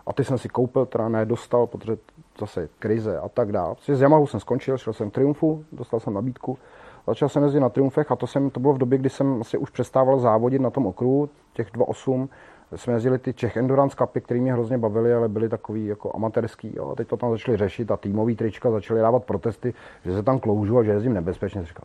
a 0.07 0.12
ty 0.12 0.25
jsem 0.25 0.39
si 0.39 0.49
koupil, 0.49 0.87
teda 0.87 1.09
nedostal, 1.09 1.66
protože 1.66 1.97
zase 2.43 2.68
krize 2.78 3.18
a 3.18 3.28
tak 3.28 3.53
dále. 3.53 3.74
Z 3.86 4.01
Yamahu 4.01 4.26
jsem 4.26 4.40
skončil, 4.40 4.78
šel 4.78 4.93
jsem 4.93 5.11
Triumfu, 5.11 5.64
dostal 5.72 6.01
jsem 6.01 6.14
nabídku, 6.14 6.59
začal 7.07 7.28
jsem 7.28 7.43
jezdit 7.43 7.61
na 7.61 7.68
Triumfech 7.68 8.11
a 8.11 8.16
to, 8.16 8.26
jsem, 8.26 8.51
to 8.51 8.61
bylo 8.61 8.72
v 8.72 8.78
době, 8.78 8.99
kdy 8.99 9.11
jsem 9.11 9.34
vlastně 9.34 9.59
už 9.59 9.70
přestával 9.70 10.18
závodit 10.18 10.62
na 10.62 10.70
tom 10.70 10.86
okruhu, 10.86 11.28
těch 11.53 11.72
2.8, 11.72 12.28
jsme 12.76 12.93
jezdili 12.93 13.18
ty 13.18 13.32
Czech 13.32 13.57
Endurance 13.57 13.97
Cupy, 13.97 14.20
které 14.20 14.40
mě 14.40 14.53
hrozně 14.53 14.78
bavily, 14.78 15.14
ale 15.14 15.28
byly 15.28 15.49
takový 15.49 15.86
jako 15.86 16.12
amatérský. 16.14 16.72
Jo. 16.76 16.95
Teď 16.97 17.09
to 17.09 17.16
tam 17.16 17.30
začali 17.30 17.57
řešit 17.57 17.90
a 17.90 17.97
týmový 17.97 18.36
trička 18.36 18.70
začali 18.70 19.01
dávat 19.01 19.24
protesty, 19.24 19.74
že 20.05 20.12
se 20.12 20.22
tam 20.22 20.38
kloužu 20.40 20.78
a 20.78 20.82
že 20.82 20.90
jezdím 20.90 21.14
nebezpečně. 21.14 21.64
Říkal, 21.64 21.84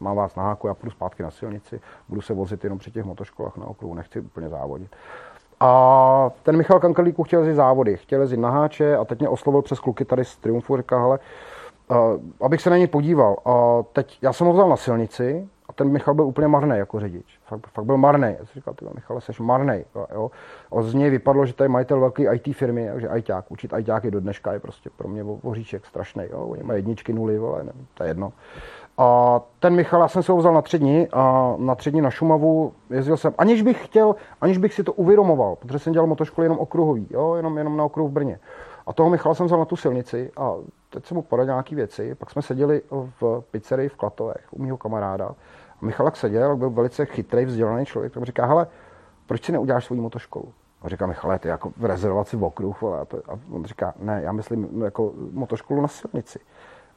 mám 0.00 0.16
vás 0.16 0.36
na 0.36 0.42
háku, 0.42 0.66
já 0.66 0.74
půjdu 0.74 0.90
zpátky 0.90 1.22
na 1.22 1.30
silnici, 1.30 1.80
budu 2.08 2.20
se 2.20 2.34
vozit 2.34 2.64
jenom 2.64 2.78
při 2.78 2.90
těch 2.90 3.04
motoškolách 3.04 3.56
na 3.56 3.66
okruhu, 3.66 3.94
nechci 3.94 4.20
úplně 4.20 4.48
závodit. 4.48 4.96
A 5.64 6.30
ten 6.42 6.56
Michal 6.56 6.80
Kankalíku 6.80 7.22
chtěl 7.22 7.40
jezdit 7.40 7.54
závody, 7.54 7.96
chtěl 7.96 8.20
jezdit 8.20 8.36
na 8.36 8.50
háče 8.50 8.96
a 8.96 9.04
teď 9.04 9.18
mě 9.18 9.28
oslovil 9.28 9.62
přes 9.62 9.80
kluky 9.80 10.04
tady 10.04 10.24
z 10.24 10.36
Triumfu, 10.36 10.76
říká, 10.76 11.00
hele, 11.00 11.18
uh, 11.90 11.96
abych 12.40 12.62
se 12.62 12.70
na 12.70 12.76
něj 12.76 12.86
podíval. 12.86 13.36
A 13.44 13.82
teď 13.92 14.18
já 14.22 14.32
jsem 14.32 14.46
ho 14.46 14.52
vzal 14.52 14.68
na 14.68 14.76
silnici 14.76 15.48
a 15.68 15.72
ten 15.72 15.88
Michal 15.88 16.14
byl 16.14 16.24
úplně 16.24 16.48
marný 16.48 16.78
jako 16.78 17.00
řidič. 17.00 17.38
Fakt, 17.46 17.66
fakt 17.66 17.84
byl 17.84 17.96
marný. 17.96 18.28
Já 18.28 18.46
jsem 18.46 18.54
říkal, 18.54 18.74
ty 18.74 18.84
Michale, 18.94 19.20
jsi 19.20 19.42
marný. 19.42 19.84
Jo? 20.14 20.30
A 20.72 20.82
z 20.82 20.94
něj 20.94 21.10
vypadlo, 21.10 21.46
že 21.46 21.54
je 21.62 21.68
majitel 21.68 22.00
velké 22.00 22.34
IT 22.34 22.56
firmy, 22.56 22.88
takže 22.92 23.08
ITák, 23.16 23.50
učit 23.50 23.72
ITáky 23.78 24.10
do 24.10 24.20
dneška 24.20 24.52
je 24.52 24.60
prostě 24.60 24.90
pro 24.96 25.08
mě 25.08 25.22
voříček 25.22 25.86
strašný. 25.86 26.24
Jo? 26.30 26.38
Oni 26.38 26.62
mají 26.62 26.78
jedničky, 26.78 27.12
nuly, 27.12 27.38
vole, 27.38 27.64
ne, 27.64 27.72
to 27.94 28.02
je 28.04 28.10
jedno. 28.10 28.32
A 28.98 29.40
ten 29.58 29.74
Michal, 29.74 30.00
já 30.00 30.08
jsem 30.08 30.22
se 30.22 30.32
ho 30.32 30.38
vzal 30.38 30.54
na 30.54 30.62
tři 30.62 30.78
dny, 30.78 31.08
a 31.12 31.54
na 31.58 31.74
tři 31.74 31.90
dny 31.90 32.02
na 32.02 32.10
Šumavu, 32.10 32.72
jezdil 32.90 33.16
jsem, 33.16 33.34
aniž 33.38 33.62
bych 33.62 33.84
chtěl, 33.84 34.14
aniž 34.40 34.58
bych 34.58 34.74
si 34.74 34.84
to 34.84 34.92
uvědomoval, 34.92 35.56
protože 35.56 35.78
jsem 35.78 35.92
dělal 35.92 36.06
motoškoly 36.06 36.44
jenom 36.44 36.58
okruhový, 36.58 37.06
jo, 37.10 37.34
jenom, 37.34 37.58
jenom 37.58 37.76
na 37.76 37.84
okruhu 37.84 38.08
v 38.08 38.12
Brně. 38.12 38.38
A 38.86 38.92
toho 38.92 39.10
Michala 39.10 39.34
jsem 39.34 39.46
vzal 39.46 39.58
na 39.58 39.64
tu 39.64 39.76
silnici 39.76 40.30
a 40.36 40.54
teď 40.90 41.06
jsem 41.06 41.14
mu 41.14 41.22
poradil 41.22 41.54
nějaké 41.54 41.76
věci. 41.76 42.14
Pak 42.14 42.30
jsme 42.30 42.42
seděli 42.42 42.82
v 43.20 43.44
pizzerii 43.50 43.88
v 43.88 43.96
Klatovech 43.96 44.46
u 44.50 44.62
mého 44.62 44.76
kamaráda. 44.76 45.26
A 45.82 45.84
Michal 45.84 46.06
jak 46.06 46.16
seděl, 46.16 46.56
byl 46.56 46.70
velice 46.70 47.06
chytrý, 47.06 47.44
vzdělaný 47.44 47.86
člověk, 47.86 48.12
tak 48.12 48.22
říká, 48.22 48.46
hele, 48.46 48.66
proč 49.26 49.44
si 49.44 49.52
neuděláš 49.52 49.84
svou 49.84 49.96
motoškolu? 49.96 50.52
A 50.82 50.88
říká 50.88 51.06
Michal, 51.06 51.38
ty 51.38 51.48
jako 51.48 51.72
v 51.76 51.84
rezervaci 51.84 52.36
v 52.36 52.44
okruh. 52.44 52.82
A, 52.84 53.04
to, 53.04 53.16
a 53.16 53.38
on 53.50 53.64
říká, 53.64 53.94
ne, 53.98 54.20
já 54.24 54.32
myslím 54.32 54.82
jako 54.82 55.12
motoškolu 55.32 55.82
na 55.82 55.88
silnici. 55.88 56.38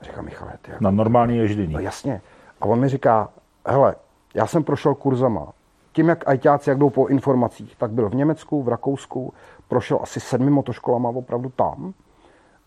Říká 0.01 0.21
Michale, 0.21 0.53
ty 0.61 0.71
jako, 0.71 0.83
Na 0.83 0.91
normální 0.91 1.37
ježdění. 1.37 1.73
No 1.73 1.79
jasně. 1.79 2.21
A 2.61 2.65
on 2.65 2.79
mi 2.79 2.89
říká, 2.89 3.29
hele, 3.65 3.95
já 4.33 4.47
jsem 4.47 4.63
prošel 4.63 4.95
kurzama. 4.95 5.47
Tím, 5.91 6.09
jak 6.09 6.27
ajťáci, 6.27 6.69
jak 6.69 6.79
jdou 6.79 6.89
po 6.89 7.07
informacích, 7.07 7.75
tak 7.75 7.91
byl 7.91 8.09
v 8.09 8.15
Německu, 8.15 8.63
v 8.63 8.69
Rakousku, 8.69 9.33
prošel 9.67 9.99
asi 10.01 10.19
sedmi 10.19 10.51
motoškolama 10.51 11.09
opravdu 11.09 11.49
tam. 11.49 11.93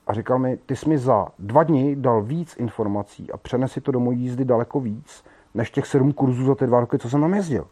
A 0.07 0.15
říkal 0.15 0.39
mi, 0.39 0.57
ty 0.57 0.77
jsi 0.77 0.89
mi 0.89 0.99
za 0.99 1.27
dva 1.39 1.63
dny 1.63 1.97
dal 1.97 2.23
víc 2.23 2.57
informací 2.57 3.33
a 3.33 3.37
přenesi 3.37 3.81
to 3.81 3.93
do 3.93 4.01
mojí 4.01 4.21
jízdy 4.21 4.45
daleko 4.45 4.81
víc, 4.81 5.25
než 5.55 5.71
těch 5.71 5.87
sedm 5.87 6.13
kurzů 6.13 6.45
za 6.45 6.55
ty 6.55 6.67
dva 6.67 6.81
roky, 6.81 6.99
co 6.99 7.11
jsem 7.11 7.21
tam 7.21 7.35
jezdil. 7.35 7.67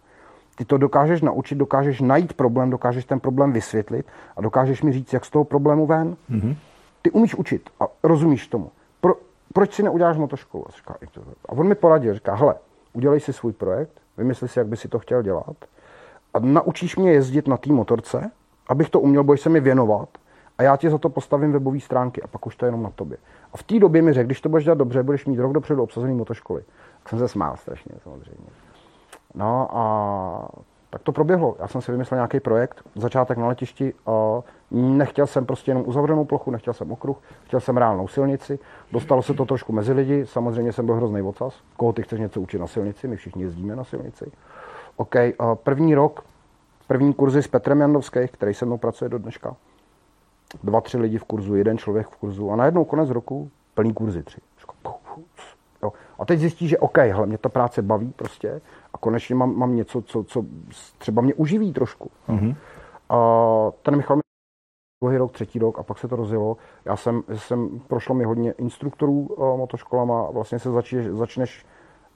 Ty 0.57 0.65
to 0.65 0.79
dokážeš 0.79 1.23
naučit, 1.23 1.55
dokážeš 1.55 2.01
najít 2.01 2.33
problém, 2.33 2.71
dokážeš 2.71 3.05
ten 3.05 3.21
problém 3.21 3.53
vysvětlit 3.53 4.07
a 4.37 4.41
dokážeš 4.41 4.83
mi 4.83 4.93
říct, 4.93 5.13
jak 5.13 5.25
z 5.25 5.31
toho 5.31 5.45
problému 5.45 5.87
ven. 5.87 6.17
Mm-hmm. 6.31 6.57
Ty 7.03 7.11
umíš 7.11 7.35
učit 7.35 7.71
a 7.81 7.85
rozumíš 8.03 8.47
tomu 8.47 8.71
proč 9.57 9.75
si 9.75 9.83
neuděláš 9.83 10.17
motoškolu? 10.17 10.65
A, 10.69 10.71
říká, 10.71 10.97
a 11.49 11.53
on 11.53 11.69
mi 11.69 11.75
poradil, 11.75 12.15
říká, 12.15 12.35
hele, 12.35 12.55
udělej 12.93 13.21
si 13.21 13.33
svůj 13.33 13.53
projekt, 13.53 14.01
vymysli 14.17 14.49
si, 14.49 14.59
jak 14.59 14.69
by 14.69 14.77
si 14.77 14.89
to 14.89 14.99
chtěl 14.99 15.23
dělat 15.23 15.57
a 16.35 16.39
naučíš 16.39 16.97
mě 16.97 17.13
jezdit 17.13 17.49
na 17.49 17.57
té 17.57 17.73
motorce, 17.73 18.31
abych 18.69 18.91
to 18.91 19.01
uměl, 19.01 19.25
budeš 19.25 19.41
se 19.41 19.49
mi 19.49 19.61
věnovat 19.61 20.09
a 20.59 20.63
já 20.63 20.77
ti 20.77 20.91
za 20.91 20.99
to 20.99 21.09
postavím 21.09 21.53
webové 21.53 21.81
stránky 21.81 22.23
a 22.23 22.27
pak 22.27 22.47
už 22.47 22.57
to 22.57 22.67
je 22.67 22.69
jenom 22.69 22.83
na 22.83 22.91
tobě. 22.91 23.19
A 23.53 23.57
v 23.57 23.63
té 23.63 23.79
době 23.79 24.03
mi 24.03 24.13
řekl, 24.13 24.27
když 24.27 24.41
to 24.41 24.49
budeš 24.49 24.65
dělat 24.65 24.79
dobře, 24.79 25.03
budeš 25.03 25.27
mít 25.27 25.39
rok 25.39 25.53
dopředu 25.53 25.83
obsazený 25.83 26.15
motoškoly. 26.15 26.63
Tak 27.03 27.09
jsem 27.09 27.19
se 27.19 27.29
smál 27.29 27.57
strašně, 27.57 27.93
samozřejmě. 28.03 28.51
No 29.35 29.69
a 29.71 30.49
tak 30.91 31.03
to 31.03 31.13
proběhlo. 31.13 31.57
Já 31.59 31.69
jsem 31.69 31.81
si 31.81 31.93
vymyslel 31.93 32.17
nějaký 32.17 32.41
projekt, 32.41 32.83
začátek 32.95 33.39
na 33.39 33.49
letišti. 33.49 33.95
A 34.07 34.41
nechtěl 34.71 35.27
jsem 35.27 35.47
prostě 35.47 35.71
jenom 35.71 35.85
uzavřenou 35.87 36.25
plochu, 36.25 36.51
nechtěl 36.51 36.75
jsem 36.75 36.93
okruh, 36.93 37.23
chtěl 37.45 37.61
jsem 37.61 37.77
reálnou 37.77 38.09
silnici. 38.09 38.59
Dostalo 38.93 39.23
se 39.23 39.35
to 39.35 39.45
trošku 39.45 39.73
mezi 39.73 39.93
lidi, 39.93 40.27
samozřejmě 40.27 40.73
jsem 40.73 40.87
byl 40.87 40.95
hrozný 40.95 41.23
ocas. 41.23 41.55
Koho 41.77 41.93
ty 41.93 42.03
chceš 42.03 42.21
něco 42.21 42.41
učit 42.41 42.59
na 42.59 42.67
silnici? 42.67 43.09
My 43.09 43.17
všichni 43.17 43.43
jezdíme 43.43 43.77
na 43.77 43.85
silnici. 43.85 44.33
OK, 44.97 45.15
první 45.55 45.95
rok, 45.95 46.25
první 46.87 47.15
kurzy 47.15 47.43
s 47.43 47.49
Petrem 47.49 47.81
Jandovských, 47.81 48.31
který 48.31 48.55
se 48.55 48.65
mnou 48.65 48.79
pracuje 48.79 49.09
do 49.09 49.19
dneška. 49.19 49.57
Dva, 50.63 50.81
tři 50.81 50.99
lidi 50.99 51.19
v 51.19 51.25
kurzu, 51.25 51.55
jeden 51.55 51.79
člověk 51.79 52.09
v 52.09 52.17
kurzu 52.17 52.51
a 52.51 52.57
najednou 52.57 52.85
konec 52.85 53.11
roku 53.11 53.51
plný 53.75 53.95
kurzy 53.95 54.23
tři. 54.23 54.41
Jo. 55.83 55.93
A 56.19 56.25
teď 56.25 56.39
zjistí, 56.41 56.69
že 56.69 56.79
OK, 56.79 56.99
hele, 56.99 57.27
mě 57.27 57.39
ta 57.39 57.49
práce 57.49 57.83
baví 57.83 58.13
prostě 58.17 58.61
a 58.97 58.99
konečně 58.99 59.35
mám, 59.35 59.57
mám 59.57 59.77
něco, 59.77 60.03
co, 60.03 60.25
co 60.25 60.45
třeba 60.99 61.23
mě 61.23 61.35
uživí 61.35 61.73
trošku. 61.73 62.11
Mm-hmm. 62.29 62.57
A 63.09 63.19
ten 63.83 63.97
Michal 63.97 64.19
druhý 65.03 65.17
rok, 65.17 65.33
třetí 65.33 65.59
rok 65.59 65.79
a 65.79 65.83
pak 65.83 65.99
se 65.99 66.09
to 66.09 66.17
rozjelo. 66.17 66.57
Já 66.85 66.97
jsem, 66.97 67.23
jsem 67.35 67.81
prošlo 67.87 68.15
mi 68.15 68.25
hodně 68.25 68.53
instruktorů 68.53 69.13
uh, 69.13 69.59
motoškolama, 69.59 70.31
vlastně 70.31 70.59
se 70.59 70.71
začneš, 70.71 71.07
začneš 71.07 71.67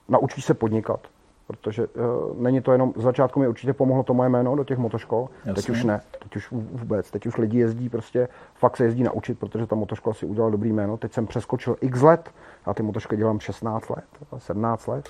naučíš 0.09 0.45
se 0.45 0.53
podnikat, 0.53 0.99
protože 1.47 1.87
uh, 1.87 2.41
není 2.41 2.61
to 2.61 2.71
jenom, 2.71 2.93
z 2.95 3.01
začátku 3.01 3.39
mi 3.39 3.47
určitě 3.47 3.73
pomohlo 3.73 4.03
to 4.03 4.13
moje 4.13 4.29
jméno 4.29 4.55
do 4.55 4.63
těch 4.63 4.77
motoškol, 4.77 5.29
Jasně. 5.37 5.53
teď 5.53 5.69
už 5.69 5.83
ne, 5.83 6.01
teď 6.19 6.35
už 6.35 6.51
vůbec, 6.51 7.11
teď 7.11 7.25
už 7.25 7.37
lidi 7.37 7.59
jezdí 7.59 7.89
prostě, 7.89 8.27
fakt 8.55 8.77
se 8.77 8.83
jezdí 8.83 9.03
naučit, 9.03 9.39
protože 9.39 9.67
ta 9.67 9.75
motoškola 9.75 10.13
si 10.13 10.25
udělala 10.25 10.51
dobrý 10.51 10.73
jméno, 10.73 10.97
teď 10.97 11.13
jsem 11.13 11.27
přeskočil 11.27 11.75
x 11.81 12.01
let, 12.01 12.31
já 12.67 12.73
ty 12.73 12.83
motoškoly 12.83 13.17
dělám 13.17 13.39
16 13.39 13.89
let, 13.89 14.05
17 14.37 14.87
let, 14.87 15.09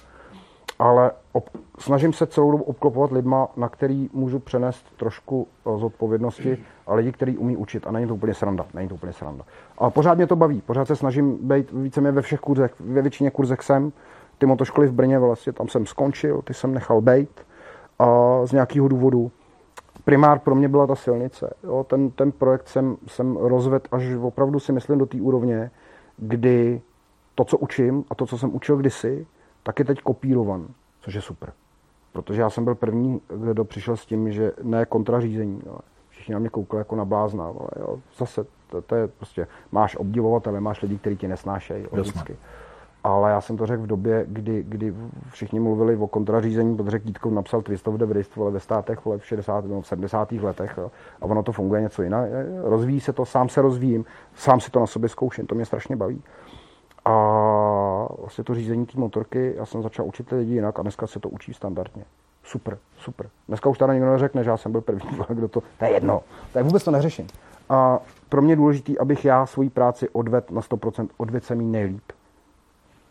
ale 0.81 1.11
ob, 1.31 1.49
snažím 1.79 2.13
se 2.13 2.27
celou 2.27 2.51
dobu 2.51 2.63
obklopovat 2.63 3.11
lidma, 3.11 3.47
na 3.57 3.69
který 3.69 4.09
můžu 4.13 4.39
přenést 4.39 4.85
trošku 4.97 5.47
eh, 5.65 5.77
zodpovědnosti 5.79 6.57
a 6.87 6.93
lidi, 6.93 7.11
který 7.11 7.37
umí 7.37 7.57
učit. 7.57 7.87
A 7.87 7.91
není 7.91 8.07
to 8.07 8.15
úplně 8.15 8.33
sranda. 8.33 8.65
Není 8.73 8.87
to 8.87 8.95
úplně 8.95 9.13
sranda. 9.13 9.43
A 9.77 9.89
pořád 9.89 10.17
mě 10.17 10.27
to 10.27 10.35
baví. 10.35 10.61
Pořád 10.61 10.87
se 10.87 10.95
snažím 10.95 11.47
být 11.47 11.71
víceméně 11.71 12.11
ve 12.11 12.21
všech 12.21 12.39
kurzech, 12.39 12.73
ve 12.79 13.01
většině 13.01 13.31
kurzech 13.31 13.61
jsem. 13.61 13.91
ty 14.37 14.45
motoškoly 14.45 14.87
v 14.87 14.93
Brně 14.93 15.19
vlastně, 15.19 15.53
tam 15.53 15.67
jsem 15.67 15.85
skončil, 15.85 16.41
ty 16.41 16.53
jsem 16.53 16.73
nechal 16.73 17.01
bejt 17.01 17.45
a 17.99 18.39
z 18.45 18.51
nějakého 18.51 18.87
důvodu. 18.87 19.31
Primár 20.03 20.39
pro 20.39 20.55
mě 20.55 20.69
byla 20.69 20.87
ta 20.87 20.95
silnice. 20.95 21.53
Jo, 21.63 21.85
ten, 21.89 22.11
ten 22.11 22.31
projekt 22.31 22.67
jsem, 22.67 22.97
jsem 23.07 23.37
rozvedl 23.37 23.85
až 23.91 24.03
opravdu 24.21 24.59
si 24.59 24.71
myslím 24.71 24.97
do 24.97 25.05
té 25.05 25.21
úrovně, 25.21 25.71
kdy 26.17 26.81
to, 27.35 27.43
co 27.43 27.57
učím 27.57 28.03
a 28.09 28.15
to, 28.15 28.25
co 28.25 28.37
jsem 28.37 28.55
učil 28.55 28.77
kdysi, 28.77 29.27
tak 29.63 29.79
je 29.79 29.85
teď 29.85 30.01
kopírovan, 30.01 30.67
což 31.01 31.13
je 31.13 31.21
super. 31.21 31.53
Protože 32.13 32.41
já 32.41 32.49
jsem 32.49 32.63
byl 32.63 32.75
první, 32.75 33.21
kdo 33.37 33.65
přišel 33.65 33.97
s 33.97 34.05
tím, 34.05 34.31
že 34.31 34.51
ne 34.63 34.85
kontrařízení. 34.85 35.61
Jo. 35.65 35.77
Všichni 36.09 36.33
na 36.33 36.39
mě 36.39 36.49
koukali 36.49 36.81
jako 36.81 36.95
na 36.95 37.05
blázna. 37.05 37.45
Ale 37.45 37.69
jo. 37.79 37.99
Zase 38.17 38.45
to, 38.69 38.81
to, 38.81 38.95
je 38.95 39.07
prostě, 39.07 39.47
máš 39.71 39.95
obdivovatele, 39.95 40.59
máš 40.59 40.81
lidi, 40.81 40.97
kteří 40.97 41.17
tě 41.17 41.27
nesnášejí. 41.27 41.85
Logicky. 41.91 42.37
Ale 43.03 43.31
já 43.31 43.41
jsem 43.41 43.57
to 43.57 43.65
řekl 43.65 43.83
v 43.83 43.87
době, 43.87 44.25
kdy, 44.27 44.63
kdy 44.67 44.93
všichni 45.29 45.59
mluvili 45.59 45.95
o 45.95 46.07
kontrařízení, 46.07 46.77
protože 46.77 46.99
Kítkov 46.99 47.33
napsal 47.33 47.61
Twist 47.61 47.87
of 47.87 47.95
the 47.95 48.05
Wrist, 48.05 48.35
ve 48.35 48.59
státech, 48.59 49.05
vole, 49.05 49.17
v 49.17 49.25
60. 49.25 49.65
nebo 49.65 49.81
v 49.81 49.87
70. 49.87 50.31
letech 50.31 50.75
jo. 50.77 50.91
a 51.21 51.25
ono 51.25 51.43
to 51.43 51.51
funguje 51.51 51.81
něco 51.81 52.03
jiného. 52.03 52.27
Rozvíjí 52.63 52.99
se 52.99 53.13
to, 53.13 53.25
sám 53.25 53.49
se 53.49 53.61
rozvíjím, 53.61 54.05
sám 54.35 54.59
si 54.59 54.71
to 54.71 54.79
na 54.79 54.87
sobě 54.87 55.09
zkouším, 55.09 55.47
to 55.47 55.55
mě 55.55 55.65
strašně 55.65 55.95
baví. 55.95 56.23
A 57.05 57.11
vlastně 58.19 58.43
to 58.43 58.55
řízení 58.55 58.85
té 58.85 58.99
motorky, 58.99 59.53
já 59.57 59.65
jsem 59.65 59.83
začal 59.83 60.05
učit 60.05 60.31
lidi 60.31 60.53
jinak 60.53 60.79
a 60.79 60.81
dneska 60.81 61.07
se 61.07 61.19
to 61.19 61.29
učí 61.29 61.53
standardně. 61.53 62.03
Super, 62.43 62.77
super. 62.97 63.29
Dneska 63.47 63.69
už 63.69 63.77
tady 63.77 63.93
nikdo 63.93 64.11
neřekne, 64.11 64.43
že 64.43 64.49
já 64.49 64.57
jsem 64.57 64.71
byl 64.71 64.81
první, 64.81 65.09
kdo 65.29 65.47
to, 65.47 65.61
to 65.79 65.85
je 65.85 65.91
jedno, 65.91 66.21
to 66.53 66.59
je 66.59 66.63
vůbec 66.63 66.83
to 66.83 66.91
neřeším. 66.91 67.27
A 67.69 67.99
pro 68.29 68.41
mě 68.41 68.51
je 68.51 68.57
důležité, 68.57 68.93
abych 68.99 69.25
já 69.25 69.45
svoji 69.45 69.69
práci 69.69 70.09
odvedl 70.09 70.45
na 70.51 70.61
100%, 70.61 71.07
odvedl 71.17 71.45
jsem 71.45 71.61
jí 71.61 71.67
nejlíp. 71.67 72.11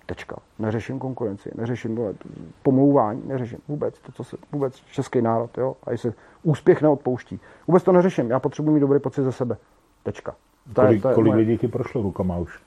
Tečka. 0.07 0.37
Neřeším 0.59 0.99
konkurenci, 0.99 1.51
neřeším 1.55 1.97
tohle, 1.97 2.15
pomlouvání, 2.63 3.23
neřeším 3.25 3.59
vůbec, 3.69 3.99
to, 3.99 4.13
co 4.13 4.25
se, 4.25 4.37
vůbec 4.53 4.77
český 4.77 5.23
národ, 5.23 5.59
jo, 5.59 5.77
a 5.85 5.97
se 5.97 6.15
úspěch 6.43 6.83
neodpouští. 6.83 7.41
Vůbec 7.67 7.83
to 7.83 7.93
neřeším, 7.93 8.31
já 8.31 8.41
potřebuji 8.41 8.71
mít 8.71 8.81
dobrý 8.81 9.01
pocit 9.01 9.23
ze 9.23 9.33
sebe. 9.33 9.57
Tečka. 10.03 10.35
To 10.75 10.83
kolik, 10.83 10.97
je, 10.97 11.03
to 11.03 11.09
je 11.09 11.15
kolik 11.15 11.35
lidí 11.35 11.59
ti 11.59 11.69
prošlo 11.69 12.03
rukama 12.03 12.37
už? 12.37 12.61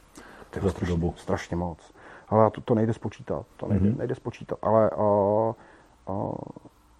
za 0.62 0.72
tu 0.72 0.86
dobu? 0.86 1.14
Strašně 1.18 1.56
moc. 1.56 1.78
Ale 2.30 2.52
to, 2.52 2.62
to 2.62 2.76
nejde 2.76 2.94
spočítat, 2.94 3.46
to 3.58 3.68
nejde, 3.68 3.90
mm-hmm. 3.90 3.98
nejde 3.98 4.16
spočítat, 4.16 4.60
ale 4.62 4.90
a, 4.90 5.04
a, 6.08 6.32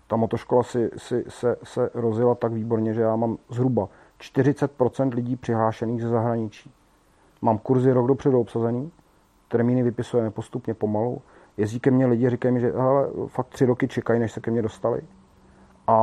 ta 0.08 0.16
motoškola 0.16 0.64
si, 0.64 0.90
si, 0.98 1.26
se, 1.30 1.56
se 1.64 1.90
rozjela 1.94 2.36
tak 2.36 2.54
výborně, 2.54 2.94
že 2.94 3.02
já 3.02 3.16
mám 3.16 3.38
zhruba 3.50 3.90
40% 4.20 5.14
lidí 5.14 5.36
přihlášených 5.36 6.02
ze 6.02 6.10
zahraničí. 6.10 6.72
Mám 7.42 7.58
kurzy 7.58 7.92
rok 7.92 8.08
dopředu 8.08 8.40
obsazený, 8.40 8.92
termíny 9.48 9.84
vypisujeme 9.84 10.32
postupně 10.32 10.74
pomalu. 10.74 11.22
Jezdí 11.58 11.80
ke 11.80 11.92
mně 11.92 12.06
lidi, 12.06 12.30
říkají 12.30 12.54
mi, 12.54 12.60
že 12.60 12.72
hele, 12.72 13.08
fakt 13.28 13.48
tři 13.48 13.66
roky 13.66 13.88
čekají, 13.88 14.20
než 14.20 14.32
se 14.32 14.40
ke 14.40 14.52
mně 14.52 14.62
dostali. 14.62 15.02
A 15.88 15.98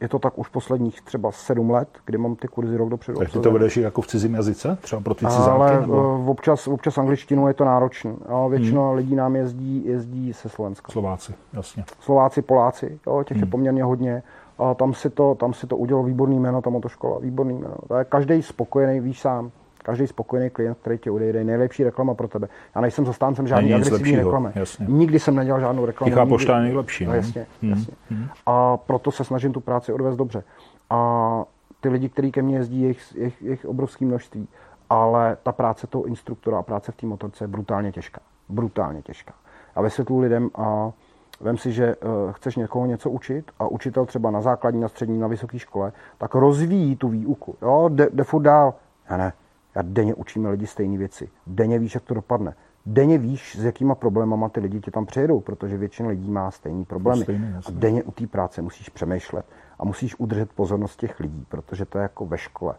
je 0.00 0.08
to 0.08 0.18
tak 0.18 0.38
už 0.38 0.48
posledních 0.48 1.02
třeba 1.02 1.32
sedm 1.32 1.70
let, 1.70 1.88
kdy 2.04 2.18
mám 2.18 2.36
ty 2.36 2.48
kurzy 2.48 2.76
rok 2.76 2.88
dopředu. 2.88 3.18
Tak 3.18 3.32
ty 3.32 3.38
to 3.38 3.50
vedeš 3.50 3.76
jako 3.76 4.02
v 4.02 4.06
cizím 4.06 4.34
jazyce? 4.34 4.78
Třeba 4.80 5.02
pro 5.02 5.14
ty 5.14 5.26
cizáky? 5.26 5.50
Ale 5.50 5.80
nebo? 5.80 6.20
Eh, 6.26 6.30
občas, 6.30 6.68
občas 6.68 6.98
angličtinu 6.98 7.48
je 7.48 7.54
to 7.54 7.64
náročné. 7.64 8.12
Většina 8.48 8.82
hmm. 8.82 8.96
lidí 8.96 9.14
nám 9.14 9.36
jezdí, 9.36 9.86
jezdí 9.86 10.32
se 10.32 10.48
Slovenska. 10.48 10.92
Slováci, 10.92 11.34
jasně. 11.52 11.84
Slováci, 12.00 12.42
Poláci, 12.42 12.98
jo, 13.06 13.22
těch 13.22 13.36
hmm. 13.36 13.44
je 13.44 13.50
poměrně 13.50 13.84
hodně. 13.84 14.22
A 14.58 14.74
tam 14.74 14.94
si 14.94 15.10
to, 15.10 15.34
tam 15.34 15.54
si 15.54 15.66
to 15.66 15.76
udělalo 15.76 16.06
výborný 16.06 16.38
jméno, 16.38 16.62
ta 16.62 16.70
motoškola, 16.70 17.18
výborný 17.18 17.54
jméno. 17.54 17.74
To 17.88 17.94
každý 18.08 18.42
spokojený, 18.42 19.00
víš 19.00 19.20
sám, 19.20 19.50
každý 19.88 20.06
spokojený 20.06 20.50
klient, 20.50 20.78
který 20.80 20.98
tě 20.98 21.10
odejde, 21.10 21.38
je 21.38 21.44
nejlepší 21.44 21.84
reklama 21.84 22.14
pro 22.14 22.28
tebe. 22.28 22.48
Já 22.74 22.80
nejsem 22.80 23.06
zastáncem 23.06 23.46
žádný 23.46 23.74
agresivní 23.74 24.16
reklamy. 24.16 24.50
Jasně. 24.54 24.86
Nikdy 24.88 25.18
jsem 25.18 25.36
nedělal 25.36 25.60
žádnou 25.60 25.86
reklamu. 25.86 26.10
Tichá 26.10 26.26
pošta 26.26 26.56
je 26.56 26.62
nejlepší. 26.62 27.06
No, 27.06 27.14
jasně, 27.14 27.46
hmm. 27.62 27.70
jasně. 27.70 27.94
Hmm. 28.10 28.26
A 28.46 28.76
proto 28.76 29.10
se 29.10 29.24
snažím 29.24 29.52
tu 29.52 29.60
práci 29.60 29.92
odvést 29.92 30.16
dobře. 30.16 30.44
A 30.90 31.44
ty 31.80 31.88
lidi, 31.88 32.08
kteří 32.08 32.32
ke 32.32 32.42
mně 32.42 32.56
jezdí, 32.56 32.82
je 32.82 32.88
jich, 32.88 33.16
jich, 33.16 33.42
jich 33.42 33.64
obrovské 33.64 34.04
množství. 34.04 34.48
Ale 34.90 35.36
ta 35.42 35.52
práce 35.52 35.86
toho 35.86 36.04
instruktora 36.04 36.58
a 36.58 36.62
práce 36.62 36.92
v 36.92 36.96
té 36.96 37.06
motorce 37.06 37.44
je 37.44 37.48
brutálně 37.48 37.92
těžká. 37.92 38.20
Brutálně 38.48 39.02
těžká. 39.02 39.32
A 39.74 39.82
vysvětlu 39.82 40.18
lidem 40.18 40.50
a 40.54 40.92
Vem 41.40 41.58
si, 41.58 41.72
že 41.72 41.96
uh, 41.96 42.32
chceš 42.32 42.56
někoho 42.56 42.86
něco 42.86 43.10
učit 43.10 43.50
a 43.58 43.66
učitel 43.66 44.06
třeba 44.06 44.30
na 44.30 44.40
základní, 44.40 44.80
na 44.80 44.88
střední, 44.88 45.18
na 45.18 45.26
vysoké 45.26 45.58
škole, 45.58 45.92
tak 46.18 46.34
rozvíjí 46.34 46.96
tu 46.96 47.08
výuku. 47.08 47.56
Jo, 47.62 47.88
jde, 47.92 48.08
jde 48.12 48.24
furt 48.24 48.42
dál. 48.42 48.74
Já 49.10 49.16
ne, 49.16 49.32
já 49.78 49.82
denně 49.86 50.14
učíme 50.14 50.50
lidi 50.50 50.66
stejné 50.66 50.98
věci. 50.98 51.28
Denně 51.46 51.78
víš, 51.78 51.94
jak 51.94 52.04
to 52.04 52.14
dopadne. 52.14 52.54
Denně 52.86 53.18
víš, 53.18 53.56
s 53.58 53.64
jakýma 53.64 53.94
problémama 53.94 54.48
ty 54.48 54.60
lidi 54.60 54.80
tě 54.80 54.90
tam 54.90 55.06
přijedou, 55.06 55.40
protože 55.40 55.76
většina 55.76 56.08
lidí 56.08 56.30
má 56.30 56.50
stejný 56.50 56.84
problémy. 56.84 57.22
Stejný, 57.22 57.54
a 57.66 57.70
denně 57.70 58.02
u 58.02 58.10
té 58.10 58.26
práce 58.26 58.62
musíš 58.62 58.88
přemýšlet 58.88 59.46
a 59.78 59.84
musíš 59.84 60.14
udržet 60.18 60.52
pozornost 60.52 61.00
těch 61.00 61.20
lidí, 61.20 61.44
protože 61.48 61.84
to 61.84 61.98
je 61.98 62.02
jako 62.02 62.26
ve 62.26 62.38
škole. 62.38 62.74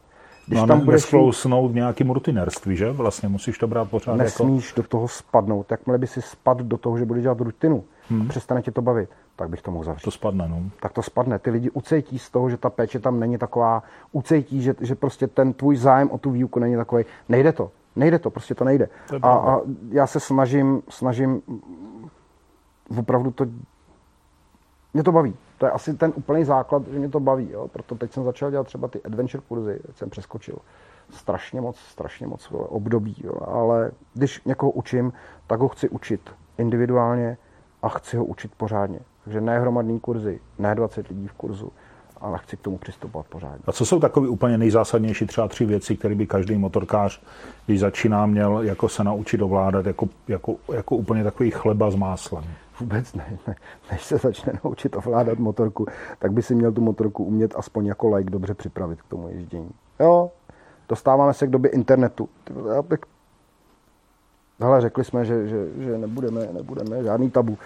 Když 0.48 0.62
no, 0.62 0.68
tam 0.68 0.80
budeš 0.80 1.02
nesklousnout 1.02 1.72
v 1.72 1.76
nějakým 1.76 2.10
rutinerství, 2.10 2.76
že? 2.76 2.92
Vlastně 2.92 3.30
musíš 3.30 3.58
to 3.58 3.68
brát 3.68 3.90
pořád 3.90 4.12
jako- 4.12 4.24
Nesmíš 4.24 4.70
jako... 4.70 4.82
do 4.82 4.88
toho 4.88 5.08
spadnout. 5.08 5.72
Jakmile 5.72 5.98
by 5.98 6.08
si 6.08 6.22
spadl 6.22 6.64
do 6.64 6.78
toho, 6.78 6.98
že 6.98 7.06
budeš 7.06 7.24
dělat 7.24 7.42
rutinu 7.42 7.84
hmm. 8.10 8.22
a 8.22 8.26
přestane 8.26 8.62
tě 8.62 8.72
to 8.72 8.82
bavit, 8.82 9.10
tak 9.40 9.50
bych 9.50 9.62
to 9.62 9.72
mohl 9.72 9.84
zavřít. 9.84 10.04
To 10.04 10.12
spadne, 10.12 10.48
no. 10.48 10.64
Tak 10.80 10.94
to 10.94 11.02
spadne. 11.02 11.40
Ty 11.40 11.50
lidi 11.50 11.70
ucejtí 11.70 12.20
z 12.20 12.30
toho, 12.30 12.50
že 12.50 12.58
ta 12.58 12.70
péče 12.70 13.00
tam 13.00 13.20
není 13.20 13.38
taková, 13.38 13.84
ucejtí, 14.12 14.62
že, 14.62 14.76
že 14.82 14.96
prostě 14.96 15.28
ten 15.28 15.54
tvůj 15.54 15.76
zájem 15.78 16.12
o 16.12 16.18
tu 16.18 16.32
výuku 16.32 16.60
není 16.60 16.76
takový. 16.76 17.04
Nejde 17.30 17.52
to. 17.52 17.72
Nejde 17.96 18.20
to, 18.20 18.30
prostě 18.30 18.56
to 18.56 18.64
nejde. 18.64 18.90
To 19.10 19.26
a, 19.26 19.56
a 19.56 19.62
já 19.90 20.08
se 20.08 20.20
snažím, 20.20 20.82
snažím 20.90 21.42
opravdu 23.00 23.32
to, 23.32 23.46
mě 24.94 25.04
to 25.04 25.12
baví. 25.12 25.36
To 25.58 25.66
je 25.66 25.72
asi 25.72 25.94
ten 25.94 26.14
úplný 26.16 26.44
základ, 26.44 26.88
že 26.88 27.00
mě 27.00 27.10
to 27.10 27.20
baví. 27.20 27.52
Jo? 27.52 27.68
Proto 27.68 27.96
teď 27.96 28.12
jsem 28.12 28.24
začal 28.24 28.52
dělat 28.52 28.68
třeba 28.68 28.88
ty 28.88 29.02
adventure 29.04 29.44
kurzy, 29.48 29.80
teď 29.86 29.98
jsem 29.98 30.10
přeskočil 30.10 30.56
strašně 31.10 31.62
moc, 31.62 31.78
strašně 31.78 32.28
moc 32.28 32.52
období. 32.52 33.16
Jo? 33.24 33.34
Ale 33.48 33.92
když 34.14 34.44
někoho 34.46 34.72
učím, 34.72 35.14
tak 35.48 35.60
ho 35.60 35.68
chci 35.68 35.90
učit 35.90 36.30
individuálně 36.58 37.38
a 37.82 37.90
chci 37.90 38.18
ho 38.18 38.26
učit 38.26 38.52
pořádně. 38.58 39.00
Takže 39.24 39.42
ne 39.42 39.60
hromadný 39.60 40.00
kurzy, 40.00 40.40
ne 40.60 40.76
20 40.76 41.08
lidí 41.08 41.28
v 41.28 41.34
kurzu, 41.34 41.72
ale 42.22 42.38
chci 42.38 42.58
k 42.58 42.62
tomu 42.62 42.78
přistupovat 42.78 43.28
pořádně. 43.28 43.60
A 43.66 43.72
co 43.72 43.86
jsou 43.86 44.00
takové 44.00 44.28
úplně 44.28 44.58
nejzásadnější 44.58 45.26
třeba 45.26 45.48
tři 45.48 45.66
věci, 45.66 45.98
které 45.98 46.16
by 46.16 46.28
každý 46.28 46.58
motorkář, 46.58 47.22
když 47.66 47.80
začíná, 47.80 48.26
měl 48.26 48.62
jako 48.62 48.90
se 48.90 49.04
naučit 49.04 49.42
ovládat, 49.42 49.86
jako, 49.86 50.08
jako, 50.28 50.56
jako 50.74 50.96
úplně 50.96 51.24
takový 51.24 51.52
chleba 51.52 51.92
s 51.92 51.96
máslem? 51.96 52.44
Vůbec 52.80 53.14
ne, 53.14 53.38
ne. 53.48 53.56
Než 53.92 54.04
se 54.06 54.18
začne 54.18 54.54
naučit 54.64 54.96
ovládat 54.96 55.40
motorku, 55.40 55.86
tak 56.20 56.32
by 56.32 56.42
si 56.42 56.56
měl 56.56 56.72
tu 56.72 56.82
motorku 56.82 57.24
umět 57.24 57.54
aspoň 57.56 57.86
jako 57.86 58.16
like 58.16 58.30
dobře 58.30 58.54
připravit 58.54 59.02
k 59.02 59.08
tomu 59.08 59.30
ježdění. 59.30 59.72
Jo, 60.00 60.32
dostáváme 60.90 61.34
se 61.34 61.48
k 61.48 61.50
době 61.50 61.72
internetu. 61.72 62.30
Já 62.76 62.82
bych... 62.82 63.00
Hele, 64.60 64.82
řekli 64.82 65.04
jsme, 65.04 65.26
že, 65.26 65.48
že, 65.48 65.68
že 65.78 65.98
nebudeme, 65.98 66.48
nebudeme 66.54 67.04
žádný 67.04 67.30
tabu. 67.30 67.58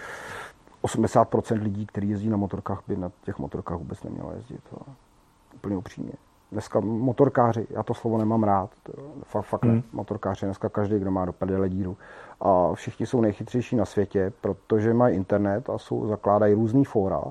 80% 0.84 1.62
lidí, 1.62 1.86
kteří 1.86 2.08
jezdí 2.08 2.28
na 2.28 2.36
motorkách, 2.36 2.82
by 2.88 2.96
na 2.96 3.10
těch 3.22 3.38
motorkách 3.38 3.78
vůbec 3.78 4.02
nemělo 4.02 4.32
jezdit. 4.32 4.60
To 4.70 4.76
úplně 5.54 5.76
upřímně. 5.76 6.12
Dneska 6.52 6.80
motorkáři, 6.80 7.66
já 7.70 7.82
to 7.82 7.94
slovo 7.94 8.18
nemám 8.18 8.44
rád, 8.44 8.70
to, 8.82 8.92
fakt, 9.24 9.44
fakt 9.44 9.64
hmm. 9.64 9.74
ne. 9.74 9.82
Motorkáři, 9.92 10.46
dneska 10.46 10.68
každý, 10.68 10.98
kdo 10.98 11.10
má 11.10 11.24
do 11.24 11.32
prdele 11.32 11.68
díru. 11.68 11.96
A 12.40 12.74
všichni 12.74 13.06
jsou 13.06 13.20
nejchytřejší 13.20 13.76
na 13.76 13.84
světě, 13.84 14.32
protože 14.40 14.94
mají 14.94 15.16
internet 15.16 15.70
a 15.70 15.78
jsou, 15.78 16.06
zakládají 16.06 16.54
různý 16.54 16.84
fóra. 16.84 17.22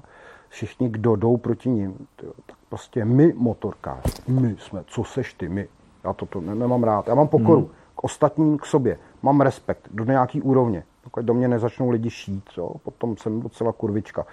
Všichni, 0.49 0.89
kdo 0.89 1.16
jdou 1.16 1.38
proti 1.38 1.70
ním, 1.70 2.08
tak 2.45 2.58
prostě 2.70 3.06
my 3.06 3.34
motorkáři, 3.34 4.10
my 4.28 4.56
jsme, 4.60 4.84
co 4.88 5.04
seš 5.04 5.34
ty, 5.34 5.49
my. 5.49 5.68
Já 6.04 6.14
to, 6.14 6.26
to 6.26 6.41
nemám 6.41 6.84
rád. 6.84 7.08
Já 7.08 7.16
mám 7.16 7.28
pokoru 7.28 7.60
hmm. 7.60 7.70
k 7.95 8.04
ostatním, 8.04 8.58
k 8.58 8.66
sobě. 8.66 8.97
Mám 9.22 9.41
respekt 9.41 9.89
do 9.91 10.04
nějaký 10.04 10.41
úrovně. 10.41 10.84
Pokud 11.04 11.26
do 11.26 11.34
mě 11.34 11.47
nezačnou 11.47 11.89
lidi 11.89 12.10
šít, 12.10 12.49
jo, 12.58 12.72
potom 12.84 13.18
jsem 13.18 13.41
docela 13.41 13.72
kurvička. 13.72 14.26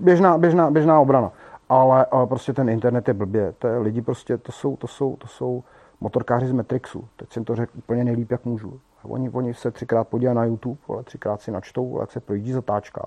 Běžná, 0.00 0.38
běžná, 0.38 0.70
běžná 0.70 1.00
obrana. 1.00 1.32
Ale, 1.68 2.06
ale 2.06 2.26
prostě 2.26 2.52
ten 2.52 2.68
internet 2.68 3.08
je 3.08 3.14
blbě. 3.14 3.54
To 3.58 3.68
je, 3.68 3.78
lidi 3.78 4.02
prostě, 4.02 4.38
to 4.38 4.52
jsou, 4.52 4.76
to 4.76 4.86
jsou, 4.86 5.16
to 5.16 5.26
jsou 5.26 5.64
motorkáři 6.00 6.46
z 6.46 6.52
Matrixu. 6.52 7.08
Teď 7.16 7.32
jsem 7.32 7.44
to 7.44 7.56
řekl 7.56 7.72
úplně 7.78 8.04
nejlíp, 8.04 8.30
jak 8.30 8.44
můžu. 8.44 8.80
Oni, 9.02 9.30
oni 9.30 9.54
se 9.54 9.70
třikrát 9.70 10.08
podívají 10.08 10.36
na 10.36 10.44
YouTube, 10.44 10.80
ale 10.88 11.02
třikrát 11.02 11.40
si 11.40 11.50
načtou, 11.50 12.00
jak 12.00 12.12
se 12.12 12.20
projíždí 12.20 12.52
zatáčka. 12.52 13.06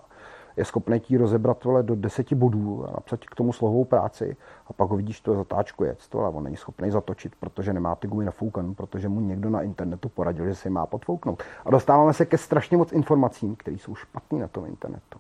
Je 0.60 0.66
schopný 0.66 0.99
ti 0.99 1.18
rozebrat 1.18 1.64
vole, 1.64 1.84
do 1.84 1.95
deseti 1.95 2.36
bodů 2.36 2.86
a 2.88 2.91
napsat 2.91 3.20
k 3.26 3.36
tomu 3.36 3.53
slohovou 3.53 3.86
práci 3.86 4.38
a 4.68 4.74
pak 4.74 4.89
ho 4.89 4.97
vidíš, 4.97 5.22
to 5.22 5.36
zatáčku 5.36 5.84
jet, 5.84 6.07
to, 6.10 6.20
ale 6.20 6.30
on 6.30 6.43
není 6.43 6.57
schopný 6.57 6.91
zatočit, 6.91 7.36
protože 7.39 7.74
nemá 7.74 7.95
ty 7.95 8.07
gumy 8.07 8.26
nafoukan, 8.26 8.76
protože 8.76 9.10
mu 9.10 9.20
někdo 9.20 9.49
na 9.49 9.62
internetu 9.62 10.10
poradil, 10.10 10.45
že 10.45 10.55
si 10.55 10.70
má 10.70 10.86
podfouknout. 10.86 11.43
A 11.66 11.72
dostáváme 11.72 12.14
se 12.14 12.26
ke 12.26 12.38
strašně 12.38 12.78
moc 12.78 12.91
informacím, 12.91 13.55
které 13.55 13.78
jsou 13.78 13.95
špatné 13.95 14.39
na 14.39 14.47
tom 14.47 14.66
internetu. 14.66 15.20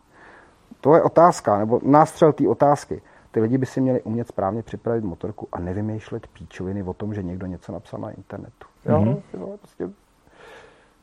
To 0.81 0.95
je 0.95 1.01
otázka, 1.01 1.57
nebo 1.57 1.79
nástřel 1.83 2.33
té 2.33 2.47
otázky. 2.47 3.01
Ty 3.31 3.39
lidi 3.39 3.57
by 3.57 3.65
si 3.65 3.81
měli 3.81 4.01
umět 4.01 4.27
správně 4.27 4.63
připravit 4.63 5.03
motorku 5.03 5.47
a 5.51 5.59
nevymýšlet 5.59 6.27
píčoviny 6.27 6.83
o 6.83 6.93
tom, 6.93 7.13
že 7.13 7.23
někdo 7.23 7.45
něco 7.45 7.71
napsal 7.71 7.99
na 7.99 8.11
internetu. 8.11 8.67
Jo, 8.85 8.97
mm-hmm. 8.97 9.57
prostě 9.57 9.89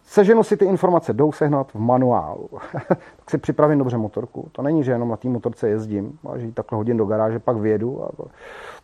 Seženu 0.06 0.42
si 0.42 0.56
ty 0.56 0.64
informace, 0.64 1.12
jdou 1.12 1.32
sehnat 1.32 1.72
v 1.72 1.78
manuálu. 1.78 2.48
tak 2.88 3.30
si 3.30 3.38
připravím 3.38 3.78
dobře 3.78 3.96
motorku. 3.96 4.48
To 4.52 4.62
není, 4.62 4.84
že 4.84 4.92
jenom 4.92 5.08
na 5.08 5.16
té 5.16 5.28
motorce 5.28 5.68
jezdím, 5.68 6.18
ale 6.26 6.40
že 6.40 6.46
ji 6.46 6.52
takhle 6.52 6.76
hodím 6.76 6.96
do 6.96 7.04
garáže, 7.04 7.38
pak 7.38 7.56
vědu. 7.56 8.04
A 8.04 8.08
to. 8.16 8.24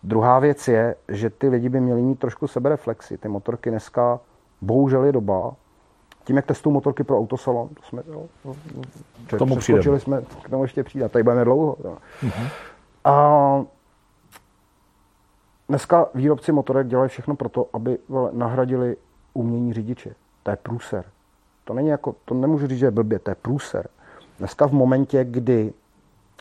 Druhá 0.03 0.39
věc 0.39 0.69
je, 0.69 0.95
že 1.09 1.31
ty 1.31 1.49
lidi 1.49 1.69
by 1.69 1.81
měli 1.81 2.03
mít 2.03 2.19
trošku 2.19 2.47
sebereflexy. 2.47 3.19
Ty 3.19 3.29
motorky 3.29 3.71
dneska, 3.71 4.21
bohužel 4.61 5.05
je 5.05 5.13
doba, 5.13 5.53
tím, 6.25 6.37
jak 6.37 6.47
testují 6.47 6.75
motorky 6.75 7.05
pro 7.05 7.19
autosalon, 7.19 7.69
to 7.69 7.83
jsme, 7.83 8.03
jo, 8.07 8.27
k 9.27 9.39
tomu 9.39 9.57
přijdeme. 9.57 10.01
jsme, 10.01 10.23
k 10.43 10.51
tomu 10.51 10.65
ještě 10.65 10.85
přijde, 10.85 11.09
tady 11.09 11.23
budeme 11.23 11.45
dlouho. 11.45 11.77
Jo. 11.85 11.97
Uh-huh. 12.23 12.49
A 13.05 13.65
dneska 15.69 16.07
výrobci 16.15 16.53
motorek 16.53 16.87
dělají 16.87 17.09
všechno 17.09 17.37
pro 17.37 17.49
to, 17.49 17.69
aby 17.73 17.99
nahradili 18.33 18.97
umění 19.35 19.73
řidiče. 19.73 20.15
To 20.43 20.51
je 20.51 20.57
průser. 20.57 21.05
To 21.65 21.75
není 21.75 21.89
jako, 21.89 22.15
to 22.25 22.35
nemůžu 22.35 22.67
říct, 22.67 22.79
že 22.79 22.87
je 22.87 22.91
blbě, 22.91 23.19
to 23.19 23.31
je 23.31 23.35
průser. 23.35 23.89
Dneska 24.39 24.67
v 24.67 24.73
momentě, 24.73 25.25
kdy 25.25 25.73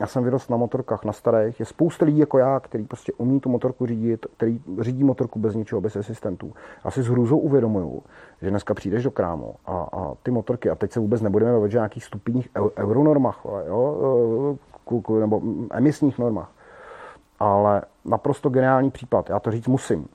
já 0.02 0.08
jsem 0.08 0.24
vyrostl 0.24 0.54
na 0.54 0.58
motorkách, 0.58 1.06
na 1.06 1.14
starých, 1.14 1.60
je 1.60 1.66
spousta 1.66 2.06
lidí 2.06 2.18
jako 2.18 2.38
já, 2.38 2.60
který 2.60 2.84
prostě 2.84 3.14
umí 3.18 3.40
tu 3.40 3.50
motorku 3.50 3.86
řídit, 3.86 4.26
který 4.38 4.62
řídí 4.80 5.04
motorku 5.04 5.40
bez 5.40 5.56
ničeho, 5.56 5.82
bez 5.82 5.96
asistentů. 5.96 6.54
Já 6.86 6.92
si 6.92 7.04
s 7.04 7.08
hrůzou 7.08 7.38
uvědomuju, 7.38 8.04
že 8.42 8.50
dneska 8.50 8.74
přijdeš 8.74 9.04
do 9.04 9.12
krámu 9.12 9.56
a, 9.66 9.88
a 9.94 10.14
ty 10.24 10.32
motorky, 10.32 10.70
a 10.70 10.76
teď 10.76 10.92
se 10.92 11.00
vůbec 11.00 11.22
nebudeme 11.22 11.52
bavit 11.52 11.74
o 11.74 11.78
nějakých 11.78 12.04
stupních 12.04 12.50
euronormách, 12.78 13.46
jo, 13.68 14.58
nebo 15.20 15.42
emisních 15.72 16.20
normách, 16.20 16.52
ale 17.40 17.82
naprosto 18.06 18.50
geniální 18.50 18.92
případ, 18.92 19.30
já 19.30 19.40
to 19.40 19.52
říct 19.52 19.68
musím. 19.68 20.08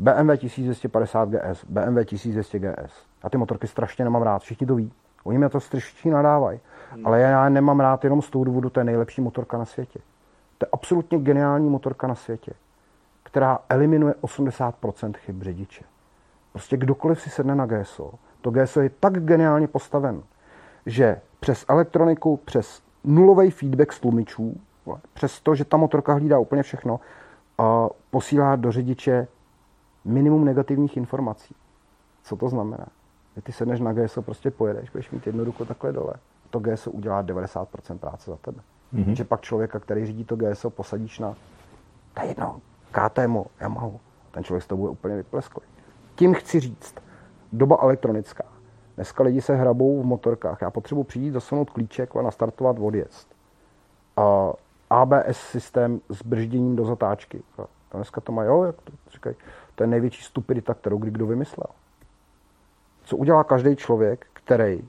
BMW 0.00 0.36
1250 0.36 1.28
GS, 1.28 1.64
BMW 1.68 2.04
1200 2.04 2.58
GS. 2.58 2.92
Já 3.24 3.30
ty 3.30 3.38
motorky 3.38 3.66
strašně 3.66 4.04
nemám 4.04 4.22
rád, 4.22 4.42
všichni 4.42 4.66
to 4.66 4.74
ví. 4.74 4.92
Oni 5.24 5.38
mě 5.38 5.48
to 5.48 5.60
strašně 5.60 6.12
nadávají. 6.12 6.60
Hmm. 6.90 7.06
Ale 7.06 7.20
já 7.20 7.48
nemám 7.48 7.80
rád 7.80 8.04
jenom 8.04 8.22
z 8.22 8.30
toho 8.30 8.44
důvodu, 8.44 8.70
to 8.70 8.80
je 8.80 8.84
nejlepší 8.84 9.20
motorka 9.20 9.58
na 9.58 9.64
světě. 9.64 9.98
To 10.58 10.66
je 10.66 10.68
absolutně 10.72 11.18
geniální 11.18 11.70
motorka 11.70 12.06
na 12.06 12.14
světě, 12.14 12.52
která 13.22 13.58
eliminuje 13.68 14.14
80% 14.22 15.12
chyb 15.16 15.42
řidiče. 15.42 15.84
Prostě 16.52 16.76
kdokoliv 16.76 17.20
si 17.20 17.30
sedne 17.30 17.54
na 17.54 17.66
GSO, 17.66 18.12
to 18.40 18.50
GSO 18.50 18.80
je 18.80 18.90
tak 19.00 19.24
geniálně 19.24 19.68
postaven, 19.68 20.22
že 20.86 21.20
přes 21.40 21.64
elektroniku, 21.68 22.36
přes 22.36 22.82
nulový 23.04 23.50
feedback 23.50 23.92
z 23.92 24.00
tlumičů, 24.00 24.60
přes 25.14 25.40
to, 25.40 25.54
že 25.54 25.64
ta 25.64 25.76
motorka 25.76 26.12
hlídá 26.12 26.38
úplně 26.38 26.62
všechno, 26.62 27.00
a 27.58 27.88
posílá 28.10 28.56
do 28.56 28.72
řidiče 28.72 29.28
minimum 30.04 30.44
negativních 30.44 30.96
informací. 30.96 31.54
Co 32.22 32.36
to 32.36 32.48
znamená? 32.48 32.86
Že 33.36 33.42
ty 33.42 33.52
sedneš 33.52 33.80
na 33.80 33.92
GSO, 33.92 34.22
prostě 34.22 34.50
pojedeš, 34.50 34.90
budeš 34.90 35.10
mít 35.10 35.26
jednu 35.26 35.44
ruku 35.44 35.64
takhle 35.64 35.92
dole. 35.92 36.14
To 36.50 36.58
GSO 36.58 36.90
udělá 36.90 37.22
90% 37.22 37.98
práce 37.98 38.30
za 38.30 38.36
tebe. 38.36 38.60
Mm-hmm. 38.94 39.12
Že 39.12 39.24
pak 39.24 39.40
člověka, 39.40 39.78
který 39.78 40.06
řídí 40.06 40.24
to 40.24 40.36
GSO, 40.36 40.70
posadíš 40.70 41.18
na 41.18 41.34
to 42.14 42.26
jedno, 42.26 42.60
KTM, 42.90 43.36
Yamaha. 43.60 43.90
Ten 44.30 44.44
člověk 44.44 44.64
s 44.64 44.66
tobou 44.66 44.84
je 44.84 44.90
úplně 44.90 45.16
vyplesklý. 45.16 45.62
Tím 46.14 46.34
chci 46.34 46.60
říct, 46.60 46.94
doba 47.52 47.78
elektronická. 47.80 48.44
Dneska 48.96 49.22
lidi 49.24 49.40
se 49.40 49.56
hrabou 49.56 50.02
v 50.02 50.06
motorkách. 50.06 50.62
Já 50.62 50.70
potřebuji 50.70 51.04
přijít, 51.04 51.30
zasunout 51.30 51.70
klíček 51.70 52.16
a 52.16 52.22
nastartovat 52.22 52.76
odjezd. 52.78 53.28
A 54.16 54.52
ABS 54.90 55.36
systém 55.36 56.00
s 56.08 56.22
bržděním 56.22 56.76
do 56.76 56.84
zatáčky. 56.84 57.42
A 57.92 57.96
dneska 57.96 58.20
to 58.20 58.32
mají, 58.32 58.48
jo, 58.48 58.62
jak 58.64 58.76
to 58.82 58.92
říkají, 59.12 59.36
to 59.74 59.82
je 59.82 59.86
největší 59.86 60.22
stupidita, 60.22 60.74
kterou 60.74 60.98
kdy 60.98 61.10
kdo 61.10 61.26
vymyslel. 61.26 61.66
Co 63.02 63.16
udělá 63.16 63.44
každý 63.44 63.76
člověk, 63.76 64.26
který 64.32 64.88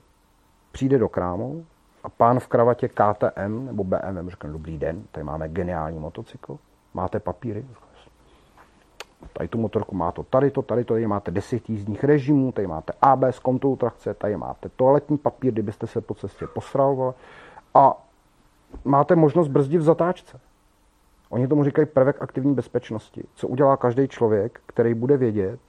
přijde 0.72 0.98
do 0.98 1.08
krámu 1.08 1.66
a 2.04 2.08
pán 2.08 2.40
v 2.40 2.48
kravatě 2.48 2.88
KTM 2.88 3.66
nebo 3.66 3.84
BMW 3.84 4.28
řekne, 4.28 4.50
dobrý 4.50 4.78
den, 4.78 5.04
tady 5.12 5.24
máme 5.24 5.48
geniální 5.48 5.98
motocykl, 5.98 6.58
máte 6.94 7.20
papíry, 7.20 7.64
tady 9.32 9.48
tu 9.48 9.58
motorku 9.58 9.94
má 9.94 10.12
to 10.12 10.22
tady 10.22 10.50
to, 10.50 10.62
tady 10.62 10.84
to, 10.84 10.94
tady 10.94 11.06
máte 11.06 11.30
10 11.30 11.70
jízdních 11.70 12.04
režimů, 12.04 12.52
tady 12.52 12.66
máte 12.66 12.92
ABS 13.02 13.38
kontrolu 13.38 13.76
trakce, 13.76 14.14
tady 14.14 14.36
máte 14.36 14.68
toaletní 14.68 15.18
papír, 15.18 15.52
kdybyste 15.52 15.86
se 15.86 16.00
po 16.00 16.14
cestě 16.14 16.46
posral, 16.46 17.14
a 17.74 18.04
máte 18.84 19.16
možnost 19.16 19.48
brzdit 19.48 19.80
v 19.80 19.84
zatáčce. 19.84 20.40
Oni 21.32 21.48
tomu 21.48 21.64
říkají 21.64 21.86
prvek 21.86 22.22
aktivní 22.22 22.54
bezpečnosti. 22.54 23.24
Co 23.34 23.48
udělá 23.48 23.76
každý 23.76 24.08
člověk, 24.08 24.60
který 24.66 24.94
bude 24.94 25.16
vědět, 25.16 25.60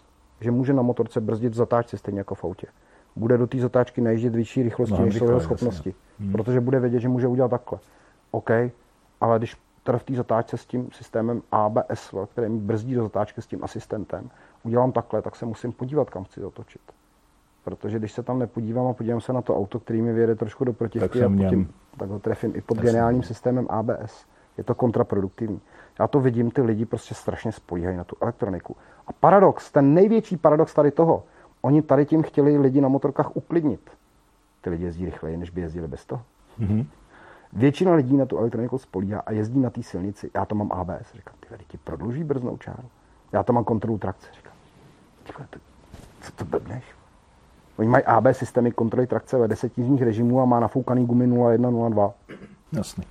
že 0.42 0.52
může 0.52 0.74
na 0.74 0.82
motorce 0.82 1.22
brzdit 1.22 1.54
v 1.54 1.56
zatáčce 1.56 1.98
stejně 1.98 2.20
jako 2.20 2.36
v 2.36 2.44
autě. 2.44 2.68
Bude 3.16 3.38
do 3.38 3.48
té 3.48 3.60
zatáčky 3.60 4.02
najíždět 4.02 4.36
vyšší 4.36 4.64
rychlosti 4.64 5.00
no, 5.00 5.06
než 5.06 5.16
jeho 5.16 5.40
schopnosti. 5.40 5.94
Hmm. 6.20 6.32
Protože 6.32 6.60
bude 6.60 6.80
vědět, 6.80 7.00
že 7.00 7.10
může 7.10 7.28
udělat 7.28 7.48
takhle. 7.48 7.80
OK, 8.32 8.50
ale 9.22 9.38
když 9.38 9.58
teda 9.84 9.98
v 9.98 10.04
té 10.04 10.16
zatáčce 10.16 10.58
s 10.58 10.66
tím 10.66 10.90
systémem 10.92 11.42
ABS, 11.52 12.14
který 12.32 12.50
mi 12.50 12.60
brzdí 12.60 12.96
do 12.96 13.04
zatáčky 13.04 13.42
s 13.42 13.48
tím 13.48 13.64
asistentem, 13.64 14.30
udělám 14.64 14.92
takhle, 14.92 15.22
tak 15.22 15.36
se 15.36 15.46
musím 15.46 15.72
podívat, 15.72 16.10
kam 16.10 16.24
chci 16.24 16.44
otočit. 16.44 16.82
Protože 17.64 18.00
když 18.00 18.12
se 18.12 18.24
tam 18.24 18.40
nepodívám 18.40 18.88
a 18.88 18.94
podívám 18.94 19.22
se 19.22 19.34
na 19.34 19.42
to 19.42 19.58
auto, 19.58 19.80
který 19.80 20.02
mi 20.02 20.14
vyjede 20.14 20.36
trošku 20.36 20.66
do 20.66 20.74
protivky 20.74 21.20
tak, 21.20 21.32
a 21.32 21.66
tak 21.98 22.10
ho 22.10 22.20
trefím 22.20 22.56
i 22.56 22.62
pod 22.62 22.78
Jasně. 22.78 22.90
geniálním 22.92 23.24
systémem 23.24 23.68
ABS. 23.70 24.26
Je 24.58 24.64
to 24.64 24.76
kontraproduktivní. 24.76 25.62
Já 26.00 26.08
to 26.08 26.20
vidím, 26.20 26.52
ty 26.52 26.62
lidi 26.62 26.86
prostě 26.86 27.16
strašně 27.16 27.52
spolíhají 27.52 27.98
na 27.98 28.04
tu 28.04 28.16
elektroniku. 28.22 28.76
A 29.08 29.14
paradox, 29.14 29.72
ten 29.72 29.94
největší 29.94 30.38
paradox 30.38 30.74
tady 30.74 30.92
toho, 30.92 31.24
oni 31.62 31.82
tady 31.82 32.06
tím 32.06 32.24
chtěli 32.24 32.58
lidi 32.58 32.82
na 32.82 32.88
motorkách 32.88 33.36
uklidnit. 33.36 33.90
Ty 34.62 34.70
lidi 34.70 34.84
jezdí 34.84 35.06
rychleji, 35.06 35.38
než 35.38 35.50
by 35.50 35.62
jezdili 35.62 35.88
bez 35.88 36.06
toho. 36.06 36.22
Mm-hmm. 36.60 36.86
Většina 37.54 37.94
lidí 37.94 38.18
na 38.18 38.26
tu 38.26 38.38
elektroniku 38.38 38.78
spolíhá 38.78 39.20
a 39.26 39.32
jezdí 39.32 39.60
na 39.60 39.70
té 39.70 39.84
silnici. 39.84 40.32
Já 40.36 40.46
to 40.46 40.56
mám 40.56 40.72
ABS. 40.72 41.14
Říkám, 41.14 41.36
ty 41.40 41.48
lidi 41.52 41.78
prodlouží 41.84 42.24
brznou 42.24 42.58
čáru. 42.58 42.90
Já 43.32 43.44
to 43.44 43.54
mám 43.54 43.64
kontrolu 43.64 43.98
trakce. 43.98 44.28
Říkám, 44.34 45.46
ty, 45.50 45.60
co 46.22 46.32
to 46.32 46.46
blbneš? 46.46 46.84
Oni 47.78 47.90
mají 47.90 48.04
AB 48.04 48.26
systémy 48.32 48.72
kontroly 48.72 49.08
trakce 49.08 49.38
ve 49.38 49.48
deseti 49.48 50.06
režimů 50.06 50.42
a 50.42 50.46
má 50.46 50.60
nafoukaný 50.60 51.06
gumy 51.06 51.28
0102. 51.58 52.14
Jasný. 52.72 53.04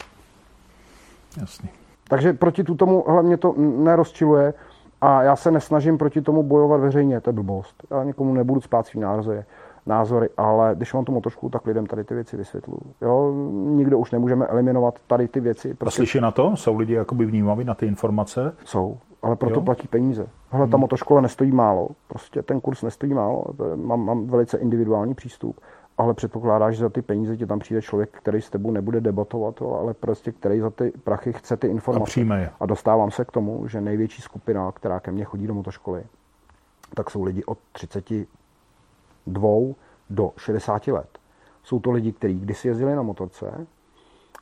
Jasný. 1.41 1.69
Takže 2.09 2.33
proti 2.33 2.65
tomu 2.65 3.05
hlavně 3.09 3.37
to 3.37 3.55
nerozčiluje 3.59 4.55
a 5.01 5.23
já 5.23 5.37
se 5.37 5.51
nesnažím 5.51 5.99
proti 5.99 6.23
tomu 6.23 6.43
bojovat 6.43 6.81
veřejně, 6.81 7.21
to 7.21 7.31
je 7.31 7.35
blbost. 7.35 7.83
Já 7.91 8.05
někomu 8.05 8.35
nebudu 8.35 8.61
spát 8.61 8.87
svý 8.87 9.01
názory, 9.01 9.45
názory, 9.87 10.29
ale 10.37 10.75
když 10.75 10.95
mám 10.95 11.05
tu 11.05 11.13
motošku, 11.13 11.49
tak 11.49 11.67
lidem 11.67 11.87
tady 11.87 12.05
ty 12.05 12.15
věci 12.15 12.37
vysvětluju. 12.37 12.81
Jo, 13.03 13.33
nikdo 13.53 13.99
už 13.99 14.11
nemůžeme 14.11 14.47
eliminovat 14.47 14.95
tady 15.07 15.29
ty 15.29 15.41
věci. 15.41 15.75
Protože... 15.75 15.89
A 15.89 15.91
slyší 15.91 16.21
na 16.21 16.31
to? 16.31 16.57
Jsou 16.57 16.77
lidi 16.77 16.95
jakoby 16.95 17.25
vnímaví 17.27 17.65
na 17.65 17.75
ty 17.75 17.87
informace? 17.87 18.55
Jsou, 18.65 18.99
ale 19.23 19.37
proto 19.37 19.55
jo? 19.55 19.61
platí 19.61 19.89
peníze. 19.89 20.27
Hele, 20.51 20.67
ta 20.67 20.77
hmm. 20.77 20.81
motoškola 20.81 21.21
nestojí 21.21 21.53
málo, 21.53 21.89
prostě 22.09 22.43
ten 22.43 22.61
kurz 22.61 22.83
nestojí 22.83 23.15
málo, 23.15 23.45
mám, 23.75 24.05
mám 24.05 24.27
velice 24.27 24.59
individuální 24.59 25.15
přístup 25.15 25.61
ale 25.99 26.15
předpokládáš, 26.15 26.77
že 26.77 26.83
za 26.83 26.89
ty 26.89 27.03
peníze 27.03 27.37
ti 27.37 27.47
tam 27.47 27.59
přijde 27.59 27.83
člověk, 27.83 28.11
který 28.11 28.43
s 28.43 28.51
tebou 28.51 28.71
nebude 28.71 29.01
debatovat, 29.01 29.63
ale 29.63 29.95
prostě 29.95 30.33
který 30.33 30.61
za 30.61 30.71
ty 30.71 30.93
prachy 31.05 31.33
chce 31.33 31.57
ty 31.57 31.67
informace. 31.67 32.21
A, 32.21 32.37
je. 32.37 32.51
a 32.61 32.67
dostávám 32.67 33.11
se 33.11 33.25
k 33.25 33.33
tomu, 33.33 33.69
že 33.69 33.81
největší 33.81 34.23
skupina, 34.23 34.73
která 34.73 35.01
ke 35.01 35.13
mně 35.13 35.25
chodí 35.25 35.47
do 35.47 35.55
motoškoly, 35.55 36.05
tak 36.95 37.11
jsou 37.11 37.23
lidi 37.23 37.45
od 37.45 37.59
32 37.73 39.49
do 40.11 40.33
60 40.37 40.87
let. 40.87 41.19
Jsou 41.65 41.81
to 41.81 41.91
lidi, 41.91 42.13
kteří 42.13 42.41
kdysi 42.41 42.69
jezdili 42.69 42.95
na 42.95 43.03
motorce, 43.03 43.67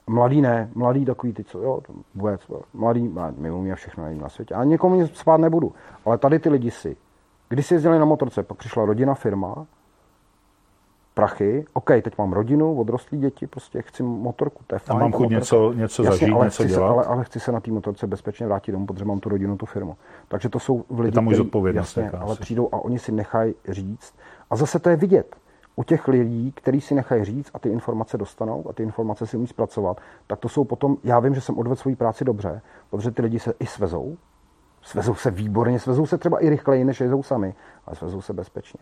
mladý 0.06 0.40
ne, 0.40 0.70
mladý 0.74 1.04
takový 1.04 1.32
ty, 1.32 1.44
co 1.44 1.58
jo, 1.58 1.80
vůbec, 2.14 2.40
mladý, 2.74 3.14
mimo 3.36 3.62
mě 3.62 3.74
všechno 3.74 4.04
nevím 4.04 4.20
na 4.20 4.28
světě. 4.28 4.54
A 4.54 4.64
někomu 4.64 4.94
nic 4.94 5.16
spát 5.16 5.36
nebudu. 5.36 5.72
Ale 6.04 6.18
tady 6.18 6.38
ty 6.38 6.48
lidi 6.48 6.70
si, 6.70 6.96
když 7.48 7.66
si 7.66 7.74
jezdili 7.74 7.98
na 7.98 8.04
motorce, 8.04 8.42
pak 8.42 8.58
přišla 8.58 8.84
rodina, 8.84 9.14
firma, 9.14 9.66
prachy, 11.20 11.64
OK, 11.72 11.86
teď 11.86 12.18
mám 12.18 12.32
rodinu, 12.32 12.80
odrostlí 12.80 13.18
děti, 13.18 13.46
prostě 13.46 13.82
chci 13.82 14.02
motorku, 14.02 14.64
to 14.66 14.74
je 14.74 14.78
fajn. 14.78 14.96
A 14.96 15.00
mám 15.00 15.12
chuť 15.12 15.28
něco, 15.28 15.72
něco 15.72 16.02
Jasně, 16.02 16.18
zažít, 16.18 16.34
ale 16.34 16.44
něco 16.44 16.64
dělat. 16.64 16.88
Se, 16.88 16.92
ale, 16.92 17.04
ale 17.04 17.24
chci 17.24 17.40
se 17.40 17.52
na 17.52 17.60
té 17.60 17.70
motorce 17.70 18.06
bezpečně 18.06 18.46
vrátit 18.46 18.72
domů, 18.72 18.86
protože 18.86 19.04
mám 19.04 19.20
tu 19.20 19.28
rodinu, 19.28 19.56
tu 19.56 19.66
firmu. 19.66 19.96
Takže 20.28 20.48
to 20.48 20.58
jsou 20.58 20.84
v 20.90 21.00
lidi, 21.00 21.08
je 21.08 21.12
tam 21.12 21.26
už 21.26 21.38
odpovědnost. 21.38 21.96
Jasně, 21.96 22.18
ale 22.18 22.36
přijdou 22.36 22.68
a 22.72 22.84
oni 22.84 22.98
si 22.98 23.12
nechají 23.12 23.54
říct. 23.68 24.14
A 24.50 24.56
zase 24.56 24.78
to 24.78 24.90
je 24.90 24.96
vidět. 24.96 25.36
U 25.76 25.82
těch 25.82 26.08
lidí, 26.08 26.52
kteří 26.52 26.80
si 26.80 26.94
nechají 26.94 27.24
říct 27.24 27.50
a 27.54 27.58
ty 27.58 27.68
informace 27.68 28.18
dostanou 28.18 28.64
a 28.68 28.72
ty 28.72 28.82
informace 28.82 29.26
si 29.26 29.36
umí 29.36 29.46
zpracovat, 29.46 30.00
tak 30.26 30.38
to 30.38 30.48
jsou 30.48 30.64
potom, 30.64 30.96
já 31.04 31.20
vím, 31.20 31.34
že 31.34 31.40
jsem 31.40 31.58
odvedl 31.58 31.76
svoji 31.76 31.96
práci 31.96 32.24
dobře, 32.24 32.62
protože 32.90 33.10
ty 33.10 33.22
lidi 33.22 33.38
se 33.38 33.54
i 33.60 33.66
svezou, 33.66 34.16
svezou 34.82 35.14
se 35.14 35.30
výborně, 35.30 35.78
svezou 35.78 36.06
se 36.06 36.18
třeba 36.18 36.44
i 36.44 36.48
rychleji, 36.48 36.84
než 36.84 37.00
jezdou 37.00 37.22
sami, 37.22 37.54
ale 37.86 37.96
svezou 37.96 38.20
se 38.20 38.32
bezpečně 38.32 38.80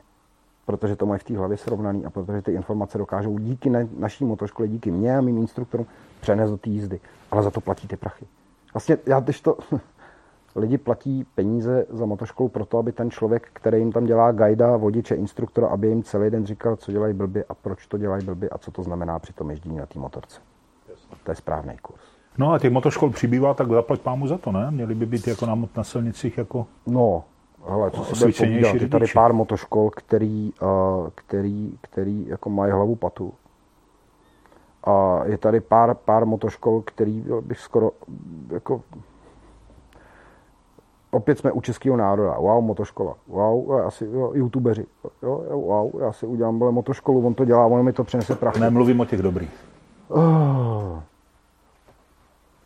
protože 0.69 0.97
to 0.97 1.07
mají 1.07 1.19
v 1.21 1.25
té 1.25 1.39
hlavě 1.39 1.57
srovnaný 1.57 2.05
a 2.05 2.11
protože 2.11 2.43
ty 2.43 2.53
informace 2.53 2.99
dokážou 2.99 3.39
díky 3.39 3.71
na, 3.71 3.81
naší 3.99 4.25
motoškole, 4.25 4.69
díky 4.69 4.91
mě 4.91 5.19
a 5.19 5.21
mým 5.21 5.39
instruktorům 5.39 5.87
přenést 6.21 6.51
do 6.51 6.57
té 6.57 6.71
jízdy. 6.71 7.01
Ale 7.31 7.43
za 7.43 7.51
to 7.51 7.61
platí 7.61 7.89
ty 7.89 7.97
prachy. 7.97 8.27
Vlastně 8.75 8.99
já, 9.07 9.21
když 9.21 9.41
to, 9.41 9.59
lidi 10.57 10.79
platí 10.79 11.27
peníze 11.35 11.87
za 11.91 12.07
motoškolu 12.07 12.49
proto, 12.49 12.79
aby 12.79 12.93
ten 12.93 13.11
člověk, 13.11 13.49
který 13.53 13.79
jim 13.79 13.93
tam 13.93 14.05
dělá 14.05 14.33
guida, 14.33 14.77
vodiče, 14.77 15.15
instruktora, 15.15 15.69
aby 15.69 15.89
jim 15.89 16.03
celý 16.03 16.31
den 16.31 16.47
říkal, 16.47 16.77
co 16.77 16.93
dělají 16.93 17.15
blbě 17.15 17.45
a 17.49 17.55
proč 17.55 17.87
to 17.87 17.99
dělají 17.99 18.25
blbě 18.25 18.49
a 18.49 18.59
co 18.59 18.71
to 18.71 18.83
znamená 18.83 19.19
při 19.19 19.33
tom 19.33 19.51
ježdění 19.51 19.77
na 19.77 19.87
té 19.87 19.99
motorce. 19.99 20.41
To 21.25 21.31
je 21.31 21.35
správný 21.35 21.77
kurz. 21.83 22.01
No 22.39 22.53
a 22.53 22.59
těch 22.59 22.73
motoškol 22.73 23.11
přibývá, 23.11 23.55
tak 23.55 23.71
zaplať 23.71 24.01
pámu 24.01 24.27
za 24.27 24.39
to, 24.39 24.53
ne? 24.53 24.71
Měli 24.71 24.95
by 24.95 25.07
být 25.07 25.29
jako 25.29 25.47
na, 25.47 25.69
na 25.77 25.85
silnicích 25.85 26.39
jako... 26.39 26.67
No, 26.87 27.25
hele, 27.69 27.91
co 27.91 28.05
si 28.05 28.33
povídat, 28.33 28.75
je 28.75 28.89
tady 28.89 29.07
pár 29.15 29.33
motoškol, 29.33 29.91
který, 29.91 30.53
uh, 30.63 31.09
který, 31.15 31.79
který 31.81 32.27
jako 32.29 32.51
mají 32.51 32.73
hlavu 32.73 32.97
patu. 32.97 33.33
A 34.85 35.21
je 35.25 35.39
tady 35.39 35.61
pár, 35.61 35.95
pár 35.95 36.27
motoškol, 36.27 36.83
který 36.83 37.25
bych 37.41 37.59
skoro 37.59 37.91
jako 38.51 38.83
opět 41.11 41.39
jsme 41.39 41.53
u 41.53 41.61
českého 41.61 41.97
národa. 41.97 42.35
Wow, 42.39 42.65
motoškola. 42.65 43.15
Wow, 43.27 43.79
já 43.79 43.91
si, 43.91 44.05
jo, 44.05 44.33
youtubeři. 44.35 44.87
Jo, 45.23 45.45
jo, 45.51 45.61
wow, 45.61 46.03
já 46.03 46.13
si 46.13 46.27
udělám 46.27 46.59
byle 46.59 46.73
motoškolu, 46.73 47.27
on 47.27 47.35
to 47.35 47.45
dělá, 47.45 47.67
ono 47.67 47.83
mi 47.83 47.93
to 47.93 48.05
přinese 48.05 48.35
prachy. 48.35 48.61
Nemluvím 48.61 49.01
o 49.01 49.05
těch 49.05 49.23
dobrých. 49.23 49.65
Oh. 50.09 51.01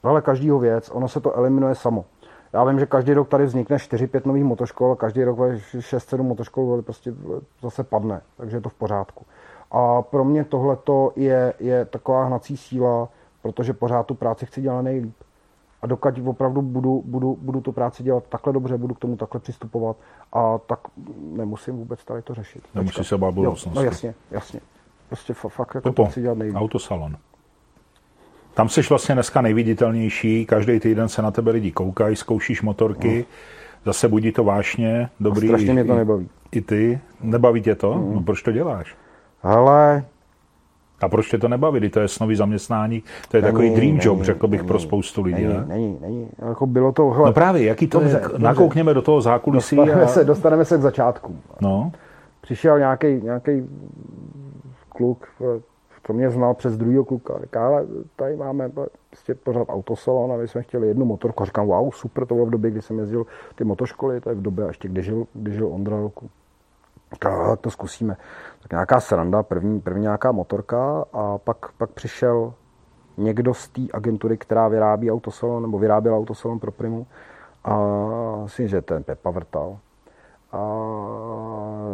Ale 0.02 0.22
každýho 0.22 0.58
věc, 0.58 0.90
ono 0.90 1.08
se 1.08 1.20
to 1.20 1.32
eliminuje 1.36 1.74
samo. 1.74 2.04
Já 2.52 2.64
vím, 2.64 2.78
že 2.78 2.86
každý 2.86 3.12
rok 3.14 3.28
tady 3.28 3.44
vznikne 3.44 3.76
4-5 3.76 4.26
nových 4.26 4.44
motoškol, 4.44 4.96
každý 4.96 5.24
rok 5.24 5.38
6-7 5.38 6.22
motoškol 6.22 6.82
prostě 6.82 7.14
zase 7.62 7.84
padne, 7.84 8.20
takže 8.36 8.56
je 8.56 8.60
to 8.60 8.68
v 8.68 8.74
pořádku. 8.74 9.26
A 9.70 10.02
pro 10.02 10.24
mě 10.24 10.44
tohle 10.44 10.76
je, 11.16 11.54
je 11.58 11.84
taková 11.84 12.24
hnací 12.24 12.56
síla, 12.56 13.08
protože 13.42 13.72
pořád 13.72 14.06
tu 14.06 14.14
práci 14.14 14.46
chci 14.46 14.62
dělat 14.62 14.82
nejlíp. 14.82 15.14
A 15.82 15.86
dokud 15.86 16.14
opravdu 16.26 16.62
budu, 16.62 17.02
budu, 17.06 17.38
budu 17.40 17.60
tu 17.60 17.72
práci 17.72 18.02
dělat 18.02 18.24
takhle 18.28 18.52
dobře, 18.52 18.78
budu 18.78 18.94
k 18.94 18.98
tomu 18.98 19.16
takhle 19.16 19.40
přistupovat, 19.40 19.96
a 20.32 20.58
tak 20.58 20.78
nemusím 21.20 21.76
vůbec 21.76 22.04
tady 22.04 22.22
to 22.22 22.34
řešit. 22.34 22.62
Nemusíš 22.74 23.08
se 23.08 23.18
bát 23.18 23.34
budoucnosti. 23.34 23.78
No 23.78 23.84
jasně, 23.84 24.14
jasně. 24.30 24.60
Prostě 25.08 25.34
fakt 25.34 25.74
jako 25.74 25.88
Pepo, 25.88 26.06
chci 26.06 26.20
dělat 26.20 26.38
nejlíp. 26.38 26.56
Autosalon. 26.56 27.16
Tam 28.54 28.68
jsi 28.68 28.80
vlastně 28.88 29.14
dneska 29.14 29.40
nejviditelnější, 29.40 30.46
každý 30.46 30.80
týden 30.80 31.08
se 31.08 31.22
na 31.22 31.30
tebe 31.30 31.50
lidi 31.50 31.70
koukají, 31.70 32.16
zkoušíš 32.16 32.62
motorky, 32.62 33.18
no. 33.18 33.24
zase 33.92 34.08
budí 34.08 34.32
to 34.32 34.44
vášně, 34.44 35.08
dobrý. 35.20 35.48
A 35.48 35.50
strašně 35.50 35.72
mě 35.72 35.84
to 35.84 35.94
nebaví. 35.94 36.28
I 36.52 36.60
ty? 36.60 37.00
Nebaví 37.22 37.62
tě 37.62 37.74
to? 37.74 37.94
Mm. 37.94 38.14
No 38.14 38.22
proč 38.22 38.42
to 38.42 38.52
děláš? 38.52 38.96
Ale 39.42 40.04
a 41.00 41.08
proč 41.08 41.30
tě 41.30 41.38
to 41.38 41.48
nebaví? 41.48 41.90
To 41.90 42.00
je 42.00 42.08
snový 42.08 42.36
zaměstnání, 42.36 43.02
to 43.30 43.36
je 43.36 43.42
není, 43.42 43.52
takový 43.52 43.70
dream 43.70 43.96
není, 43.96 44.00
job, 44.02 44.22
řekl 44.22 44.46
bych, 44.46 44.60
není, 44.60 44.68
pro 44.68 44.78
spoustu 44.78 45.22
lidí. 45.22 45.42
Není, 45.42 45.54
ne? 45.54 45.64
není, 45.66 45.98
není. 46.00 46.28
Jako 46.48 46.66
bylo 46.66 46.92
to, 46.92 47.10
hele, 47.10 47.26
no 47.26 47.32
právě, 47.32 47.64
jaký 47.64 47.86
to 47.86 48.00
dobře, 48.00 48.16
je? 48.16 48.22
Dobře. 48.22 48.44
Nakoukněme 48.44 48.94
do 48.94 49.02
toho 49.02 49.20
zákulisí. 49.20 49.76
Dostaneme, 49.76 50.04
a... 50.04 50.06
se, 50.08 50.24
dostaneme 50.24 50.64
se 50.64 50.78
k 50.78 50.80
začátku. 50.80 51.36
No. 51.60 51.92
Přišel 52.40 52.78
nějaký 52.78 53.06
nějaký 53.06 53.62
kluk, 54.88 55.28
to 56.06 56.12
mě 56.12 56.30
znal 56.30 56.54
přes 56.54 56.76
druhého 56.76 57.04
kluka. 57.04 57.34
Říká, 57.42 57.66
ale 57.66 57.86
tady 58.16 58.36
máme 58.36 58.70
prostě 59.10 59.34
pořád 59.34 59.68
autosalon 59.68 60.32
a 60.32 60.36
my 60.36 60.48
jsme 60.48 60.62
chtěli 60.62 60.88
jednu 60.88 61.04
motorku. 61.04 61.42
A 61.42 61.46
říkám, 61.46 61.66
wow, 61.66 61.90
super, 61.90 62.26
to 62.26 62.34
bylo 62.34 62.46
v 62.46 62.50
době, 62.50 62.70
kdy 62.70 62.82
jsem 62.82 62.98
jezdil 62.98 63.26
ty 63.54 63.64
motoškoly, 63.64 64.20
to 64.20 64.28
je 64.28 64.34
v 64.34 64.42
době 64.42 64.66
ještě, 64.66 64.88
kdy 64.88 65.02
žil, 65.02 65.26
kdy 65.32 65.52
žil 65.52 65.68
Ondra 65.68 66.00
roku. 66.00 66.30
Tak 67.18 67.60
to 67.60 67.70
zkusíme. 67.70 68.16
Tak 68.62 68.72
nějaká 68.72 69.00
sranda, 69.00 69.42
první, 69.42 69.80
první 69.80 70.02
nějaká 70.02 70.32
motorka 70.32 71.04
a 71.12 71.38
pak, 71.38 71.72
pak 71.72 71.90
přišel 71.90 72.54
někdo 73.16 73.54
z 73.54 73.68
té 73.68 73.82
agentury, 73.94 74.38
která 74.38 74.68
vyrábí 74.68 75.10
autosalon, 75.10 75.62
nebo 75.62 75.78
vyráběla 75.78 76.18
autosalon 76.18 76.58
pro 76.58 76.72
Primu. 76.72 77.06
A 77.64 77.76
myslím, 78.42 78.68
že 78.68 78.82
ten 78.82 79.02
Pepa 79.02 79.30
Vrtal. 79.30 79.78
A 80.52 80.58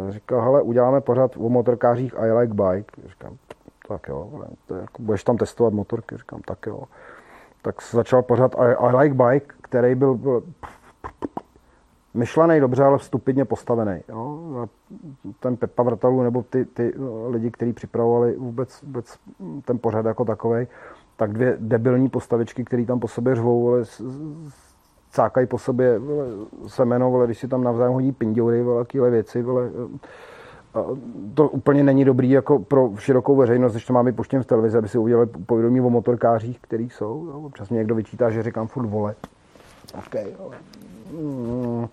říkal, 0.09 0.41
hele, 0.41 0.61
uděláme 0.61 1.01
pořád 1.01 1.31
o 1.37 1.49
motorkářích 1.49 2.15
I 2.17 2.31
like 2.31 2.53
bike. 2.53 3.07
Říkám, 3.07 3.37
tak 3.89 4.07
jo, 4.07 4.29
to 4.67 4.75
je, 4.75 4.81
jako, 4.81 5.01
budeš 5.01 5.23
tam 5.23 5.37
testovat 5.37 5.73
motorky, 5.73 6.17
říkám, 6.17 6.41
tak 6.45 6.65
jo. 6.65 6.83
Tak 7.61 7.81
se 7.81 7.97
začal 7.97 8.21
pořád 8.21 8.55
I, 8.55 8.75
I 8.75 8.95
like 8.95 9.15
bike, 9.15 9.53
který 9.61 9.95
byl, 9.95 10.15
byl 10.15 10.43
myšlený 12.13 12.59
dobře, 12.59 12.83
ale 12.83 12.99
stupidně 12.99 13.45
postavený. 13.45 14.01
Jo? 14.09 14.67
ten 15.39 15.57
Pepa 15.57 15.83
Vrtalu 15.83 16.23
nebo 16.23 16.43
ty, 16.43 16.65
ty 16.65 16.93
lidi, 17.27 17.51
kteří 17.51 17.73
připravovali 17.73 18.35
vůbec, 18.35 18.81
vůbec 18.81 19.19
ten 19.65 19.79
pořad 19.79 20.05
jako 20.05 20.25
takový, 20.25 20.67
tak 21.15 21.33
dvě 21.33 21.57
debilní 21.59 22.09
postavičky, 22.09 22.65
které 22.65 22.85
tam 22.85 22.99
po 22.99 23.07
sobě 23.07 23.35
řvou, 23.35 23.61
vole, 23.61 23.83
cákají 25.11 25.47
po 25.47 25.57
sobě 25.57 26.01
semeno, 26.67 27.11
vole, 27.11 27.25
když 27.25 27.39
si 27.39 27.47
tam 27.47 27.63
navzájem 27.63 27.93
hodí 27.93 28.11
pinděury, 28.11 28.63
velké 28.63 29.09
věci, 29.09 29.41
vole, 29.41 29.69
to 31.33 31.49
úplně 31.49 31.83
není 31.83 32.05
dobrý 32.05 32.29
jako 32.29 32.59
pro 32.59 32.91
širokou 32.97 33.35
veřejnost, 33.35 33.71
když 33.73 33.85
to 33.85 33.93
máme 33.93 34.11
puštěn 34.11 34.43
v 34.43 34.45
televizi, 34.45 34.77
aby 34.77 34.89
si 34.89 34.97
udělali 34.97 35.27
povědomí 35.45 35.81
o 35.81 35.89
motorkářích, 35.89 36.59
který 36.59 36.89
jsou. 36.89 37.25
Jo. 37.25 37.41
Občas 37.41 37.69
mě 37.69 37.77
někdo 37.77 37.95
vyčítá, 37.95 38.29
že 38.29 38.43
říkám 38.43 38.67
furt 38.67 38.87
vole. 38.87 39.15
Okay, 40.07 40.33
ale... 40.39 40.57
mm. 41.11 41.87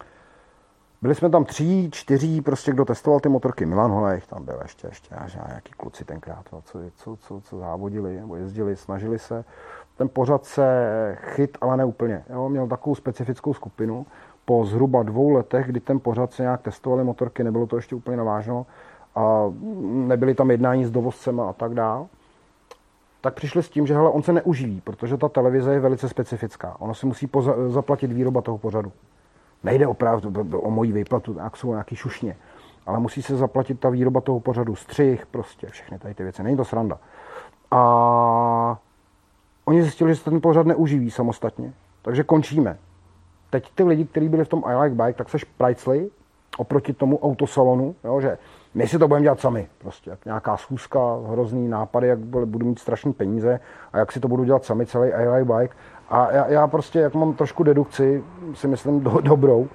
Byli 1.03 1.15
jsme 1.15 1.31
tam 1.31 1.45
tři, 1.45 1.89
čtyři, 1.93 2.41
prostě 2.41 2.73
kdo 2.73 2.85
testoval 2.85 3.21
ty 3.21 3.29
motorky. 3.29 3.67
Milan 3.67 3.91
Holejch 3.91 4.27
tam 4.27 4.45
byl 4.45 4.59
ještě, 4.63 4.87
ještě 4.87 5.15
nějaký 5.49 5.73
kluci 5.77 6.05
tenkrát, 6.05 6.45
co, 6.65 6.83
co, 6.97 7.17
co, 7.17 7.41
co 7.41 7.59
závodili 7.59 8.21
nebo 8.21 8.37
jezdili, 8.37 8.77
snažili 8.77 9.19
se. 9.19 9.45
Ten 9.97 10.09
pořad 10.09 10.45
se 10.45 11.19
chyt, 11.21 11.59
ale 11.61 11.77
ne 11.77 11.85
úplně. 11.85 12.25
Jo. 12.31 12.49
Měl 12.49 12.67
takovou 12.67 12.95
specifickou 12.95 13.55
skupinu 13.55 14.07
po 14.47 14.65
zhruba 14.65 15.03
dvou 15.03 15.31
letech, 15.31 15.67
kdy 15.67 15.81
ten 15.81 16.01
pořad 16.01 16.33
se 16.33 16.43
nějak 16.43 16.63
testovali 16.63 17.05
motorky, 17.05 17.45
nebylo 17.45 17.67
to 17.67 17.77
ještě 17.77 17.95
úplně 17.95 18.17
navážno 18.17 18.67
a 19.15 19.53
nebyly 19.85 20.35
tam 20.35 20.51
jednání 20.51 20.85
s 20.85 20.91
dovozcem 20.91 21.41
a 21.41 21.53
tak 21.53 21.75
dále, 21.75 22.07
tak 23.21 23.35
přišli 23.35 23.63
s 23.63 23.69
tím, 23.69 23.87
že 23.87 23.95
hele, 23.95 24.11
on 24.11 24.23
se 24.23 24.33
neuživí, 24.33 24.81
protože 24.81 25.17
ta 25.17 25.29
televize 25.29 25.73
je 25.73 25.81
velice 25.81 26.09
specifická. 26.09 26.77
Ono 26.79 26.95
si 26.95 27.07
musí 27.07 27.27
poza- 27.27 27.69
zaplatit 27.69 28.13
výroba 28.13 28.41
toho 28.43 28.59
pořadu. 28.59 28.93
Nejde 29.65 29.87
opravdu 29.87 30.61
o 30.61 30.71
moji 30.71 30.93
výplatu, 30.93 31.37
jak 31.39 31.57
jsou 31.57 31.71
nějaký 31.71 31.97
šušně, 31.97 32.37
ale 32.87 32.99
musí 32.99 33.23
se 33.23 33.37
zaplatit 33.37 33.81
ta 33.81 33.89
výroba 33.89 34.21
toho 34.21 34.41
pořadu, 34.41 34.75
střih, 34.75 35.27
prostě 35.27 35.67
všechny 35.67 35.99
tady 35.99 36.15
ty 36.15 36.23
věci. 36.23 36.43
Není 36.43 36.57
to 36.57 36.65
sranda. 36.65 36.99
A 37.71 38.79
oni 39.65 39.83
zjistili, 39.83 40.15
že 40.15 40.21
se 40.21 40.31
ten 40.31 40.41
pořad 40.41 40.67
neuživí 40.67 41.11
samostatně, 41.11 41.73
takže 42.03 42.25
končíme 42.25 42.79
teď 43.51 43.71
ty 43.75 43.85
lidi, 43.85 44.05
kteří 44.05 44.29
byli 44.29 44.45
v 44.45 44.49
tom 44.49 44.63
I 44.67 44.75
Like 44.75 44.95
Bike, 44.95 45.19
tak 45.19 45.29
seš 45.29 45.45
pricely 45.45 46.11
oproti 46.59 46.93
tomu 46.93 47.19
autosalonu, 47.19 47.95
jo, 48.05 48.21
že 48.21 48.39
my 48.75 48.89
si 48.89 48.99
to 48.99 49.09
budeme 49.09 49.23
dělat 49.25 49.41
sami. 49.41 49.69
Prostě 49.79 50.11
jak 50.11 50.25
nějaká 50.25 50.57
schůzka, 50.57 51.01
hrozný 51.29 51.69
nápady, 51.69 52.09
jak 52.09 52.19
budu 52.19 52.67
mít 52.67 52.79
strašné 52.79 53.13
peníze 53.13 53.61
a 53.93 53.99
jak 53.99 54.13
si 54.13 54.21
to 54.21 54.29
budu 54.29 54.45
dělat 54.45 54.65
sami 54.65 54.87
celý 54.87 55.11
I 55.11 55.29
Like 55.29 55.53
Bike. 55.53 55.75
A 56.09 56.33
já, 56.33 56.47
já 56.47 56.67
prostě, 56.67 56.99
jak 56.99 57.15
mám 57.15 57.35
trošku 57.35 57.63
dedukci, 57.63 58.25
si 58.55 58.69
myslím 58.69 59.01
do, 59.01 59.21
dobrou, 59.21 59.69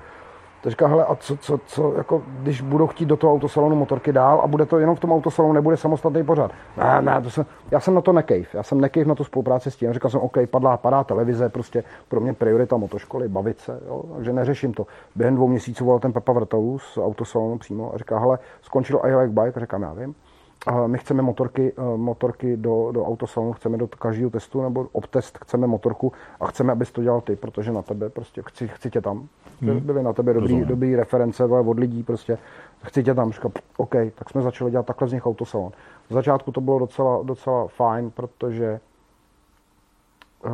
to 0.61 0.69
říká, 0.69 0.87
hele, 0.87 1.05
a 1.05 1.15
co, 1.15 1.37
co, 1.37 1.59
co, 1.65 1.93
jako, 1.97 2.21
když 2.27 2.61
budou 2.61 2.87
chtít 2.87 3.05
do 3.05 3.17
toho 3.17 3.33
autosalonu 3.33 3.75
motorky 3.75 4.13
dál 4.13 4.41
a 4.43 4.47
bude 4.47 4.65
to 4.65 4.79
jenom 4.79 4.95
v 4.95 4.99
tom 4.99 5.11
autosalonu, 5.11 5.53
nebude 5.53 5.77
samostatný 5.77 6.23
pořád. 6.23 6.51
Ne, 6.77 7.01
ne, 7.01 7.21
to 7.21 7.29
jsem, 7.29 7.45
já 7.71 7.79
jsem 7.79 7.93
na 7.93 8.01
to 8.01 8.13
nekejv, 8.13 8.55
já 8.55 8.63
jsem 8.63 8.81
nekejv 8.81 9.07
na 9.07 9.15
tu 9.15 9.23
spolupráci 9.23 9.71
s 9.71 9.75
tím. 9.75 9.93
Říkal 9.93 10.11
jsem, 10.11 10.19
OK, 10.19 10.37
padla, 10.49 10.77
padá 10.77 11.03
televize, 11.03 11.49
prostě 11.49 11.83
pro 12.07 12.19
mě 12.19 12.33
priorita 12.33 12.77
motoškoly, 12.77 13.27
bavit 13.27 13.59
se, 13.59 13.79
jo, 13.87 14.03
takže 14.15 14.33
neřeším 14.33 14.73
to. 14.73 14.87
Během 15.15 15.35
dvou 15.35 15.47
měsíců 15.47 15.85
volal 15.85 15.99
ten 15.99 16.13
Pepa 16.13 16.31
Vrtalu 16.31 16.79
z 16.79 16.97
autosalonu 16.97 17.57
přímo 17.57 17.91
a 17.95 17.97
říká, 17.97 18.19
hele, 18.19 18.39
skončil 18.61 18.99
I 19.03 19.15
like 19.15 19.41
bike, 19.41 19.59
říkám, 19.59 19.81
já 19.81 19.93
vím, 19.93 20.15
my 20.87 20.97
chceme 20.97 21.21
motorky, 21.21 21.73
eh, 21.77 21.97
motorky 21.97 22.57
do, 22.57 22.91
do 22.91 23.05
autosalonu, 23.05 23.53
chceme 23.53 23.77
do 23.77 23.87
každého 23.87 24.29
testu 24.29 24.61
nebo 24.61 24.87
obtest, 24.91 25.37
chceme 25.43 25.67
motorku 25.67 26.13
a 26.39 26.47
chceme, 26.47 26.71
abys 26.71 26.91
to 26.91 27.03
dělal 27.03 27.21
ty, 27.21 27.35
protože 27.35 27.71
na 27.71 27.81
tebe 27.81 28.09
prostě 28.09 28.41
chci, 28.45 28.67
chci 28.67 28.89
tě 28.89 29.01
tam. 29.01 29.27
Hmm. 29.61 29.79
Byly 29.79 30.03
na 30.03 30.13
tebe 30.13 30.33
dobrý, 30.33 30.65
dobrý 30.65 30.95
reference 30.95 31.45
od 31.45 31.79
lidí 31.79 32.03
prostě. 32.03 32.37
Chci 32.83 33.03
tě 33.03 33.13
tam. 33.13 33.31
Říkal, 33.31 33.51
OK, 33.77 33.95
tak 34.15 34.29
jsme 34.29 34.41
začali 34.41 34.71
dělat 34.71 34.85
takhle 34.85 35.07
z 35.07 35.13
nich 35.13 35.25
autosalon. 35.25 35.71
V 36.09 36.13
začátku 36.13 36.51
to 36.51 36.61
bylo 36.61 36.79
docela, 36.79 37.23
docela 37.23 37.67
fajn, 37.67 38.11
protože 38.11 38.79
uh, 40.45 40.51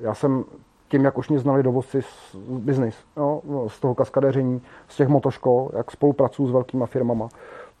já 0.00 0.14
jsem 0.14 0.44
tím, 0.88 1.04
jak 1.04 1.18
už 1.18 1.28
mě 1.28 1.38
znali 1.38 1.62
dovozci 1.62 2.02
z 2.02 2.36
biznis, 2.48 2.94
jo, 3.16 3.42
z 3.66 3.80
toho 3.80 3.94
kaskadeření, 3.94 4.62
z 4.88 4.96
těch 4.96 5.08
motoškol, 5.08 5.70
jak 5.76 5.90
spolupracuju 5.90 6.48
s 6.48 6.52
velkýma 6.52 6.86
firmama, 6.86 7.28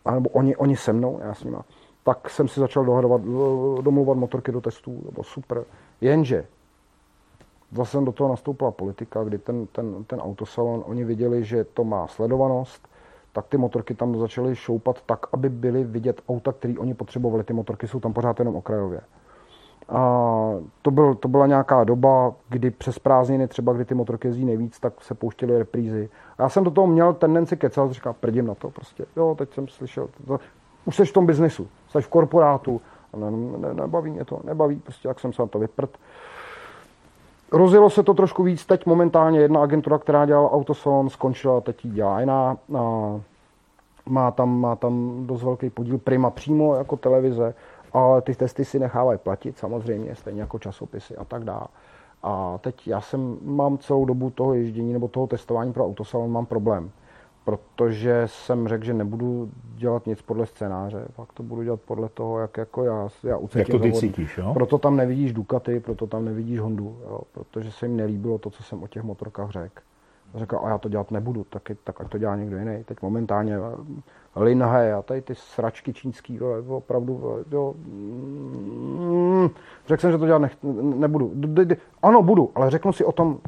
anebo 0.04 0.30
oni, 0.30 0.56
oni 0.56 0.76
se 0.76 0.92
mnou, 0.92 1.20
já 1.22 1.34
s 1.34 1.44
nima, 1.44 1.64
tak 2.04 2.30
jsem 2.30 2.48
si 2.48 2.60
začal 2.60 2.84
dohadovat, 2.84 3.20
domluvat 3.80 4.18
motorky 4.18 4.52
do 4.52 4.60
testů, 4.60 5.02
bylo 5.12 5.24
super. 5.24 5.64
Jenže 6.00 6.46
zase 7.72 8.00
do 8.00 8.12
toho 8.12 8.30
nastoupila 8.30 8.70
politika, 8.70 9.24
kdy 9.24 9.38
ten, 9.38 9.66
ten, 9.66 10.04
ten 10.04 10.20
autosalon, 10.20 10.84
oni 10.86 11.04
viděli, 11.04 11.44
že 11.44 11.64
to 11.64 11.84
má 11.84 12.06
sledovanost, 12.06 12.88
tak 13.32 13.46
ty 13.46 13.56
motorky 13.56 13.94
tam 13.94 14.18
začaly 14.18 14.56
šoupat 14.56 15.02
tak, 15.06 15.26
aby 15.32 15.48
byly 15.48 15.84
vidět 15.84 16.22
auta, 16.28 16.52
které 16.52 16.74
oni 16.78 16.94
potřebovali. 16.94 17.44
Ty 17.44 17.52
motorky 17.52 17.88
jsou 17.88 18.00
tam 18.00 18.12
pořád 18.12 18.38
jenom 18.38 18.56
okrajově. 18.56 19.00
A 19.90 20.52
to, 20.82 20.90
byl, 20.90 21.14
to 21.14 21.28
byla 21.28 21.46
nějaká 21.46 21.84
doba, 21.84 22.32
kdy 22.48 22.70
přes 22.70 22.98
prázdniny, 22.98 23.48
třeba 23.48 23.72
kdy 23.72 23.84
ty 23.84 23.94
motorky 23.94 24.28
jezdí 24.28 24.44
nejvíc, 24.44 24.80
tak 24.80 24.92
se 25.00 25.14
pouštěly 25.14 25.58
reprízy. 25.58 26.08
A 26.38 26.42
já 26.42 26.48
jsem 26.48 26.64
do 26.64 26.70
toho 26.70 26.86
měl 26.86 27.12
tendenci 27.14 27.56
kecat, 27.56 27.90
říkal, 27.90 28.12
prdím 28.20 28.46
na 28.46 28.54
to 28.54 28.70
prostě. 28.70 29.06
Jo, 29.16 29.34
teď 29.38 29.54
jsem 29.54 29.68
slyšel, 29.68 30.08
to, 30.26 30.38
už 30.84 30.96
jsi 30.96 31.04
v 31.04 31.12
tom 31.12 31.26
biznesu, 31.26 31.68
jsi 31.88 32.02
v 32.02 32.08
korporátu, 32.08 32.80
ne, 33.16 33.30
ne, 33.58 33.74
nebaví 33.74 34.10
mě 34.10 34.24
to, 34.24 34.40
nebaví, 34.44 34.76
prostě 34.76 35.08
jak 35.08 35.20
jsem 35.20 35.32
se 35.32 35.42
na 35.42 35.48
to 35.48 35.58
vyprt. 35.58 35.90
Rozjelo 37.52 37.90
se 37.90 38.02
to 38.02 38.14
trošku 38.14 38.42
víc, 38.42 38.66
teď 38.66 38.86
momentálně 38.86 39.40
jedna 39.40 39.62
agentura, 39.62 39.98
která 39.98 40.26
dělala 40.26 40.52
autosalon, 40.52 41.10
skončila, 41.10 41.60
teď 41.60 41.84
ji 41.84 41.90
dělá 41.90 42.20
jiná. 42.20 42.56
A 42.78 43.20
má 44.06 44.30
tam, 44.30 44.60
má 44.60 44.76
tam 44.76 45.26
dost 45.26 45.42
velký 45.42 45.70
podíl 45.70 45.98
Prima 45.98 46.30
přímo 46.30 46.74
jako 46.74 46.96
televize, 46.96 47.54
ale 47.92 48.22
ty 48.22 48.34
testy 48.34 48.64
si 48.64 48.78
nechávají 48.78 49.18
platit 49.18 49.58
samozřejmě, 49.58 50.14
stejně 50.14 50.40
jako 50.40 50.58
časopisy 50.58 51.16
a 51.16 51.24
tak 51.24 51.44
dále. 51.44 51.66
A 52.22 52.58
teď 52.58 52.88
já 52.88 53.00
jsem, 53.00 53.38
mám 53.42 53.78
celou 53.78 54.04
dobu 54.04 54.30
toho 54.30 54.54
ježdění 54.54 54.92
nebo 54.92 55.08
toho 55.08 55.26
testování 55.26 55.72
pro 55.72 55.86
autosalon 55.86 56.32
mám 56.32 56.46
problém 56.46 56.90
protože 57.44 58.22
jsem 58.26 58.68
řekl, 58.68 58.84
že 58.84 58.94
nebudu 58.94 59.50
dělat 59.74 60.06
nic 60.06 60.22
podle 60.22 60.46
scénáře, 60.46 61.04
fakt 61.10 61.32
to 61.32 61.42
budu 61.42 61.62
dělat 61.62 61.80
podle 61.80 62.08
toho, 62.08 62.38
jak 62.38 62.56
jako 62.56 62.84
já, 62.84 63.08
já 63.22 63.36
ucítím. 63.36 63.58
Jak 63.58 63.68
to 63.68 63.78
ty 63.78 63.92
cítíš, 63.92 64.38
jo? 64.38 64.54
Proto 64.54 64.78
tam 64.78 64.96
nevidíš 64.96 65.32
Ducati, 65.32 65.80
proto 65.80 66.06
tam 66.06 66.24
nevidíš 66.24 66.60
Hondu, 66.60 66.98
jo? 67.02 67.20
protože 67.32 67.72
se 67.72 67.86
jim 67.86 67.96
nelíbilo 67.96 68.38
to, 68.38 68.50
co 68.50 68.62
jsem 68.62 68.82
o 68.82 68.86
těch 68.86 69.02
motorkách 69.02 69.50
řekl. 69.50 69.82
Řekl, 70.34 70.60
a 70.62 70.68
já 70.68 70.78
to 70.78 70.88
dělat 70.88 71.10
nebudu, 71.10 71.44
tak, 71.44 71.62
tak 71.84 72.00
ať 72.00 72.08
to 72.08 72.18
dělá 72.18 72.36
někdo 72.36 72.58
jiný. 72.58 72.84
Teď 72.84 73.02
momentálně 73.02 73.56
Linhe 74.36 74.92
a 74.92 75.02
tady 75.02 75.22
ty 75.22 75.34
sračky 75.34 75.92
čínský, 75.92 76.34
jo, 76.34 76.76
opravdu, 76.76 77.44
jo, 77.50 77.74
mm, 77.76 79.48
řekl 79.86 80.00
jsem, 80.00 80.12
že 80.12 80.18
to 80.18 80.26
dělat 80.26 80.38
nech, 80.38 80.56
nebudu. 80.82 81.32
Ano, 82.02 82.22
budu, 82.22 82.50
ale 82.54 82.70
řeknu 82.70 82.92
si 82.92 83.04
o 83.04 83.12
tom, 83.12 83.38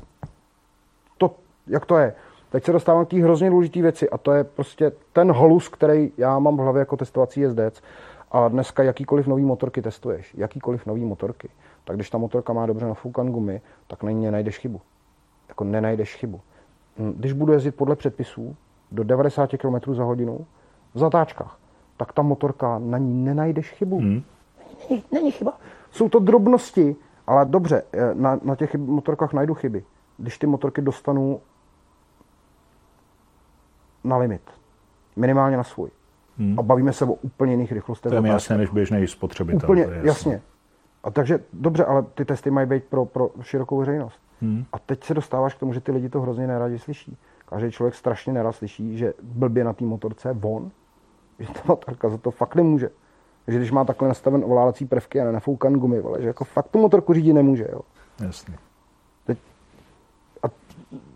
to, 1.18 1.34
jak 1.66 1.86
to 1.86 1.96
je. 1.96 2.14
Teď 2.50 2.64
se 2.64 2.72
dostávám 2.72 3.06
k 3.06 3.08
té 3.08 3.22
hrozně 3.22 3.50
důležité 3.50 3.82
věci 3.82 4.10
a 4.10 4.18
to 4.18 4.32
je 4.32 4.44
prostě 4.44 4.92
ten 5.12 5.32
holus, 5.32 5.68
který 5.68 6.12
já 6.16 6.38
mám 6.38 6.56
v 6.56 6.60
hlavě 6.60 6.80
jako 6.80 6.96
testovací 6.96 7.40
jezdec. 7.40 7.82
A 8.30 8.48
dneska 8.48 8.82
jakýkoliv 8.82 9.26
nový 9.26 9.44
motorky 9.44 9.82
testuješ, 9.82 10.34
jakýkoliv 10.34 10.86
nový 10.86 11.04
motorky, 11.04 11.48
tak 11.84 11.96
když 11.96 12.10
ta 12.10 12.18
motorka 12.18 12.52
má 12.52 12.66
dobře 12.66 12.86
nafoukan 12.86 13.32
gumy, 13.32 13.60
tak 13.86 14.02
na 14.02 14.10
ní 14.10 14.24
nenajdeš 14.24 14.58
chybu. 14.58 14.80
Jako 15.48 15.64
nenajdeš 15.64 16.14
chybu. 16.14 16.40
Hm, 16.98 17.12
když 17.16 17.32
budu 17.32 17.52
jezdit 17.52 17.76
podle 17.76 17.96
předpisů 17.96 18.56
do 18.92 19.04
90 19.04 19.50
km 19.56 19.94
za 19.94 20.04
hodinu 20.04 20.46
v 20.94 20.98
zatáčkách, 20.98 21.58
tak 21.96 22.12
ta 22.12 22.22
motorka 22.22 22.78
na 22.78 22.98
ní 22.98 23.24
nenajdeš 23.24 23.70
chybu. 23.70 23.98
Hmm. 23.98 24.22
Není, 24.90 25.04
není 25.12 25.30
chyba. 25.30 25.52
Jsou 25.90 26.08
to 26.08 26.18
drobnosti, 26.18 26.96
ale 27.26 27.44
dobře, 27.44 27.82
eh, 27.92 28.14
na, 28.14 28.40
na 28.42 28.56
těch 28.56 28.74
motorkách 28.74 29.32
najdu 29.32 29.54
chyby. 29.54 29.84
Když 30.16 30.38
ty 30.38 30.46
motorky 30.46 30.82
dostanu 30.82 31.40
na 34.04 34.16
limit. 34.16 34.42
Minimálně 35.16 35.56
na 35.56 35.64
svůj. 35.64 35.90
Hmm. 36.38 36.58
A 36.58 36.62
bavíme 36.62 36.92
se 36.92 37.04
o 37.04 37.12
úplně 37.12 37.52
jiných 37.52 37.72
rychlostech. 37.72 38.12
To 38.12 38.26
je 38.26 38.32
jasné 38.32 38.58
než 38.58 38.70
běžný 38.70 39.08
spotřebitel. 39.08 39.70
Úplně, 39.70 39.82
jasně. 39.82 40.00
jasně. 40.04 40.42
A 41.04 41.10
takže, 41.10 41.40
dobře, 41.52 41.84
ale 41.84 42.02
ty 42.02 42.24
testy 42.24 42.50
mají 42.50 42.66
být 42.66 42.84
pro, 42.84 43.04
pro 43.04 43.30
širokou 43.40 43.78
veřejnost. 43.78 44.20
Hmm. 44.40 44.64
A 44.72 44.78
teď 44.78 45.04
se 45.04 45.14
dostáváš 45.14 45.54
k 45.54 45.58
tomu, 45.58 45.72
že 45.72 45.80
ty 45.80 45.92
lidi 45.92 46.08
to 46.08 46.20
hrozně 46.20 46.46
neradi 46.46 46.78
slyší. 46.78 47.16
Každý 47.46 47.70
člověk 47.70 47.94
strašně 47.94 48.32
nerad 48.32 48.52
slyší, 48.52 48.96
že 48.96 49.14
blbě 49.22 49.64
na 49.64 49.72
té 49.72 49.84
motorce 49.84 50.32
von, 50.32 50.70
že 51.42 51.52
ta 51.52 51.60
motorka 51.68 52.08
za 52.08 52.18
to 52.18 52.30
fakt 52.30 52.54
nemůže. 52.54 52.90
Že 53.48 53.58
když 53.58 53.70
má 53.70 53.84
takhle 53.84 54.08
nastaven 54.08 54.44
ovládací 54.44 54.86
prvky 54.86 55.20
a 55.20 55.24
nenafoukan 55.24 55.72
gumy, 55.72 56.00
vole, 56.00 56.22
že 56.22 56.26
jako 56.26 56.44
fakt 56.44 56.68
tu 56.68 56.78
motorku 56.78 57.12
řídit 57.12 57.32
nemůže. 57.32 57.66
Jo. 57.72 57.80
Jasně. 58.20 58.58
Teď, 59.26 59.38
a 60.42 60.46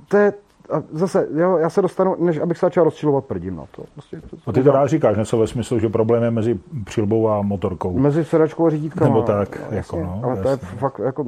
to 0.08 0.16
je, 0.16 0.32
a 0.70 0.82
zase, 0.92 1.28
jo, 1.34 1.56
já 1.56 1.70
se 1.70 1.82
dostanu, 1.82 2.16
než 2.18 2.38
abych 2.38 2.58
se 2.58 2.66
začal 2.66 2.84
rozčilovat, 2.84 3.24
prdím 3.24 3.56
na 3.56 3.64
to. 3.70 3.82
Prostě, 3.92 4.20
to, 4.20 4.36
to 4.36 4.50
a 4.50 4.52
ty 4.52 4.62
to 4.62 4.72
rád 4.72 4.86
říkáš, 4.86 5.16
něco 5.16 5.38
ve 5.38 5.46
smyslu, 5.46 5.78
že 5.78 5.88
problém 5.88 6.22
je 6.22 6.30
mezi 6.30 6.58
přilbou 6.84 7.28
a 7.28 7.42
motorkou. 7.42 7.98
Mezi 7.98 8.24
sedačkou 8.24 8.66
a 8.66 8.70
řídítkama. 8.70 9.08
Nebo 9.08 9.22
tak, 9.22 9.60
no, 9.70 9.76
jako 9.76 9.96
no. 9.96 10.20
Ale 10.24 10.30
jasně. 10.30 10.42
to 10.42 10.48
je 10.48 10.56
fakt, 10.56 11.00
jako, 11.04 11.26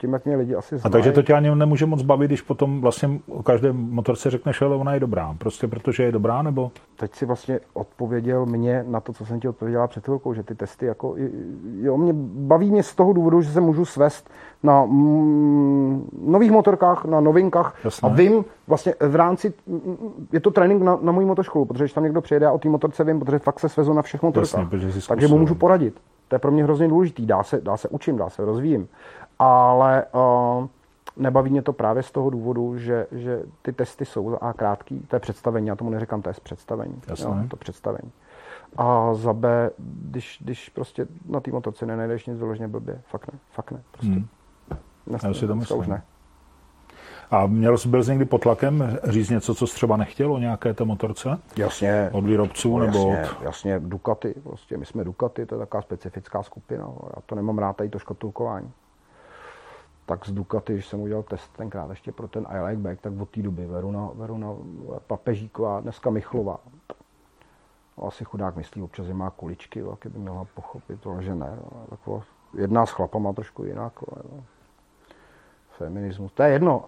tím, 0.00 0.12
jak 0.12 0.24
mě 0.24 0.36
lidi 0.36 0.54
asi 0.54 0.78
znají. 0.78 0.82
A 0.84 0.88
takže 0.88 1.12
to 1.12 1.22
tě 1.22 1.34
ani 1.34 1.54
nemůže 1.54 1.86
moc 1.86 2.02
bavit, 2.02 2.28
když 2.28 2.42
potom 2.42 2.80
vlastně 2.80 3.20
o 3.28 3.42
každé 3.42 3.72
motorce 3.72 4.30
řekneš, 4.30 4.58
že 4.58 4.64
ona 4.64 4.94
je 4.94 5.00
dobrá. 5.00 5.34
Prostě 5.38 5.66
protože 5.68 6.02
je 6.02 6.12
dobrá, 6.12 6.42
nebo? 6.42 6.70
Teď 6.96 7.14
si 7.14 7.26
vlastně 7.26 7.60
odpověděl 7.72 8.46
mě 8.46 8.84
na 8.88 9.00
to, 9.00 9.12
co 9.12 9.26
jsem 9.26 9.40
ti 9.40 9.48
odpověděla 9.48 9.86
před 9.86 10.04
chvilkou, 10.04 10.34
že 10.34 10.42
ty 10.42 10.54
testy, 10.54 10.86
jako, 10.86 11.14
jo, 11.80 11.96
mě 11.96 12.12
baví 12.16 12.70
mě 12.70 12.82
z 12.82 12.94
toho 12.94 13.12
důvodu, 13.12 13.42
že 13.42 13.50
se 13.50 13.60
můžu 13.60 13.84
svést 13.84 14.30
na 14.62 14.84
mm, 14.84 16.08
nových 16.26 16.50
motorkách, 16.50 17.04
na 17.04 17.20
novinkách 17.20 17.74
Jasné. 17.84 18.10
a 18.10 18.12
vím 18.12 18.44
vlastně 18.66 18.94
v 19.00 19.16
rámci, 19.16 19.54
je 20.32 20.40
to 20.40 20.50
trénink 20.50 20.82
na, 20.82 20.98
na 21.02 21.12
mojí 21.12 21.26
motoškolu, 21.26 21.64
protože 21.64 21.84
když 21.84 21.92
tam 21.92 22.04
někdo 22.04 22.20
přijede 22.20 22.46
a 22.46 22.52
o 22.52 22.58
té 22.58 22.68
motorce 22.68 23.04
vím, 23.04 23.20
protože 23.20 23.38
fakt 23.38 23.60
se 23.60 23.68
svezu 23.68 23.92
na 23.92 24.02
všech 24.02 24.22
motorkách, 24.22 24.72
Jasně, 24.72 25.00
takže 25.08 25.28
mu 25.28 25.38
můžu 25.38 25.54
poradit. 25.54 26.00
To 26.28 26.34
je 26.34 26.38
pro 26.38 26.50
mě 26.50 26.64
hrozně 26.64 26.88
důležitý, 26.88 27.26
dá 27.26 27.42
se, 27.42 27.60
dá 27.60 27.76
se 27.76 27.88
učím, 27.88 28.16
dá 28.16 28.30
se 28.30 28.44
rozvíjím, 28.44 28.88
ale 29.38 30.04
uh, 30.14 30.66
nebaví 31.16 31.50
mě 31.50 31.62
to 31.62 31.72
právě 31.72 32.02
z 32.02 32.10
toho 32.10 32.30
důvodu, 32.30 32.78
že, 32.78 33.06
že 33.12 33.42
ty 33.62 33.72
testy 33.72 34.04
jsou 34.04 34.38
a 34.40 34.52
krátký, 34.52 35.00
to 35.08 35.16
je 35.16 35.20
představení, 35.20 35.68
já 35.68 35.76
tomu 35.76 35.90
neříkám 35.90 36.22
test, 36.22 36.40
představení, 36.40 36.94
jo, 37.18 37.34
to 37.48 37.56
představení. 37.56 38.12
A 38.76 39.14
za 39.14 39.32
B, 39.32 39.70
když, 39.78 40.38
když 40.40 40.68
prostě 40.68 41.06
na 41.28 41.40
té 41.40 41.50
motorce 41.50 41.86
nenajdeš 41.86 42.26
nic 42.26 42.38
vyloženě 42.38 42.68
blbě, 42.68 43.00
fakt 43.06 43.32
ne, 43.32 43.38
fakt 43.52 43.70
ne, 43.70 43.82
prostě. 43.92 44.12
Hmm. 44.12 44.26
Já 45.22 45.34
si 45.34 45.46
to 45.46 45.54
myslím. 45.54 45.78
Už 45.78 45.86
ne. 45.86 46.02
A 47.30 47.46
měl 47.46 47.78
jsi 47.78 47.88
byl 47.88 48.04
jsi 48.04 48.10
někdy 48.10 48.24
pod 48.24 48.42
tlakem 48.42 48.98
říct 49.04 49.30
něco, 49.30 49.54
co 49.54 49.66
jsi 49.66 49.74
třeba 49.74 49.96
nechtěl 49.96 50.32
o 50.32 50.38
nějaké 50.38 50.74
té 50.74 50.84
motorce? 50.84 51.38
Jasně. 51.56 52.10
Od 52.12 52.24
výrobců 52.24 52.78
no, 52.78 52.86
nebo 52.86 53.12
jasně, 53.12 53.36
od... 53.36 53.42
Jasně, 53.42 53.80
Ducati. 53.80 54.34
Prostě 54.42 54.76
my 54.76 54.86
jsme 54.86 55.04
Ducati, 55.04 55.46
to 55.46 55.54
je 55.54 55.58
taková 55.58 55.82
specifická 55.82 56.42
skupina. 56.42 56.88
Já 57.16 57.22
to 57.26 57.34
nemám 57.34 57.58
rád, 57.58 57.76
tady 57.76 57.88
to 57.88 57.98
škatulkování. 57.98 58.72
Tak 60.06 60.26
z 60.26 60.32
Ducati, 60.32 60.72
když 60.72 60.86
jsem 60.86 61.00
udělal 61.00 61.22
test 61.22 61.56
tenkrát 61.56 61.90
ještě 61.90 62.12
pro 62.12 62.28
ten 62.28 62.46
I 62.48 62.60
like 62.60 62.82
back, 62.82 63.00
tak 63.00 63.12
od 63.20 63.30
té 63.30 63.42
doby 63.42 63.66
Veruna, 63.66 64.10
Veruna 64.14 64.48
Papežíková, 65.06 65.80
dneska 65.80 66.10
Michlová. 66.10 66.58
Asi 68.06 68.24
chudák 68.24 68.56
myslí, 68.56 68.82
občas 68.82 69.06
že 69.06 69.14
má 69.14 69.30
kuličky, 69.30 69.78
jak 69.90 70.12
by 70.12 70.18
měla 70.18 70.46
pochopit, 70.54 71.06
ale 71.06 71.22
že 71.22 71.34
ne. 71.34 71.58
Taková, 71.90 72.22
jedná 72.54 72.86
s 72.86 72.90
chlapama 72.90 73.32
trošku 73.32 73.64
jinak. 73.64 73.92
No 74.32 74.44
feminismus. 75.84 76.32
To 76.32 76.42
je 76.42 76.50
jedno. 76.50 76.84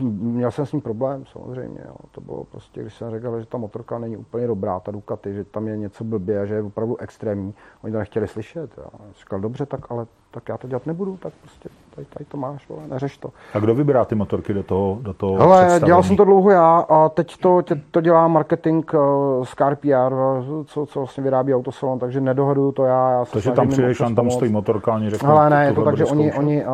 Uh, 0.00 0.06
měl 0.10 0.50
jsem 0.50 0.66
s 0.66 0.72
ním 0.72 0.82
problém, 0.82 1.24
samozřejmě. 1.26 1.80
Jo. 1.86 1.94
To 2.10 2.20
bylo 2.20 2.44
prostě, 2.44 2.80
když 2.80 2.94
jsem 2.94 3.10
řekl, 3.10 3.40
že 3.40 3.46
ta 3.46 3.58
motorka 3.58 3.98
není 3.98 4.16
úplně 4.16 4.46
dobrá, 4.46 4.80
ta 4.80 4.92
Ducati, 4.92 5.34
že 5.34 5.44
tam 5.44 5.68
je 5.68 5.76
něco 5.76 6.04
blbě 6.04 6.40
a 6.40 6.44
že 6.44 6.54
je 6.54 6.62
opravdu 6.62 6.96
extrémní. 6.96 7.54
Oni 7.82 7.92
to 7.92 7.98
nechtěli 7.98 8.28
slyšet. 8.28 8.70
Jo. 8.78 8.88
Říkal, 9.18 9.40
dobře, 9.40 9.66
tak 9.66 9.90
ale 9.90 10.06
tak 10.30 10.48
já 10.48 10.58
to 10.58 10.68
dělat 10.68 10.86
nebudu, 10.86 11.16
tak 11.16 11.32
prostě 11.40 11.68
tady, 11.94 12.06
tady 12.12 12.24
to 12.24 12.36
máš, 12.36 12.68
vole, 12.68 12.82
neřeš 12.88 13.18
to. 13.18 13.28
A 13.54 13.58
kdo 13.58 13.74
vybírá 13.74 14.04
ty 14.04 14.14
motorky 14.14 14.54
do 14.54 14.62
toho, 14.62 14.98
do 15.00 15.14
toho 15.14 15.36
Hele, 15.36 15.80
dělal 15.84 16.02
jsem 16.02 16.16
to 16.16 16.24
dlouho 16.24 16.50
já 16.50 16.78
a 16.78 17.08
teď 17.08 17.36
to, 17.36 17.62
tě, 17.62 17.80
to 17.90 18.00
dělá 18.00 18.28
marketing 18.28 18.94
uh, 18.94 19.44
z 19.44 19.54
CarPR, 19.54 20.14
co, 20.66 20.86
co 20.86 21.00
vlastně 21.00 21.22
vyrábí 21.22 21.54
autosalon, 21.54 21.98
takže 21.98 22.20
nedohoduju 22.20 22.72
to 22.72 22.84
já. 22.84 23.10
já 23.10 23.24
takže 23.24 23.50
tam 23.50 23.68
přijdeš, 23.68 23.98
tam, 23.98 24.14
tam 24.14 24.30
stojí 24.30 24.52
motorka, 24.52 24.94
oni 24.94 25.10
řeknou, 25.10 25.30
Ale 25.30 25.50
ne, 25.50 25.64
je 25.64 25.72
to 25.72 25.84
tak, 25.84 25.96
že 25.96 26.04
oni, 26.04 26.32
oni 26.32 26.64
uh, 26.64 26.72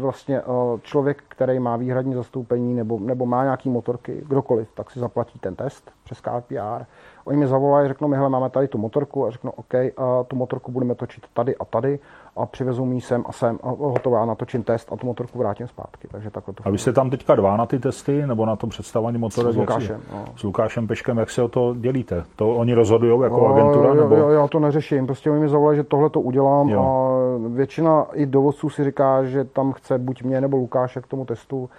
vlastně 0.00 0.42
uh, 0.42 0.80
člověk, 0.82 1.22
který 1.28 1.58
má 1.58 1.76
výhradní 1.76 2.14
zastoupení 2.14 2.74
nebo, 2.74 2.98
nebo 2.98 3.26
má 3.26 3.44
nějaký 3.44 3.68
motorky, 3.68 4.22
kdokoliv, 4.28 4.68
tak 4.74 4.90
si 4.90 4.98
zaplatí 4.98 5.38
ten 5.38 5.54
test 5.54 5.90
přes 6.04 6.18
CarPR. 6.18 6.84
Oni 7.24 7.36
mi 7.36 7.46
zavolají, 7.46 7.88
řeknou 7.88 8.08
mi, 8.08 8.16
hele, 8.16 8.28
máme 8.28 8.50
tady 8.50 8.68
tu 8.68 8.78
motorku 8.78 9.26
a 9.26 9.30
řeknu, 9.30 9.50
OK, 9.50 9.74
a 9.74 10.24
tu 10.28 10.36
motorku 10.36 10.72
budeme 10.72 10.94
točit 10.94 11.24
tady 11.34 11.56
a 11.56 11.64
tady 11.64 11.98
a 12.36 12.46
přivezou 12.46 12.84
mi 12.84 13.00
sem 13.00 13.24
a 13.26 13.32
sem 13.32 13.58
a 13.62 13.68
hotová, 13.68 14.24
natočím 14.24 14.62
test 14.62 14.92
a 14.92 14.96
tu 14.96 15.06
motorku 15.06 15.38
vrátím 15.38 15.68
zpátky. 15.68 16.08
Takže 16.08 16.30
takhle 16.30 16.54
to 16.54 16.62
a 16.66 16.70
vy 16.70 16.78
jste 16.78 16.92
tam 16.92 17.10
teďka 17.10 17.34
dva 17.34 17.56
na 17.56 17.66
ty 17.66 17.78
testy, 17.78 18.26
nebo 18.26 18.46
na 18.46 18.56
tom 18.56 18.70
představování 18.70 19.18
motorek? 19.18 19.52
S 19.52 19.56
Lukášem. 19.56 20.00
No. 20.12 20.24
S 20.36 20.42
Lukášem 20.42 20.86
Peškem, 20.86 21.18
jak 21.18 21.30
se 21.30 21.42
o 21.42 21.48
to 21.48 21.74
dělíte? 21.78 22.24
To 22.36 22.54
oni 22.54 22.74
rozhodují 22.74 23.22
jako 23.22 23.36
no, 23.36 23.46
agentura? 23.46 23.88
Jo, 23.88 23.94
nebo? 23.94 24.16
Jo, 24.16 24.28
já 24.28 24.48
to 24.48 24.60
neřeším, 24.60 25.06
prostě 25.06 25.30
oni 25.30 25.40
mi 25.40 25.48
zavolali, 25.48 25.76
že 25.76 25.84
tohle 25.84 26.10
to 26.10 26.20
udělám 26.20 26.68
jo. 26.68 26.82
a 26.82 27.48
většina 27.48 28.06
i 28.12 28.26
dovozců 28.26 28.70
si 28.70 28.84
říká, 28.84 29.24
že 29.24 29.44
tam 29.44 29.72
chce 29.72 29.98
buď 29.98 30.22
mě 30.22 30.40
nebo 30.40 30.56
Lukáše 30.56 31.00
k 31.00 31.06
tomu 31.06 31.24
testu, 31.24 31.70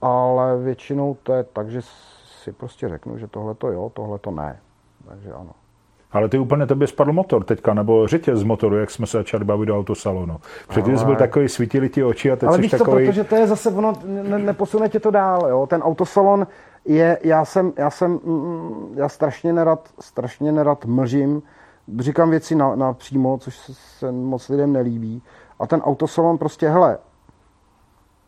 ale 0.00 0.58
většinou 0.58 1.16
to 1.22 1.32
je 1.32 1.44
tak, 1.44 1.70
že 1.70 1.80
si 2.42 2.52
prostě 2.52 2.88
řeknu, 2.88 3.18
že 3.18 3.26
tohle 3.26 3.54
to 3.54 3.68
jo, 3.68 3.90
tohle 3.94 4.18
to 4.18 4.30
ne. 4.30 4.60
Takže 5.08 5.32
ano. 5.32 5.50
Ale 6.12 6.28
ty 6.28 6.38
úplně 6.38 6.66
tebe 6.66 6.86
spadl 6.86 7.12
motor 7.12 7.44
teďka, 7.44 7.74
nebo 7.74 8.06
řetěz 8.06 8.38
z 8.38 8.42
motoru, 8.42 8.76
jak 8.76 8.90
jsme 8.90 9.06
se 9.06 9.16
začali 9.16 9.44
bavit 9.44 9.66
do 9.66 9.78
autosalonu. 9.78 10.36
Předtím 10.68 10.98
jsi 10.98 11.04
byl 11.04 11.16
takový, 11.16 11.48
svítili 11.48 11.88
ti 11.88 12.04
oči 12.04 12.30
a 12.30 12.36
teď 12.36 12.48
Ale 12.48 12.56
jsi 12.56 12.62
víš 12.62 12.70
takový... 12.70 13.06
protože 13.06 13.24
to 13.24 13.36
je 13.36 13.46
zase, 13.46 13.70
ono 13.70 13.92
ne, 14.04 14.38
neposune 14.38 14.88
tě 14.88 15.00
to 15.00 15.10
dál, 15.10 15.46
jo. 15.48 15.66
Ten 15.66 15.82
autosalon 15.82 16.46
je, 16.84 17.18
já 17.24 17.44
jsem, 17.44 17.72
já 17.76 17.90
jsem, 17.90 18.10
mm, 18.24 18.94
já 18.94 19.08
strašně 19.08 19.52
nerad, 19.52 19.88
strašně 20.00 20.52
nerad 20.52 20.84
mlžím, 20.84 21.42
říkám 21.98 22.30
věci 22.30 22.54
na, 22.54 22.76
na 22.76 22.92
přímo, 22.92 23.38
což 23.38 23.56
se 23.98 24.12
moc 24.12 24.48
lidem 24.48 24.72
nelíbí. 24.72 25.22
A 25.58 25.66
ten 25.66 25.80
autosalon 25.80 26.38
prostě, 26.38 26.68
hele, 26.68 26.98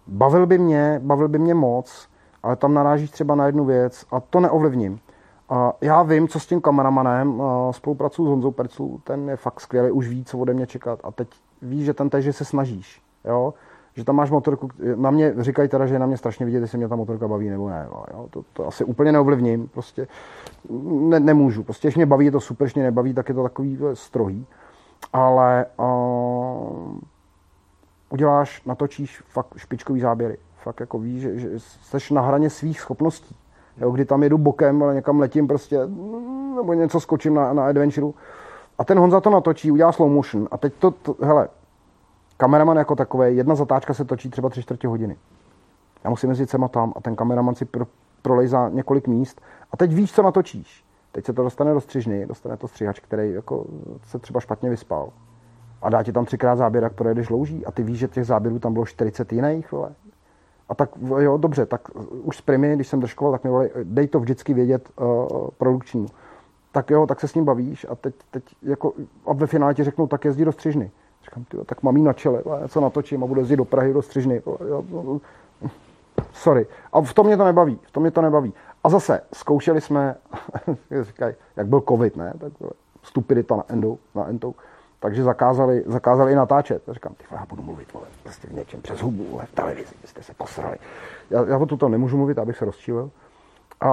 bavil 0.07 0.47
by 0.47 0.59
mě, 0.59 1.01
bavil 1.03 1.29
by 1.29 1.39
mě 1.39 1.55
moc, 1.55 2.09
ale 2.43 2.57
tam 2.57 2.75
narážíš 2.75 3.11
třeba 3.11 3.35
na 3.35 3.47
jednu 3.47 3.65
věc 3.65 4.05
a 4.11 4.21
to 4.21 4.41
neovlivním. 4.41 5.01
Já 5.81 6.03
vím, 6.03 6.29
co 6.29 6.41
s 6.41 6.47
tím 6.47 6.61
kameramanem, 6.61 7.43
spolupracuju 7.71 8.29
s 8.29 8.31
Honzou 8.31 8.51
Perclu, 8.51 9.01
ten 9.05 9.29
je 9.29 9.37
fakt 9.37 9.61
skvělý, 9.61 9.91
už 9.91 10.09
ví, 10.09 10.25
co 10.25 10.39
ode 10.39 10.55
mě 10.55 10.67
čekat. 10.67 11.01
A 11.05 11.11
teď 11.11 11.29
víš, 11.63 11.85
že 11.85 11.95
ten 11.95 12.11
že 12.19 12.33
se 12.33 12.45
snažíš. 12.45 13.03
Jo? 13.25 13.55
Že 13.95 14.05
tam 14.05 14.17
máš 14.17 14.31
motorku, 14.31 14.69
na 14.95 15.11
mě 15.11 15.35
říkají 15.39 15.69
teda, 15.69 15.87
že 15.87 15.95
je 15.95 15.99
na 15.99 16.07
mě 16.07 16.17
strašně 16.17 16.47
vidět, 16.47 16.61
jestli 16.61 16.79
mě 16.79 16.89
ta 16.89 16.97
motorka 16.97 17.29
baví 17.29 17.51
nebo 17.51 17.69
ne. 17.69 17.89
Jo? 18.13 18.27
To, 18.31 18.45
to, 18.53 18.67
asi 18.67 18.85
úplně 18.85 19.13
neovlivním, 19.13 19.69
prostě 19.69 20.09
ne, 20.91 21.21
nemůžu. 21.21 21.63
Prostě, 21.63 21.89
když 21.89 21.97
mě 21.97 22.07
baví, 22.07 22.25
je 22.25 22.33
to 22.33 22.41
super, 22.41 22.65
když 22.65 22.75
mě 22.75 22.85
nebaví, 22.85 23.15
tak 23.15 23.29
je 23.29 23.35
to 23.35 23.43
takový 23.43 23.79
strohý. 23.95 24.47
Ale 25.13 25.67
uh, 25.79 26.99
uděláš, 28.11 28.65
natočíš 28.65 29.23
fakt 29.27 29.55
špičkový 29.57 30.01
záběry. 30.01 30.39
Fakt 30.63 30.81
jako 30.81 30.99
víš, 30.99 31.23
že, 31.23 31.39
že 31.39 31.49
jsi 31.59 32.15
na 32.15 32.21
hraně 32.21 32.51
svých 32.51 32.81
schopností. 32.81 33.37
Jo, 33.77 33.91
kdy 33.91 34.05
tam 34.05 34.23
jedu 34.23 34.39
bokem, 34.39 34.83
ale 34.83 34.95
někam 34.95 35.21
letím 35.21 35.49
prostě, 35.49 35.79
nebo 36.57 36.73
něco 36.75 37.01
skočím 37.01 37.35
na, 37.35 37.53
na 37.53 37.67
adventure. 37.67 38.07
A 38.79 38.85
ten 38.85 38.99
Honza 38.99 39.21
to 39.21 39.31
natočí, 39.31 39.71
udělá 39.71 39.93
slow 39.93 40.11
motion. 40.11 40.49
A 40.51 40.59
teď 40.59 40.75
to, 40.79 40.91
to 40.91 41.17
hele, 41.21 41.49
kameraman 42.37 42.77
jako 42.77 42.97
takový, 42.97 43.37
jedna 43.37 43.55
zatáčka 43.55 43.95
se 43.95 44.05
točí 44.05 44.31
třeba 44.31 44.49
tři 44.49 44.63
čtvrtě 44.63 44.89
hodiny. 44.89 45.17
Já 46.05 46.11
musím 46.11 46.29
jezdit 46.29 46.51
sem 46.51 46.65
a 46.65 46.69
tam 46.69 46.93
a 46.97 47.01
ten 47.01 47.17
kameraman 47.17 47.55
si 47.55 47.65
pro, 47.65 47.87
prolejzá 48.23 48.69
několik 48.69 49.09
míst 49.09 49.41
a 49.71 49.77
teď 49.77 49.95
víš, 49.95 50.13
co 50.13 50.23
natočíš. 50.23 50.85
Teď 51.13 51.25
se 51.25 51.33
to 51.33 51.43
dostane 51.43 51.75
do 51.75 51.81
střižny, 51.81 52.27
dostane 52.27 52.57
to 52.57 52.69
stříhač, 52.69 53.01
který 53.01 53.33
jako 53.33 53.65
se 54.03 54.19
třeba 54.19 54.41
špatně 54.41 54.71
vyspal. 54.71 55.09
A 55.83 55.91
dá 55.91 56.03
ti 56.03 56.13
tam 56.13 56.25
třikrát 56.25 56.57
záběr, 56.57 56.85
jak 56.85 56.93
projedeš 56.93 57.31
louží. 57.31 57.67
A 57.67 57.73
ty 57.73 57.83
víš, 57.83 57.99
že 57.99 58.09
těch 58.09 58.27
záběrů 58.27 58.59
tam 58.59 58.73
bylo 58.73 58.87
40 58.87 59.33
jiných. 59.33 59.73
Vole. 59.73 59.95
A 60.69 60.75
tak 60.75 60.91
jo, 61.19 61.37
dobře, 61.37 61.67
tak 61.67 61.81
už 62.11 62.37
s 62.37 62.41
Primy, 62.41 62.75
když 62.75 62.89
jsem 62.89 63.01
držkoval, 63.01 63.33
tak 63.33 63.45
mi 63.45 63.51
volali, 63.51 63.71
dej 63.85 64.09
to 64.09 64.21
vždycky 64.21 64.55
vědět 64.55 64.91
uh, 65.01 65.49
produkčnímu. 65.59 66.07
Tak 66.73 66.91
jo, 66.91 67.07
tak 67.07 67.21
se 67.21 67.29
s 67.29 67.35
ním 67.35 67.45
bavíš 67.45 67.87
a 67.91 67.95
teď, 67.95 68.15
teď 68.31 68.45
jako, 68.63 68.93
a 69.27 69.33
ve 69.33 69.47
finále 69.47 69.75
ti 69.75 69.85
řeknou, 69.85 70.07
tak 70.07 70.25
jezdí 70.25 70.45
do 70.45 70.53
střižny. 70.53 70.91
Říkám, 71.25 71.45
tyjo, 71.45 71.65
tak 71.65 71.83
mám 71.83 71.97
jí 71.97 72.03
na 72.03 72.13
čele, 72.13 72.43
já 72.61 72.69
co 72.69 72.81
natočím 72.81 73.25
a 73.25 73.27
budu 73.27 73.41
jezdit 73.41 73.57
do 73.57 73.65
Prahy, 73.65 73.93
do 73.93 74.03
střižny. 74.03 74.43
Jo, 74.69 74.85
sorry. 76.33 76.67
A 76.93 77.01
v 77.01 77.15
tom 77.15 77.27
mě 77.27 77.37
to 77.37 77.45
nebaví, 77.45 77.79
v 77.83 77.93
tom 77.93 78.03
mě 78.03 78.11
to 78.11 78.23
nebaví. 78.23 78.53
A 78.85 78.89
zase, 78.89 79.21
zkoušeli 79.33 79.81
jsme, 79.81 80.17
jak 81.57 81.67
byl 81.67 81.83
covid, 81.89 82.17
ne, 82.17 82.35
tak 82.39 82.53
stupidita 83.03 83.57
na 83.57 83.65
endou, 83.69 83.99
na 84.15 84.29
endou 84.29 84.55
takže 85.05 85.23
zakázali, 85.23 85.85
zakázali 85.87 86.33
i 86.33 86.35
natáčet. 86.35 86.83
Já 86.87 86.95
říkám, 86.95 87.15
ty 87.15 87.25
já 87.31 87.47
budu 87.49 87.63
mluvit 87.63 87.93
vole, 87.93 88.07
prostě 88.23 88.49
v 88.49 88.53
něčem 88.53 88.83
přes 88.83 89.01
hubu, 89.01 89.25
vole, 89.31 89.47
v 89.47 89.55
televizi, 89.55 89.95
jste 90.05 90.23
se 90.23 90.35
posrali. 90.35 90.77
Já, 91.31 91.45
já 91.45 91.59
o 91.59 91.67
tuto 91.67 91.89
nemůžu 91.89 92.17
mluvit, 92.17 92.39
abych 92.39 92.57
se 92.57 92.65
rozčílil. 92.65 93.11
A 93.81 93.91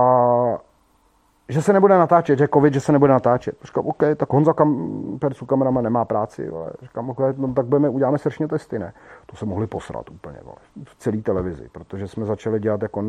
že 1.50 1.62
se 1.62 1.74
nebude 1.74 1.98
natáčet, 1.98 2.40
že 2.40 2.48
covid, 2.54 2.74
že 2.74 2.80
se 2.80 2.92
nebude 2.92 3.14
natáčet. 3.14 3.56
Říkám, 3.64 3.86
OK, 3.86 4.04
tak 4.16 4.34
Honza 4.34 4.54
kam, 4.54 4.98
Percu 5.20 5.46
kamerama 5.46 5.82
nemá 5.82 6.06
práci. 6.06 6.50
Vole. 6.50 6.72
Říkám, 6.82 7.10
OK, 7.10 7.20
no, 7.38 7.54
tak 7.54 7.66
budeme, 7.66 7.90
uděláme 7.90 8.18
sršně 8.18 8.48
testy, 8.48 8.80
ne. 8.80 8.94
To 9.26 9.36
se 9.36 9.46
mohli 9.46 9.68
posrat 9.68 10.10
úplně, 10.10 10.38
vole, 10.44 10.58
v 10.84 10.96
celé 10.96 11.18
televizi, 11.18 11.70
protože 11.72 12.08
jsme 12.08 12.26
začali 12.26 12.60
dělat 12.60 12.82
jako 12.82 13.04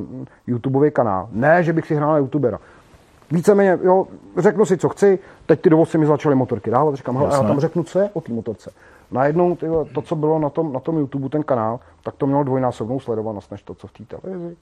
YouTubeový 0.46 0.90
kanál. 0.90 1.28
Ne, 1.32 1.62
že 1.62 1.72
bych 1.72 1.86
si 1.86 1.94
hrál 1.94 2.12
na 2.12 2.18
YouTubera 2.18 2.58
víceméně, 3.32 3.78
jo, 3.82 4.06
řeknu 4.36 4.64
si, 4.64 4.78
co 4.78 4.88
chci, 4.88 5.18
teď 5.46 5.60
ty 5.60 5.70
dovozy 5.70 5.98
mi 5.98 6.06
začaly 6.06 6.34
motorky 6.34 6.70
dávat, 6.70 6.94
říkám, 6.94 7.16
hele, 7.16 7.34
já 7.34 7.42
tam 7.42 7.60
řeknu, 7.60 7.82
co 7.82 7.98
je 7.98 8.10
o 8.12 8.20
té 8.20 8.32
motorce. 8.32 8.70
Najednou 9.10 9.56
ty, 9.56 9.66
to, 9.94 10.02
co 10.02 10.16
bylo 10.16 10.38
na 10.38 10.50
tom, 10.50 10.72
na 10.72 10.80
tom 10.80 10.98
YouTube, 10.98 11.28
ten 11.28 11.42
kanál, 11.42 11.80
tak 12.02 12.14
to 12.14 12.26
mělo 12.26 12.44
dvojnásobnou 12.44 13.00
sledovanost, 13.00 13.50
než 13.50 13.62
to, 13.62 13.74
co 13.74 13.86
v 13.86 13.92
té 13.92 14.04
televizi. 14.04 14.56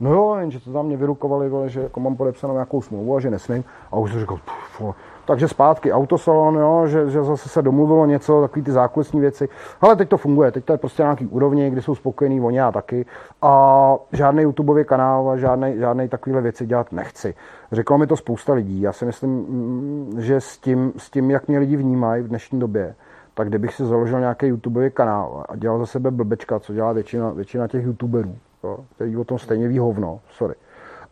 No 0.00 0.12
jo, 0.12 0.36
jenže 0.40 0.60
to 0.60 0.72
tam 0.72 0.86
mě 0.86 0.96
vyrukovali, 0.96 1.50
že 1.66 1.80
jako 1.80 2.00
mám 2.00 2.16
podepsanou 2.16 2.52
nějakou 2.52 2.82
smlouvu 2.82 3.16
a 3.16 3.20
že 3.20 3.30
nesmím. 3.30 3.64
A 3.92 3.96
už 3.96 4.10
jsem 4.10 4.20
říkal, 4.20 4.36
pff, 4.36 4.82
takže 5.24 5.48
zpátky 5.48 5.92
autosalon, 5.92 6.56
jo, 6.56 6.86
že, 6.86 7.10
že 7.10 7.22
zase 7.22 7.48
se 7.48 7.62
domluvilo 7.62 8.06
něco, 8.06 8.40
takové 8.40 8.62
ty 8.62 8.72
zákulisní 8.72 9.20
věci. 9.20 9.48
Ale 9.80 9.96
teď 9.96 10.08
to 10.08 10.16
funguje, 10.16 10.52
teď 10.52 10.64
to 10.64 10.72
je 10.72 10.78
prostě 10.78 11.02
nějaký 11.02 11.26
úrovni, 11.26 11.70
kdy 11.70 11.82
jsou 11.82 11.94
spokojení 11.94 12.40
oni 12.40 12.60
a 12.60 12.72
taky. 12.72 13.06
A 13.42 13.94
žádný 14.12 14.42
YouTubeový 14.42 14.84
kanál 14.84 15.30
a 15.30 15.36
žádný, 15.36 15.78
žádný 15.78 16.08
takovýhle 16.08 16.42
věci 16.42 16.66
dělat 16.66 16.92
nechci. 16.92 17.34
Řeklo 17.72 17.98
mi 17.98 18.06
to 18.06 18.16
spousta 18.16 18.52
lidí. 18.52 18.80
Já 18.80 18.92
si 18.92 19.04
myslím, 19.04 19.30
mm, 19.30 20.14
že 20.18 20.40
s 20.40 20.58
tím, 20.58 20.92
s 20.96 21.10
tím 21.10 21.30
jak 21.30 21.48
mě 21.48 21.58
lidi 21.58 21.76
vnímají 21.76 22.22
v 22.22 22.28
dnešní 22.28 22.60
době, 22.60 22.94
tak 23.34 23.48
kdybych 23.48 23.74
si 23.74 23.84
založil 23.84 24.20
nějaký 24.20 24.46
YouTubeový 24.46 24.90
kanál 24.90 25.44
a 25.48 25.56
dělal 25.56 25.78
za 25.78 25.86
sebe 25.86 26.10
blbečka, 26.10 26.60
co 26.60 26.72
dělá 26.72 26.92
většina, 26.92 27.30
většina 27.30 27.68
těch 27.68 27.84
YouTuberů, 27.84 28.36
jo, 28.64 28.78
který 28.94 29.16
o 29.16 29.24
tom 29.24 29.38
stejně 29.38 29.68
ví 29.68 29.78
hovno, 29.78 30.20
sorry, 30.30 30.54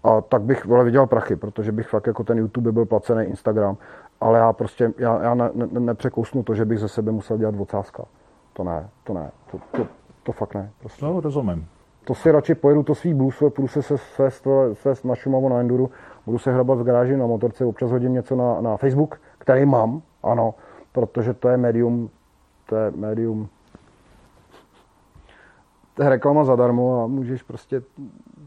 a 0.04 0.20
tak 0.20 0.42
bych 0.42 0.64
vole, 0.64 0.84
viděl 0.84 1.06
prachy, 1.06 1.36
protože 1.36 1.72
bych 1.72 1.88
fakt 1.88 2.06
jako 2.06 2.24
ten 2.24 2.38
YouTube 2.38 2.72
byl 2.72 2.86
placený 2.86 3.24
Instagram, 3.24 3.76
ale 4.20 4.38
já 4.38 4.52
prostě, 4.52 4.92
já, 4.98 5.22
já 5.22 5.34
ne, 5.34 5.50
ne, 5.54 5.80
nepřekousnu 5.80 6.42
to, 6.42 6.54
že 6.54 6.64
bych 6.64 6.78
ze 6.78 6.88
sebe 6.88 7.12
musel 7.12 7.38
dělat 7.38 7.54
vocázka. 7.54 8.04
To 8.52 8.64
ne, 8.64 8.88
to 9.04 9.14
ne, 9.14 9.30
to, 9.50 9.58
to, 9.76 9.86
to 10.22 10.32
fakt 10.32 10.54
ne. 10.54 10.70
Prostě. 10.80 11.04
No, 11.04 11.20
rozumím. 11.20 11.66
To 12.04 12.14
si 12.14 12.30
radši 12.30 12.54
pojedu 12.54 12.82
to 12.82 12.94
svý 12.94 13.14
blues, 13.14 13.38
půjdu 13.38 13.68
se 13.68 13.82
svést, 13.82 14.46
svést 14.72 15.04
na 15.04 15.14
Šumavu 15.14 15.48
na 15.48 15.60
Enduru, 15.60 15.90
budu 16.26 16.38
se 16.38 16.52
hrabat 16.52 16.78
v 16.78 16.84
garáži 16.84 17.16
na 17.16 17.26
motorce, 17.26 17.64
občas 17.64 17.90
hodím 17.90 18.12
něco 18.12 18.36
na, 18.36 18.60
na 18.60 18.76
Facebook, 18.76 19.20
který 19.38 19.66
mám, 19.66 20.02
ano, 20.22 20.54
protože 20.92 21.34
to 21.34 21.48
je 21.48 21.56
médium, 21.56 22.10
to 22.66 22.76
je 22.76 22.90
médium 22.90 23.48
to 25.98 26.04
je 26.04 26.08
reklama 26.10 26.44
zadarmo 26.44 27.02
a 27.02 27.06
můžeš 27.06 27.42
prostě 27.42 27.82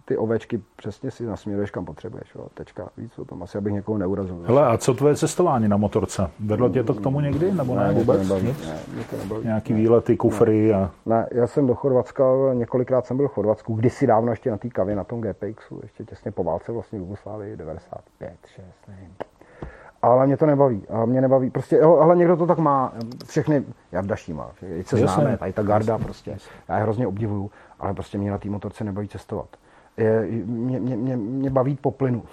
ty 0.05 0.17
ovečky 0.17 0.61
přesně 0.75 1.11
si 1.11 1.25
nasměruješ, 1.25 1.71
kam 1.71 1.85
potřebuješ. 1.85 2.35
Jo. 2.35 2.47
Tečka. 2.53 2.89
Víc 2.97 3.19
o 3.19 3.25
tom. 3.25 3.43
Asi 3.43 3.57
abych 3.57 3.73
někoho 3.73 3.97
neurazil. 3.97 4.43
Hele, 4.45 4.65
a 4.65 4.77
co 4.77 4.93
tvoje 4.93 5.15
cestování 5.15 5.67
na 5.67 5.77
motorce? 5.77 6.29
Vedlo 6.39 6.69
tě 6.69 6.83
to 6.83 6.93
k 6.93 7.01
tomu 7.01 7.19
někdy? 7.19 7.51
Nebo 7.51 7.75
ne, 7.75 7.87
ne 7.87 7.93
vůbec? 7.93 8.21
Nebaví, 8.21 8.47
Nic? 8.47 8.67
Ne, 8.67 8.79
mě 8.93 9.03
to 9.03 9.17
nebaví. 9.17 9.45
Nějaký 9.45 9.73
výlety, 9.73 10.17
kufry 10.17 10.67
ne. 10.67 10.73
a... 10.73 10.91
Ne, 11.05 11.27
já 11.31 11.47
jsem 11.47 11.67
do 11.67 11.75
Chorvatska, 11.75 12.23
několikrát 12.53 13.05
jsem 13.05 13.17
byl 13.17 13.27
v 13.27 13.31
Chorvatsku, 13.31 13.73
kdysi 13.73 14.07
dávno 14.07 14.31
ještě 14.31 14.51
na 14.51 14.57
té 14.57 14.69
kavě, 14.69 14.95
na 14.95 15.03
tom 15.03 15.21
GPXu, 15.21 15.79
ještě 15.83 16.03
těsně 16.03 16.31
po 16.31 16.43
válce 16.43 16.71
vlastně 16.71 16.99
v 16.99 17.01
Jugoslávii, 17.01 17.57
95, 17.57 18.37
6, 18.45 18.65
nevím 18.87 19.15
ale 20.01 20.27
mě 20.27 20.37
to 20.37 20.45
nebaví. 20.45 20.83
A 20.89 21.05
mě 21.05 21.21
nebaví. 21.21 21.49
Prostě, 21.49 21.75
jo, 21.75 21.97
ale 21.97 22.15
někdo 22.15 22.37
to 22.37 22.47
tak 22.47 22.57
má. 22.57 22.93
Všechny, 23.25 23.63
já 23.91 24.01
v 24.01 24.05
Daší 24.05 24.33
má. 24.33 24.51
Teď 24.59 24.87
se 24.87 24.97
známe, 24.97 25.37
tady 25.37 25.53
ta 25.53 25.63
garda 25.63 25.97
prostě. 25.97 26.37
Já 26.69 26.77
je 26.77 26.83
hrozně 26.83 27.07
obdivuju, 27.07 27.51
ale 27.79 27.93
prostě 27.93 28.17
mě 28.17 28.31
na 28.31 28.37
té 28.37 28.49
motorce 28.49 28.83
nebaví 28.83 29.07
cestovat. 29.07 29.47
Je, 29.97 30.27
mě, 30.45 30.79
mě, 30.79 30.97
mě, 30.97 31.17
mě 31.17 31.49
baví 31.49 31.75
po 31.75 31.91
plynu. 31.91 32.23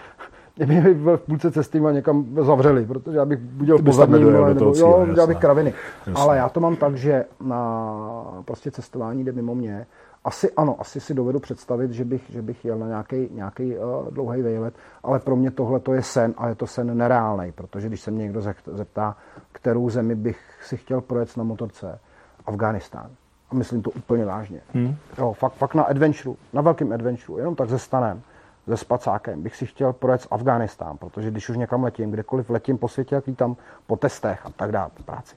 mě 0.66 0.80
by 0.80 0.94
v 0.94 1.16
půlce 1.16 1.50
cesty 1.50 1.80
a 1.80 1.92
někam 1.92 2.26
zavřeli, 2.40 2.86
protože 2.86 3.18
já 3.18 3.24
bych 3.24 3.38
budil 3.38 3.78
pozadní, 3.78 4.24
nebo 4.24 4.72
jo, 4.76 5.06
já 5.16 5.26
bych 5.26 5.38
kraviny. 5.38 5.74
Jasně. 6.06 6.22
Ale 6.22 6.36
já 6.36 6.48
to 6.48 6.60
mám 6.60 6.76
tak, 6.76 6.96
že 6.96 7.24
na 7.40 8.42
prostě 8.44 8.70
cestování 8.70 9.24
jde 9.24 9.32
mimo 9.32 9.54
mě 9.54 9.86
asi 10.24 10.52
ano, 10.52 10.76
asi 10.80 11.00
si 11.00 11.14
dovedu 11.14 11.40
představit, 11.40 11.92
že 11.92 12.04
bych, 12.04 12.30
že 12.30 12.42
bych 12.42 12.64
jel 12.64 12.78
na 12.78 12.86
nějaký, 12.86 13.28
nějaký 13.30 13.76
uh, 13.76 14.10
dlouhý 14.10 14.42
vejlet, 14.42 14.74
ale 15.02 15.18
pro 15.18 15.36
mě 15.36 15.50
tohle 15.50 15.80
to 15.80 15.94
je 15.94 16.02
sen 16.02 16.34
a 16.36 16.48
je 16.48 16.54
to 16.54 16.66
sen 16.66 16.96
nereálný, 16.96 17.52
protože 17.52 17.88
když 17.88 18.00
se 18.00 18.10
mě 18.10 18.22
někdo 18.22 18.40
zeptá, 18.66 19.16
kterou 19.52 19.90
zemi 19.90 20.14
bych 20.14 20.38
si 20.62 20.76
chtěl 20.76 21.00
projet 21.00 21.36
na 21.36 21.44
motorce, 21.44 21.98
Afghánistán. 22.46 23.10
A 23.50 23.54
myslím 23.54 23.82
to 23.82 23.90
úplně 23.90 24.24
vážně. 24.24 24.60
Hmm. 24.74 24.96
Jo, 25.18 25.32
fakt, 25.32 25.52
fakt 25.52 25.74
na 25.74 25.82
adventure, 25.82 26.36
na 26.52 26.62
velkém 26.62 26.92
adventure, 26.92 27.40
jenom 27.40 27.54
tak 27.54 27.68
ze 27.68 27.78
stanem, 27.78 28.22
se 28.68 28.76
spacákem 28.76 29.42
bych 29.42 29.56
si 29.56 29.66
chtěl 29.66 29.92
projet 29.92 30.22
z 30.22 30.28
Afghánistán, 30.30 30.96
protože 30.96 31.30
když 31.30 31.48
už 31.48 31.56
někam 31.56 31.84
letím, 31.84 32.10
kdekoliv 32.10 32.50
letím 32.50 32.78
po 32.78 32.88
světě, 32.88 33.14
jak 33.14 33.26
lítám 33.26 33.56
po 33.86 33.96
testech 33.96 34.46
a 34.46 34.50
tak 34.50 34.72
dále, 34.72 34.90
po 34.94 35.02
práci, 35.02 35.36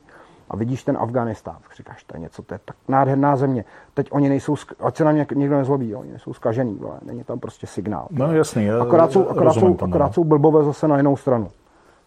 a 0.49 0.55
vidíš 0.55 0.83
ten 0.83 0.97
Afganistán, 0.97 1.57
říkáš, 1.77 2.03
to 2.03 2.15
je 2.15 2.19
něco, 2.19 2.43
to 2.43 2.53
je 2.53 2.59
tak 2.65 2.75
nádherná 2.87 3.35
země. 3.35 3.65
Teď 3.93 4.07
oni 4.11 4.29
nejsou, 4.29 4.55
ať 4.79 4.97
se 4.97 5.03
na 5.03 5.11
mě 5.11 5.27
někdo 5.35 5.57
nezlobí, 5.57 5.95
oni 5.95 6.09
nejsou 6.09 6.33
skažený, 6.33 6.79
ale 6.83 6.99
není 7.05 7.23
tam 7.23 7.39
prostě 7.39 7.67
signál. 7.67 8.07
No 8.11 8.33
jasný, 8.33 8.65
já 8.65 8.81
akorát 8.81 9.11
jsou, 9.11 9.27
akorát, 9.27 9.53
jsou, 9.53 9.77
akorát 9.81 10.13
jsou 10.13 10.23
blbové 10.23 10.63
zase 10.63 10.87
na 10.87 10.97
jinou 10.97 11.17
stranu. 11.17 11.51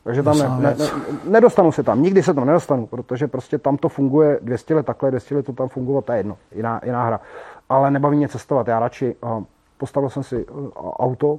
Takže 0.05 0.23
tam 0.23 0.39
ne, 0.39 0.49
ne, 0.49 0.77
ne, 0.79 0.87
nedostanu 1.25 1.73
se 1.73 1.83
tam, 1.83 2.03
nikdy 2.03 2.23
se 2.23 2.35
tam 2.35 2.47
nedostanu, 2.47 2.87
protože 2.87 3.29
prostě 3.29 3.59
tam 3.59 3.77
to 3.77 3.89
funguje 3.89 4.39
200 4.43 4.75
let 4.75 4.87
takhle, 4.87 5.11
200 5.11 5.35
let 5.35 5.47
to 5.47 5.53
tam 5.53 5.69
fungovat, 5.69 6.05
to 6.05 6.13
je 6.13 6.19
jedno, 6.19 6.37
jiná, 6.53 6.81
jiná 6.85 7.05
hra. 7.05 7.21
Ale 7.69 7.91
nebaví 7.91 8.17
mě 8.17 8.29
cestovat, 8.29 8.69
já 8.69 8.79
radši 8.79 9.17
uh, 9.21 9.43
postavil 9.79 10.11
jsem 10.11 10.23
si 10.23 10.47
uh, 10.47 10.69
auto, 10.77 11.39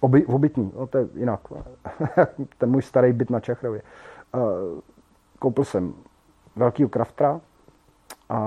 oby, 0.00 0.26
obytný, 0.26 0.72
no, 0.78 0.86
to 0.86 0.98
je 0.98 1.06
jinak, 1.14 1.40
ten 2.58 2.70
můj 2.70 2.82
starý 2.82 3.12
byt 3.12 3.30
na 3.30 3.40
Čechrově. 3.40 3.82
Uh, 4.34 4.42
koupil 5.38 5.64
jsem 5.64 5.94
velkýho 6.56 6.88
kraftra 6.88 7.40
a 8.28 8.38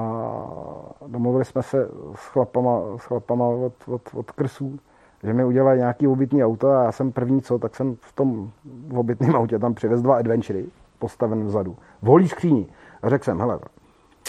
domluvili 1.07 1.45
jsme 1.45 1.63
se 1.63 1.89
s 2.15 2.26
chlapama, 2.26 2.81
s 2.97 3.01
chlapama 3.01 3.47
od, 3.47 3.73
od, 3.88 4.01
od 4.13 4.31
krsů, 4.31 4.80
že 5.24 5.34
mi 5.34 5.46
udělají 5.46 5.80
nějaký 5.80 6.08
obytný 6.08 6.44
auto 6.44 6.70
a 6.70 6.84
já 6.84 6.91
jsem 6.91 7.12
první 7.12 7.41
co, 7.41 7.60
tak 7.60 7.76
jsem 7.76 7.96
v 7.96 8.14
tom 8.14 8.52
obytném 8.96 9.36
autě 9.36 9.60
tam 9.60 9.74
přivez 9.74 10.02
dva 10.02 10.18
adventury, 10.18 10.66
postaven 11.00 11.46
vzadu. 11.46 11.78
V 12.02 12.06
holí 12.06 12.30
skříni. 12.30 12.68
A 13.02 13.10
řekl 13.10 13.26
jsem, 13.26 13.40
hele, 13.40 13.60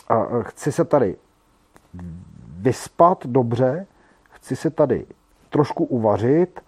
a 0.08 0.26
chci 0.42 0.72
se 0.72 0.84
tady 0.84 1.16
vyspat 2.58 3.26
dobře, 3.26 3.86
chci 4.30 4.56
se 4.56 4.70
tady 4.70 5.06
trošku 5.50 5.84
uvařit 5.84 6.60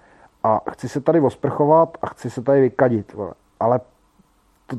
a 0.43 0.61
chci 0.71 0.89
se 0.89 1.01
tady 1.01 1.21
osprchovat 1.21 1.99
a 2.03 2.07
chci 2.07 2.31
se 2.31 2.43
tady 2.43 2.61
vykadit. 2.61 3.17
Ale 3.61 3.81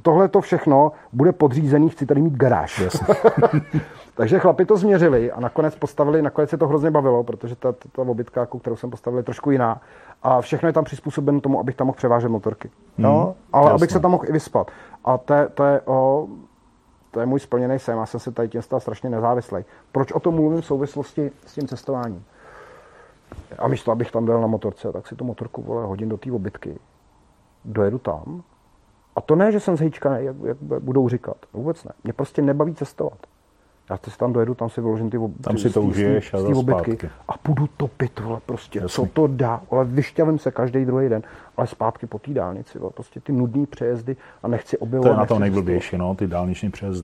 tohle 0.02 0.28
to 0.28 0.42
všechno 0.42 0.92
bude 1.14 1.32
podřízený, 1.32 1.90
chci 1.90 2.06
tady 2.06 2.22
mít 2.22 2.34
garáž. 2.34 2.84
Takže 4.16 4.40
chlapi 4.40 4.66
to 4.66 4.78
změřili 4.78 5.32
a 5.32 5.40
nakonec 5.40 5.76
postavili, 5.76 6.22
nakonec 6.22 6.50
se 6.50 6.58
to 6.58 6.68
hrozně 6.68 6.92
bavilo, 6.92 7.24
protože 7.24 7.56
ta, 7.56 7.72
ta, 7.72 7.90
ta 7.92 8.02
obytka, 8.02 8.46
kterou 8.46 8.76
jsem 8.76 8.90
postavil, 8.90 9.20
je 9.20 9.24
trošku 9.24 9.52
jiná. 9.52 9.82
A 10.24 10.42
všechno 10.42 10.70
je 10.70 10.74
tam 10.74 10.84
přizpůsobeno 10.84 11.42
tomu, 11.42 11.60
abych 11.60 11.76
tam 11.76 11.88
mohl 11.88 11.98
převážet 11.98 12.30
motorky. 12.30 12.70
Hmm, 12.98 13.04
no, 13.04 13.36
ale 13.54 13.66
jasně. 13.66 13.76
abych 13.76 13.92
se 13.92 14.00
tam 14.00 14.12
mohl 14.12 14.24
i 14.28 14.32
vyspat. 14.32 14.72
A 15.06 15.18
to, 15.18 15.34
to 15.54 15.64
je 15.64 15.82
o, 15.86 16.28
to 17.12 17.20
je 17.20 17.26
můj 17.26 17.40
splněný 17.40 17.80
sen. 17.80 17.98
Já 17.98 18.06
jsem 18.06 18.20
se 18.20 18.32
tady 18.32 18.50
tím 18.50 18.62
stal 18.62 18.80
strašně 18.80 19.10
nezávislý. 19.10 19.66
Proč 19.92 20.12
o 20.12 20.20
tom 20.20 20.36
mluvím 20.36 20.62
v 20.62 20.66
souvislosti 20.66 21.32
s 21.46 21.54
tím 21.54 21.68
cestováním? 21.68 22.26
A 23.60 23.68
místo, 23.68 23.92
abych 23.92 24.12
tam 24.12 24.26
byl 24.26 24.42
na 24.42 24.48
motorce, 24.48 24.92
tak 24.92 25.08
si 25.08 25.16
tu 25.16 25.26
motorku 25.26 25.62
vole, 25.62 25.86
hodím 25.86 26.10
do 26.10 26.18
té 26.18 26.32
obytky. 26.32 26.80
Dojedu 27.66 27.98
tam. 27.98 28.44
A 29.16 29.22
to 29.22 29.36
ne, 29.36 29.52
že 29.52 29.60
jsem 29.60 29.78
zhýčkaný, 29.78 30.26
jak, 30.26 30.36
jak 30.44 30.58
budou 30.58 31.10
říkat. 31.10 31.38
Vůbec 31.54 31.84
ne. 31.84 31.92
Mě 32.04 32.14
prostě 32.14 32.42
nebaví 32.42 32.76
cestovat. 32.76 33.18
Já 33.90 33.98
si 33.98 34.18
tam 34.18 34.34
dojedu, 34.34 34.54
tam 34.54 34.70
si 34.70 34.82
vyložím 34.82 35.10
ty, 35.10 35.18
ty 35.20 35.44
tam 35.44 35.58
si 35.58 35.70
to 35.70 35.82
užiješ 35.82 36.34
a 36.34 36.38
obytky 36.38 37.10
a 37.28 37.38
půjdu 37.38 37.68
topit, 37.78 38.20
vole, 38.20 38.40
prostě, 38.46 38.80
Jasný. 38.80 39.06
co 39.06 39.12
to 39.14 39.28
dá, 39.28 39.62
ale 39.72 39.86
vyšťavím 39.86 40.40
se 40.40 40.52
každý 40.52 40.86
druhý 40.86 41.10
den, 41.10 41.22
ale 41.58 41.68
zpátky 41.68 42.06
po 42.06 42.20
té 42.20 42.32
dálnici, 42.32 42.80
vole, 42.80 42.92
prostě 42.96 43.20
ty 43.20 43.32
nudné 43.32 43.66
přejezdy 43.66 44.16
a 44.44 44.48
nechci 44.48 44.78
objevovat. 44.78 45.10
To 45.10 45.14
je 45.14 45.18
na 45.18 45.26
tom 45.26 45.40
nejblbější, 45.40 45.98
no, 45.98 46.16
ty 46.16 46.28
dálniční 46.28 46.72
přejezdy. 46.72 47.02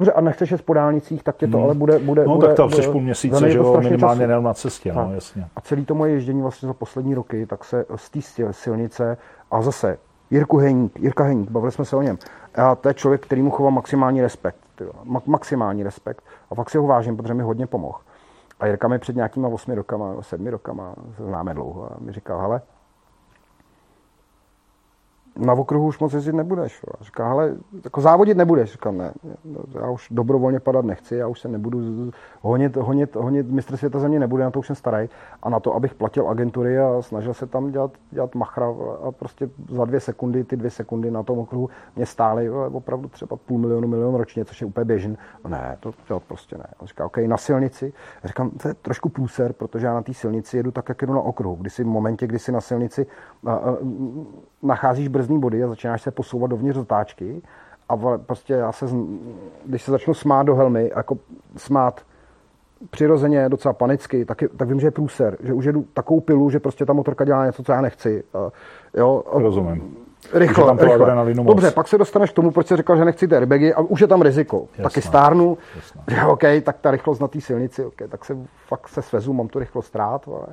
Dobře, 0.00 0.12
a 0.12 0.20
nechceš 0.20 0.50
jít 0.50 0.62
po 0.62 0.74
dálnicích, 0.74 1.22
tak 1.22 1.36
tě 1.36 1.46
to 1.46 1.56
hmm. 1.56 1.64
ale 1.64 1.74
bude... 1.74 1.98
bude 1.98 2.24
no 2.24 2.34
bude, 2.34 2.46
tak 2.46 2.56
to 2.56 2.68
chceš 2.68 2.86
půl 2.86 3.00
měsíce, 3.00 3.50
že 3.50 3.58
jo, 3.58 3.80
minimálně 3.80 4.22
jenom 4.22 4.44
na 4.44 4.54
cestě, 4.54 4.92
no, 4.92 5.10
jasně. 5.14 5.46
A 5.56 5.60
celý 5.60 5.84
to 5.84 5.94
moje 5.94 6.12
ježdění 6.12 6.42
vlastně 6.42 6.66
za 6.66 6.74
poslední 6.74 7.14
roky, 7.14 7.46
tak 7.46 7.64
se 7.64 7.84
z 7.96 8.10
té 8.10 8.52
silnice, 8.52 9.16
a 9.50 9.62
zase 9.62 9.98
Jirku 10.32 10.58
Heník, 10.58 11.00
Jirka 11.00 11.24
Heník, 11.24 11.50
bavili 11.50 11.72
jsme 11.72 11.84
se 11.84 11.96
o 11.96 12.02
něm, 12.02 12.18
a 12.54 12.74
to 12.74 12.88
je 12.88 12.94
člověk, 12.94 13.26
který 13.26 13.42
mu 13.42 13.50
chová 13.50 13.70
maximální 13.70 14.22
respekt, 14.22 14.58
tyjo, 14.74 14.92
maximální 15.26 15.82
respekt. 15.82 16.24
A 16.50 16.54
fakt 16.54 16.70
si 16.70 16.78
ho 16.78 16.86
vážím, 16.86 17.16
protože 17.16 17.34
mi 17.34 17.42
hodně 17.42 17.66
pomohl. 17.66 17.98
A 18.60 18.66
Jirka 18.66 18.88
mi 18.88 18.98
před 18.98 19.16
nějakýma 19.16 19.48
osmi 19.48 19.74
rokama, 19.74 20.14
sedmi 20.20 20.50
rokama, 20.50 20.94
známe 21.18 21.54
dlouho, 21.54 21.92
a 21.92 21.96
mi 22.00 22.12
říkal, 22.12 22.40
hele, 22.40 22.60
na 25.36 25.52
okruhu 25.52 25.86
už 25.86 25.98
moc 25.98 26.12
jezdit 26.12 26.32
nebudeš. 26.32 26.84
A 27.00 27.04
říká, 27.04 27.30
ale 27.30 27.54
jako 27.84 28.00
závodit 28.00 28.36
nebudeš. 28.36 28.72
Říkám, 28.72 28.98
ne, 28.98 29.12
já 29.74 29.90
už 29.90 30.08
dobrovolně 30.10 30.60
padat 30.60 30.84
nechci, 30.84 31.16
já 31.16 31.28
už 31.28 31.40
se 31.40 31.48
nebudu 31.48 32.10
honit, 32.40 32.76
honit, 32.76 33.16
honit 33.16 33.50
mistr 33.50 33.76
světa 33.76 33.98
země 33.98 34.20
nebude, 34.20 34.44
na 34.44 34.50
to 34.50 34.58
už 34.58 34.66
jsem 34.66 34.76
starý. 34.76 35.08
A 35.42 35.50
na 35.50 35.60
to, 35.60 35.74
abych 35.74 35.94
platil 35.94 36.28
agentury 36.28 36.78
a 36.78 37.02
snažil 37.02 37.34
se 37.34 37.46
tam 37.46 37.70
dělat, 37.70 37.90
dělat 38.10 38.34
machra 38.34 38.66
a 39.02 39.12
prostě 39.12 39.50
za 39.68 39.84
dvě 39.84 40.00
sekundy, 40.00 40.44
ty 40.44 40.56
dvě 40.56 40.70
sekundy 40.70 41.10
na 41.10 41.22
tom 41.22 41.38
okruhu 41.38 41.68
mě 41.96 42.06
stály 42.06 42.50
opravdu 42.50 43.08
třeba 43.08 43.36
půl 43.36 43.58
milionu, 43.58 43.88
milion 43.88 44.14
ročně, 44.14 44.44
což 44.44 44.60
je 44.60 44.66
úplně 44.66 44.84
běžný. 44.84 45.18
No 45.44 45.50
ne, 45.50 45.76
to, 45.80 45.92
to 46.08 46.20
prostě 46.20 46.58
ne. 46.58 46.64
On 46.78 46.86
říká, 46.86 47.06
OK, 47.06 47.16
na 47.18 47.36
silnici. 47.36 47.92
Já 48.22 48.28
říkám, 48.28 48.50
to 48.50 48.68
je 48.68 48.74
trošku 48.74 49.08
průser, 49.08 49.52
protože 49.52 49.86
já 49.86 49.94
na 49.94 50.02
té 50.02 50.14
silnici 50.14 50.56
jedu 50.56 50.70
tak, 50.70 50.88
jak 50.88 51.02
jedu 51.02 51.14
na 51.14 51.20
okruhu. 51.20 51.56
Když 51.56 51.72
si 51.72 51.84
v 51.84 51.86
momentě, 51.86 52.26
kdy 52.26 52.38
si 52.38 52.52
na 52.52 52.60
silnici 52.60 53.06
a, 53.46 53.52
a, 53.52 53.76
nacházíš 54.62 55.08
brzdní 55.22 55.40
body 55.40 55.64
a 55.64 55.68
začínáš 55.68 56.02
se 56.02 56.10
posouvat 56.10 56.50
dovnitř 56.50 56.78
zatáčky 56.78 57.42
a 57.88 57.96
prostě 58.26 58.52
já 58.54 58.72
se, 58.72 58.86
když 59.66 59.82
se 59.82 59.90
začnu 59.90 60.14
smát 60.14 60.42
do 60.42 60.54
helmy, 60.54 60.90
jako 60.96 61.18
smát 61.56 62.00
přirozeně, 62.90 63.48
docela 63.48 63.72
panicky, 63.72 64.24
tak, 64.24 64.42
je, 64.42 64.48
tak 64.48 64.68
vím, 64.68 64.80
že 64.80 64.86
je 64.86 64.90
průser, 64.90 65.36
že 65.42 65.52
už 65.52 65.64
jedu 65.64 65.84
takovou 65.94 66.20
pilu, 66.20 66.50
že 66.50 66.60
prostě 66.60 66.86
ta 66.86 66.92
motorka 66.92 67.24
dělá 67.24 67.46
něco, 67.46 67.62
co 67.62 67.72
já 67.72 67.80
nechci. 67.80 68.24
Jo, 68.94 69.22
Rozumím. 69.32 69.96
Rychle, 70.32 70.64
tam 70.66 70.78
rychle. 70.78 71.34
Dobře, 71.34 71.70
pak 71.70 71.88
se 71.88 71.98
dostaneš 71.98 72.30
k 72.30 72.34
tomu, 72.34 72.50
proč 72.50 72.66
jsi 72.66 72.76
říkal, 72.76 72.96
že 72.96 73.04
nechci 73.04 73.28
ty 73.28 73.34
airbagy 73.34 73.74
a 73.74 73.80
už 73.80 74.00
je 74.00 74.06
tam 74.06 74.22
riziko. 74.22 74.66
Jasná, 74.72 74.82
Taky 74.82 75.02
stárnu, 75.02 75.58
jasná. 75.76 76.02
že 76.08 76.22
OK, 76.26 76.42
tak 76.62 76.76
ta 76.80 76.90
rychlost 76.90 77.20
na 77.20 77.28
té 77.28 77.40
silnici, 77.40 77.84
OK, 77.84 77.96
tak 78.08 78.24
se 78.24 78.36
fakt 78.68 78.88
se 78.88 79.02
svezu, 79.02 79.32
mám 79.32 79.48
tu 79.48 79.58
rychlost 79.58 79.96
rád, 79.96 80.28
ale 80.28 80.46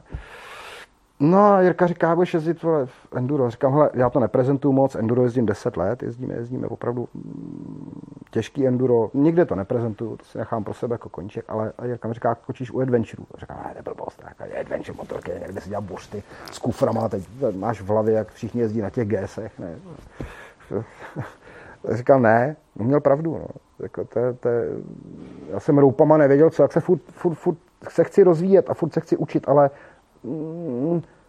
No 1.21 1.39
a 1.39 1.61
Jirka 1.61 1.87
říká, 1.87 2.15
budeš 2.15 2.33
jezdit 2.33 2.63
vole, 2.63 2.85
v 2.85 3.07
enduro. 3.15 3.49
Říkám, 3.49 3.73
hele, 3.73 3.89
já 3.93 4.09
to 4.09 4.19
neprezentuju 4.19 4.73
moc, 4.73 4.95
enduro 4.95 5.23
jezdím 5.23 5.45
10 5.45 5.77
let, 5.77 6.03
jezdíme, 6.03 6.33
jezdíme 6.33 6.67
opravdu 6.67 7.07
mm, 7.13 8.01
těžký 8.31 8.67
enduro. 8.67 9.09
Nikde 9.13 9.45
to 9.45 9.55
neprezentuju, 9.55 10.17
to 10.17 10.25
si 10.25 10.37
nechám 10.37 10.63
pro 10.63 10.73
sebe 10.73 10.93
jako 10.93 11.09
koníček, 11.09 11.45
ale 11.47 11.73
Jirka 11.83 12.07
mi 12.07 12.13
říká, 12.13 12.35
kočíš 12.35 12.71
u 12.71 12.79
adventureu. 12.79 13.25
Říkám, 13.37 13.57
ne, 13.75 13.81
blbost, 13.81 14.23
je 14.45 14.59
adventure 14.59 14.97
motorky, 14.97 15.31
někde 15.39 15.61
si 15.61 15.69
dělá 15.69 15.81
bursty 15.81 16.23
s 16.51 16.59
kuframa, 16.59 17.09
teď 17.09 17.23
máš 17.55 17.81
v 17.81 17.87
hlavě, 17.89 18.15
jak 18.15 18.31
všichni 18.31 18.61
jezdí 18.61 18.81
na 18.81 18.89
těch 18.89 19.07
GSech, 19.07 19.59
ne. 19.59 19.75
Říkám, 21.91 22.21
ne, 22.21 22.55
měl 22.75 22.99
pravdu, 22.99 23.31
no. 23.33 23.47
Jako 23.79 24.05
to, 24.05 24.19
to, 24.39 24.49
já 25.49 25.59
jsem 25.59 25.77
roupama 25.77 26.17
nevěděl, 26.17 26.49
co, 26.49 26.61
jak 26.61 26.73
se 26.73 26.79
furt, 26.79 27.01
furt, 27.11 27.35
furt 27.35 27.57
se 27.89 28.03
chci 28.03 28.23
rozvíjet 28.23 28.69
a 28.69 28.73
furt 28.73 28.93
se 28.93 28.99
chci 28.99 29.17
učit, 29.17 29.49
ale 29.49 29.69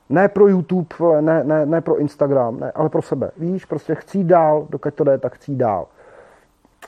ne 0.08 0.28
pro 0.28 0.48
YouTube, 0.48 0.86
ne, 1.20 1.44
ne, 1.44 1.66
ne 1.66 1.80
pro 1.80 1.98
Instagram, 1.98 2.60
ne, 2.60 2.72
ale 2.72 2.88
pro 2.88 3.02
sebe. 3.02 3.30
Víš, 3.36 3.64
prostě 3.64 3.94
chci 3.94 4.24
dál, 4.24 4.66
dokud 4.70 4.94
to 4.94 5.04
jde, 5.04 5.18
tak 5.18 5.34
chci 5.34 5.54
dál. 5.54 5.86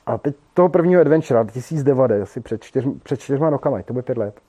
A 0.06 0.18
teď 0.18 0.36
toho 0.54 0.68
prvního 0.68 1.00
adventura, 1.00 1.44
1090, 1.44 2.22
asi 2.22 2.40
před, 2.40 2.62
čtyř, 2.62 2.86
před 3.02 3.20
čtyřma 3.20 3.50
rokama, 3.50 3.82
to 3.82 3.92
bude 3.92 4.02
pět 4.02 4.18
let, 4.18 4.40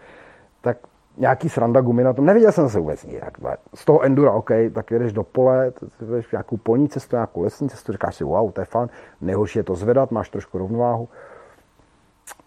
tak 0.60 0.76
nějaký 1.16 1.48
sranda 1.48 1.80
gumy 1.80 2.04
na 2.04 2.12
tom, 2.12 2.26
neviděl 2.26 2.52
jsem 2.52 2.68
se 2.68 2.78
vůbec 2.78 3.04
nijak. 3.04 3.38
Z 3.74 3.84
toho 3.84 4.02
endura, 4.02 4.32
OK, 4.32 4.50
tak 4.74 4.90
jedeš 4.90 5.12
do 5.12 5.22
pole, 5.22 5.72
jdeš 6.00 6.30
nějakou 6.32 6.56
polní 6.56 6.88
cestu, 6.88 7.16
nějakou 7.16 7.42
lesní 7.42 7.68
cestu, 7.68 7.92
říkáš 7.92 8.14
si, 8.16 8.24
wow, 8.24 8.52
to 8.52 8.60
je 8.60 8.64
fan, 8.64 8.88
nejhorší 9.20 9.58
je 9.58 9.62
to 9.62 9.74
zvedat, 9.74 10.10
máš 10.10 10.28
trošku 10.28 10.58
rovnováhu. 10.58 11.08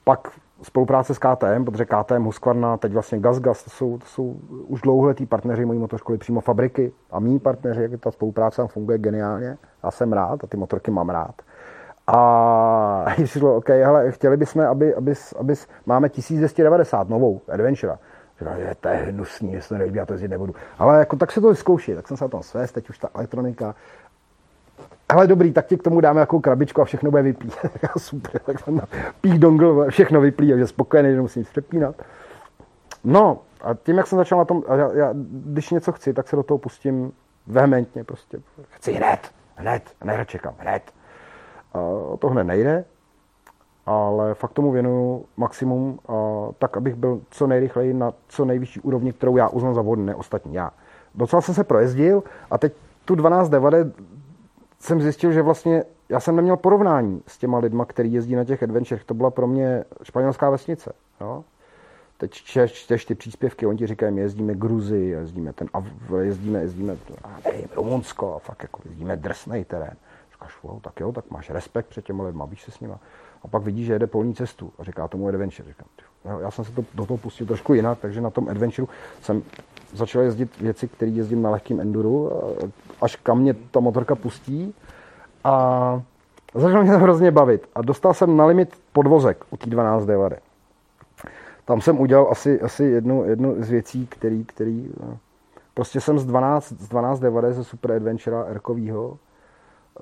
Pak 0.04 0.28
spolupráce 0.62 1.14
s 1.14 1.20
KTM, 1.20 1.66
protože 1.66 1.86
KTM, 1.86 2.24
Husqvarna, 2.24 2.78
teď 2.78 2.94
vlastně 2.94 3.20
GazGaz, 3.20 3.64
to 3.64 3.70
jsou, 3.70 3.98
to 3.98 4.06
jsou 4.06 4.36
už 4.68 4.82
dlouholetí 4.82 5.26
partneři 5.26 5.66
mojí 5.66 5.80
motoškoly, 5.80 6.18
přímo 6.18 6.42
fabriky 6.42 6.94
a 7.12 7.20
mý 7.20 7.40
partneři, 7.40 7.82
jak 7.82 8.02
ta 8.02 8.12
spolupráce 8.12 8.58
tam 8.58 8.68
funguje 8.68 8.98
geniálně. 8.98 9.58
Já 9.84 9.92
jsem 9.92 10.14
rád 10.14 10.44
a 10.44 10.48
ty 10.48 10.58
motorky 10.58 10.92
mám 10.92 11.10
rád. 11.10 11.36
A 12.08 13.06
šlo, 13.26 13.56
OK, 13.56 13.70
hele, 13.70 14.12
chtěli 14.12 14.38
bychom, 14.38 14.62
aby, 14.62 14.96
aby, 14.96 15.14
aby, 15.40 15.54
máme 15.86 16.10
1290 16.10 17.10
novou 17.10 17.42
Adventure. 17.50 17.98
Říkám, 18.40 18.60
že 18.60 18.76
to 18.82 18.88
je 18.88 18.96
hnusný, 18.96 19.54
jestli 19.54 19.70
to 19.70 19.78
nelíbí, 19.78 19.98
já 19.98 20.06
to 20.06 20.14
jezdit 20.14 20.28
nebudu. 20.28 20.56
Ale 20.80 21.00
jako 21.00 21.16
tak 21.16 21.32
se 21.32 21.42
to 21.42 21.50
vyzkouší, 21.50 21.96
tak 21.96 22.08
jsem 22.08 22.18
se 22.18 22.24
na 22.24 22.28
tom 22.28 22.44
svést, 22.44 22.74
teď 22.74 22.90
už 22.90 22.98
ta 22.98 23.10
elektronika, 23.16 23.76
ale 25.10 25.28
dobrý, 25.28 25.52
tak 25.52 25.66
ti 25.66 25.78
k 25.78 25.84
tomu 25.84 26.02
dáme 26.02 26.20
jako 26.20 26.40
krabičku 26.40 26.82
a 26.82 26.86
všechno 26.86 27.12
bude 27.12 27.24
vyplý. 27.24 27.50
Super, 27.98 28.42
tak 28.42 28.60
jsem 28.60 28.82
pích 29.22 29.40
dongle, 29.40 29.90
všechno 29.90 30.22
vyplý, 30.22 30.50
takže 30.50 30.68
spokojený, 30.68 31.14
že 31.14 31.22
musím 31.22 31.44
přepínat. 31.44 31.96
No, 33.04 33.40
a 33.62 33.74
tím, 33.74 33.98
jak 33.98 34.08
jsem 34.08 34.18
začal 34.18 34.38
na 34.38 34.46
tom, 34.46 34.64
já, 34.76 34.92
já, 34.94 35.10
když 35.30 35.70
něco 35.70 35.92
chci, 35.92 36.14
tak 36.14 36.28
se 36.28 36.36
do 36.36 36.44
toho 36.44 36.58
pustím 36.58 37.12
vehementně 37.48 38.04
prostě. 38.04 38.38
Chci 38.70 38.92
hned, 38.92 39.20
hned, 39.56 39.84
hned 40.02 40.30
čekám, 40.30 40.54
hned. 40.58 40.82
A 41.74 41.80
to 42.20 42.30
hned 42.30 42.44
nejde, 42.44 42.86
ale 43.86 44.34
fakt 44.34 44.54
tomu 44.54 44.72
věnuju 44.72 45.26
maximum, 45.38 46.00
a 46.08 46.14
tak, 46.60 46.78
abych 46.78 46.96
byl 46.96 47.22
co 47.30 47.48
nejrychleji 47.48 47.94
na 47.94 48.14
co 48.28 48.46
nejvyšší 48.46 48.80
úrovni, 48.80 49.14
kterou 49.14 49.38
já 49.38 49.48
uznám 49.48 49.74
za 49.74 49.82
vodné, 49.82 50.16
ostatní 50.16 50.54
já. 50.56 50.72
Docela 51.16 51.42
jsem 51.42 51.56
se 51.56 51.64
projezdil 51.64 52.24
a 52.52 52.58
teď 52.58 52.74
tu 53.06 53.16
12 53.16 53.50
devade 53.50 53.92
jsem 54.86 55.02
zjistil, 55.02 55.32
že 55.32 55.42
vlastně 55.42 55.84
já 56.10 56.20
jsem 56.20 56.36
neměl 56.36 56.58
porovnání 56.58 57.22
s 57.28 57.38
těma 57.38 57.58
lidma, 57.58 57.86
kteří 57.86 58.14
jezdí 58.14 58.36
na 58.36 58.44
těch 58.44 58.64
adventurech. 58.64 59.04
To 59.04 59.14
byla 59.14 59.32
pro 59.32 59.48
mě 59.48 59.84
španělská 60.04 60.50
vesnice. 60.50 60.94
Jo? 61.22 61.44
Teď 62.18 62.32
čteš 62.68 63.06
ty 63.06 63.16
příspěvky, 63.16 63.66
oni 63.66 63.78
ti 63.78 63.88
říkají, 63.88 64.14
my 64.14 64.22
jezdíme 64.22 64.56
Gruzi, 64.56 64.98
jezdíme 64.98 65.54
ten, 65.54 65.70
a 65.74 65.84
jezdíme, 66.22 66.60
jezdíme 66.60 66.98
nevím, 67.46 67.68
Rumunsko, 67.76 68.36
a 68.36 68.40
fakt 68.40 68.64
jako 68.64 68.82
jezdíme 68.86 69.16
drsnej 69.16 69.66
terén. 69.66 69.96
Říkáš, 70.32 70.64
wow, 70.64 70.82
tak 70.82 71.00
jo, 71.00 71.12
tak 71.12 71.32
máš 71.32 71.50
respekt 71.50 71.88
před 71.88 72.06
těma 72.06 72.24
lidma, 72.24 72.46
víš 72.46 72.64
se 72.64 72.72
s 72.72 72.80
nima. 72.80 73.00
A 73.44 73.48
pak 73.48 73.64
vidíš, 73.64 73.86
že 73.86 73.94
jede 73.94 74.08
polní 74.08 74.36
cestu 74.36 74.74
a 74.80 74.84
říká 74.84 75.08
tomu 75.08 75.28
adventure. 75.28 75.70
Říkám, 75.70 75.88
já 76.42 76.52
jsem 76.52 76.66
se 76.66 76.72
to, 76.72 76.86
do 76.94 77.06
toho 77.06 77.18
pustil 77.18 77.48
trošku 77.48 77.74
jinak, 77.74 78.00
takže 78.00 78.22
na 78.22 78.30
tom 78.30 78.50
adventure 78.50 78.88
jsem 79.22 79.44
začal 79.96 80.22
jezdit 80.22 80.62
věci, 80.62 80.88
které 80.88 81.12
jezdím 81.12 81.42
na 81.42 81.50
lehkém 81.50 81.80
enduru, 81.80 82.32
až 83.02 83.16
kam 83.16 83.40
mě 83.40 83.54
ta 83.54 83.80
motorka 83.80 84.16
pustí. 84.16 84.74
A 85.44 86.02
začal 86.54 86.84
mě 86.84 86.92
to 86.92 87.00
hrozně 87.00 87.32
bavit. 87.32 87.70
A 87.76 87.82
dostal 87.82 88.14
jsem 88.14 88.38
na 88.38 88.46
limit 88.46 88.74
podvozek 88.94 89.46
u 89.50 89.58
té 89.58 89.70
12 89.70 90.06
devady. 90.06 90.36
Tam 91.66 91.82
jsem 91.82 92.00
udělal 92.00 92.28
asi, 92.32 92.62
asi 92.62 92.84
jednu, 92.84 93.26
jednu 93.26 93.56
z 93.64 93.70
věcí, 93.70 94.08
který, 94.08 94.46
který 94.46 94.92
prostě 95.74 96.02
jsem 96.02 96.20
z 96.20 96.26
12, 96.26 96.70
z 96.70 96.88
12 96.88 97.20
devady 97.20 97.54
ze 97.54 97.64
Super 97.64 97.92
Adventura 97.92 98.44
Erkovýho 98.44 99.18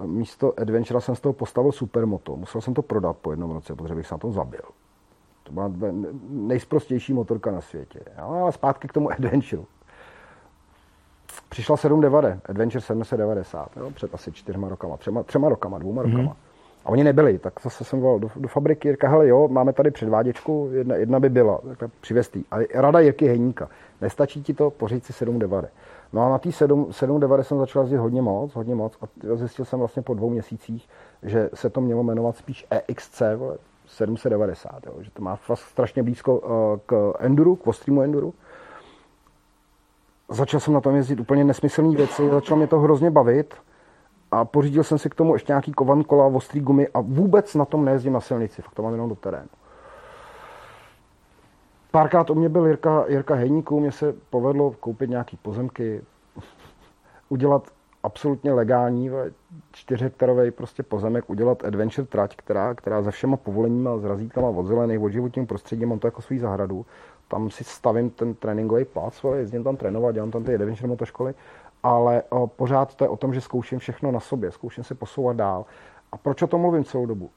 místo 0.05 0.53
Adventure 0.59 1.01
jsem 1.01 1.15
z 1.15 1.21
toho 1.21 1.33
postavil 1.33 1.71
Supermoto. 1.71 2.35
Musel 2.35 2.61
jsem 2.61 2.73
to 2.73 2.81
prodat 2.81 3.17
po 3.17 3.31
jednom 3.31 3.51
roce, 3.51 3.75
protože 3.75 3.95
bych 3.95 4.07
se 4.07 4.13
na 4.13 4.19
tom 4.19 4.33
zabil. 4.33 4.61
To 5.43 5.51
byla 5.51 5.71
nejsprostější 6.29 7.13
motorka 7.13 7.51
na 7.51 7.61
světě. 7.61 7.99
Ale 8.17 8.51
zpátky 8.51 8.87
k 8.87 8.93
tomu 8.93 9.11
Adventure. 9.11 9.63
Přišla 11.53 11.77
790, 11.77 12.49
Adventure 12.49 12.81
790, 12.81 13.77
jo, 13.77 13.91
před 13.91 14.13
asi 14.13 14.31
čtyřma 14.31 14.69
rokama, 14.69 14.97
třema, 14.97 15.23
třema 15.23 15.49
rokama, 15.49 15.77
dvouma 15.77 16.03
mm. 16.03 16.11
rokama. 16.11 16.35
A 16.85 16.89
oni 16.89 17.03
nebyli, 17.03 17.39
tak 17.39 17.53
zase 17.63 17.83
jsem 17.83 17.99
volal 17.99 18.19
do, 18.19 18.29
do 18.35 18.47
fabriky, 18.47 18.91
říká, 18.91 19.09
hele 19.09 19.27
jo, 19.27 19.47
máme 19.47 19.73
tady 19.73 19.91
předváděčku, 19.91 20.69
jedna, 20.73 20.95
jedna 20.95 21.19
by 21.19 21.29
byla, 21.29 21.59
takhle 21.67 21.87
přivestý. 22.01 22.43
A 22.51 22.57
rada 22.73 22.99
Jirky 22.99 23.27
Hejníka, 23.27 23.69
nestačí 24.01 24.43
ti 24.43 24.53
to, 24.53 24.69
pořiď 24.71 25.03
si 25.03 25.13
790. 25.13 25.71
No 26.13 26.25
a 26.25 26.29
na 26.29 26.37
té 26.37 26.51
790 26.51 27.43
jsem 27.43 27.57
začal 27.57 27.81
jezdit 27.81 27.97
hodně 27.97 28.21
moc, 28.21 28.55
hodně 28.55 28.75
moc 28.75 28.97
a 29.03 29.35
zjistil 29.35 29.65
jsem 29.65 29.79
vlastně 29.79 30.01
po 30.01 30.13
dvou 30.13 30.29
měsících, 30.29 30.89
že 31.23 31.49
se 31.53 31.69
to 31.69 31.81
mělo 31.81 32.03
jmenovat 32.03 32.37
spíš 32.37 32.67
EXC, 32.69 33.21
vole, 33.35 33.57
790, 33.85 34.85
jo, 34.85 34.93
že 35.01 35.11
to 35.11 35.21
má 35.21 35.39
strašně 35.53 36.03
blízko 36.03 36.39
uh, 36.39 36.79
k 36.85 37.13
enduru, 37.19 37.55
k 37.55 37.67
ostrému 37.67 38.01
enduru. 38.01 38.33
Začal 40.29 40.59
jsem 40.59 40.73
na 40.73 40.81
tom 40.81 40.95
jezdit 40.95 41.19
úplně 41.19 41.43
nesmyslné 41.43 41.95
věci, 41.95 42.29
začalo 42.29 42.57
mě 42.57 42.67
to 42.67 42.79
hrozně 42.79 43.11
bavit 43.11 43.55
a 44.31 44.45
pořídil 44.45 44.83
jsem 44.83 44.97
si 44.97 45.09
k 45.09 45.15
tomu 45.15 45.33
ještě 45.33 45.51
nějaký 45.51 45.71
kovan 45.71 46.03
kola, 46.03 46.25
ostrý 46.25 46.61
gumy 46.61 46.87
a 46.93 47.01
vůbec 47.01 47.55
na 47.55 47.65
tom 47.65 47.85
nejezdím 47.85 48.13
na 48.13 48.19
silnici, 48.19 48.61
fakt 48.61 48.73
to 48.73 48.83
mám 48.83 48.91
jenom 48.91 49.09
do 49.09 49.15
terénu. 49.15 49.49
Párkrát 51.91 52.29
u 52.29 52.35
mě 52.35 52.49
byl 52.49 52.65
Jirka, 52.65 53.05
Jirka 53.07 53.35
Hejníků, 53.35 53.79
mě 53.79 53.91
se 53.91 54.13
povedlo 54.29 54.71
koupit 54.71 55.09
nějaký 55.09 55.37
pozemky, 55.37 56.01
udělat 57.29 57.71
absolutně 58.03 58.53
legální 58.53 59.09
čtyřhektarový 59.71 60.51
prostě 60.51 60.83
pozemek, 60.83 61.29
udělat 61.29 61.65
adventure 61.65 62.07
trať, 62.07 62.35
která, 62.35 62.73
která 62.73 63.01
ze 63.01 63.11
všema 63.11 63.37
povoleníma, 63.37 63.97
s 63.97 64.03
razítkama 64.03 64.47
od 64.47 64.65
zelených, 64.65 64.99
od 64.99 65.09
životním 65.09 65.47
prostředím, 65.47 65.89
mám 65.89 65.99
to 65.99 66.07
jako 66.07 66.21
svůj 66.21 66.39
zahradu. 66.39 66.85
Tam 67.27 67.49
si 67.49 67.63
stavím 67.63 68.09
ten 68.09 68.33
tréninkový 68.33 68.85
plac, 68.85 69.25
jezdím 69.35 69.63
tam 69.63 69.77
trénovat, 69.77 70.15
dělám 70.15 70.31
tam 70.31 70.43
ty 70.43 70.55
adventure 70.55 70.87
motoškoly, 70.87 71.33
ale 71.83 72.23
o, 72.29 72.47
pořád 72.47 72.95
to 72.95 73.03
je 73.03 73.09
o 73.09 73.17
tom, 73.17 73.33
že 73.33 73.41
zkouším 73.41 73.79
všechno 73.79 74.11
na 74.11 74.19
sobě, 74.19 74.51
zkouším 74.51 74.83
se 74.83 74.95
posouvat 74.95 75.37
dál. 75.37 75.65
A 76.11 76.17
proč 76.17 76.41
o 76.41 76.47
tom 76.47 76.61
mluvím 76.61 76.83
celou 76.83 77.05
dobu? 77.05 77.29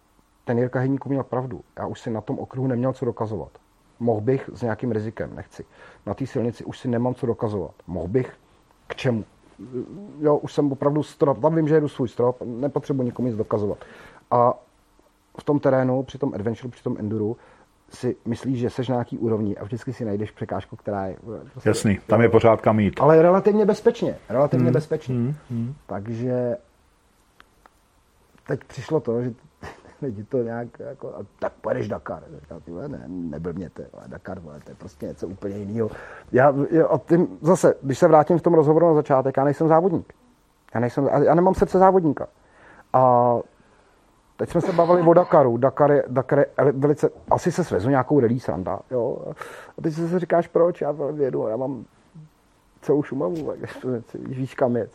Ten 0.45 0.59
Jirka 0.59 0.79
Hejníků 0.79 1.09
měl 1.09 1.23
pravdu. 1.23 1.61
Já 1.79 1.87
už 1.87 2.01
si 2.01 2.11
na 2.11 2.21
tom 2.21 2.39
okruhu 2.39 2.67
neměl 2.67 2.93
co 2.93 3.05
dokazovat. 3.05 3.51
Mohl 4.01 4.21
bych 4.21 4.51
s 4.53 4.63
nějakým 4.63 4.93
rizikem, 4.93 5.37
nechci. 5.37 5.65
Na 6.07 6.15
té 6.15 6.27
silnici 6.27 6.65
už 6.65 6.79
si 6.79 6.89
nemám 6.89 7.15
co 7.15 7.27
dokazovat. 7.27 7.75
Mohl 7.87 8.09
bych 8.09 8.33
k 8.87 8.95
čemu? 8.97 9.25
Jo, 10.21 10.37
už 10.37 10.53
jsem 10.53 10.73
opravdu 10.73 11.03
strop, 11.03 11.41
tam 11.41 11.55
vím, 11.55 11.69
že 11.69 11.75
jedu 11.75 11.89
svůj 11.89 12.09
strop, 12.09 12.43
nepotřebuji 12.45 13.03
nikomu 13.03 13.29
nic 13.29 13.37
dokazovat. 13.37 13.79
A 14.31 14.55
v 15.41 15.45
tom 15.45 15.61
terénu, 15.61 16.03
při 16.03 16.19
tom 16.19 16.35
adventure, 16.35 16.69
při 16.69 16.83
tom 16.83 16.97
enduru, 16.99 17.37
si 17.91 18.17
myslíš, 18.25 18.59
že 18.59 18.71
seš 18.71 18.89
na 18.89 18.95
nějaký 18.95 19.19
úrovni 19.19 19.57
a 19.57 19.65
vždycky 19.65 19.93
si 19.93 20.05
najdeš 20.05 20.31
překážku, 20.31 20.77
která 20.77 21.07
je... 21.07 21.17
Prostě, 21.53 21.69
Jasný, 21.69 21.99
tam 22.07 22.23
je 22.23 22.29
pořád 22.29 22.61
kam 22.61 22.81
jít. 22.81 23.01
Ale 23.01 23.23
relativně 23.23 23.67
bezpečně, 23.67 24.19
relativně 24.29 24.65
hmm. 24.65 24.73
bezpečně. 24.73 25.15
Hmm. 25.15 25.35
Hmm. 25.51 25.75
Takže 25.87 26.57
teď 28.47 28.61
přišlo 28.65 29.01
to, 29.01 29.23
že 29.23 29.33
lidi 30.03 30.25
to 30.25 30.43
nějak 30.43 30.69
jako, 30.79 31.09
a 31.09 31.19
tak 31.39 31.53
pojedeš 31.53 31.89
Dakar. 31.89 32.23
Říkal, 32.41 32.61
ty 32.61 32.71
ne, 32.71 33.05
nebyl 33.09 33.53
mě 33.53 33.71
to, 33.71 33.83
Dakar, 34.07 34.41
vole, 34.41 34.61
to 34.65 34.71
je 34.71 34.75
prostě 34.75 35.07
něco 35.07 35.29
úplně 35.29 35.57
jiného. 35.57 35.91
Já, 36.33 36.55
a 36.91 36.99
tím, 36.99 37.39
zase, 37.41 37.75
když 37.83 37.99
se 37.99 38.09
vrátím 38.09 38.39
v 38.39 38.43
tom 38.43 38.55
rozhovoru 38.55 38.87
na 38.87 38.95
začátek, 38.95 39.37
já 39.37 39.45
nejsem 39.45 39.69
závodník. 39.69 40.13
Já, 40.75 40.81
nejsem, 40.81 41.09
já 41.23 41.35
nemám 41.35 41.55
srdce 41.55 41.79
závodníka. 41.79 42.27
A 42.93 43.35
teď 44.37 44.51
jsme 44.51 44.61
se 44.61 44.73
bavili 44.73 45.03
o 45.03 45.15
Dakaru. 45.15 45.57
Dakar 45.57 45.91
je, 45.91 46.05
Dakar 46.09 46.39
je 46.39 46.47
velice, 46.73 47.11
asi 47.31 47.53
se 47.53 47.65
svezu 47.65 47.91
nějakou 47.91 48.21
release 48.21 48.53
randa, 48.53 48.81
jo. 48.91 49.19
A 49.79 49.83
teď 49.83 49.95
se 49.95 50.19
říkáš, 50.19 50.49
proč, 50.49 50.81
já 50.81 50.93
vědu, 51.13 51.47
já 51.49 51.57
mám 51.57 51.85
celou 52.83 53.03
Šumavu, 53.03 53.53
víš 54.15 54.55
kam 54.55 54.77
jet 54.77 54.91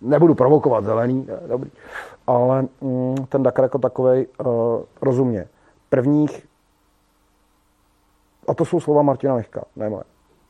nebudu 0.00 0.34
provokovat 0.34 0.84
zelený, 0.84 1.28
dobrý, 1.46 1.70
ale 2.26 2.68
mm, 2.80 3.14
ten 3.28 3.42
Dakar 3.42 3.64
jako 3.64 3.78
takový 3.78 4.26
uh, 4.26 4.46
rozumně. 5.02 5.48
Prvních, 5.88 6.46
a 8.48 8.54
to 8.54 8.64
jsou 8.64 8.80
slova 8.80 9.02
Martina 9.02 9.34
Lechka, 9.34 9.64
ne 9.76 9.88
moje, 9.88 10.04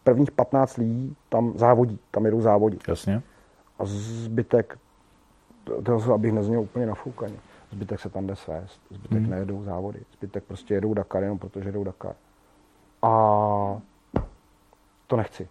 prvních 0.05 0.31
15 0.31 0.77
lidí 0.77 1.17
tam 1.29 1.53
závodí, 1.57 1.99
tam 2.11 2.25
jedou 2.25 2.41
závodí. 2.41 2.79
Jasně. 2.89 3.23
A 3.79 3.85
zbytek, 3.85 4.79
to, 5.65 5.83
to 5.83 6.15
abych 6.15 6.33
nezněl 6.33 6.61
úplně 6.61 6.87
nafoukaně, 6.87 7.37
zbytek 7.71 8.01
se 8.01 8.09
tam 8.09 8.27
jde 8.27 8.37
svést, 8.37 8.81
zbytek 8.91 9.19
hmm. 9.19 9.31
nejedou 9.31 9.63
závody, 9.63 10.01
zbytek 10.13 10.45
prostě 10.45 10.75
jedou 10.75 10.95
Dakar 10.95 11.23
jenom 11.23 11.39
protože 11.39 11.69
jedou 11.69 11.85
Dakar. 11.85 12.15
A 13.03 13.11
to 15.07 15.17
nechci 15.17 15.49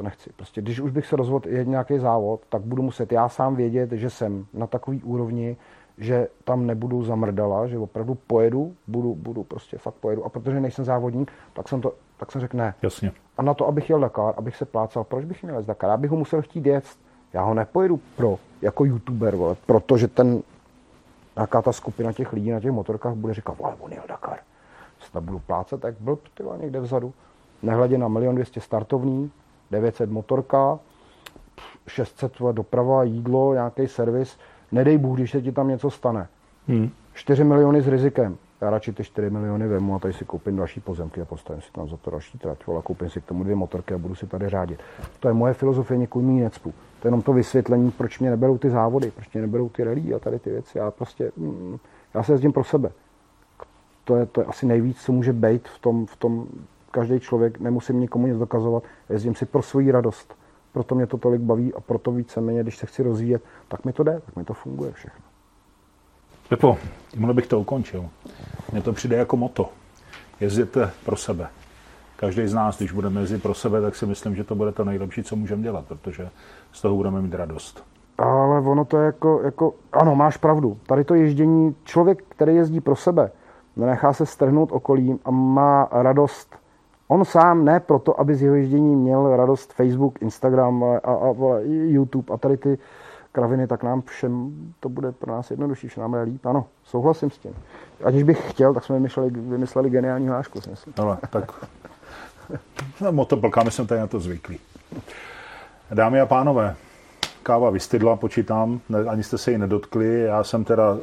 to 0.00 0.04
nechci. 0.04 0.30
Prostě 0.36 0.62
když 0.62 0.80
už 0.80 0.90
bych 0.90 1.06
se 1.06 1.16
rozhodl 1.16 1.48
jet 1.48 1.68
nějaký 1.68 1.98
závod, 1.98 2.40
tak 2.48 2.62
budu 2.62 2.82
muset 2.82 3.12
já 3.12 3.28
sám 3.28 3.56
vědět, 3.56 3.92
že 3.92 4.10
jsem 4.10 4.46
na 4.54 4.66
takový 4.66 5.02
úrovni, 5.02 5.56
že 5.98 6.28
tam 6.44 6.66
nebudu 6.66 7.04
zamrdala, 7.04 7.66
že 7.66 7.78
opravdu 7.78 8.14
pojedu, 8.14 8.74
budu, 8.86 9.14
budu 9.14 9.44
prostě 9.44 9.78
fakt 9.78 9.94
pojedu. 9.94 10.24
A 10.24 10.28
protože 10.28 10.60
nejsem 10.60 10.84
závodník, 10.84 11.32
tak 11.52 11.68
jsem 11.68 11.80
to, 11.80 11.94
tak 12.16 12.32
jsem 12.32 12.40
řekl 12.40 12.56
ne. 12.56 12.74
Jasně. 12.82 13.12
A 13.36 13.42
na 13.42 13.54
to, 13.54 13.68
abych 13.68 13.90
jel 13.90 14.00
Dakar, 14.00 14.34
abych 14.36 14.56
se 14.56 14.64
plácal, 14.64 15.04
proč 15.04 15.24
bych 15.24 15.42
měl 15.42 15.58
jít 15.58 15.66
Dakar? 15.66 15.90
Já 15.90 15.96
bych 15.96 16.10
ho 16.10 16.16
musel 16.16 16.42
chtít 16.42 16.66
jet. 16.66 16.84
Já 17.32 17.42
ho 17.42 17.54
nepojedu 17.54 18.00
pro, 18.16 18.38
jako 18.62 18.84
youtuber, 18.84 19.36
vole, 19.36 19.56
protože 19.66 20.08
ten, 20.08 20.42
nějaká 21.36 21.62
ta 21.62 21.72
skupina 21.72 22.12
těch 22.12 22.32
lidí 22.32 22.50
na 22.50 22.60
těch 22.60 22.70
motorkách 22.70 23.14
bude 23.14 23.34
říkat, 23.34 23.58
vole, 23.58 23.74
on 23.80 23.92
jel 23.92 24.02
Dakar. 24.08 24.38
Se 25.00 25.12
tam 25.12 25.24
budu 25.24 25.38
plácat, 25.38 25.80
tak 25.80 25.94
blb, 26.00 26.20
ty 26.34 26.44
někde 26.60 26.80
vzadu. 26.80 27.12
Nehledě 27.62 27.98
na 27.98 28.08
milion 28.08 28.34
200 28.34 28.60
startovní, 28.60 29.30
900 29.70 30.10
motorka, 30.10 30.78
600 31.86 32.32
doprava, 32.52 33.02
jídlo, 33.02 33.54
nějaký 33.54 33.88
servis. 33.88 34.38
Nedej 34.72 34.98
Bůh, 34.98 35.18
když 35.18 35.30
se 35.30 35.42
ti 35.42 35.52
tam 35.52 35.68
něco 35.68 35.90
stane. 35.90 36.28
Hmm. 36.68 36.90
4 37.14 37.44
miliony 37.44 37.82
s 37.82 37.88
rizikem. 37.88 38.38
Já 38.60 38.70
radši 38.70 38.92
ty 38.92 39.04
4 39.04 39.30
miliony 39.30 39.68
vemu 39.68 39.94
a 39.94 39.98
tady 39.98 40.14
si 40.14 40.24
koupím 40.24 40.56
další 40.56 40.80
pozemky 40.80 41.20
a 41.20 41.24
postavím 41.24 41.62
si 41.62 41.72
tam 41.72 41.88
za 41.88 41.96
to 41.96 42.10
další 42.10 42.38
trať. 42.38 42.58
A 42.78 42.82
koupím 42.82 43.10
si 43.10 43.20
k 43.20 43.24
tomu 43.24 43.44
dvě 43.44 43.56
motorky 43.56 43.94
a 43.94 43.98
budu 43.98 44.14
si 44.14 44.26
tady 44.26 44.48
řádit. 44.48 44.80
To 45.20 45.28
je 45.28 45.34
moje 45.34 45.54
filozofie, 45.54 45.98
někomu 45.98 46.32
mý 46.32 46.40
necpu. 46.40 46.70
To 46.70 47.06
je 47.06 47.08
jenom 47.08 47.22
to 47.22 47.32
vysvětlení, 47.32 47.90
proč 47.90 48.18
mě 48.18 48.30
neberou 48.30 48.58
ty 48.58 48.70
závody, 48.70 49.10
proč 49.10 49.32
mě 49.32 49.42
neberou 49.42 49.68
ty 49.68 49.84
rally 49.84 50.14
a 50.14 50.18
tady 50.18 50.38
ty 50.38 50.50
věci. 50.50 50.78
Já 50.78 50.90
prostě, 50.90 51.32
mm, 51.36 51.78
já 52.14 52.22
se 52.22 52.32
jezdím 52.32 52.52
pro 52.52 52.64
sebe. 52.64 52.90
To 54.04 54.16
je, 54.16 54.26
to 54.26 54.40
je 54.40 54.44
asi 54.44 54.66
nejvíc, 54.66 55.02
co 55.02 55.12
může 55.12 55.32
být 55.32 55.68
v 55.68 55.78
tom, 55.78 56.06
v 56.06 56.16
tom 56.16 56.46
každý 56.90 57.20
člověk, 57.20 57.60
nemusím 57.60 58.00
nikomu 58.00 58.26
nic 58.26 58.38
dokazovat, 58.38 58.82
jezdím 59.08 59.34
si 59.34 59.46
pro 59.46 59.62
svoji 59.62 59.90
radost. 59.90 60.34
Proto 60.72 60.94
mě 60.94 61.06
to 61.06 61.18
tolik 61.18 61.40
baví 61.40 61.74
a 61.74 61.80
proto 61.80 62.12
víceméně, 62.12 62.62
když 62.62 62.76
se 62.76 62.86
chci 62.86 63.02
rozvíjet, 63.02 63.42
tak 63.68 63.84
mi 63.84 63.92
to 63.92 64.02
jde, 64.02 64.20
tak 64.26 64.36
mi 64.36 64.44
to 64.44 64.54
funguje 64.54 64.92
všechno. 64.92 65.29
Pepo, 66.50 66.76
tímhle 67.08 67.34
bych 67.34 67.46
to 67.46 67.60
ukončil. 67.60 68.08
Mně 68.72 68.82
to 68.82 68.92
přijde 68.92 69.16
jako 69.16 69.36
moto. 69.36 69.68
Jezděte 70.40 70.90
pro 71.04 71.16
sebe. 71.16 71.48
Každý 72.16 72.46
z 72.46 72.54
nás, 72.54 72.78
když 72.78 72.92
budeme 72.92 73.20
jezdit 73.20 73.42
pro 73.42 73.54
sebe, 73.54 73.80
tak 73.80 73.94
si 73.94 74.06
myslím, 74.06 74.36
že 74.36 74.44
to 74.44 74.54
bude 74.54 74.72
to 74.72 74.84
nejlepší, 74.84 75.22
co 75.22 75.36
můžeme 75.36 75.62
dělat, 75.62 75.84
protože 75.88 76.30
z 76.72 76.82
toho 76.82 76.96
budeme 76.96 77.22
mít 77.22 77.34
radost. 77.34 77.84
Ale 78.18 78.60
ono 78.60 78.84
to 78.84 78.98
je 78.98 79.06
jako, 79.06 79.40
jako, 79.44 79.74
ano, 79.92 80.14
máš 80.14 80.36
pravdu. 80.36 80.78
Tady 80.86 81.04
to 81.04 81.14
ježdění, 81.14 81.76
člověk, 81.84 82.24
který 82.28 82.54
jezdí 82.54 82.80
pro 82.80 82.96
sebe, 82.96 83.30
nenechá 83.76 84.12
se 84.12 84.26
strhnout 84.26 84.72
okolím 84.72 85.18
a 85.24 85.30
má 85.30 85.88
radost 85.92 86.60
On 87.08 87.24
sám 87.24 87.64
ne 87.64 87.80
proto, 87.80 88.20
aby 88.20 88.34
z 88.34 88.42
jeho 88.42 88.54
ježdění 88.54 88.96
měl 88.96 89.36
radost 89.36 89.72
Facebook, 89.72 90.22
Instagram 90.22 90.84
a, 90.84 90.98
a, 90.98 91.14
a 91.14 91.58
YouTube 91.64 92.34
a 92.34 92.38
tady 92.38 92.56
ty 92.56 92.78
kraviny, 93.32 93.66
tak 93.66 93.82
nám 93.82 94.02
všem 94.02 94.52
to 94.80 94.88
bude 94.88 95.12
pro 95.12 95.32
nás 95.32 95.50
jednodušší, 95.50 95.88
že 95.88 96.00
nám 96.00 96.14
je 96.14 96.22
líp. 96.22 96.46
Ano, 96.46 96.66
souhlasím 96.84 97.30
s 97.30 97.38
tím. 97.38 97.54
Aniž 98.04 98.22
bych 98.22 98.50
chtěl, 98.50 98.74
tak 98.74 98.84
jsme 98.84 98.96
vymysleli, 98.96 99.30
vymysleli 99.30 99.90
geniální 99.90 100.28
hlášku. 100.28 100.60
Ale 100.96 101.18
tak 101.30 101.52
no, 103.00 103.12
motoplkáme 103.12 103.70
jsme 103.70 103.86
tady 103.86 104.00
na 104.00 104.06
to 104.06 104.20
zvyklí. 104.20 104.58
Dámy 105.94 106.20
a 106.20 106.26
pánové, 106.26 106.76
káva 107.42 107.70
vystydla, 107.70 108.16
počítám, 108.16 108.80
ani 109.08 109.22
jste 109.22 109.38
se 109.38 109.50
ji 109.50 109.58
nedotkli, 109.58 110.20
já 110.20 110.44
jsem 110.44 110.64
teda 110.64 110.98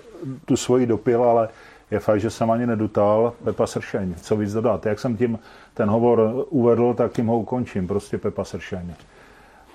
tu 0.45 0.57
svoji 0.57 0.85
dopil, 0.85 1.23
ale 1.23 1.49
je 1.91 1.99
fakt, 1.99 2.19
že 2.19 2.29
jsem 2.29 2.51
ani 2.51 2.65
nedutal. 2.65 3.33
Pepa 3.43 3.67
Sršeň, 3.67 4.15
co 4.15 4.37
víc 4.37 4.53
dodat. 4.53 4.85
Jak 4.85 4.99
jsem 4.99 5.17
tím 5.17 5.39
ten 5.73 5.89
hovor 5.89 6.45
uvedl, 6.49 6.93
tak 6.93 7.11
tím 7.11 7.27
ho 7.27 7.39
ukončím. 7.39 7.87
Prostě 7.87 8.17
Pepa 8.17 8.43
Sršeň. 8.43 8.93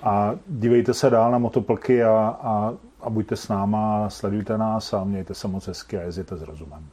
A 0.03 0.35
dívejte 0.47 0.95
se 0.95 1.11
dál 1.11 1.31
na 1.31 1.39
motoplky 1.39 2.05
a, 2.05 2.37
a, 2.43 2.75
a 3.01 3.11
buďte 3.11 3.37
s 3.37 3.49
náma, 3.49 4.11
sledujte 4.11 4.59
nás 4.59 4.93
a 4.93 5.05
mějte 5.05 5.35
se 5.35 5.49
moc 5.49 5.67
hezky 5.67 5.99
a 5.99 6.03
jezděte 6.03 6.37
s 6.37 6.43
rozumem. 6.43 6.85